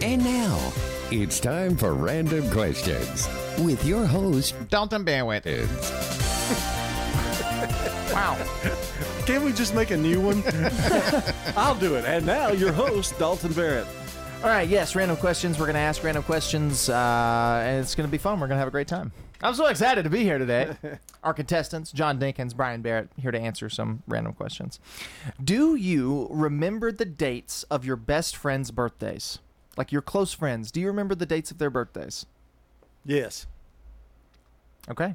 And 0.00 0.24
now, 0.24 0.72
it's 1.10 1.40
time 1.40 1.76
for 1.76 1.94
Random 1.94 2.48
Questions 2.50 3.28
with 3.58 3.84
your 3.84 4.06
host, 4.06 4.54
Dalton 4.70 5.04
Barrett. 5.04 5.46
Wow. 8.12 8.36
Can't 9.26 9.44
we 9.44 9.52
just 9.52 9.72
make 9.74 9.92
a 9.92 9.96
new 9.96 10.20
one? 10.20 10.42
I'll 11.56 11.76
do 11.76 11.94
it. 11.94 12.04
And 12.04 12.26
now, 12.26 12.48
your 12.50 12.72
host, 12.72 13.16
Dalton 13.18 13.52
Barrett. 13.52 13.86
All 14.42 14.48
right, 14.48 14.68
yes, 14.68 14.96
random 14.96 15.16
questions. 15.16 15.60
We're 15.60 15.66
going 15.66 15.74
to 15.74 15.80
ask 15.80 16.02
random 16.02 16.24
questions, 16.24 16.88
uh, 16.88 17.62
and 17.64 17.80
it's 17.80 17.94
going 17.94 18.08
to 18.08 18.10
be 18.10 18.18
fun. 18.18 18.40
We're 18.40 18.48
going 18.48 18.56
to 18.56 18.60
have 18.60 18.66
a 18.66 18.72
great 18.72 18.88
time. 18.88 19.12
I'm 19.40 19.54
so 19.54 19.66
excited 19.66 20.02
to 20.02 20.10
be 20.10 20.24
here 20.24 20.38
today. 20.38 20.76
Our 21.22 21.32
contestants, 21.32 21.92
John 21.92 22.18
Dinkins, 22.18 22.54
Brian 22.54 22.82
Barrett, 22.82 23.10
here 23.16 23.30
to 23.30 23.38
answer 23.38 23.68
some 23.68 24.02
random 24.08 24.32
questions. 24.32 24.80
Do 25.42 25.76
you 25.76 26.26
remember 26.28 26.90
the 26.90 27.04
dates 27.04 27.62
of 27.64 27.84
your 27.84 27.96
best 27.96 28.36
friends' 28.36 28.72
birthdays? 28.72 29.38
Like 29.76 29.92
your 29.92 30.02
close 30.02 30.32
friends, 30.32 30.72
do 30.72 30.80
you 30.80 30.88
remember 30.88 31.14
the 31.14 31.26
dates 31.26 31.52
of 31.52 31.58
their 31.58 31.70
birthdays? 31.70 32.26
Yes. 33.04 33.46
Okay. 34.90 35.14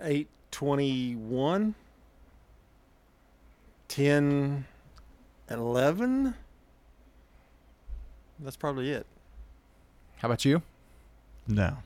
821, 0.00 1.74
10, 3.88 4.64
11. 5.50 6.34
That's 8.40 8.56
probably 8.56 8.90
it. 8.90 9.06
How 10.18 10.28
about 10.28 10.44
you? 10.44 10.62
No. 11.46 11.76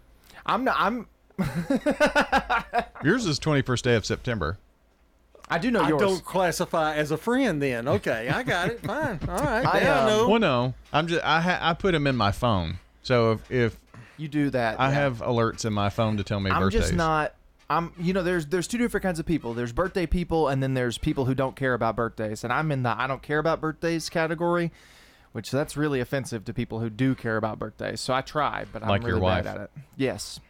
I'm 0.46 0.64
not. 0.64 0.76
I'm. 0.78 1.06
Yours 3.04 3.26
is 3.26 3.38
21st 3.38 3.82
day 3.82 3.94
of 3.94 4.06
September. 4.06 4.58
I 5.50 5.58
do 5.58 5.70
know 5.70 5.80
I 5.80 5.88
yours. 5.88 6.00
don't 6.00 6.24
classify 6.24 6.94
as 6.94 7.10
a 7.10 7.16
friend 7.16 7.62
then. 7.62 7.88
Okay, 7.88 8.28
I 8.28 8.42
got 8.42 8.68
it. 8.68 8.80
Fine. 8.80 9.20
All 9.26 9.36
right. 9.38 9.66
I, 9.74 9.80
now 9.80 9.94
I 9.94 10.00
um, 10.00 10.06
know. 10.06 10.28
Well, 10.28 10.40
no, 10.40 10.74
I'm 10.92 11.06
just 11.06 11.24
I 11.24 11.40
ha- 11.40 11.58
I 11.62 11.72
put 11.74 11.92
them 11.92 12.06
in 12.06 12.16
my 12.16 12.32
phone. 12.32 12.78
So 13.02 13.32
if, 13.32 13.50
if 13.50 13.80
You 14.18 14.28
do 14.28 14.50
that. 14.50 14.78
I 14.78 14.88
yeah. 14.88 14.94
have 14.94 15.18
alerts 15.18 15.64
in 15.64 15.72
my 15.72 15.88
phone 15.88 16.18
to 16.18 16.24
tell 16.24 16.38
me 16.40 16.50
I'm 16.50 16.60
birthdays. 16.60 16.82
just 16.82 16.94
not. 16.94 17.34
I'm. 17.70 17.92
You 17.98 18.12
know, 18.12 18.22
there's 18.22 18.46
there's 18.46 18.66
two 18.66 18.78
different 18.78 19.02
kinds 19.02 19.18
of 19.18 19.26
people. 19.26 19.52
There's 19.54 19.72
birthday 19.72 20.06
people, 20.06 20.48
and 20.48 20.62
then 20.62 20.74
there's 20.74 20.96
people 20.98 21.26
who 21.26 21.34
don't 21.34 21.54
care 21.56 21.74
about 21.74 21.96
birthdays. 21.96 22.44
And 22.44 22.52
I'm 22.52 22.72
in 22.72 22.82
the 22.82 22.90
I 22.98 23.06
don't 23.06 23.22
care 23.22 23.38
about 23.38 23.60
birthdays 23.60 24.08
category, 24.08 24.72
which 25.32 25.50
that's 25.50 25.76
really 25.76 26.00
offensive 26.00 26.44
to 26.46 26.54
people 26.54 26.80
who 26.80 26.88
do 26.90 27.14
care 27.14 27.36
about 27.36 27.58
birthdays. 27.58 28.00
So 28.00 28.14
I 28.14 28.22
try, 28.22 28.64
but 28.72 28.82
I'm 28.82 28.88
Like 28.88 29.02
your 29.02 29.16
really 29.16 29.26
bad 29.26 29.44
wife. 29.44 29.54
at 29.54 29.60
it. 29.62 29.70
Yes. 29.96 30.40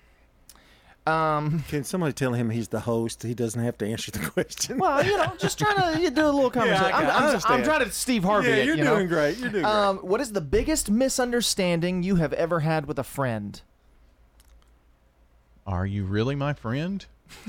Um. 1.07 1.65
Can 1.69 1.85
somebody 1.85 2.13
tell 2.13 2.35
him 2.35 2.51
he's 2.51 2.69
the 2.69 2.81
host? 2.81 3.23
He 3.23 3.33
doesn't 3.33 3.63
have 3.63 3.79
to 3.79 3.87
answer 3.87 4.11
the 4.11 4.19
question. 4.31 4.77
Well, 4.79 5.03
you 5.05 5.17
know, 5.17 5.33
just 5.39 5.59
trying 5.59 5.95
to 5.95 6.01
you 6.03 6.11
do 6.11 6.27
a 6.27 6.29
little 6.31 6.51
conversation. 6.61 6.85
I 6.85 6.99
I'm, 6.99 7.03
got- 7.05 7.13
I 7.15 7.17
I'm, 7.17 7.23
I'm 7.23 7.29
understand. 7.31 7.65
trying 7.65 7.85
to 7.85 7.91
Steve 7.93 8.25
Harvey. 8.25 8.49
Yeah, 8.51 8.55
it, 8.57 8.67
you're 8.67 8.77
you 8.77 8.85
know? 8.85 8.97
doing 8.97 9.09
great. 9.09 9.39
You're 9.39 9.49
doing 9.49 9.63
great. 9.65 9.73
Um, 9.75 9.99
what 9.99 10.21
is 10.21 10.33
the 10.33 10.43
biggest 10.43 10.91
misunderstanding 10.91 12.03
you 12.03 12.17
have 12.17 12.35
ever 12.35 12.61
had 12.61 12.85
with 12.87 12.99
a 12.99 13.05
friend? 13.05 13.61
Are 15.69 15.85
you 15.85 16.05
really 16.05 16.35
my 16.35 16.55
friend? 16.55 17.05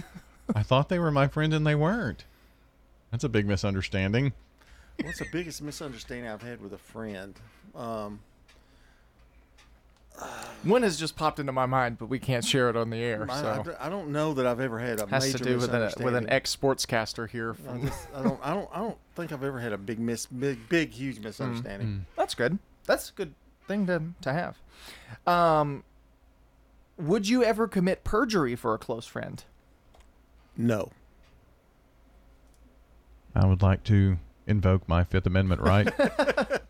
I 0.55 0.61
thought 0.61 0.89
they 0.89 0.99
were 0.99 1.09
my 1.09 1.29
friend 1.29 1.53
and 1.53 1.65
they 1.65 1.73
weren't. 1.73 2.25
That's 3.11 3.23
a 3.23 3.29
big 3.29 3.47
misunderstanding. 3.47 4.33
What's 5.01 5.19
the 5.19 5.25
biggest 5.31 5.61
misunderstanding 5.61 6.29
I've 6.29 6.41
had 6.41 6.61
with 6.61 6.73
a 6.73 6.77
friend? 6.77 7.33
Um, 7.73 8.19
One 10.63 10.83
has 10.83 10.99
just 10.99 11.15
popped 11.15 11.39
into 11.39 11.53
my 11.53 11.65
mind, 11.65 11.97
but 11.97 12.07
we 12.07 12.19
can't 12.19 12.43
share 12.43 12.69
it 12.69 12.75
on 12.75 12.89
the 12.89 12.97
air. 12.97 13.25
I, 13.29 13.41
so 13.41 13.47
I 13.49 13.63
d- 13.63 13.77
I 13.79 13.89
don't 13.89 14.09
know 14.09 14.33
that 14.33 14.45
I've 14.45 14.59
ever 14.59 14.79
had 14.79 14.99
a 14.99 15.07
has 15.07 15.23
major 15.23 15.37
to 15.37 15.43
do 15.45 15.57
with, 15.57 15.73
a, 15.73 15.93
with 16.03 16.15
an 16.15 16.29
ex 16.29 16.53
sportscaster 16.53 17.29
here. 17.29 17.55
I, 17.69 17.77
just, 17.77 18.07
I 18.13 18.21
don't. 18.23 18.39
I 18.43 18.53
don't. 18.53 18.69
I 18.73 18.79
don't 18.79 18.97
think 19.15 19.31
I've 19.31 19.43
ever 19.45 19.59
had 19.61 19.71
a 19.71 19.77
big 19.77 19.97
miss, 19.97 20.25
big, 20.25 20.67
big, 20.67 20.91
huge 20.91 21.21
misunderstanding. 21.21 22.05
That's 22.17 22.35
good. 22.35 22.59
That's 22.85 23.11
a 23.11 23.13
good 23.13 23.33
thing 23.69 23.87
to 23.87 24.01
to 24.23 24.33
have. 24.33 24.57
Um, 25.25 25.85
would 26.99 27.27
you 27.27 27.43
ever 27.43 27.67
commit 27.67 28.03
perjury 28.03 28.55
for 28.55 28.73
a 28.73 28.77
close 28.77 29.05
friend? 29.05 29.43
No. 30.55 30.91
I 33.33 33.45
would 33.45 33.61
like 33.61 33.83
to 33.85 34.17
invoke 34.45 34.87
my 34.87 35.03
Fifth 35.03 35.25
Amendment 35.25 35.61
right. 35.61 35.91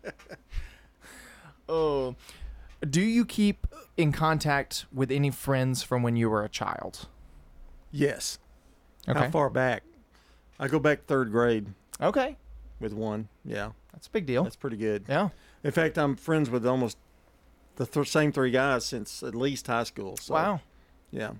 Oh, 1.70 2.16
do 2.88 3.00
you 3.00 3.24
keep 3.24 3.64
in 3.96 4.10
contact 4.10 4.86
with 4.92 5.12
any 5.12 5.30
friends 5.30 5.84
from 5.84 6.02
when 6.02 6.16
you 6.16 6.28
were 6.28 6.44
a 6.44 6.48
child? 6.48 7.06
Yes. 7.92 8.40
Okay. 9.08 9.18
How 9.18 9.30
far 9.30 9.50
back? 9.50 9.84
I 10.58 10.66
go 10.66 10.80
back 10.80 11.04
third 11.04 11.30
grade. 11.30 11.68
Okay. 12.00 12.36
With 12.80 12.92
one. 12.92 13.28
Yeah. 13.44 13.70
That's 13.92 14.08
a 14.08 14.10
big 14.10 14.26
deal. 14.26 14.42
That's 14.42 14.56
pretty 14.56 14.78
good. 14.78 15.04
Yeah. 15.08 15.28
In 15.62 15.70
fact, 15.70 15.96
I'm 15.96 16.16
friends 16.16 16.50
with 16.50 16.66
almost 16.66 16.98
the 17.80 17.86
th- 17.86 18.10
same 18.10 18.30
three 18.30 18.50
guys 18.50 18.84
since 18.84 19.22
at 19.22 19.34
least 19.34 19.66
high 19.66 19.84
school. 19.84 20.16
So, 20.18 20.34
Wow. 20.34 20.60
Yeah. 21.10 21.30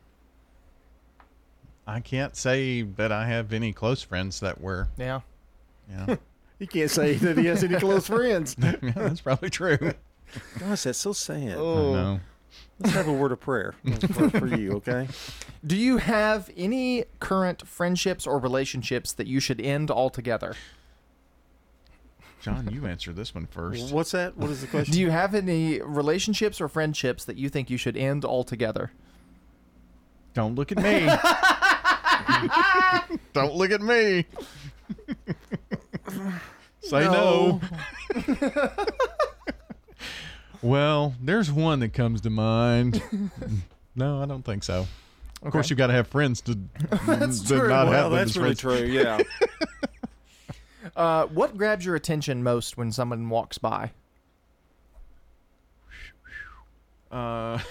I 1.86 2.00
can't 2.00 2.34
say 2.34 2.80
that 2.82 3.12
I 3.12 3.26
have 3.26 3.52
any 3.52 3.74
close 3.74 4.02
friends 4.02 4.40
that 4.40 4.58
were. 4.60 4.88
Yeah. 4.96 5.20
Yeah. 5.88 6.16
You 6.58 6.66
can't 6.66 6.90
say 6.90 7.14
that 7.14 7.38
he 7.38 7.46
has 7.46 7.64
any 7.64 7.76
close 7.76 8.06
friends. 8.06 8.54
yeah, 8.60 8.74
that's 8.82 9.22
probably 9.22 9.48
true. 9.48 9.78
Gosh, 10.58 10.82
that's 10.82 10.98
so 10.98 11.14
sad. 11.14 11.56
Oh. 11.56 11.94
know. 11.94 12.20
Let's 12.78 12.94
have 12.94 13.08
a 13.08 13.12
word 13.14 13.32
of 13.32 13.40
prayer 13.40 13.74
for, 14.12 14.28
for 14.28 14.46
you, 14.46 14.72
okay? 14.72 15.08
Do 15.66 15.74
you 15.74 15.96
have 15.96 16.50
any 16.58 17.06
current 17.18 17.66
friendships 17.66 18.26
or 18.26 18.38
relationships 18.38 19.10
that 19.14 19.26
you 19.26 19.40
should 19.40 19.58
end 19.58 19.90
altogether? 19.90 20.54
John, 22.42 22.68
you 22.72 22.86
answer 22.86 23.12
this 23.12 23.34
one 23.34 23.46
first. 23.46 23.92
What's 23.92 24.12
that? 24.12 24.36
What 24.36 24.50
is 24.50 24.62
the 24.62 24.66
question? 24.66 24.92
Do 24.94 25.00
you 25.00 25.10
have 25.10 25.34
any 25.34 25.80
relationships 25.82 26.60
or 26.60 26.68
friendships 26.68 27.24
that 27.26 27.36
you 27.36 27.48
think 27.48 27.68
you 27.70 27.76
should 27.76 27.96
end 27.96 28.24
altogether? 28.24 28.92
Don't 30.32 30.54
look 30.54 30.72
at 30.72 30.78
me. 30.78 31.00
Don't 33.32 33.54
look 33.54 33.70
at 33.72 33.80
me. 33.82 34.24
Say 36.82 37.00
no. 37.04 37.60
well, 40.62 41.14
there's 41.22 41.50
one 41.52 41.80
that 41.80 41.92
comes 41.92 42.20
to 42.22 42.30
mind. 42.30 43.02
no, 43.94 44.22
I 44.22 44.26
don't 44.26 44.44
think 44.44 44.64
so. 44.64 44.86
Of 45.42 45.52
course, 45.52 45.70
you've 45.70 45.78
got 45.78 45.86
to 45.88 45.92
have 45.94 46.06
friends 46.08 46.40
to, 46.42 46.58
That's 47.06 47.40
to 47.42 47.58
true. 47.58 47.68
not 47.68 47.88
Well, 47.88 48.02
have 48.02 48.10
them 48.10 48.18
that's 48.20 48.36
really 48.36 48.54
friends. 48.54 48.80
true, 48.80 48.86
yeah. 48.86 49.18
Uh, 50.96 51.26
what 51.26 51.56
grabs 51.56 51.84
your 51.84 51.94
attention 51.94 52.42
most 52.42 52.76
when 52.76 52.90
someone 52.92 53.28
walks 53.28 53.58
by? 53.58 53.92
Uh, 57.10 57.58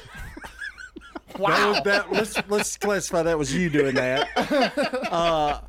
That 1.37 1.67
was, 1.69 1.81
that, 1.85 2.11
let's 2.11 2.49
let's 2.49 2.75
classify 2.77 3.21
that 3.23 3.37
was 3.37 3.53
you 3.53 3.69
doing 3.69 3.95
that. 3.95 4.27
Uh, 5.09 5.61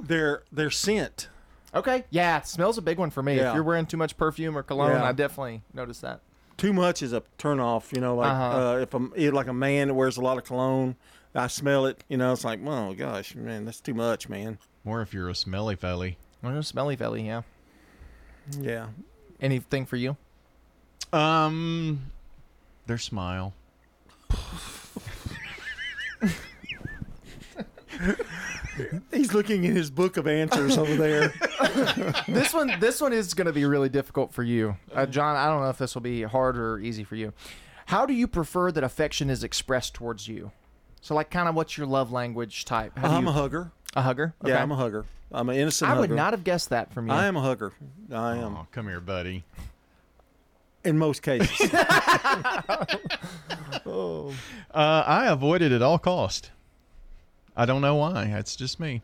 their 0.00 0.44
their 0.50 0.70
scent. 0.70 1.28
Okay. 1.74 2.04
Yeah, 2.10 2.40
smell's 2.42 2.78
a 2.78 2.82
big 2.82 2.96
one 2.98 3.10
for 3.10 3.22
me. 3.22 3.36
Yeah. 3.36 3.50
If 3.50 3.54
you're 3.56 3.62
wearing 3.64 3.84
too 3.86 3.96
much 3.98 4.16
perfume 4.16 4.56
or 4.56 4.62
cologne, 4.62 4.92
Yeah. 4.92 5.04
I 5.04 5.12
definitely 5.12 5.62
notice 5.74 6.00
that. 6.00 6.20
Too 6.56 6.72
much 6.72 7.02
is 7.02 7.12
a 7.12 7.22
turn 7.38 7.60
off. 7.60 7.92
You 7.92 8.00
know, 8.00 8.14
like 8.14 8.30
Uh-huh. 8.30 8.58
uh, 8.58 8.76
if 8.78 8.94
I'm 8.94 9.12
eh, 9.16 9.30
like 9.30 9.48
a 9.48 9.52
man 9.52 9.88
that 9.88 9.94
wears 9.94 10.16
a 10.16 10.22
lot 10.22 10.38
of 10.38 10.44
cologne, 10.44 10.96
I 11.34 11.48
smell 11.48 11.84
it. 11.86 12.02
You 12.08 12.16
know, 12.16 12.32
it's 12.32 12.44
like, 12.44 12.60
oh 12.64 12.94
gosh, 12.94 13.34
man, 13.34 13.66
that's 13.66 13.80
too 13.80 13.94
much, 13.94 14.28
man. 14.28 14.58
Or 14.84 15.02
if 15.02 15.12
you're 15.12 15.28
a 15.28 15.34
smelly 15.34 15.76
felly. 15.76 16.16
I'm 16.42 16.56
a 16.56 16.62
smelly 16.62 16.96
felly, 16.96 17.26
yeah. 17.26 17.42
Yeah. 18.58 18.88
Anything 19.40 19.86
for 19.86 19.96
you? 19.96 20.16
Um, 21.12 22.10
their 22.86 22.98
smile. 22.98 23.52
He's 29.12 29.34
looking 29.34 29.64
in 29.64 29.76
his 29.76 29.90
book 29.90 30.16
of 30.16 30.26
answers 30.26 30.78
over 30.78 30.94
there. 30.96 31.28
this 32.28 32.54
one, 32.54 32.72
this 32.80 33.00
one 33.00 33.12
is 33.12 33.34
going 33.34 33.46
to 33.46 33.52
be 33.52 33.64
really 33.66 33.88
difficult 33.88 34.32
for 34.32 34.42
you, 34.42 34.76
uh, 34.94 35.06
John. 35.06 35.36
I 35.36 35.46
don't 35.46 35.60
know 35.60 35.68
if 35.68 35.78
this 35.78 35.94
will 35.94 36.00
be 36.02 36.22
hard 36.22 36.56
or 36.56 36.78
easy 36.78 37.04
for 37.04 37.16
you. 37.16 37.32
How 37.86 38.06
do 38.06 38.14
you 38.14 38.26
prefer 38.26 38.72
that 38.72 38.84
affection 38.84 39.28
is 39.28 39.44
expressed 39.44 39.94
towards 39.94 40.28
you? 40.28 40.52
So, 41.02 41.14
like, 41.14 41.30
kind 41.30 41.48
of 41.48 41.54
what's 41.54 41.76
your 41.76 41.86
love 41.86 42.12
language 42.12 42.64
type? 42.64 42.96
How 42.98 43.10
I'm 43.16 43.24
you- 43.24 43.30
a 43.30 43.32
hugger. 43.32 43.72
A 43.94 44.02
hugger? 44.02 44.34
Yeah, 44.44 44.62
I'm 44.62 44.70
a 44.70 44.76
hugger. 44.76 45.04
I'm 45.32 45.48
an 45.48 45.56
innocent. 45.56 45.90
I 45.90 45.98
would 45.98 46.10
not 46.10 46.32
have 46.32 46.44
guessed 46.44 46.70
that 46.70 46.92
from 46.92 47.08
you. 47.08 47.12
I 47.12 47.26
am 47.26 47.36
a 47.36 47.40
hugger. 47.40 47.72
I 48.12 48.36
am. 48.36 48.56
Oh, 48.56 48.66
come 48.72 48.86
here, 48.88 49.00
buddy. 49.00 49.44
In 50.84 50.98
most 50.98 51.22
cases. 51.22 51.50
oh. 53.86 54.32
Uh, 54.72 55.04
I 55.06 55.26
avoid 55.28 55.62
it 55.62 55.72
at 55.72 55.82
all 55.82 55.98
cost. 55.98 56.50
I 57.56 57.66
don't 57.66 57.82
know 57.82 57.96
why. 57.96 58.24
It's 58.24 58.56
just 58.56 58.80
me. 58.80 59.02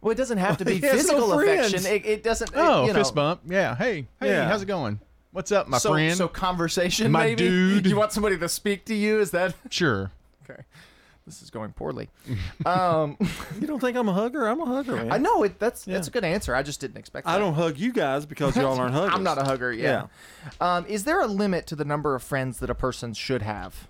Well, 0.00 0.12
it 0.12 0.16
doesn't 0.16 0.38
have 0.38 0.58
to 0.58 0.64
be 0.64 0.74
He 0.78 0.86
has 0.86 1.06
no 1.08 1.14
physical 1.14 1.40
affection. 1.40 1.86
It, 1.86 2.06
it 2.06 2.22
doesn't. 2.22 2.50
Oh, 2.54 2.82
you 2.86 2.92
know. 2.92 2.98
fist 2.98 3.14
bump. 3.14 3.40
Yeah. 3.46 3.74
Hey, 3.74 4.06
hey, 4.20 4.28
Yeah. 4.28 4.48
how's 4.48 4.62
it 4.62 4.66
going? 4.66 5.00
What's 5.32 5.50
up, 5.50 5.66
my 5.66 5.78
so, 5.78 5.92
friend? 5.92 6.14
So 6.16 6.28
conversation, 6.28 7.10
My 7.10 7.24
maybe. 7.28 7.36
dude. 7.36 7.86
You 7.86 7.96
want 7.96 8.12
somebody 8.12 8.36
to 8.36 8.48
speak 8.50 8.84
to 8.86 8.94
you? 8.94 9.18
Is 9.18 9.30
that 9.30 9.54
Sure. 9.70 10.10
okay? 10.44 10.62
This 11.26 11.42
is 11.42 11.50
going 11.50 11.72
poorly. 11.72 12.10
Um, 12.66 13.16
you 13.60 13.66
don't 13.66 13.80
think 13.80 13.96
I'm 13.96 14.08
a 14.08 14.12
hugger? 14.12 14.46
I'm 14.46 14.60
a 14.60 14.64
hugger, 14.64 14.96
man. 14.96 15.10
I 15.12 15.18
know 15.18 15.42
it. 15.42 15.58
That's 15.58 15.84
that's 15.84 16.06
a 16.06 16.10
good 16.12 16.22
answer. 16.24 16.54
I 16.54 16.62
just 16.62 16.80
didn't 16.80 16.96
expect. 16.96 17.26
I 17.26 17.38
don't 17.38 17.54
hug 17.54 17.76
you 17.76 17.92
guys 17.92 18.24
because 18.24 18.56
y'all 18.56 18.78
aren't 18.78 18.94
huggers. 18.94 19.14
I'm 19.14 19.24
not 19.24 19.38
a 19.38 19.42
hugger. 19.42 19.72
Yeah. 19.72 20.06
Um, 20.60 20.86
is 20.86 21.04
there 21.04 21.20
a 21.20 21.26
limit 21.26 21.66
to 21.68 21.76
the 21.76 21.84
number 21.84 22.14
of 22.14 22.22
friends 22.22 22.60
that 22.60 22.70
a 22.70 22.74
person 22.74 23.14
should 23.14 23.42
have? 23.42 23.88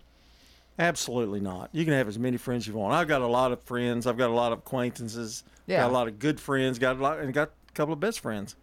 Absolutely 0.79 1.41
not. 1.41 1.69
You 1.73 1.85
can 1.85 1.93
have 1.93 2.09
as 2.09 2.19
many 2.19 2.39
friends 2.39 2.67
you 2.67 2.73
want. 2.73 2.95
I've 2.95 3.09
got 3.09 3.21
a 3.21 3.27
lot 3.27 3.53
of 3.53 3.63
friends. 3.63 4.07
I've 4.07 4.17
got 4.17 4.31
a 4.31 4.35
lot 4.35 4.53
of 4.53 4.61
acquaintances. 4.61 5.45
Yeah. 5.67 5.83
Got 5.83 5.91
a 5.91 5.93
lot 5.93 6.09
of 6.09 6.19
good 6.19 6.41
friends. 6.41 6.79
Got 6.79 6.97
a 6.97 7.03
lot 7.03 7.19
and 7.19 7.35
got 7.35 7.49
a 7.69 7.73
couple 7.73 7.93
of 7.93 8.01
best 8.01 8.21
friends. 8.21 8.57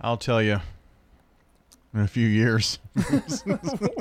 I'll 0.00 0.16
tell 0.16 0.42
you. 0.42 0.60
In 1.96 2.02
a 2.02 2.06
few 2.08 2.26
years. 2.28 2.78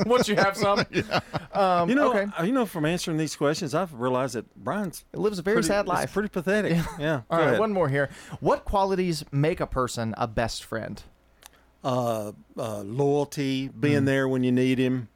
Once 0.05 0.27
you 0.27 0.35
have 0.35 0.57
some. 0.57 0.83
Yeah. 0.91 1.19
Um, 1.53 1.87
you 1.89 1.95
know, 1.95 2.09
okay. 2.13 2.25
uh, 2.37 2.43
you 2.43 2.51
know, 2.51 2.65
from 2.65 2.83
answering 2.85 3.15
these 3.17 3.35
questions, 3.37 3.73
I've 3.73 3.93
realized 3.93 4.35
that 4.35 4.53
Brian's 4.55 5.05
lives 5.13 5.39
a 5.39 5.41
very 5.41 5.55
pretty- 5.55 5.67
sad 5.69 5.87
life. 5.87 6.11
Pretty 6.13 6.27
pathetic. 6.27 6.73
Yeah. 6.99 7.21
All 7.29 7.37
go 7.37 7.37
right, 7.37 7.47
ahead. 7.47 7.59
one 7.59 7.71
more 7.71 7.87
here. 7.87 8.09
What 8.41 8.65
qualities 8.65 9.23
make 9.31 9.61
a 9.61 9.65
person 9.67 10.13
a 10.17 10.27
best 10.27 10.63
friend? 10.65 11.01
uh, 11.85 12.31
uh, 12.57 12.81
loyalty, 12.81 13.69
being 13.69 14.01
Mm. 14.01 14.05
there 14.05 14.27
when 14.27 14.43
you 14.43 14.51
need 14.51 14.77
him, 14.79 15.07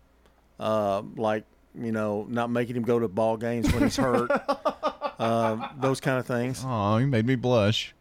uh, 0.60 1.02
like 1.18 1.44
you 1.76 1.92
know, 1.92 2.26
not 2.30 2.50
making 2.50 2.76
him 2.78 2.84
go 2.84 3.00
to 3.00 3.08
ball 3.10 3.36
games 3.38 3.72
when 3.74 3.84
he's 3.84 3.98
hurt, 3.98 4.30
uh, 5.20 5.68
those 5.80 6.00
kind 6.00 6.18
of 6.20 6.26
things. 6.28 6.64
Oh, 6.66 6.98
you 6.98 7.08
made 7.08 7.26
me 7.26 7.36
blush. 7.36 7.94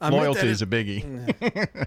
I 0.00 0.08
meant 0.10 0.22
Loyalty 0.22 0.40
that 0.40 0.46
is 0.48 0.62
a 0.62 0.66
biggie. 0.66 1.86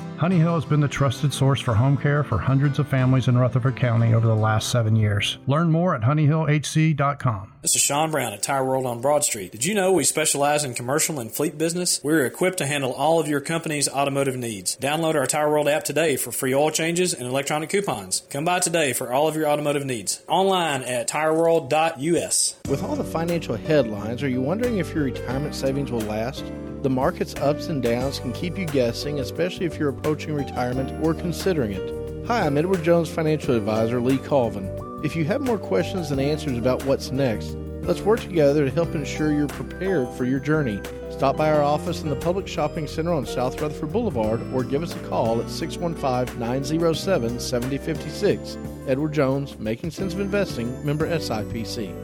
Honey 0.21 0.37
Hill 0.37 0.53
has 0.53 0.65
been 0.65 0.81
the 0.81 0.87
trusted 0.87 1.33
source 1.33 1.59
for 1.59 1.73
home 1.73 1.97
care 1.97 2.23
for 2.23 2.37
hundreds 2.37 2.77
of 2.77 2.87
families 2.87 3.27
in 3.27 3.35
Rutherford 3.35 3.75
County 3.75 4.13
over 4.13 4.27
the 4.27 4.35
last 4.35 4.69
seven 4.69 4.95
years. 4.95 5.39
Learn 5.47 5.71
more 5.71 5.95
at 5.95 6.01
honeyhillhc.com. 6.01 7.50
This 7.61 7.75
is 7.75 7.83
Sean 7.83 8.09
Brown 8.09 8.33
at 8.33 8.41
Tire 8.41 8.65
World 8.65 8.87
on 8.87 9.01
Broad 9.01 9.23
Street. 9.23 9.51
Did 9.51 9.65
you 9.65 9.75
know 9.75 9.91
we 9.91 10.03
specialize 10.03 10.63
in 10.63 10.73
commercial 10.73 11.19
and 11.19 11.31
fleet 11.31 11.59
business? 11.59 12.01
We're 12.03 12.25
equipped 12.25 12.57
to 12.57 12.65
handle 12.65 12.91
all 12.91 13.19
of 13.19 13.27
your 13.27 13.39
company's 13.39 13.87
automotive 13.87 14.35
needs. 14.35 14.75
Download 14.77 15.13
our 15.13 15.27
Tire 15.27 15.47
World 15.47 15.67
app 15.67 15.83
today 15.83 16.17
for 16.17 16.31
free 16.31 16.55
oil 16.55 16.71
changes 16.71 17.13
and 17.13 17.27
electronic 17.27 17.69
coupons. 17.69 18.23
Come 18.31 18.45
by 18.45 18.61
today 18.61 18.93
for 18.93 19.13
all 19.13 19.27
of 19.27 19.35
your 19.35 19.47
automotive 19.47 19.85
needs. 19.85 20.23
Online 20.27 20.81
at 20.81 21.07
tireworld.us. 21.07 22.55
With 22.67 22.83
all 22.83 22.95
the 22.95 23.03
financial 23.03 23.57
headlines, 23.57 24.23
are 24.23 24.27
you 24.27 24.41
wondering 24.41 24.79
if 24.79 24.95
your 24.95 25.03
retirement 25.03 25.53
savings 25.53 25.91
will 25.91 26.01
last? 26.01 26.43
The 26.81 26.89
market's 26.89 27.35
ups 27.35 27.67
and 27.67 27.83
downs 27.83 28.17
can 28.17 28.33
keep 28.33 28.57
you 28.57 28.65
guessing, 28.65 29.19
especially 29.19 29.67
if 29.67 29.77
you're 29.77 29.89
approaching 29.89 30.33
retirement 30.33 31.05
or 31.05 31.13
considering 31.13 31.73
it. 31.73 32.25
Hi, 32.25 32.43
I'm 32.43 32.57
Edward 32.57 32.81
Jones 32.83 33.07
financial 33.07 33.55
advisor 33.55 34.01
Lee 34.01 34.17
Colvin. 34.17 34.80
If 35.03 35.15
you 35.15 35.25
have 35.25 35.41
more 35.41 35.57
questions 35.57 36.09
than 36.09 36.19
answers 36.19 36.59
about 36.59 36.85
what's 36.85 37.09
next, 37.09 37.57
let's 37.81 38.01
work 38.01 38.19
together 38.19 38.65
to 38.65 38.71
help 38.71 38.93
ensure 38.93 39.31
you're 39.31 39.47
prepared 39.47 40.07
for 40.09 40.25
your 40.25 40.39
journey. 40.39 40.79
Stop 41.09 41.37
by 41.37 41.51
our 41.51 41.63
office 41.63 42.03
in 42.03 42.09
the 42.09 42.15
Public 42.15 42.47
Shopping 42.47 42.85
Center 42.85 43.11
on 43.11 43.25
South 43.25 43.59
Rutherford 43.59 43.91
Boulevard 43.91 44.43
or 44.53 44.63
give 44.63 44.83
us 44.83 44.95
a 44.95 44.99
call 45.07 45.41
at 45.41 45.49
615 45.49 46.39
907 46.39 47.39
7056. 47.39 48.57
Edward 48.87 49.11
Jones, 49.11 49.57
Making 49.57 49.89
Sense 49.89 50.13
of 50.13 50.19
Investing, 50.19 50.85
member 50.85 51.07
SIPC. 51.07 51.95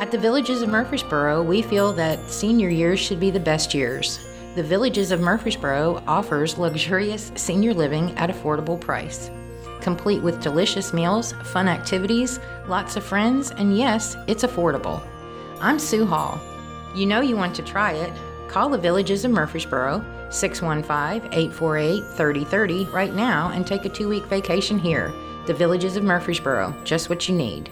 At 0.00 0.12
the 0.12 0.18
Villages 0.18 0.62
of 0.62 0.68
Murfreesboro, 0.68 1.42
we 1.42 1.62
feel 1.62 1.92
that 1.94 2.30
senior 2.30 2.68
years 2.68 3.00
should 3.00 3.18
be 3.18 3.32
the 3.32 3.40
best 3.40 3.74
years. 3.74 4.20
The 4.54 4.62
Villages 4.62 5.10
of 5.10 5.20
Murfreesboro 5.20 6.00
offers 6.06 6.58
luxurious 6.58 7.32
senior 7.34 7.74
living 7.74 8.16
at 8.18 8.30
affordable 8.30 8.80
price, 8.80 9.30
complete 9.82 10.22
with 10.22 10.40
delicious 10.40 10.94
meals, 10.94 11.32
fun 11.42 11.68
activities, 11.68 12.40
lots 12.66 12.96
of 12.96 13.04
friends, 13.04 13.50
and 13.50 13.76
yes, 13.76 14.16
it's 14.26 14.44
affordable. 14.44 15.06
I'm 15.60 15.78
Sue 15.78 16.06
Hall. 16.06 16.40
You 16.94 17.04
know 17.06 17.20
you 17.20 17.36
want 17.36 17.54
to 17.56 17.62
try 17.62 17.92
it. 17.92 18.12
Call 18.48 18.68
the 18.68 18.78
Villages 18.78 19.24
of 19.24 19.30
Murfreesboro 19.32 20.04
615-848-3030 20.28 22.92
right 22.92 23.14
now 23.14 23.50
and 23.50 23.66
take 23.66 23.84
a 23.84 23.90
2-week 23.90 24.24
vacation 24.24 24.78
here. 24.78 25.12
The 25.46 25.54
Villages 25.54 25.96
of 25.96 26.04
Murfreesboro, 26.04 26.72
just 26.84 27.10
what 27.10 27.28
you 27.28 27.34
need. 27.34 27.68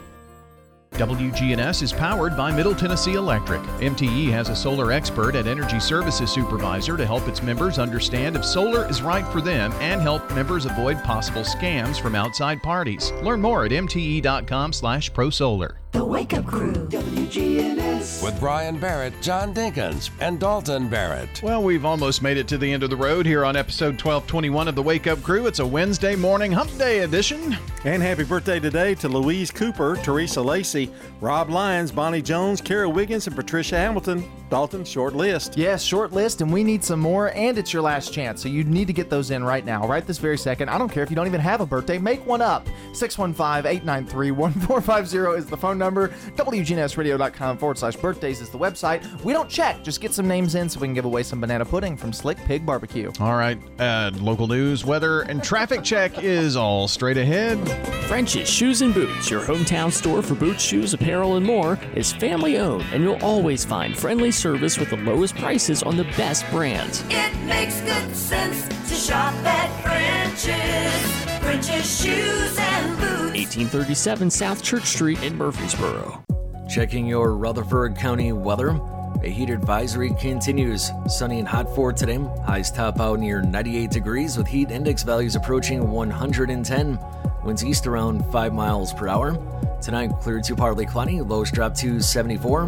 WGNS 1.01 1.83
is 1.83 1.93
powered 1.95 2.37
by 2.37 2.53
Middle 2.53 2.75
Tennessee 2.75 3.15
Electric. 3.15 3.63
MTE 3.81 4.31
has 4.33 4.51
a 4.51 4.55
solar 4.55 4.93
expert 4.93 5.35
and 5.35 5.49
energy 5.49 5.81
services 5.81 6.31
supervisor 6.31 6.99
to 6.99 7.07
help 7.07 7.27
its 7.27 7.43
members 7.43 7.79
understand 7.79 8.37
if 8.37 8.45
solar 8.45 8.87
is 8.87 9.01
right 9.01 9.27
for 9.29 9.41
them 9.41 9.73
and 9.81 10.03
help 10.03 10.31
members 10.35 10.67
avoid 10.67 11.03
possible 11.03 11.41
scams 11.41 11.99
from 11.99 12.15
outside 12.15 12.63
parties. 12.63 13.13
Learn 13.23 13.41
more 13.41 13.65
at 13.65 13.71
mte.com/prosolar. 13.71 15.77
The 15.93 16.05
Wake 16.05 16.35
Up 16.35 16.47
Crew, 16.47 16.73
WGNS. 16.73 18.23
With 18.23 18.39
Brian 18.39 18.79
Barrett, 18.79 19.13
John 19.21 19.53
Dinkins, 19.53 20.11
and 20.21 20.39
Dalton 20.39 20.89
Barrett. 20.89 21.43
Well, 21.43 21.65
we've 21.65 21.85
almost 21.85 22.23
made 22.23 22.37
it 22.37 22.47
to 22.49 22.59
the 22.59 22.73
end 22.73 22.85
of 22.85 22.91
the 22.91 22.97
road 22.97 23.27
here 23.27 23.45
on 23.45 23.57
episode 23.57 23.95
1221 23.95 24.69
of 24.69 24.77
the 24.77 24.83
Wake 24.83 25.09
Up 25.09 25.21
Crew. 25.23 25.49
It's 25.49 25.59
a 25.59 25.67
Wednesday 25.67 26.15
morning 26.15 26.53
hump 26.53 26.77
day 26.79 27.01
edition. 27.01 27.57
And 27.85 28.03
happy 28.03 28.23
birthday 28.23 28.61
today 28.61 28.95
to 28.97 29.09
Louise 29.09 29.51
Cooper, 29.51 29.97
Teresa 29.97 30.41
Lacey, 30.41 30.93
Rob 31.21 31.51
Lyons, 31.51 31.91
Bonnie 31.91 32.23
Jones, 32.23 32.61
Kara 32.61 32.89
Wiggins, 32.89 33.27
and 33.27 33.35
Patricia 33.35 33.77
Hamilton. 33.77 34.25
Dalton, 34.51 34.85
short 34.85 35.15
list. 35.15 35.57
Yes, 35.57 35.81
short 35.81 36.13
list, 36.13 36.41
and 36.41 36.53
we 36.53 36.65
need 36.65 36.83
some 36.83 36.99
more, 36.99 37.33
and 37.37 37.57
it's 37.57 37.73
your 37.73 37.83
last 37.83 38.13
chance. 38.13 38.43
So 38.43 38.49
you 38.49 38.65
need 38.65 38.89
to 38.89 38.93
get 38.93 39.09
those 39.09 39.31
in 39.31 39.45
right 39.45 39.65
now, 39.65 39.87
right 39.87 40.05
this 40.05 40.19
very 40.19 40.37
second. 40.37 40.69
I 40.69 40.77
don't 40.77 40.89
care 40.89 41.05
if 41.05 41.11
you 41.11 41.15
don't 41.15 41.29
even 41.29 41.41
have 41.41 41.61
a 41.61 41.67
birthday, 41.67 41.99
make 41.99 42.27
one 42.27 42.43
up. 42.43 42.67
615 42.93 43.71
893 43.71 44.33
1450 44.33 45.39
is 45.39 45.47
the 45.47 45.57
phone 45.57 45.79
number. 45.81 46.09
WGNSradio.com 46.37 47.59
forward 47.59 47.79
slash 47.79 47.97
birthdays 47.97 48.41
is 48.41 48.51
the 48.51 48.59
website. 48.59 49.03
We 49.25 49.33
don't 49.33 49.51
check, 49.51 49.83
just 49.83 50.01
get 50.01 50.13
some 50.13 50.29
names 50.29 50.55
in 50.55 50.69
so 50.69 50.79
we 50.79 50.87
can 50.87 50.95
give 50.95 51.05
away 51.05 51.25
some 51.25 51.41
banana 51.41 51.65
pudding 51.65 51.97
from 51.97 52.13
Slick 52.13 52.39
Pig 52.45 52.65
Barbecue. 52.65 53.11
All 53.19 53.35
right, 53.35 53.59
uh, 53.81 54.13
local 54.21 54.47
news, 54.47 54.85
weather, 54.85 55.23
and 55.23 55.43
traffic 55.43 55.83
check 55.83 56.23
is 56.23 56.55
all 56.55 56.87
straight 56.87 57.17
ahead. 57.17 57.59
French's 58.05 58.49
Shoes 58.49 58.83
and 58.83 58.95
Boots, 58.95 59.31
your 59.31 59.41
hometown 59.41 59.91
store 59.91 60.23
for 60.23 60.35
boots, 60.35 60.63
shoes, 60.63 60.95
apparel, 60.95 61.37
and 61.37 61.45
more, 61.45 61.79
is 61.95 62.13
family 62.13 62.59
owned, 62.59 62.85
and 62.93 63.03
you'll 63.03 63.23
always 63.25 63.65
find 63.65 63.97
friendly 63.97 64.31
service 64.31 64.79
with 64.79 64.91
the 64.91 64.97
lowest 64.99 65.35
prices 65.37 65.83
on 65.83 65.97
the 65.97 66.05
best 66.17 66.49
brands. 66.51 67.03
It 67.09 67.35
makes 67.47 67.81
good 67.81 68.15
sense 68.15 68.69
to 68.89 68.95
shop 68.95 69.35
at 69.45 69.83
French's. 69.83 71.40
French's 71.41 72.03
Shoes 72.03 72.57
and 72.59 72.97
Boots. 72.99 73.35
1837 73.35 74.31
South 74.31 74.63
Church 74.63 74.85
Street 74.85 75.23
in 75.23 75.37
Murfreesboro. 75.37 76.23
Checking 76.69 77.07
your 77.07 77.35
Rutherford 77.37 77.97
County 77.97 78.33
weather. 78.33 78.79
A 79.23 79.29
heat 79.29 79.51
advisory 79.51 80.15
continues. 80.21 80.91
Sunny 81.09 81.39
and 81.39 81.49
hot 81.49 81.75
for 81.75 81.93
today. 81.93 82.19
Highs 82.45 82.71
top 82.71 83.01
out 83.01 83.19
near 83.19 83.43
98 83.43 83.91
degrees 83.91 84.37
with 84.37 84.47
heat 84.47 84.71
index 84.71 85.03
values 85.03 85.35
approaching 85.35 85.91
110. 85.91 86.99
Winds 87.45 87.65
east 87.65 87.87
around 87.87 88.25
5 88.33 88.53
miles 88.53 88.93
per 88.93 89.09
hour. 89.09 89.37
Tonight, 89.83 90.13
clear 90.21 90.41
to 90.43 90.55
partly 90.55 90.87
cloudy. 90.87 91.21
Lows 91.21 91.51
drop 91.51 91.75
to 91.77 92.01
74. 92.01 92.67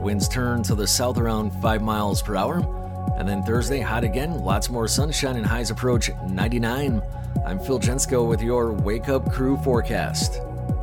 Winds 0.00 0.28
turn 0.28 0.62
to 0.64 0.74
the 0.74 0.86
south 0.86 1.18
around 1.18 1.52
5 1.62 1.82
miles 1.82 2.20
per 2.20 2.36
hour. 2.36 2.58
And 3.16 3.28
then 3.28 3.42
Thursday, 3.42 3.80
hot 3.80 4.04
again. 4.04 4.38
Lots 4.40 4.68
more 4.70 4.86
sunshine 4.86 5.36
and 5.36 5.46
highs 5.46 5.70
approach 5.70 6.10
99. 6.28 7.02
I'm 7.46 7.58
Phil 7.58 7.78
Jensko 7.78 8.28
with 8.28 8.42
your 8.42 8.72
Wake 8.72 9.08
Up 9.08 9.32
Crew 9.32 9.56
forecast. 9.58 10.40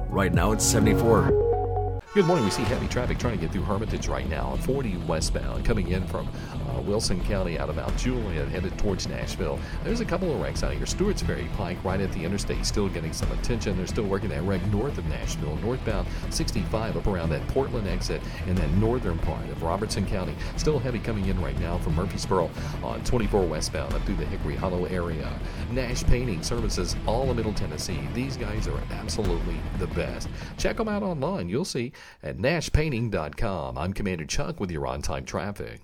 Right 0.09 0.33
now, 0.33 0.51
it's 0.51 0.63
74. 0.63 2.01
Good 2.13 2.25
morning. 2.25 2.45
We 2.45 2.51
see 2.51 2.63
heavy 2.63 2.87
traffic 2.87 3.17
trying 3.19 3.35
to 3.35 3.41
get 3.41 3.51
through 3.51 3.63
Hermitage 3.63 4.07
right 4.07 4.27
now. 4.29 4.55
40 4.61 4.97
westbound 5.07 5.65
coming 5.65 5.89
in 5.89 6.07
from 6.07 6.27
uh, 6.75 6.81
Wilson 6.81 7.23
County 7.25 7.57
out 7.57 7.69
of 7.69 7.75
Mount 7.75 7.95
Juliet 7.97 8.47
headed 8.49 8.77
towards 8.77 9.07
Nashville. 9.07 9.59
There's 9.83 10.01
a 10.01 10.05
couple 10.05 10.31
of 10.33 10.41
wrecks 10.41 10.63
out 10.63 10.73
here. 10.73 10.85
Stewart's 10.85 11.21
Ferry 11.21 11.49
Pike 11.55 11.83
right 11.83 11.99
at 11.99 12.11
the 12.11 12.23
interstate 12.23 12.65
still 12.65 12.89
getting 12.89 13.13
some 13.13 13.31
attention. 13.31 13.77
They're 13.77 13.87
still 13.87 14.05
working 14.05 14.29
that 14.29 14.43
wreck 14.43 14.65
north 14.67 14.97
of 14.97 15.05
Nashville, 15.05 15.55
northbound 15.57 16.07
65 16.29 16.97
up 16.97 17.07
around 17.07 17.29
that 17.29 17.45
Portland 17.49 17.87
exit 17.87 18.21
in 18.47 18.55
that 18.55 18.71
northern 18.71 19.17
part 19.19 19.47
of 19.49 19.63
Robertson 19.63 20.05
County. 20.05 20.35
Still 20.57 20.79
heavy 20.79 20.99
coming 20.99 21.27
in 21.27 21.41
right 21.41 21.57
now 21.59 21.77
from 21.77 21.95
Murfreesboro 21.95 22.49
on 22.83 23.03
24 23.03 23.45
westbound 23.45 23.93
up 23.93 24.03
through 24.03 24.15
the 24.15 24.25
Hickory 24.25 24.55
Hollow 24.55 24.85
area. 24.85 25.31
Nash 25.71 26.03
Painting 26.03 26.43
Services 26.43 26.95
all 27.05 27.29
in 27.29 27.35
Middle 27.35 27.53
Tennessee. 27.53 28.07
These 28.13 28.37
guys 28.37 28.67
are 28.67 28.79
absolutely 28.91 29.59
the 29.79 29.87
best. 29.87 30.27
Check 30.57 30.77
them 30.77 30.87
out 30.87 31.03
online. 31.03 31.49
You'll 31.49 31.65
see 31.65 31.91
at 32.23 32.37
nashpainting.com. 32.37 33.77
I'm 33.77 33.93
Commander 33.93 34.25
Chuck 34.25 34.59
with 34.59 34.71
your 34.71 34.87
on 34.87 35.01
time 35.01 35.25
traffic. 35.25 35.81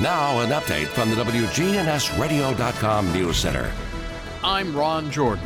Now, 0.00 0.38
an 0.42 0.50
update 0.50 0.86
from 0.86 1.10
the 1.10 1.16
WGNSradio.com 1.16 3.12
News 3.12 3.36
Center. 3.36 3.68
I'm 4.44 4.76
Ron 4.76 5.10
Jordan. 5.10 5.44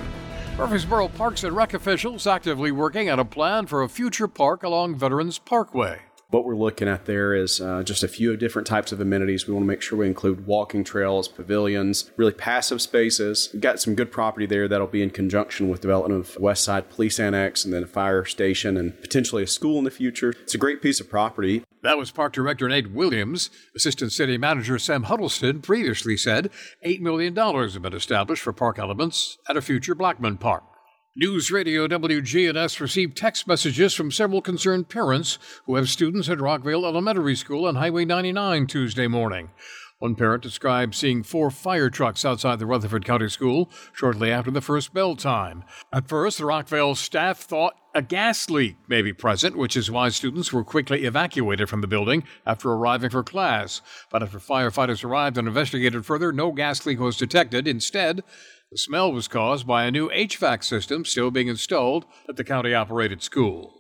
Murfreesboro 0.58 1.08
Parks 1.08 1.44
and 1.44 1.56
Rec 1.56 1.72
officials 1.72 2.26
actively 2.26 2.70
working 2.70 3.08
on 3.08 3.18
a 3.18 3.24
plan 3.24 3.66
for 3.66 3.82
a 3.82 3.88
future 3.88 4.28
park 4.28 4.62
along 4.62 4.96
Veterans 4.96 5.38
Parkway. 5.38 6.00
What 6.32 6.46
we're 6.46 6.56
looking 6.56 6.88
at 6.88 7.04
there 7.04 7.34
is 7.34 7.60
uh, 7.60 7.82
just 7.82 8.02
a 8.02 8.08
few 8.08 8.38
different 8.38 8.66
types 8.66 8.90
of 8.90 9.02
amenities. 9.02 9.46
We 9.46 9.52
want 9.52 9.64
to 9.64 9.68
make 9.68 9.82
sure 9.82 9.98
we 9.98 10.06
include 10.06 10.46
walking 10.46 10.82
trails, 10.82 11.28
pavilions, 11.28 12.10
really 12.16 12.32
passive 12.32 12.80
spaces. 12.80 13.50
We've 13.52 13.60
got 13.60 13.80
some 13.80 13.94
good 13.94 14.10
property 14.10 14.46
there 14.46 14.66
that'll 14.66 14.86
be 14.86 15.02
in 15.02 15.10
conjunction 15.10 15.68
with 15.68 15.82
development 15.82 16.18
of 16.18 16.40
West 16.40 16.64
Side 16.64 16.88
Police 16.88 17.20
Annex 17.20 17.66
and 17.66 17.74
then 17.74 17.82
a 17.82 17.86
fire 17.86 18.24
station 18.24 18.78
and 18.78 18.98
potentially 19.02 19.42
a 19.42 19.46
school 19.46 19.76
in 19.76 19.84
the 19.84 19.90
future. 19.90 20.30
It's 20.30 20.54
a 20.54 20.58
great 20.58 20.80
piece 20.80 21.00
of 21.00 21.10
property. 21.10 21.64
That 21.82 21.98
was 21.98 22.10
Park 22.10 22.32
Director 22.32 22.66
Nate 22.66 22.92
Williams. 22.92 23.50
Assistant 23.76 24.10
City 24.10 24.38
Manager 24.38 24.78
Sam 24.78 25.02
Huddleston 25.02 25.60
previously 25.60 26.16
said 26.16 26.48
$8 26.82 27.00
million 27.00 27.36
have 27.36 27.82
been 27.82 27.92
established 27.92 28.42
for 28.42 28.54
park 28.54 28.78
elements 28.78 29.36
at 29.50 29.58
a 29.58 29.60
future 29.60 29.94
Blackman 29.94 30.38
Park. 30.38 30.71
News 31.14 31.50
Radio 31.50 31.86
WGNS 31.86 32.80
received 32.80 33.18
text 33.18 33.46
messages 33.46 33.92
from 33.92 34.10
several 34.10 34.40
concerned 34.40 34.88
parents 34.88 35.38
who 35.66 35.74
have 35.74 35.90
students 35.90 36.26
at 36.30 36.38
Rockvale 36.38 36.86
Elementary 36.86 37.36
School 37.36 37.66
on 37.66 37.74
Highway 37.74 38.06
99 38.06 38.66
Tuesday 38.66 39.06
morning. 39.06 39.50
One 39.98 40.14
parent 40.14 40.42
described 40.42 40.94
seeing 40.94 41.22
four 41.22 41.50
fire 41.50 41.90
trucks 41.90 42.24
outside 42.24 42.58
the 42.58 42.64
Rutherford 42.64 43.04
County 43.04 43.28
School 43.28 43.70
shortly 43.92 44.32
after 44.32 44.50
the 44.50 44.62
first 44.62 44.94
bell 44.94 45.14
time. 45.14 45.64
At 45.92 46.08
first, 46.08 46.38
the 46.38 46.44
Rockvale 46.44 46.96
staff 46.96 47.40
thought 47.40 47.76
a 47.94 48.00
gas 48.00 48.48
leak 48.48 48.76
may 48.88 49.02
be 49.02 49.12
present, 49.12 49.54
which 49.54 49.76
is 49.76 49.90
why 49.90 50.08
students 50.08 50.50
were 50.50 50.64
quickly 50.64 51.04
evacuated 51.04 51.68
from 51.68 51.82
the 51.82 51.86
building 51.86 52.24
after 52.46 52.70
arriving 52.70 53.10
for 53.10 53.22
class. 53.22 53.82
But 54.10 54.22
after 54.22 54.38
firefighters 54.38 55.04
arrived 55.04 55.36
and 55.36 55.46
investigated 55.46 56.06
further, 56.06 56.32
no 56.32 56.52
gas 56.52 56.86
leak 56.86 56.98
was 56.98 57.18
detected. 57.18 57.68
Instead, 57.68 58.24
the 58.72 58.78
smell 58.78 59.12
was 59.12 59.28
caused 59.28 59.66
by 59.66 59.84
a 59.84 59.90
new 59.90 60.08
HVAC 60.08 60.64
system 60.64 61.04
still 61.04 61.30
being 61.30 61.48
installed 61.48 62.06
at 62.26 62.36
the 62.36 62.44
county 62.44 62.72
operated 62.72 63.22
school. 63.22 63.74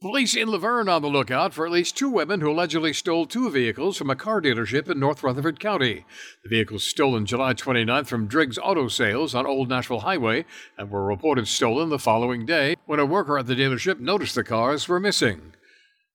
Police 0.00 0.36
in 0.36 0.46
La 0.46 0.58
Vergne 0.58 0.88
on 0.88 1.02
the 1.02 1.08
lookout 1.08 1.52
for 1.52 1.66
at 1.66 1.72
least 1.72 1.96
two 1.96 2.08
women 2.08 2.40
who 2.40 2.52
allegedly 2.52 2.92
stole 2.92 3.26
two 3.26 3.50
vehicles 3.50 3.96
from 3.96 4.08
a 4.08 4.14
car 4.14 4.40
dealership 4.40 4.88
in 4.88 5.00
North 5.00 5.24
Rutherford 5.24 5.58
County. 5.58 6.04
The 6.44 6.50
vehicles 6.50 6.84
stolen 6.84 7.26
July 7.26 7.54
29th 7.54 8.06
from 8.06 8.28
Driggs 8.28 8.58
Auto 8.58 8.86
Sales 8.86 9.34
on 9.34 9.44
Old 9.44 9.68
Nashville 9.68 10.00
Highway 10.00 10.44
and 10.78 10.88
were 10.88 11.04
reported 11.04 11.48
stolen 11.48 11.88
the 11.88 11.98
following 11.98 12.46
day 12.46 12.76
when 12.86 13.00
a 13.00 13.06
worker 13.06 13.36
at 13.38 13.46
the 13.46 13.56
dealership 13.56 13.98
noticed 13.98 14.36
the 14.36 14.44
cars 14.44 14.86
were 14.86 15.00
missing. 15.00 15.52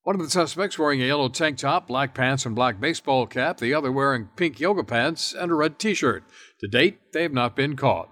One 0.03 0.15
of 0.15 0.21
the 0.23 0.31
suspects 0.31 0.79
wearing 0.79 0.99
a 1.01 1.05
yellow 1.05 1.29
tank 1.29 1.59
top, 1.59 1.87
black 1.87 2.15
pants, 2.15 2.43
and 2.47 2.55
black 2.55 2.79
baseball 2.79 3.27
cap, 3.27 3.57
the 3.57 3.75
other 3.75 3.91
wearing 3.91 4.29
pink 4.35 4.59
yoga 4.59 4.83
pants 4.83 5.31
and 5.31 5.51
a 5.51 5.53
red 5.53 5.77
t 5.77 5.93
shirt. 5.93 6.23
To 6.61 6.67
date, 6.67 7.13
they 7.13 7.23
have 7.23 7.33
not 7.33 7.55
been 7.55 7.75
caught. 7.75 8.09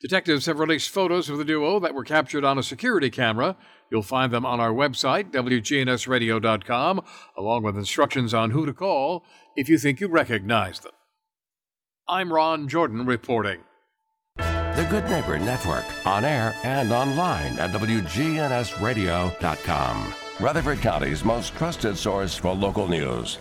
Detectives 0.00 0.46
have 0.46 0.58
released 0.58 0.90
photos 0.90 1.30
of 1.30 1.38
the 1.38 1.44
duo 1.44 1.78
that 1.80 1.94
were 1.94 2.04
captured 2.04 2.44
on 2.44 2.58
a 2.58 2.62
security 2.62 3.10
camera. 3.10 3.56
You'll 3.90 4.02
find 4.02 4.32
them 4.32 4.44
on 4.44 4.60
our 4.60 4.72
website, 4.72 5.32
WGNSradio.com, 5.32 7.00
along 7.36 7.62
with 7.62 7.76
instructions 7.76 8.34
on 8.34 8.50
who 8.50 8.66
to 8.66 8.74
call 8.74 9.24
if 9.56 9.68
you 9.68 9.78
think 9.78 10.00
you 10.00 10.08
recognize 10.08 10.80
them. 10.80 10.92
I'm 12.08 12.32
Ron 12.32 12.68
Jordan 12.68 13.06
reporting. 13.06 13.60
The 14.36 14.86
Good 14.90 15.08
Neighbor 15.08 15.38
Network, 15.38 15.86
on 16.06 16.26
air 16.26 16.54
and 16.62 16.92
online 16.92 17.58
at 17.58 17.70
WGNSradio.com. 17.70 20.14
Rutherford 20.38 20.80
County's 20.80 21.24
most 21.24 21.56
trusted 21.56 21.96
source 21.96 22.36
for 22.36 22.54
local 22.54 22.86
news. 22.86 23.38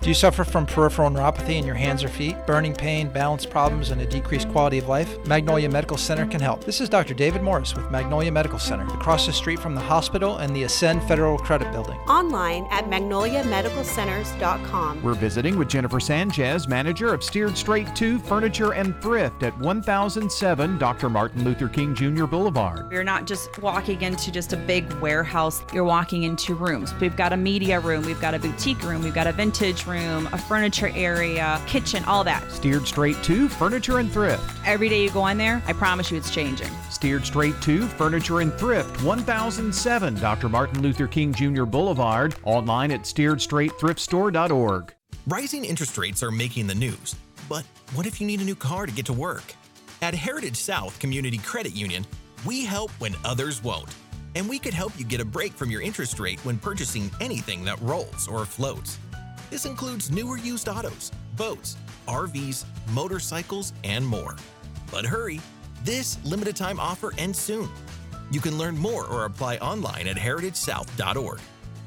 Do 0.00 0.08
you 0.08 0.14
suffer 0.14 0.44
from 0.44 0.64
peripheral 0.64 1.10
neuropathy 1.10 1.56
in 1.56 1.66
your 1.66 1.74
hands 1.74 2.04
or 2.04 2.08
feet, 2.08 2.36
burning 2.46 2.72
pain, 2.72 3.08
balance 3.08 3.44
problems, 3.44 3.90
and 3.90 4.00
a 4.00 4.06
decreased 4.06 4.48
quality 4.50 4.78
of 4.78 4.86
life? 4.86 5.18
Magnolia 5.26 5.68
Medical 5.68 5.96
Center 5.96 6.24
can 6.24 6.40
help. 6.40 6.62
This 6.62 6.80
is 6.80 6.88
Dr. 6.88 7.14
David 7.14 7.42
Morris 7.42 7.74
with 7.74 7.90
Magnolia 7.90 8.30
Medical 8.30 8.60
Center, 8.60 8.86
across 8.94 9.26
the 9.26 9.32
street 9.32 9.58
from 9.58 9.74
the 9.74 9.80
hospital 9.80 10.36
and 10.36 10.54
the 10.54 10.62
Ascend 10.62 11.02
Federal 11.08 11.36
Credit 11.36 11.72
Building. 11.72 11.98
Online 12.02 12.64
at 12.70 12.84
magnoliamedicalcenters.com. 12.84 15.02
We're 15.02 15.14
visiting 15.14 15.58
with 15.58 15.66
Jennifer 15.66 15.98
Sanchez, 15.98 16.68
manager 16.68 17.12
of 17.12 17.24
Steered 17.24 17.58
Straight 17.58 17.92
2 17.96 18.20
Furniture 18.20 18.74
and 18.74 18.94
Thrift 19.02 19.42
at 19.42 19.58
1007 19.58 20.78
Dr. 20.78 21.10
Martin 21.10 21.42
Luther 21.42 21.68
King 21.68 21.92
Jr. 21.92 22.26
Boulevard. 22.26 22.92
You're 22.92 23.02
not 23.02 23.26
just 23.26 23.60
walking 23.60 24.02
into 24.02 24.30
just 24.30 24.52
a 24.52 24.56
big 24.56 24.92
warehouse, 25.00 25.64
you're 25.74 25.82
walking 25.82 26.22
into 26.22 26.54
rooms. 26.54 26.94
We've 27.00 27.16
got 27.16 27.32
a 27.32 27.36
media 27.36 27.80
room, 27.80 28.04
we've 28.04 28.20
got 28.20 28.34
a 28.34 28.38
boutique 28.38 28.84
room, 28.84 29.02
we've 29.02 29.12
got 29.12 29.26
a 29.26 29.32
vintage 29.32 29.87
room, 29.88 30.28
a 30.32 30.38
furniture 30.38 30.90
area, 30.94 31.60
kitchen, 31.66 32.04
all 32.04 32.22
that. 32.24 32.50
Steered 32.52 32.86
Straight 32.86 33.20
to 33.24 33.48
Furniture 33.48 33.98
and 33.98 34.10
Thrift. 34.12 34.44
Every 34.66 34.88
day 34.88 35.02
you 35.02 35.10
go 35.10 35.26
in 35.28 35.38
there, 35.38 35.62
I 35.66 35.72
promise 35.72 36.10
you 36.10 36.16
it's 36.18 36.30
changing. 36.32 36.68
Steered 36.90 37.24
Straight 37.26 37.60
to 37.62 37.86
Furniture 37.88 38.40
and 38.40 38.52
Thrift, 38.54 39.02
1007 39.02 40.14
Dr. 40.20 40.48
Martin 40.48 40.82
Luther 40.82 41.06
King 41.06 41.32
Jr. 41.32 41.64
Boulevard. 41.64 42.34
Online 42.44 42.92
at 42.92 43.02
steeredstraightthriftstore.org. 43.02 44.94
Rising 45.26 45.64
interest 45.64 45.98
rates 45.98 46.22
are 46.22 46.30
making 46.30 46.66
the 46.66 46.74
news. 46.74 47.14
But 47.48 47.64
what 47.94 48.06
if 48.06 48.20
you 48.20 48.26
need 48.26 48.40
a 48.40 48.44
new 48.44 48.54
car 48.54 48.86
to 48.86 48.92
get 48.92 49.06
to 49.06 49.12
work? 49.12 49.42
At 50.02 50.14
Heritage 50.14 50.56
South 50.56 50.98
Community 51.00 51.38
Credit 51.38 51.74
Union, 51.74 52.04
we 52.46 52.64
help 52.64 52.90
when 53.00 53.14
others 53.24 53.62
won't. 53.62 53.94
and 54.34 54.48
we 54.48 54.58
could 54.58 54.74
help 54.74 54.92
you 54.98 55.04
get 55.04 55.20
a 55.20 55.24
break 55.24 55.52
from 55.54 55.70
your 55.70 55.80
interest 55.80 56.20
rate 56.20 56.38
when 56.44 56.58
purchasing 56.58 57.10
anything 57.20 57.64
that 57.64 57.80
rolls 57.80 58.28
or 58.28 58.44
floats. 58.44 58.98
This 59.50 59.64
includes 59.64 60.10
newer 60.10 60.36
used 60.36 60.68
autos, 60.68 61.10
boats, 61.36 61.76
RVs, 62.06 62.64
motorcycles, 62.92 63.72
and 63.84 64.06
more. 64.06 64.36
But 64.90 65.06
hurry, 65.06 65.40
this 65.84 66.18
limited 66.24 66.56
time 66.56 66.78
offer 66.78 67.12
ends 67.18 67.38
soon. 67.38 67.68
You 68.30 68.40
can 68.40 68.58
learn 68.58 68.76
more 68.76 69.06
or 69.06 69.24
apply 69.24 69.56
online 69.56 70.06
at 70.06 70.16
heritagesouth.org. 70.16 71.40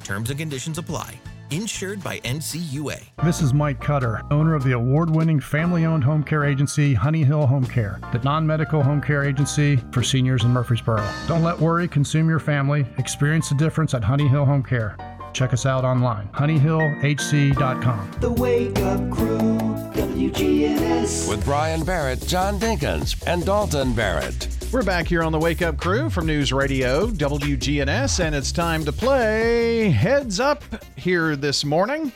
Terms 0.03 0.29
and 0.29 0.39
conditions 0.39 0.77
apply. 0.77 1.19
Insured 1.51 2.01
by 2.01 2.19
NCUA. 2.21 3.03
This 3.25 3.41
is 3.41 3.53
Mike 3.53 3.81
Cutter, 3.81 4.21
owner 4.31 4.55
of 4.55 4.63
the 4.63 4.71
award 4.71 5.13
winning 5.13 5.41
family 5.41 5.85
owned 5.85 6.03
home 6.03 6.23
care 6.23 6.45
agency 6.45 6.93
Honey 6.93 7.25
Hill 7.25 7.45
Home 7.45 7.65
Care, 7.65 7.99
the 8.13 8.19
non 8.19 8.47
medical 8.47 8.81
home 8.81 9.01
care 9.01 9.25
agency 9.25 9.75
for 9.91 10.01
seniors 10.01 10.45
in 10.45 10.51
Murfreesboro. 10.51 11.05
Don't 11.27 11.43
let 11.43 11.59
worry 11.59 11.89
consume 11.89 12.29
your 12.29 12.39
family. 12.39 12.85
Experience 12.97 13.49
the 13.49 13.55
difference 13.55 13.93
at 13.93 14.01
Honey 14.01 14.29
Hill 14.29 14.45
Home 14.45 14.63
Care. 14.63 14.95
Check 15.33 15.53
us 15.53 15.65
out 15.65 15.85
online, 15.85 16.27
honeyhillhc.com. 16.29 18.11
The 18.19 18.31
Wake 18.31 18.79
Up 18.79 19.11
Crew, 19.11 19.57
WGNS. 19.93 21.29
With 21.29 21.43
Brian 21.45 21.83
Barrett, 21.83 22.27
John 22.27 22.59
Dinkins, 22.59 23.21
and 23.25 23.45
Dalton 23.45 23.93
Barrett. 23.93 24.49
We're 24.71 24.83
back 24.83 25.07
here 25.07 25.23
on 25.23 25.31
the 25.31 25.39
Wake 25.39 25.61
Up 25.61 25.77
Crew 25.77 26.09
from 26.09 26.25
News 26.25 26.51
Radio 26.51 27.07
WGNS, 27.07 28.19
and 28.19 28.35
it's 28.35 28.51
time 28.51 28.83
to 28.85 28.91
play 28.91 29.89
Heads 29.89 30.39
Up 30.39 30.63
here 30.97 31.35
this 31.35 31.63
morning. 31.63 32.11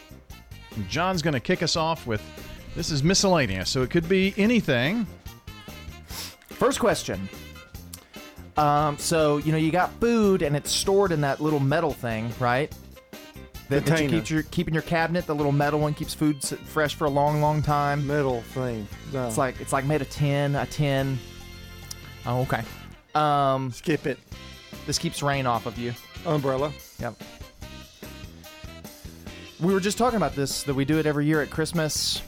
John's 0.90 1.22
going 1.22 1.34
to 1.34 1.40
kick 1.40 1.64
us 1.64 1.76
off 1.76 2.06
with 2.06 2.22
this 2.76 2.92
is 2.92 3.02
miscellaneous, 3.04 3.70
so 3.70 3.82
it 3.82 3.90
could 3.90 4.10
be 4.10 4.34
anything. 4.38 5.08
First 6.50 6.80
question. 6.80 7.30
Um, 8.58 8.98
so 8.98 9.38
you 9.38 9.52
know 9.52 9.58
you 9.58 9.72
got 9.72 9.92
food 10.00 10.42
and 10.42 10.56
it's 10.56 10.72
stored 10.72 11.12
in 11.12 11.22
that 11.22 11.42
little 11.42 11.60
metal 11.60 11.92
thing, 11.92 12.32
right? 12.40 12.74
That, 13.70 13.86
that 13.86 14.02
you 14.02 14.10
keep 14.10 14.30
your 14.30 14.44
keep 14.44 14.68
in 14.68 14.74
your 14.74 14.84
cabinet. 14.84 15.26
The 15.26 15.34
little 15.34 15.52
metal 15.52 15.80
one 15.80 15.94
keeps 15.94 16.14
food 16.14 16.44
fresh 16.44 16.94
for 16.94 17.06
a 17.06 17.10
long, 17.10 17.42
long 17.42 17.62
time. 17.64 18.06
Metal 18.06 18.42
thing. 18.54 18.88
No. 19.12 19.28
It's 19.28 19.38
like 19.38 19.60
it's 19.60 19.74
like 19.74 19.86
made 19.86 20.02
of 20.02 20.10
tin, 20.10 20.56
a 20.56 20.66
tin. 20.68 21.18
Oh, 22.26 22.42
okay. 22.42 22.62
Um, 23.16 23.72
Skip 23.72 24.06
it. 24.06 24.20
This 24.86 25.00
keeps 25.00 25.24
rain 25.24 25.46
off 25.48 25.66
of 25.66 25.78
you. 25.80 25.94
Umbrella. 26.26 26.72
Yep. 27.00 27.16
We 29.60 29.74
were 29.74 29.80
just 29.80 29.98
talking 29.98 30.18
about 30.18 30.36
this 30.36 30.64
that 30.64 30.74
we 30.74 30.86
do 30.86 31.00
it 31.00 31.06
every 31.06 31.26
year 31.26 31.42
at 31.42 31.50
Christmas, 31.50 32.22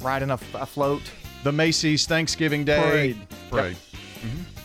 riding 0.00 0.30
a 0.30 0.36
float. 0.38 1.02
The 1.44 1.52
Macy's 1.52 2.06
Thanksgiving 2.06 2.64
Day 2.64 2.82
Parade. 2.82 3.28
Parade. 3.50 3.76
Mhm. 4.20 4.55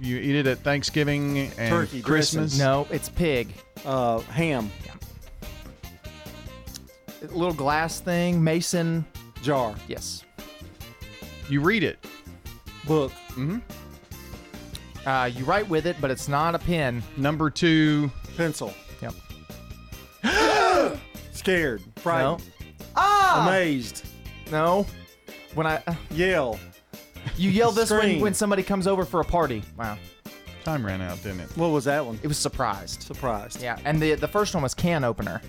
You 0.00 0.16
eat 0.16 0.34
it 0.34 0.46
at 0.46 0.58
Thanksgiving 0.58 1.52
and 1.58 1.68
Turkey, 1.68 2.00
Christmas. 2.00 2.58
No, 2.58 2.86
it's 2.90 3.08
pig. 3.08 3.52
Uh, 3.84 4.20
ham. 4.20 4.70
A 7.22 7.26
little 7.26 7.52
glass 7.52 8.00
thing, 8.00 8.42
mason 8.42 9.04
jar. 9.42 9.74
Yes. 9.88 10.24
You 11.48 11.60
read 11.60 11.82
it. 11.82 11.98
Book. 12.86 13.12
Mm-hmm. 13.30 13.58
Uh, 15.06 15.24
you 15.26 15.44
write 15.44 15.68
with 15.68 15.86
it, 15.86 15.96
but 16.00 16.10
it's 16.10 16.28
not 16.28 16.54
a 16.54 16.58
pen. 16.58 17.02
Number 17.16 17.50
two. 17.50 18.10
Pencil. 18.36 18.72
Yep. 19.02 19.14
Scared. 21.32 21.82
Frightened. 21.96 22.42
Ah! 22.96 23.46
Amazed. 23.46 24.06
No. 24.50 24.86
When 25.54 25.66
I 25.66 25.82
uh, 25.86 25.94
Yell. 26.10 26.58
You 27.36 27.50
yell 27.50 27.72
this 27.72 27.90
when, 27.90 28.00
Scream. 28.00 28.20
when 28.20 28.34
somebody 28.34 28.62
comes 28.62 28.86
over 28.86 29.04
for 29.04 29.20
a 29.20 29.24
party. 29.24 29.62
Wow. 29.78 29.98
Time 30.64 30.84
ran 30.84 31.00
out, 31.00 31.22
didn't 31.22 31.40
it? 31.40 31.56
What 31.56 31.68
was 31.68 31.84
that 31.84 32.04
one? 32.04 32.18
It 32.22 32.28
was 32.28 32.36
surprised. 32.36 33.02
Surprised. 33.02 33.62
Yeah, 33.62 33.78
and 33.84 34.00
the 34.00 34.14
the 34.14 34.28
first 34.28 34.52
one 34.54 34.62
was 34.62 34.74
can 34.74 35.04
opener. 35.04 35.40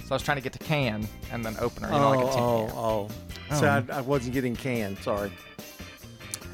So 0.00 0.06
I 0.10 0.14
was 0.14 0.22
trying 0.22 0.36
to 0.36 0.42
get 0.42 0.52
to 0.54 0.58
can 0.58 1.08
and 1.32 1.44
then 1.44 1.56
opener. 1.60 1.88
You 1.88 1.98
know, 1.98 2.10
like 2.10 2.18
a 2.18 2.30
tin 2.32 2.42
oh, 2.42 2.66
can. 2.66 2.76
oh, 2.76 3.08
oh. 3.50 3.56
So 3.56 3.66
I, 3.66 3.96
I 3.96 4.00
wasn't 4.00 4.34
getting 4.34 4.56
canned. 4.56 4.98
Sorry. 4.98 5.30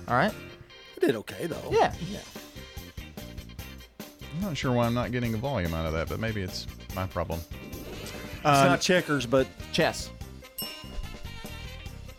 All 0.09 0.15
right. 0.15 0.33
I 0.33 1.07
did 1.07 1.17
okay 1.17 1.47
though. 1.47 1.69
Yeah. 1.71 1.93
Yeah. 2.11 2.19
I'm 4.35 4.41
not 4.43 4.57
sure 4.57 4.73
why 4.73 4.87
I'm 4.87 4.95
not 4.95 5.11
getting 5.11 5.35
a 5.35 5.37
volume 5.39 5.75
out 5.75 5.87
of 5.87 5.93
that, 5.95 6.09
but 6.09 6.21
maybe 6.21 6.43
it's 6.43 6.67
my 6.95 7.07
problem. 7.07 7.41
It's 7.63 8.13
Uh, 8.45 8.65
not 8.69 8.81
checkers, 8.81 9.27
but 9.27 9.47
chess. 9.73 10.11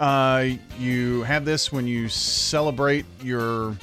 Uh, 0.02 0.56
you 0.80 1.22
have 1.22 1.46
this 1.46 1.72
when 1.72 1.86
you 1.86 2.10
celebrate 2.10 3.06
your 3.22 3.78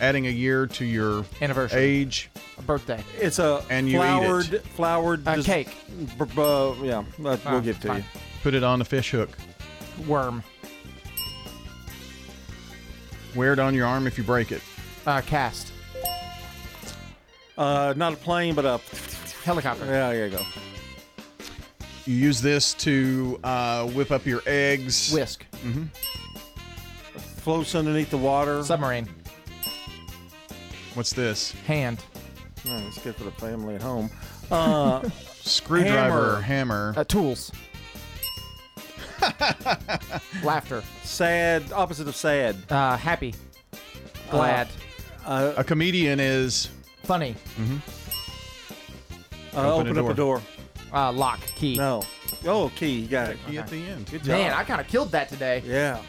adding 0.00 0.28
a 0.28 0.30
year 0.30 0.64
to 0.68 0.84
your 0.84 1.24
Anniversary. 1.42 1.80
age, 1.82 2.30
A 2.56 2.62
birthday. 2.62 3.02
it's 3.18 3.40
a 3.40 3.64
and 3.68 3.88
you 3.90 3.98
flowered, 3.98 4.44
eat 4.46 4.52
it. 4.54 4.66
flowered 4.68 5.26
Uh, 5.26 5.34
des- 5.34 5.42
cake. 5.42 5.76
b- 6.18 6.24
b- 6.24 6.30
uh, 6.40 6.72
yeah, 6.84 7.02
but 7.18 7.40
Ah, 7.44 7.50
we'll 7.50 7.60
get 7.62 7.80
to 7.80 7.88
fine. 7.88 7.96
you. 7.98 8.20
Put 8.44 8.54
it 8.54 8.62
on 8.62 8.80
a 8.80 8.84
fish 8.84 9.10
hook. 9.10 9.30
Worm. 10.06 10.44
Wear 13.34 13.52
it 13.52 13.58
on 13.58 13.74
your 13.74 13.88
arm 13.88 14.06
if 14.06 14.16
you 14.16 14.22
break 14.22 14.52
it. 14.52 14.62
Uh, 15.04 15.20
cast. 15.22 15.72
Uh, 17.58 17.92
not 17.96 18.12
a 18.12 18.16
plane, 18.16 18.54
but 18.54 18.64
a 18.64 18.80
Helicopter. 19.42 19.84
yeah. 19.86 20.12
There 20.12 20.26
you 20.28 20.36
go. 20.36 20.44
You 22.06 22.14
use 22.14 22.40
this 22.40 22.72
to 22.74 23.38
uh, 23.42 23.86
whip 23.88 24.10
up 24.12 24.24
your 24.26 24.42
eggs. 24.46 25.12
Whisk. 25.12 25.44
hmm 25.62 25.84
Floats 27.38 27.74
underneath 27.74 28.10
the 28.10 28.18
water. 28.18 28.62
Submarine. 28.64 29.08
What's 30.94 31.12
this? 31.12 31.52
Hand. 31.66 32.02
Oh, 32.68 32.84
it's 32.88 32.98
good 32.98 33.14
for 33.16 33.24
the 33.24 33.30
family 33.32 33.74
at 33.74 33.82
home. 33.82 34.10
Uh, 34.48 35.02
Screwdriver, 35.40 36.40
hammer. 36.40 36.94
Uh, 36.96 37.02
tools. 37.02 37.50
Laughter. 40.44 40.84
sad. 41.02 41.72
Opposite 41.72 42.06
of 42.06 42.14
sad. 42.14 42.54
Uh, 42.70 42.96
happy. 42.96 43.34
Glad. 44.30 44.68
Uh, 45.24 45.52
a 45.56 45.64
comedian 45.64 46.20
is. 46.20 46.68
Funny. 47.02 47.34
Mhm. 47.58 47.80
uh, 49.56 49.74
open 49.74 49.88
open, 49.88 49.98
a 49.98 50.04
up 50.04 50.10
a 50.12 50.14
door. 50.14 50.40
Uh, 50.92 51.12
lock. 51.12 51.40
Key. 51.56 51.76
No. 51.76 52.02
Oh, 52.44 52.70
key. 52.76 53.00
You 53.00 53.08
got 53.08 53.30
it. 53.30 53.38
Key 53.46 53.58
at 53.58 53.68
the 53.68 53.86
end. 53.86 54.10
Good 54.10 54.24
job. 54.24 54.38
Man, 54.38 54.52
I 54.52 54.64
kind 54.64 54.80
of 54.80 54.86
killed 54.86 55.10
that 55.12 55.28
today. 55.28 55.62
Yeah. 55.64 56.00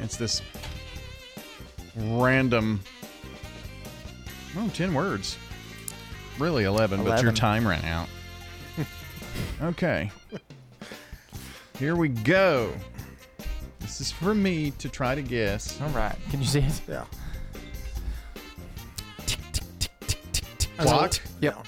It's 0.00 0.16
this 0.16 0.42
random. 1.96 2.80
Oh, 4.56 4.68
10 4.74 4.94
words. 4.94 5.36
Really 6.38 6.64
11, 6.64 7.04
but 7.04 7.22
your 7.22 7.32
time 7.32 7.68
ran 7.68 7.84
out. 7.84 8.08
okay. 9.62 10.10
Here 11.78 11.96
we 11.96 12.08
go. 12.08 12.72
This 13.80 14.00
is 14.00 14.10
for 14.10 14.34
me 14.34 14.70
to 14.72 14.88
try 14.88 15.14
to 15.14 15.22
guess. 15.22 15.80
All 15.80 15.88
right. 15.90 16.16
Can 16.30 16.40
you 16.40 16.46
see 16.46 16.60
it? 16.60 16.80
Yeah. 16.88 17.04
Clock? 20.78 21.20
Yep. 21.40 21.66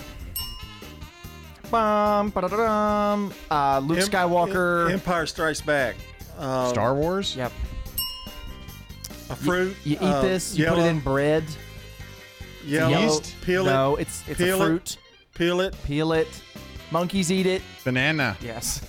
Bum, 1.72 2.28
ba-da-da-dum. 2.30 3.32
Uh, 3.50 3.78
Luke 3.80 3.98
Em- 3.98 4.04
Skywalker. 4.08 4.88
Em- 4.88 4.92
Empire 4.94 5.26
Strikes 5.26 5.60
Back. 5.62 5.96
Um, 6.38 6.68
Star 6.68 6.94
Wars? 6.94 7.34
Yep. 7.34 7.50
A 9.30 9.36
fruit. 9.36 9.74
You 9.82 9.94
eat 9.94 10.02
uh, 10.02 10.20
this. 10.20 10.54
You 10.54 10.64
yellow, 10.66 10.76
put 10.76 10.84
it 10.84 10.88
in 10.90 11.00
bread. 11.00 11.44
Yellow. 12.66 12.98
Yeast? 13.14 13.34
Peel 13.40 13.66
it. 13.66 13.70
No, 13.70 13.96
it's 13.96 14.22
it's 14.28 14.38
Peel 14.38 14.60
a 14.60 14.64
it. 14.64 14.68
fruit. 14.68 14.96
Peel 15.34 15.60
it. 15.62 15.74
Peel 15.84 16.12
it. 16.12 16.28
Monkeys 16.90 17.32
eat 17.32 17.46
it. 17.46 17.62
Banana. 17.84 18.36
Yes. 18.42 18.82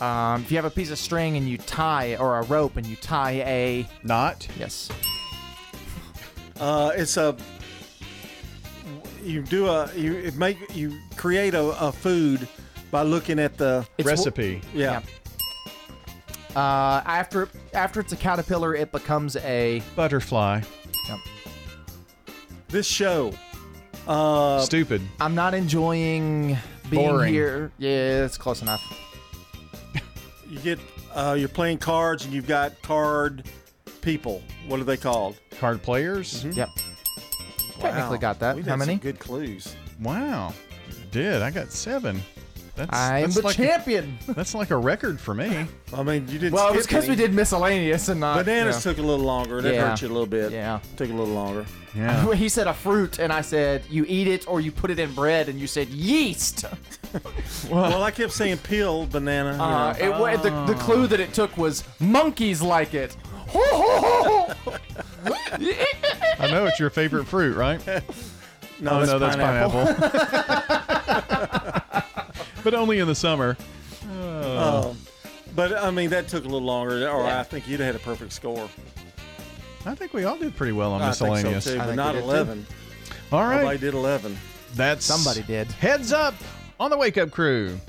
Um, 0.00 0.42
if 0.42 0.50
you 0.50 0.56
have 0.56 0.64
a 0.64 0.70
piece 0.70 0.90
of 0.90 0.98
string 0.98 1.36
and 1.36 1.48
you 1.48 1.58
tie, 1.58 2.16
or 2.16 2.38
a 2.38 2.42
rope 2.42 2.76
and 2.76 2.84
you 2.86 2.96
tie 2.96 3.42
a 3.46 3.88
Knot? 4.04 4.46
yes, 4.58 4.88
Uh, 6.58 6.90
it's 6.96 7.16
a. 7.16 7.36
You 9.28 9.42
do 9.42 9.66
a 9.66 9.92
you 9.94 10.32
make 10.36 10.74
you 10.74 10.96
create 11.16 11.52
a, 11.54 11.62
a 11.86 11.92
food 11.92 12.48
by 12.90 13.02
looking 13.02 13.38
at 13.38 13.58
the 13.58 13.86
It's- 13.98 14.06
Recipe. 14.06 14.62
yeah. 14.74 15.02
Uh, 16.56 17.02
after 17.04 17.48
after 17.74 18.00
it's 18.00 18.12
a 18.12 18.16
caterpillar, 18.16 18.74
it 18.74 18.90
becomes 18.90 19.36
a 19.36 19.82
Butterfly. 19.94 20.62
Yep. 21.08 21.18
This 22.68 22.86
show. 22.86 23.32
Uh, 24.06 24.60
Stupid. 24.62 25.02
I'm 25.20 25.34
not 25.34 25.52
enjoying 25.52 26.56
being 26.88 27.08
Boring. 27.10 27.32
here. 27.34 27.70
Yeah, 27.76 28.24
it's 28.24 28.38
close 28.38 28.62
enough. 28.62 28.82
you 30.48 30.58
get 30.60 30.78
uh, 31.14 31.36
you're 31.38 31.50
playing 31.50 31.78
cards 31.78 32.24
and 32.24 32.32
you've 32.32 32.46
got 32.48 32.80
card 32.80 33.44
people. 34.00 34.42
What 34.66 34.80
are 34.80 34.84
they 34.84 34.96
called? 34.96 35.36
Card 35.60 35.82
players? 35.82 36.44
Yep. 36.44 36.70
Technically 37.80 38.18
got 38.18 38.38
that. 38.40 38.56
We've 38.56 38.64
How 38.64 38.72
had 38.72 38.80
some 38.80 38.86
many? 38.88 38.98
good 38.98 39.18
clues. 39.18 39.74
Wow. 40.00 40.52
Did. 41.10 41.42
I 41.42 41.50
got 41.50 41.70
seven. 41.72 42.20
That's, 42.76 42.92
I 42.96 43.18
am 43.18 43.22
that's 43.24 43.34
the 43.36 43.42
like 43.42 43.56
champion. 43.56 44.16
A, 44.28 44.34
that's 44.34 44.54
like 44.54 44.70
a 44.70 44.76
record 44.76 45.18
for 45.20 45.34
me. 45.34 45.66
I 45.92 46.02
mean, 46.04 46.28
you 46.28 46.38
didn't. 46.38 46.52
Well, 46.52 46.66
it 46.68 46.70
skip 46.70 46.76
was 46.76 46.86
because 46.86 47.04
we 47.06 47.14
any. 47.14 47.16
did 47.22 47.34
miscellaneous 47.34 48.08
and 48.08 48.20
not 48.20 48.44
Bananas 48.44 48.76
yeah. 48.76 48.92
took 48.92 48.98
a 48.98 49.02
little 49.06 49.24
longer. 49.24 49.60
That 49.60 49.74
Yeah. 49.74 49.88
hurt 49.90 50.00
you 50.02 50.06
a 50.08 50.12
little 50.12 50.26
bit. 50.26 50.52
Yeah. 50.52 50.78
Took 50.96 51.10
a 51.10 51.12
little 51.12 51.34
longer. 51.34 51.66
Yeah. 51.94 52.32
he 52.34 52.48
said 52.48 52.68
a 52.68 52.74
fruit, 52.74 53.18
and 53.18 53.32
I 53.32 53.40
said 53.40 53.82
you 53.90 54.04
eat 54.06 54.28
it 54.28 54.46
or 54.46 54.60
you 54.60 54.70
put 54.70 54.90
it 54.92 55.00
in 55.00 55.12
bread, 55.12 55.48
and 55.48 55.58
you 55.58 55.66
said 55.66 55.88
yeast. 55.88 56.64
Well, 57.70 58.02
I 58.02 58.10
kept 58.10 58.32
saying 58.34 58.58
peel 58.58 59.06
banana. 59.06 59.54
you 59.56 59.62
Uh, 59.62 59.92
know. 59.94 59.98
it, 59.98 60.20
wa- 60.20 60.36
the, 60.36 60.72
the 60.72 60.78
clue 60.78 61.06
that 61.06 61.18
it 61.20 61.32
took 61.32 61.56
was 61.56 61.82
monkeys 62.00 62.60
like 62.60 62.92
it. 62.92 63.16
I 66.40 66.48
know 66.50 66.66
it's 66.66 66.80
your 66.80 66.90
favorite 66.90 67.26
fruit, 67.26 67.56
right? 67.56 67.80
No, 68.80 68.92
oh, 68.92 68.98
that's 69.00 69.10
no, 69.10 69.18
that's 69.18 69.34
pineapple. 69.34 69.86
pineapple. 69.92 72.02
but 72.62 72.74
only 72.74 73.00
in 73.00 73.08
the 73.08 73.14
summer. 73.16 73.56
Oh. 74.08 74.90
Um, 74.90 74.98
but 75.56 75.72
I 75.72 75.90
mean, 75.90 76.10
that 76.10 76.28
took 76.28 76.44
a 76.44 76.46
little 76.46 76.62
longer, 76.64 76.94
or 77.08 77.24
Yeah. 77.24 77.40
I 77.40 77.42
think 77.42 77.66
you'd 77.66 77.80
have 77.80 77.94
had 77.94 77.96
a 77.96 78.04
perfect 78.04 78.32
score. 78.32 78.68
I 79.84 79.96
think 79.96 80.14
we 80.14 80.22
all 80.22 80.38
did 80.38 80.54
pretty 80.54 80.74
well 80.74 80.92
on 80.92 81.02
I 81.02 81.06
think 81.06 81.16
so, 81.16 81.24
miscellaneous. 81.24 81.64
too, 81.64 81.78
but 81.78 81.96
not 81.96 82.14
11. 82.14 82.64
All 83.32 83.42
right. 83.42 83.62
Nobody 83.62 83.78
did 83.78 83.94
11. 83.94 84.38
That's 84.76 85.04
Somebody 85.04 85.42
did. 85.42 85.66
Heads 85.72 86.12
up 86.12 86.34
on 86.78 86.90
the 86.90 86.98
Wake 86.98 87.18
Up 87.18 87.32
Crew. 87.32 87.80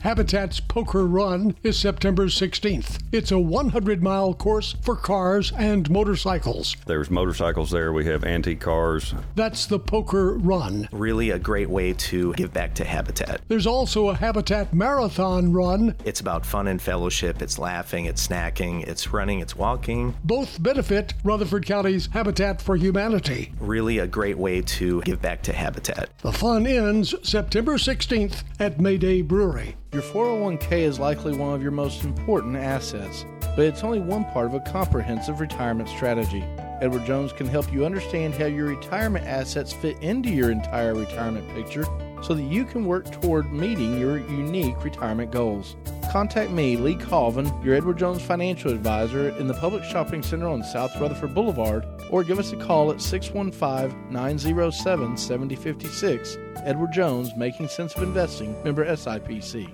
Habitat's 0.00 0.60
Poker 0.60 1.06
Run 1.06 1.56
is 1.64 1.76
September 1.76 2.26
16th. 2.26 3.02
It's 3.10 3.32
a 3.32 3.38
100 3.38 4.00
mile 4.00 4.32
course 4.32 4.76
for 4.82 4.94
cars 4.94 5.52
and 5.58 5.90
motorcycles. 5.90 6.76
There's 6.86 7.10
motorcycles 7.10 7.72
there. 7.72 7.92
We 7.92 8.04
have 8.06 8.22
antique 8.24 8.60
cars. 8.60 9.12
That's 9.34 9.66
the 9.66 9.80
Poker 9.80 10.34
Run. 10.38 10.88
Really 10.92 11.30
a 11.30 11.38
great 11.38 11.68
way 11.68 11.94
to 11.94 12.32
give 12.34 12.52
back 12.52 12.74
to 12.74 12.84
Habitat. 12.84 13.40
There's 13.48 13.66
also 13.66 14.10
a 14.10 14.14
Habitat 14.14 14.72
Marathon 14.72 15.52
Run. 15.52 15.96
It's 16.04 16.20
about 16.20 16.46
fun 16.46 16.68
and 16.68 16.80
fellowship. 16.80 17.42
It's 17.42 17.58
laughing, 17.58 18.04
it's 18.04 18.26
snacking, 18.26 18.86
it's 18.86 19.12
running, 19.12 19.40
it's 19.40 19.56
walking. 19.56 20.14
Both 20.22 20.62
benefit 20.62 21.14
Rutherford 21.24 21.66
County's 21.66 22.06
Habitat 22.12 22.62
for 22.62 22.76
Humanity. 22.76 23.52
Really 23.58 23.98
a 23.98 24.06
great 24.06 24.38
way 24.38 24.62
to 24.62 25.02
give 25.02 25.20
back 25.20 25.42
to 25.42 25.52
Habitat. 25.52 26.10
The 26.22 26.32
fun 26.32 26.68
ends 26.68 27.16
September 27.28 27.74
16th 27.74 28.44
at 28.60 28.80
Mayday 28.80 29.22
Brewery. 29.22 29.74
Your 29.90 30.02
401k 30.02 30.80
is 30.80 30.98
likely 30.98 31.34
one 31.34 31.54
of 31.54 31.62
your 31.62 31.70
most 31.70 32.04
important 32.04 32.56
assets, 32.56 33.24
but 33.40 33.60
it's 33.60 33.82
only 33.82 34.00
one 34.00 34.26
part 34.26 34.44
of 34.44 34.52
a 34.52 34.60
comprehensive 34.60 35.40
retirement 35.40 35.88
strategy. 35.88 36.44
Edward 36.82 37.06
Jones 37.06 37.32
can 37.32 37.46
help 37.46 37.72
you 37.72 37.86
understand 37.86 38.34
how 38.34 38.44
your 38.44 38.66
retirement 38.66 39.26
assets 39.26 39.72
fit 39.72 39.98
into 40.02 40.28
your 40.28 40.50
entire 40.50 40.94
retirement 40.94 41.48
picture 41.54 41.84
so 42.22 42.34
that 42.34 42.42
you 42.42 42.66
can 42.66 42.84
work 42.84 43.10
toward 43.22 43.50
meeting 43.50 43.98
your 43.98 44.18
unique 44.18 44.84
retirement 44.84 45.30
goals. 45.30 45.74
Contact 46.10 46.50
me, 46.50 46.74
Lee 46.78 46.94
Colvin, 46.94 47.52
your 47.62 47.74
Edward 47.74 47.98
Jones 47.98 48.22
financial 48.22 48.72
advisor 48.72 49.28
in 49.36 49.46
the 49.46 49.52
Public 49.52 49.84
Shopping 49.84 50.22
Center 50.22 50.48
on 50.48 50.64
South 50.64 50.98
Rutherford 50.98 51.34
Boulevard, 51.34 51.84
or 52.10 52.24
give 52.24 52.38
us 52.38 52.50
a 52.52 52.56
call 52.56 52.90
at 52.90 53.02
615 53.02 54.10
907 54.10 55.18
7056. 55.18 56.38
Edward 56.64 56.92
Jones, 56.92 57.30
Making 57.36 57.68
Sense 57.68 57.94
of 57.94 58.02
Investing, 58.02 58.56
member 58.64 58.86
SIPC. 58.86 59.70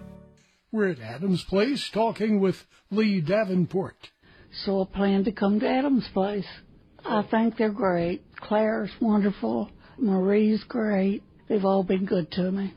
We're 0.73 0.89
at 0.89 0.99
Adams 0.99 1.45
Place 1.45 1.89
talking 1.95 2.41
with 2.41 2.67
Lee 2.91 3.21
Davenport. 3.21 4.11
So 4.65 4.83
I 4.83 4.87
plan 4.93 5.23
to 5.25 5.33
come 5.33 5.61
to 5.61 5.69
Adam's 5.69 6.09
place. 6.13 6.49
I 7.05 7.23
think 7.23 7.57
they're 7.57 7.71
great. 7.71 8.23
Claire's 8.41 8.91
wonderful. 9.01 9.71
Marie's 9.99 10.65
great. 10.65 11.23
They've 11.49 11.65
all 11.65 11.85
been 11.85 12.07
good 12.07 12.33
to 12.33 12.51
me. 12.51 12.75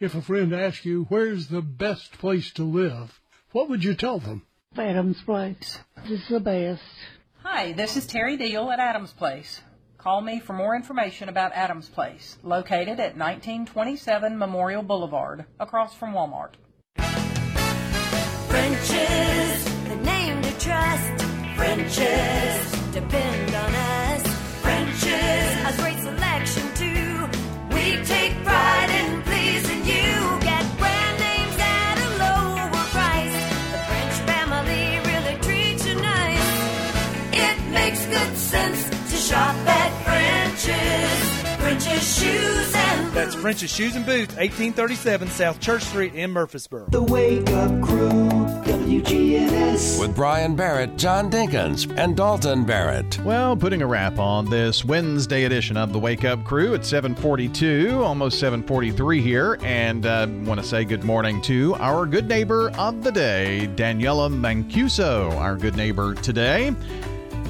If 0.00 0.14
a 0.14 0.22
friend 0.22 0.54
asks 0.54 0.84
you 0.84 1.06
where's 1.08 1.48
the 1.48 1.60
best 1.60 2.12
place 2.12 2.52
to 2.52 2.62
live, 2.62 3.18
what 3.50 3.68
would 3.68 3.82
you 3.82 3.94
tell 3.94 4.20
them? 4.20 4.46
Adam's 4.76 5.20
place. 5.22 5.80
This 6.04 6.20
is 6.20 6.28
the 6.28 6.38
best. 6.38 6.84
Hi, 7.42 7.72
this 7.72 7.96
is 7.96 8.06
Terry 8.06 8.36
Deal 8.36 8.70
at 8.70 8.78
Adams 8.78 9.12
Place. 9.12 9.60
Call 9.96 10.20
me 10.20 10.38
for 10.38 10.52
more 10.52 10.76
information 10.76 11.28
about 11.28 11.50
Adams 11.52 11.88
Place, 11.88 12.38
located 12.44 13.00
at 13.00 13.16
1927 13.16 14.38
Memorial 14.38 14.84
Boulevard, 14.84 15.46
across 15.58 15.96
from 15.96 16.12
Walmart. 16.12 16.52
French's, 18.46 19.64
the 19.88 19.96
name 20.04 20.40
to 20.42 20.58
trust. 20.60 21.24
French's, 21.56 22.92
depend 22.92 23.52
on 23.52 23.74
us. 23.74 24.22
French's, 24.62 25.74
a 25.74 25.82
great 25.82 25.98
selection 25.98 26.62
too. 26.76 27.28
We 27.74 28.04
take 28.04 28.44
pride 28.44 28.87
shop 39.28 39.54
at 39.66 40.04
French's. 40.04 41.58
French's 41.58 42.18
shoes 42.18 42.74
and 42.74 43.12
That's 43.12 43.34
French's 43.34 43.70
Shoes 43.70 43.94
and 43.94 44.06
Boots, 44.06 44.34
1837 44.36 45.28
South 45.28 45.60
Church 45.60 45.82
Street 45.82 46.14
in 46.14 46.30
Murfreesboro. 46.30 46.86
The 46.88 47.02
Wake 47.02 47.50
Up 47.50 47.82
Crew, 47.82 48.08
WGNS. 48.08 50.00
With 50.00 50.16
Brian 50.16 50.56
Barrett, 50.56 50.96
John 50.96 51.30
Dinkins, 51.30 51.94
and 51.98 52.16
Dalton 52.16 52.64
Barrett. 52.64 53.18
Well, 53.22 53.54
putting 53.54 53.82
a 53.82 53.86
wrap 53.86 54.18
on 54.18 54.48
this 54.48 54.82
Wednesday 54.82 55.44
edition 55.44 55.76
of 55.76 55.92
the 55.92 55.98
Wake 55.98 56.24
Up 56.24 56.42
Crew 56.44 56.72
at 56.72 56.80
7:42, 56.80 58.02
almost 58.02 58.42
7:43 58.42 59.20
here, 59.20 59.58
and 59.62 60.06
uh, 60.06 60.26
want 60.44 60.58
to 60.58 60.66
say 60.66 60.86
good 60.86 61.04
morning 61.04 61.42
to 61.42 61.74
our 61.74 62.06
good 62.06 62.28
neighbor 62.28 62.70
of 62.78 63.04
the 63.04 63.12
day, 63.12 63.68
Daniela 63.76 64.32
Mancuso, 64.32 65.36
our 65.36 65.56
good 65.56 65.76
neighbor 65.76 66.14
today. 66.14 66.74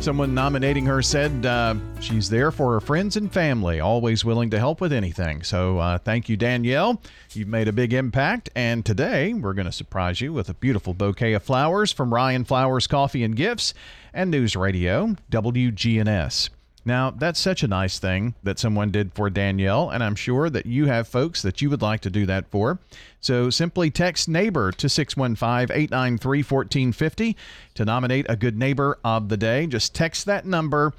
Someone 0.01 0.33
nominating 0.33 0.87
her 0.87 1.03
said 1.03 1.45
uh, 1.45 1.75
she's 2.01 2.31
there 2.31 2.51
for 2.51 2.73
her 2.73 2.81
friends 2.81 3.17
and 3.17 3.31
family, 3.31 3.81
always 3.81 4.25
willing 4.25 4.49
to 4.51 4.59
help 4.59 4.81
with 4.81 4.93
anything. 4.93 5.43
So 5.43 5.79
uh, 5.79 5.99
thank 5.99 6.29
you, 6.29 6.37
Danielle. 6.37 7.03
You've 7.33 7.49
made 7.49 7.69
a 7.69 7.73
big 7.73 7.93
impact. 7.93 8.49
And 8.55 8.87
today 8.87 9.35
we're 9.35 9.55
going 9.55 9.67
to 9.67 9.73
surprise 9.73 10.21
you 10.21 10.33
with 10.33 10.49
a 10.49 10.55
beautiful 10.55 10.95
bouquet 10.95 11.35
of 11.35 11.43
flowers 11.43 11.93
from 11.93 12.15
Ryan 12.15 12.45
Flowers 12.45 12.87
Coffee 12.87 13.23
and 13.23 13.37
Gifts 13.37 13.75
and 14.15 14.31
News 14.31 14.57
Radio, 14.57 15.17
WGNS. 15.31 16.51
Now, 16.89 17.11
that's 17.11 17.39
such 17.39 17.63
a 17.63 17.69
nice 17.69 17.99
thing 17.99 18.35
that 18.45 18.59
someone 18.59 18.91
did 18.91 19.13
for 19.13 19.29
Danielle, 19.29 19.91
and 19.91 20.03
I'm 20.03 20.15
sure 20.15 20.49
that 20.49 20.65
you 20.65 20.87
have 20.87 21.07
folks 21.07 21.43
that 21.43 21.61
you 21.61 21.69
would 21.69 21.83
like 21.83 22.01
to 22.01 22.11
do 22.11 22.25
that 22.25 22.51
for. 22.51 22.79
So 23.21 23.51
simply 23.51 23.91
text 23.91 24.27
neighbor 24.27 24.73
to 24.73 24.89
615 24.89 25.77
893 25.77 26.39
1450 26.39 27.37
to 27.75 27.85
nominate 27.85 28.25
a 28.31 28.37
good 28.37 28.57
neighbor 28.57 28.99
of 29.05 29.29
the 29.29 29.37
day. 29.37 29.67
Just 29.67 29.95
text 29.95 30.25
that 30.25 30.47
number. 30.47 30.95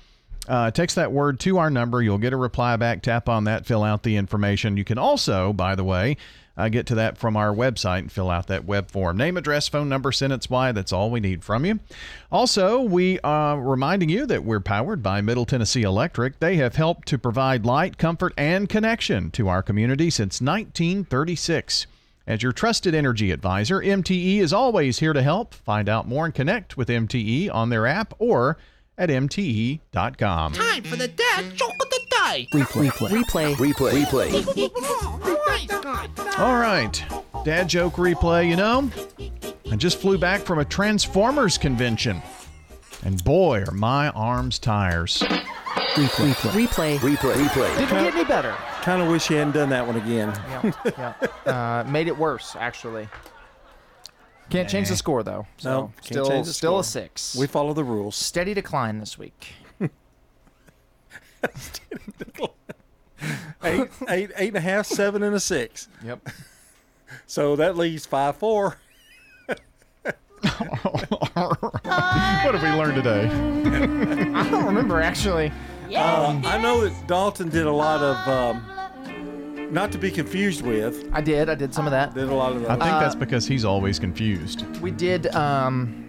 Uh, 0.48 0.70
text 0.70 0.96
that 0.96 1.12
word 1.12 1.40
to 1.40 1.58
our 1.58 1.72
number. 1.72 2.04
You'll 2.04 2.20
get 2.20 2.34
a 2.34 2.38
reply 2.38 2.76
back. 2.76 3.02
Tap 3.02 3.28
on 3.28 3.46
that, 3.46 3.66
fill 3.66 3.84
out 3.84 4.04
the 4.04 4.16
information. 4.16 4.78
You 4.78 4.84
can 4.84 5.00
also, 5.00 5.54
by 5.54 5.74
the 5.74 5.84
way, 5.84 6.18
uh, 6.60 6.68
get 6.68 6.86
to 6.88 6.96
that 6.96 7.18
from 7.18 7.38
our 7.38 7.54
website 7.56 8.00
and 8.00 8.12
fill 8.12 8.30
out 8.30 8.48
that 8.48 8.66
web 8.66 8.92
form. 8.92 9.16
Name, 9.16 9.38
address, 9.38 9.70
phone 9.70 9.88
number, 9.88 10.12
sentence 10.12 10.50
why. 10.50 10.74
That's 10.74 10.92
all 10.92 11.10
we 11.10 11.22
need 11.22 11.42
from 11.42 11.66
you. 11.66 11.80
Also, 12.32 12.82
we 12.82 13.18
are 13.22 13.60
reminding 13.60 14.10
you 14.10 14.26
that 14.26 14.44
we're 14.44 14.60
powered 14.60 15.02
by 15.02 15.22
Middle 15.22 15.46
Tennessee 15.46 15.84
Electric. 15.84 16.40
They 16.40 16.58
have 16.58 16.76
helped 16.76 17.08
to 17.08 17.18
provide 17.18 17.66
light, 17.66 17.98
comfort, 17.98 18.34
and 18.38 18.68
connection 18.68 19.32
to 19.32 19.48
our 19.48 19.64
community 19.64 20.10
since 20.10 20.42
1936. 20.42 21.88
As 22.28 22.44
your 22.44 22.52
trusted 22.52 22.94
energy 22.94 23.32
advisor, 23.32 23.80
MTE 23.80 24.40
is 24.40 24.52
always 24.52 25.00
here 25.00 25.14
to 25.14 25.24
help. 25.24 25.54
Find 25.54 25.88
out 25.88 26.10
more 26.10 26.26
and 26.26 26.36
connect 26.36 26.76
with 26.76 26.90
MTE 26.90 27.50
on 27.52 27.70
their 27.70 27.88
app 27.88 28.14
or 28.20 28.58
at 28.98 29.10
MTE.com. 29.10 30.54
Time 30.54 30.84
for 30.84 30.98
the 30.98 31.08
dad 31.08 31.56
joke 31.56 31.80
the 31.90 32.09
day. 32.32 32.48
Replay. 32.52 32.90
Replay. 32.90 33.54
Replay. 33.56 33.94
Replay. 34.06 34.70
All 36.40 36.58
right. 36.58 37.04
Dad 37.46 37.68
joke 37.68 37.94
replay, 37.94 38.50
you 38.50 38.56
know? 38.56 38.90
I 39.72 39.76
just 39.76 40.00
flew 40.00 40.18
back 40.18 40.42
from 40.42 40.60
a 40.60 40.66
Transformers 40.66 41.58
convention. 41.58 42.22
And 43.04 43.24
boy, 43.24 43.64
are 43.64 43.72
my 43.72 44.10
arms 44.10 44.60
tires. 44.60 45.20
Replay. 45.20 46.34
Replay. 46.34 46.98
Replay. 46.98 47.34
Replay. 47.34 47.78
Didn't 47.78 48.04
get 48.04 48.16
any 48.16 48.24
better. 48.26 48.52
Kind 48.82 49.02
of 49.02 49.08
wish 49.10 49.30
you 49.30 49.38
hadn't 49.38 49.54
done 49.54 49.70
that 49.70 49.86
one 49.86 49.96
again. 49.98 50.30
yeah, 50.86 51.14
yeah. 51.46 51.80
Uh, 51.82 51.84
made 51.90 52.08
it 52.08 52.18
worse, 52.18 52.56
actually. 52.60 53.08
Can't 54.50 54.70
change 54.70 54.90
the 54.90 54.96
score 54.96 55.22
though. 55.22 55.46
So 55.58 55.70
No, 55.70 55.82
can't 55.98 56.06
still, 56.06 56.28
change 56.28 56.48
the 56.48 56.54
still 56.54 56.82
score. 56.84 57.02
a 57.02 57.06
six. 57.06 57.36
We 57.36 57.46
follow 57.48 57.74
the 57.74 57.84
rules. 57.84 58.16
Steady 58.16 58.54
decline 58.56 59.00
this 59.00 59.18
week. 59.18 59.54
eight, 63.64 63.90
eight, 64.10 64.32
eight 64.38 64.48
and 64.50 64.58
a 64.58 64.62
half, 64.62 64.86
seven, 64.86 65.24
and 65.24 65.36
a 65.36 65.40
six. 65.40 65.88
Yep. 66.04 66.28
So 67.26 67.56
that 67.56 67.76
leaves 67.76 68.06
five, 68.06 68.38
four. 68.38 68.78
what 69.48 70.16
have 72.56 72.62
we 72.62 72.70
learned 72.70 72.96
today? 72.96 73.26
I 74.36 74.50
don't 74.50 74.66
remember 74.66 75.02
actually. 75.02 75.48
Um, 75.96 76.46
I 76.46 76.60
know 76.62 76.88
that 76.88 77.08
Dalton 77.08 77.50
did 77.50 77.66
a 77.66 77.72
lot 77.72 78.02
of 78.02 78.16
um, 78.28 79.74
not 79.74 79.92
to 79.92 79.98
be 79.98 80.12
confused 80.12 80.62
with. 80.62 81.10
I 81.12 81.22
did. 81.22 81.50
I 81.50 81.56
did 81.56 81.74
some 81.74 81.88
of 81.88 81.92
that. 81.92 82.14
Did 82.14 82.30
a 82.30 82.34
lot 82.34 82.52
of 82.56 82.64
I 82.66 82.76
those. 82.76 82.88
think 82.88 83.00
that's 83.00 83.16
because 83.16 83.48
he's 83.48 83.66
always 83.66 83.98
confused. 83.98 84.66
We 84.82 84.92
did 84.92 85.34
um, 85.36 86.09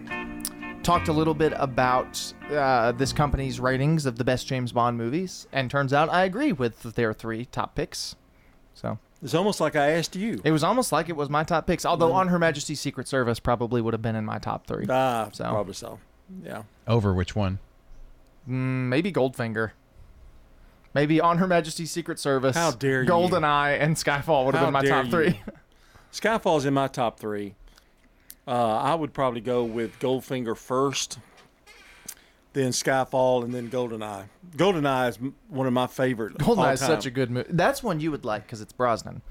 talked 0.83 1.07
a 1.07 1.13
little 1.13 1.33
bit 1.33 1.53
about 1.55 2.33
uh, 2.49 2.91
this 2.93 3.13
company's 3.13 3.59
ratings 3.59 4.05
of 4.05 4.17
the 4.17 4.23
best 4.23 4.47
James 4.47 4.71
Bond 4.71 4.97
movies, 4.97 5.47
and 5.51 5.69
turns 5.69 5.93
out 5.93 6.09
I 6.09 6.23
agree 6.23 6.51
with 6.51 6.81
their 6.95 7.13
three 7.13 7.45
top 7.45 7.75
picks. 7.75 8.15
So 8.73 8.97
it's 9.21 9.33
almost 9.33 9.59
like 9.61 9.75
I 9.75 9.91
asked 9.91 10.15
you. 10.15 10.41
it 10.43 10.51
was 10.51 10.63
almost 10.63 10.91
like 10.91 11.09
it 11.09 11.15
was 11.15 11.29
my 11.29 11.43
top 11.43 11.67
picks. 11.67 11.85
Although 11.85 12.13
on 12.13 12.29
Her 12.29 12.39
Majesty's 12.39 12.79
Secret 12.79 13.07
Service 13.07 13.39
probably 13.39 13.81
would 13.81 13.93
have 13.93 14.01
been 14.01 14.15
in 14.15 14.25
my 14.25 14.39
top 14.39 14.65
three. 14.67 14.85
Ah, 14.89 15.29
so 15.31 15.43
probably 15.45 15.73
so. 15.73 15.99
Yeah. 16.43 16.63
Over 16.87 17.13
which 17.13 17.35
one? 17.35 17.59
Mm, 18.49 18.87
maybe 18.87 19.11
Goldfinger. 19.11 19.71
Maybe 20.93 21.21
on 21.21 21.37
Her 21.37 21.47
Majesty's 21.47 21.91
Secret 21.91 22.19
Service. 22.19 22.55
How 22.55 22.71
dare 22.71 23.03
you. 23.03 23.09
GoldenEye 23.09 23.79
and 23.79 23.95
Skyfall 23.95 24.45
would 24.45 24.55
have 24.55 24.65
How 24.65 24.67
been 24.67 24.73
my 24.73 24.83
top 24.85 25.05
you. 25.05 25.11
three. 25.11 25.41
Skyfall's 26.11 26.65
in 26.65 26.73
my 26.73 26.87
top 26.87 27.19
three. 27.19 27.55
Uh, 28.47 28.51
I 28.77 28.95
would 28.95 29.13
probably 29.13 29.41
go 29.41 29.63
with 29.63 29.99
Goldfinger 29.99 30.57
first, 30.57 31.19
then 32.53 32.71
Skyfall, 32.71 33.43
and 33.43 33.53
then 33.53 33.69
Goldeneye. 33.69 34.25
Goldeneye 34.57 35.09
is 35.09 35.17
m- 35.17 35.35
one 35.47 35.67
of 35.67 35.73
my 35.73 35.87
favorite. 35.87 36.35
of 36.41 36.47
all 36.49 36.55
GoldenEye 36.57 36.73
is 36.73 36.79
such 36.79 37.05
a 37.05 37.11
good 37.11 37.29
movie. 37.31 37.49
That's 37.51 37.81
one 37.83 37.99
you 37.99 38.11
would 38.11 38.25
like 38.25 38.43
because 38.43 38.59
it's 38.61 38.73
Brosnan. 38.73 39.21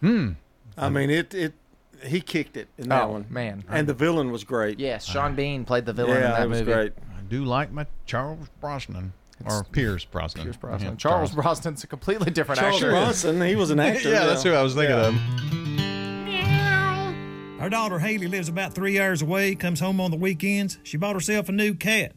Hmm. 0.00 0.30
I 0.76 0.88
mean, 0.88 1.10
it 1.10 1.32
it 1.34 1.54
he 2.04 2.20
kicked 2.20 2.56
it 2.56 2.68
in 2.76 2.88
that 2.90 3.04
Oh, 3.04 3.08
one, 3.12 3.26
man. 3.30 3.64
And 3.68 3.86
the 3.86 3.94
villain 3.94 4.30
was 4.30 4.44
great. 4.44 4.78
Yes, 4.80 5.06
Sean 5.06 5.34
Bean 5.34 5.64
played 5.64 5.86
the 5.86 5.92
villain 5.94 6.18
yeah, 6.20 6.26
in 6.26 6.30
that 6.32 6.42
it 6.42 6.48
was 6.48 6.58
movie. 6.60 6.72
great. 6.72 6.92
I 7.16 7.20
do 7.28 7.44
like 7.44 7.72
my 7.72 7.86
Charles 8.04 8.48
Brosnan. 8.60 9.12
or 9.44 9.64
Pierce 9.64 10.04
Brosnan. 10.04 10.44
Pierce 10.44 10.56
Brosnan. 10.56 10.90
Yeah, 10.92 10.96
Charles 10.96 11.32
Brosnan's 11.32 11.84
a 11.84 11.86
completely 11.86 12.30
different 12.30 12.60
actor. 12.62 12.70
Charles 12.80 12.82
actor. 12.82 12.90
Bronson, 13.32 13.42
he 13.48 13.54
was 13.56 13.70
an 13.70 13.80
actor. 13.80 14.10
yeah, 14.10 14.24
that's 14.26 14.42
who 14.42 14.52
I 14.52 14.62
was 14.62 14.74
thinking 14.74 14.96
of. 14.96 15.14
Our 17.58 17.70
daughter 17.70 17.98
Haley 17.98 18.28
lives 18.28 18.50
about 18.50 18.74
three 18.74 19.00
hours 19.00 19.22
away, 19.22 19.54
comes 19.54 19.80
home 19.80 19.98
on 19.98 20.10
the 20.10 20.16
weekends. 20.18 20.76
She 20.82 20.98
bought 20.98 21.14
herself 21.14 21.48
a 21.48 21.52
new 21.52 21.74
cat. 21.74 22.12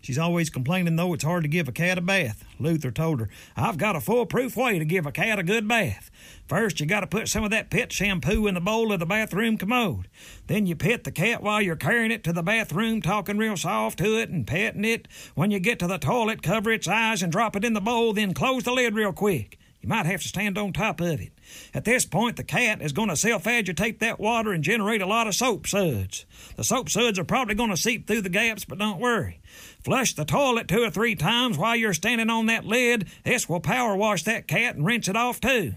She's 0.00 0.18
always 0.18 0.50
complaining, 0.50 0.94
though, 0.94 1.14
it's 1.14 1.24
hard 1.24 1.42
to 1.42 1.48
give 1.48 1.66
a 1.66 1.72
cat 1.72 1.98
a 1.98 2.00
bath. 2.00 2.44
Luther 2.60 2.92
told 2.92 3.18
her, 3.18 3.28
I've 3.56 3.76
got 3.76 3.96
a 3.96 4.00
foolproof 4.00 4.56
way 4.56 4.78
to 4.78 4.84
give 4.84 5.04
a 5.04 5.12
cat 5.12 5.40
a 5.40 5.42
good 5.42 5.66
bath. 5.66 6.12
First, 6.46 6.78
you 6.78 6.86
got 6.86 7.00
to 7.00 7.08
put 7.08 7.26
some 7.26 7.42
of 7.42 7.50
that 7.50 7.70
pet 7.70 7.92
shampoo 7.92 8.46
in 8.46 8.54
the 8.54 8.60
bowl 8.60 8.92
of 8.92 9.00
the 9.00 9.06
bathroom 9.06 9.58
commode. 9.58 10.08
Then 10.46 10.66
you 10.66 10.76
pet 10.76 11.02
the 11.02 11.10
cat 11.10 11.42
while 11.42 11.60
you're 11.60 11.74
carrying 11.74 12.12
it 12.12 12.22
to 12.24 12.32
the 12.32 12.42
bathroom, 12.42 13.02
talking 13.02 13.36
real 13.36 13.56
soft 13.56 13.98
to 13.98 14.16
it 14.20 14.30
and 14.30 14.46
petting 14.46 14.84
it. 14.84 15.08
When 15.34 15.50
you 15.50 15.58
get 15.58 15.80
to 15.80 15.88
the 15.88 15.98
toilet, 15.98 16.40
cover 16.40 16.70
its 16.70 16.86
eyes 16.86 17.20
and 17.20 17.32
drop 17.32 17.56
it 17.56 17.64
in 17.64 17.72
the 17.72 17.80
bowl, 17.80 18.12
then 18.12 18.32
close 18.32 18.62
the 18.62 18.72
lid 18.72 18.94
real 18.94 19.12
quick. 19.12 19.58
You 19.84 19.88
might 19.88 20.06
have 20.06 20.22
to 20.22 20.28
stand 20.28 20.56
on 20.56 20.72
top 20.72 20.98
of 21.02 21.20
it. 21.20 21.30
At 21.74 21.84
this 21.84 22.06
point, 22.06 22.36
the 22.36 22.42
cat 22.42 22.80
is 22.80 22.94
going 22.94 23.10
to 23.10 23.16
self 23.16 23.46
agitate 23.46 24.00
that 24.00 24.18
water 24.18 24.50
and 24.50 24.64
generate 24.64 25.02
a 25.02 25.06
lot 25.06 25.26
of 25.26 25.34
soap 25.34 25.66
suds. 25.66 26.24
The 26.56 26.64
soap 26.64 26.88
suds 26.88 27.18
are 27.18 27.24
probably 27.24 27.54
going 27.54 27.68
to 27.68 27.76
seep 27.76 28.06
through 28.06 28.22
the 28.22 28.30
gaps, 28.30 28.64
but 28.64 28.78
don't 28.78 28.98
worry. 28.98 29.42
Flush 29.84 30.14
the 30.14 30.24
toilet 30.24 30.68
two 30.68 30.82
or 30.82 30.88
three 30.88 31.14
times 31.14 31.58
while 31.58 31.76
you're 31.76 31.92
standing 31.92 32.30
on 32.30 32.46
that 32.46 32.64
lid. 32.64 33.08
This 33.24 33.46
will 33.46 33.60
power 33.60 33.94
wash 33.94 34.22
that 34.22 34.48
cat 34.48 34.74
and 34.74 34.86
rinse 34.86 35.06
it 35.06 35.16
off 35.16 35.38
too. 35.38 35.74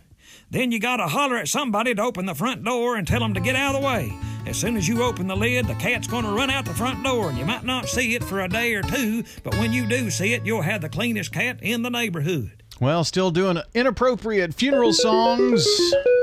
Then 0.50 0.72
you 0.72 0.80
gotta 0.80 1.08
holler 1.08 1.36
at 1.36 1.50
somebody 1.50 1.94
to 1.94 2.02
open 2.02 2.28
the 2.28 2.34
front 2.34 2.64
door 2.64 2.96
and 2.96 3.06
tell 3.06 3.20
them 3.20 3.34
to 3.34 3.42
get 3.42 3.58
out 3.58 3.76
of 3.76 3.82
the 3.82 3.88
way. 3.88 4.18
As 4.46 4.56
soon 4.56 4.78
as 4.78 4.88
you 4.88 5.04
open 5.04 5.28
the 5.28 5.36
lid, 5.36 5.68
the 5.68 5.76
cat's 5.76 6.08
gonna 6.08 6.32
run 6.32 6.50
out 6.50 6.64
the 6.64 6.74
front 6.74 7.04
door, 7.04 7.28
and 7.28 7.38
you 7.38 7.44
might 7.44 7.66
not 7.66 7.90
see 7.90 8.16
it 8.16 8.24
for 8.24 8.40
a 8.40 8.48
day 8.48 8.74
or 8.74 8.84
two, 8.84 9.26
but 9.44 9.58
when 9.58 9.74
you 9.74 9.86
do 9.86 10.10
see 10.10 10.32
it, 10.32 10.46
you'll 10.46 10.62
have 10.62 10.80
the 10.80 10.88
cleanest 10.88 11.34
cat 11.34 11.60
in 11.62 11.82
the 11.82 11.90
neighborhood. 11.90 12.57
Well, 12.80 13.04
still 13.04 13.32
doing 13.32 13.60
inappropriate 13.74 14.54
funeral 14.54 14.94
songs. 14.94 15.66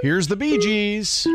Here's 0.02 0.28
the 0.28 0.36
Bee 0.36 0.56
Gees. 0.58 1.26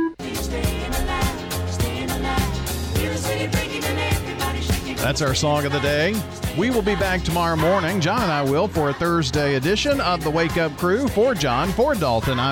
That's 5.02 5.22
our 5.22 5.36
song 5.36 5.66
of 5.66 5.74
the 5.74 5.80
day. 5.80 6.16
We 6.58 6.70
will 6.70 6.82
be 6.82 6.96
back 6.96 7.24
tomorrow 7.24 7.58
morning. 7.58 8.00
John 8.00 8.22
and 8.22 8.32
I 8.32 8.44
will 8.44 8.68
for 8.68 8.90
a 8.90 8.94
Thursday 8.94 9.56
edition 9.56 10.00
of 10.00 10.24
the 10.24 10.30
Wake 10.30 10.58
Up 10.58 10.76
Crew. 10.78 11.10
For 11.10 11.34
John, 11.34 11.70
for 11.74 11.96
Dalton, 11.96 12.40
I'm 12.40 12.48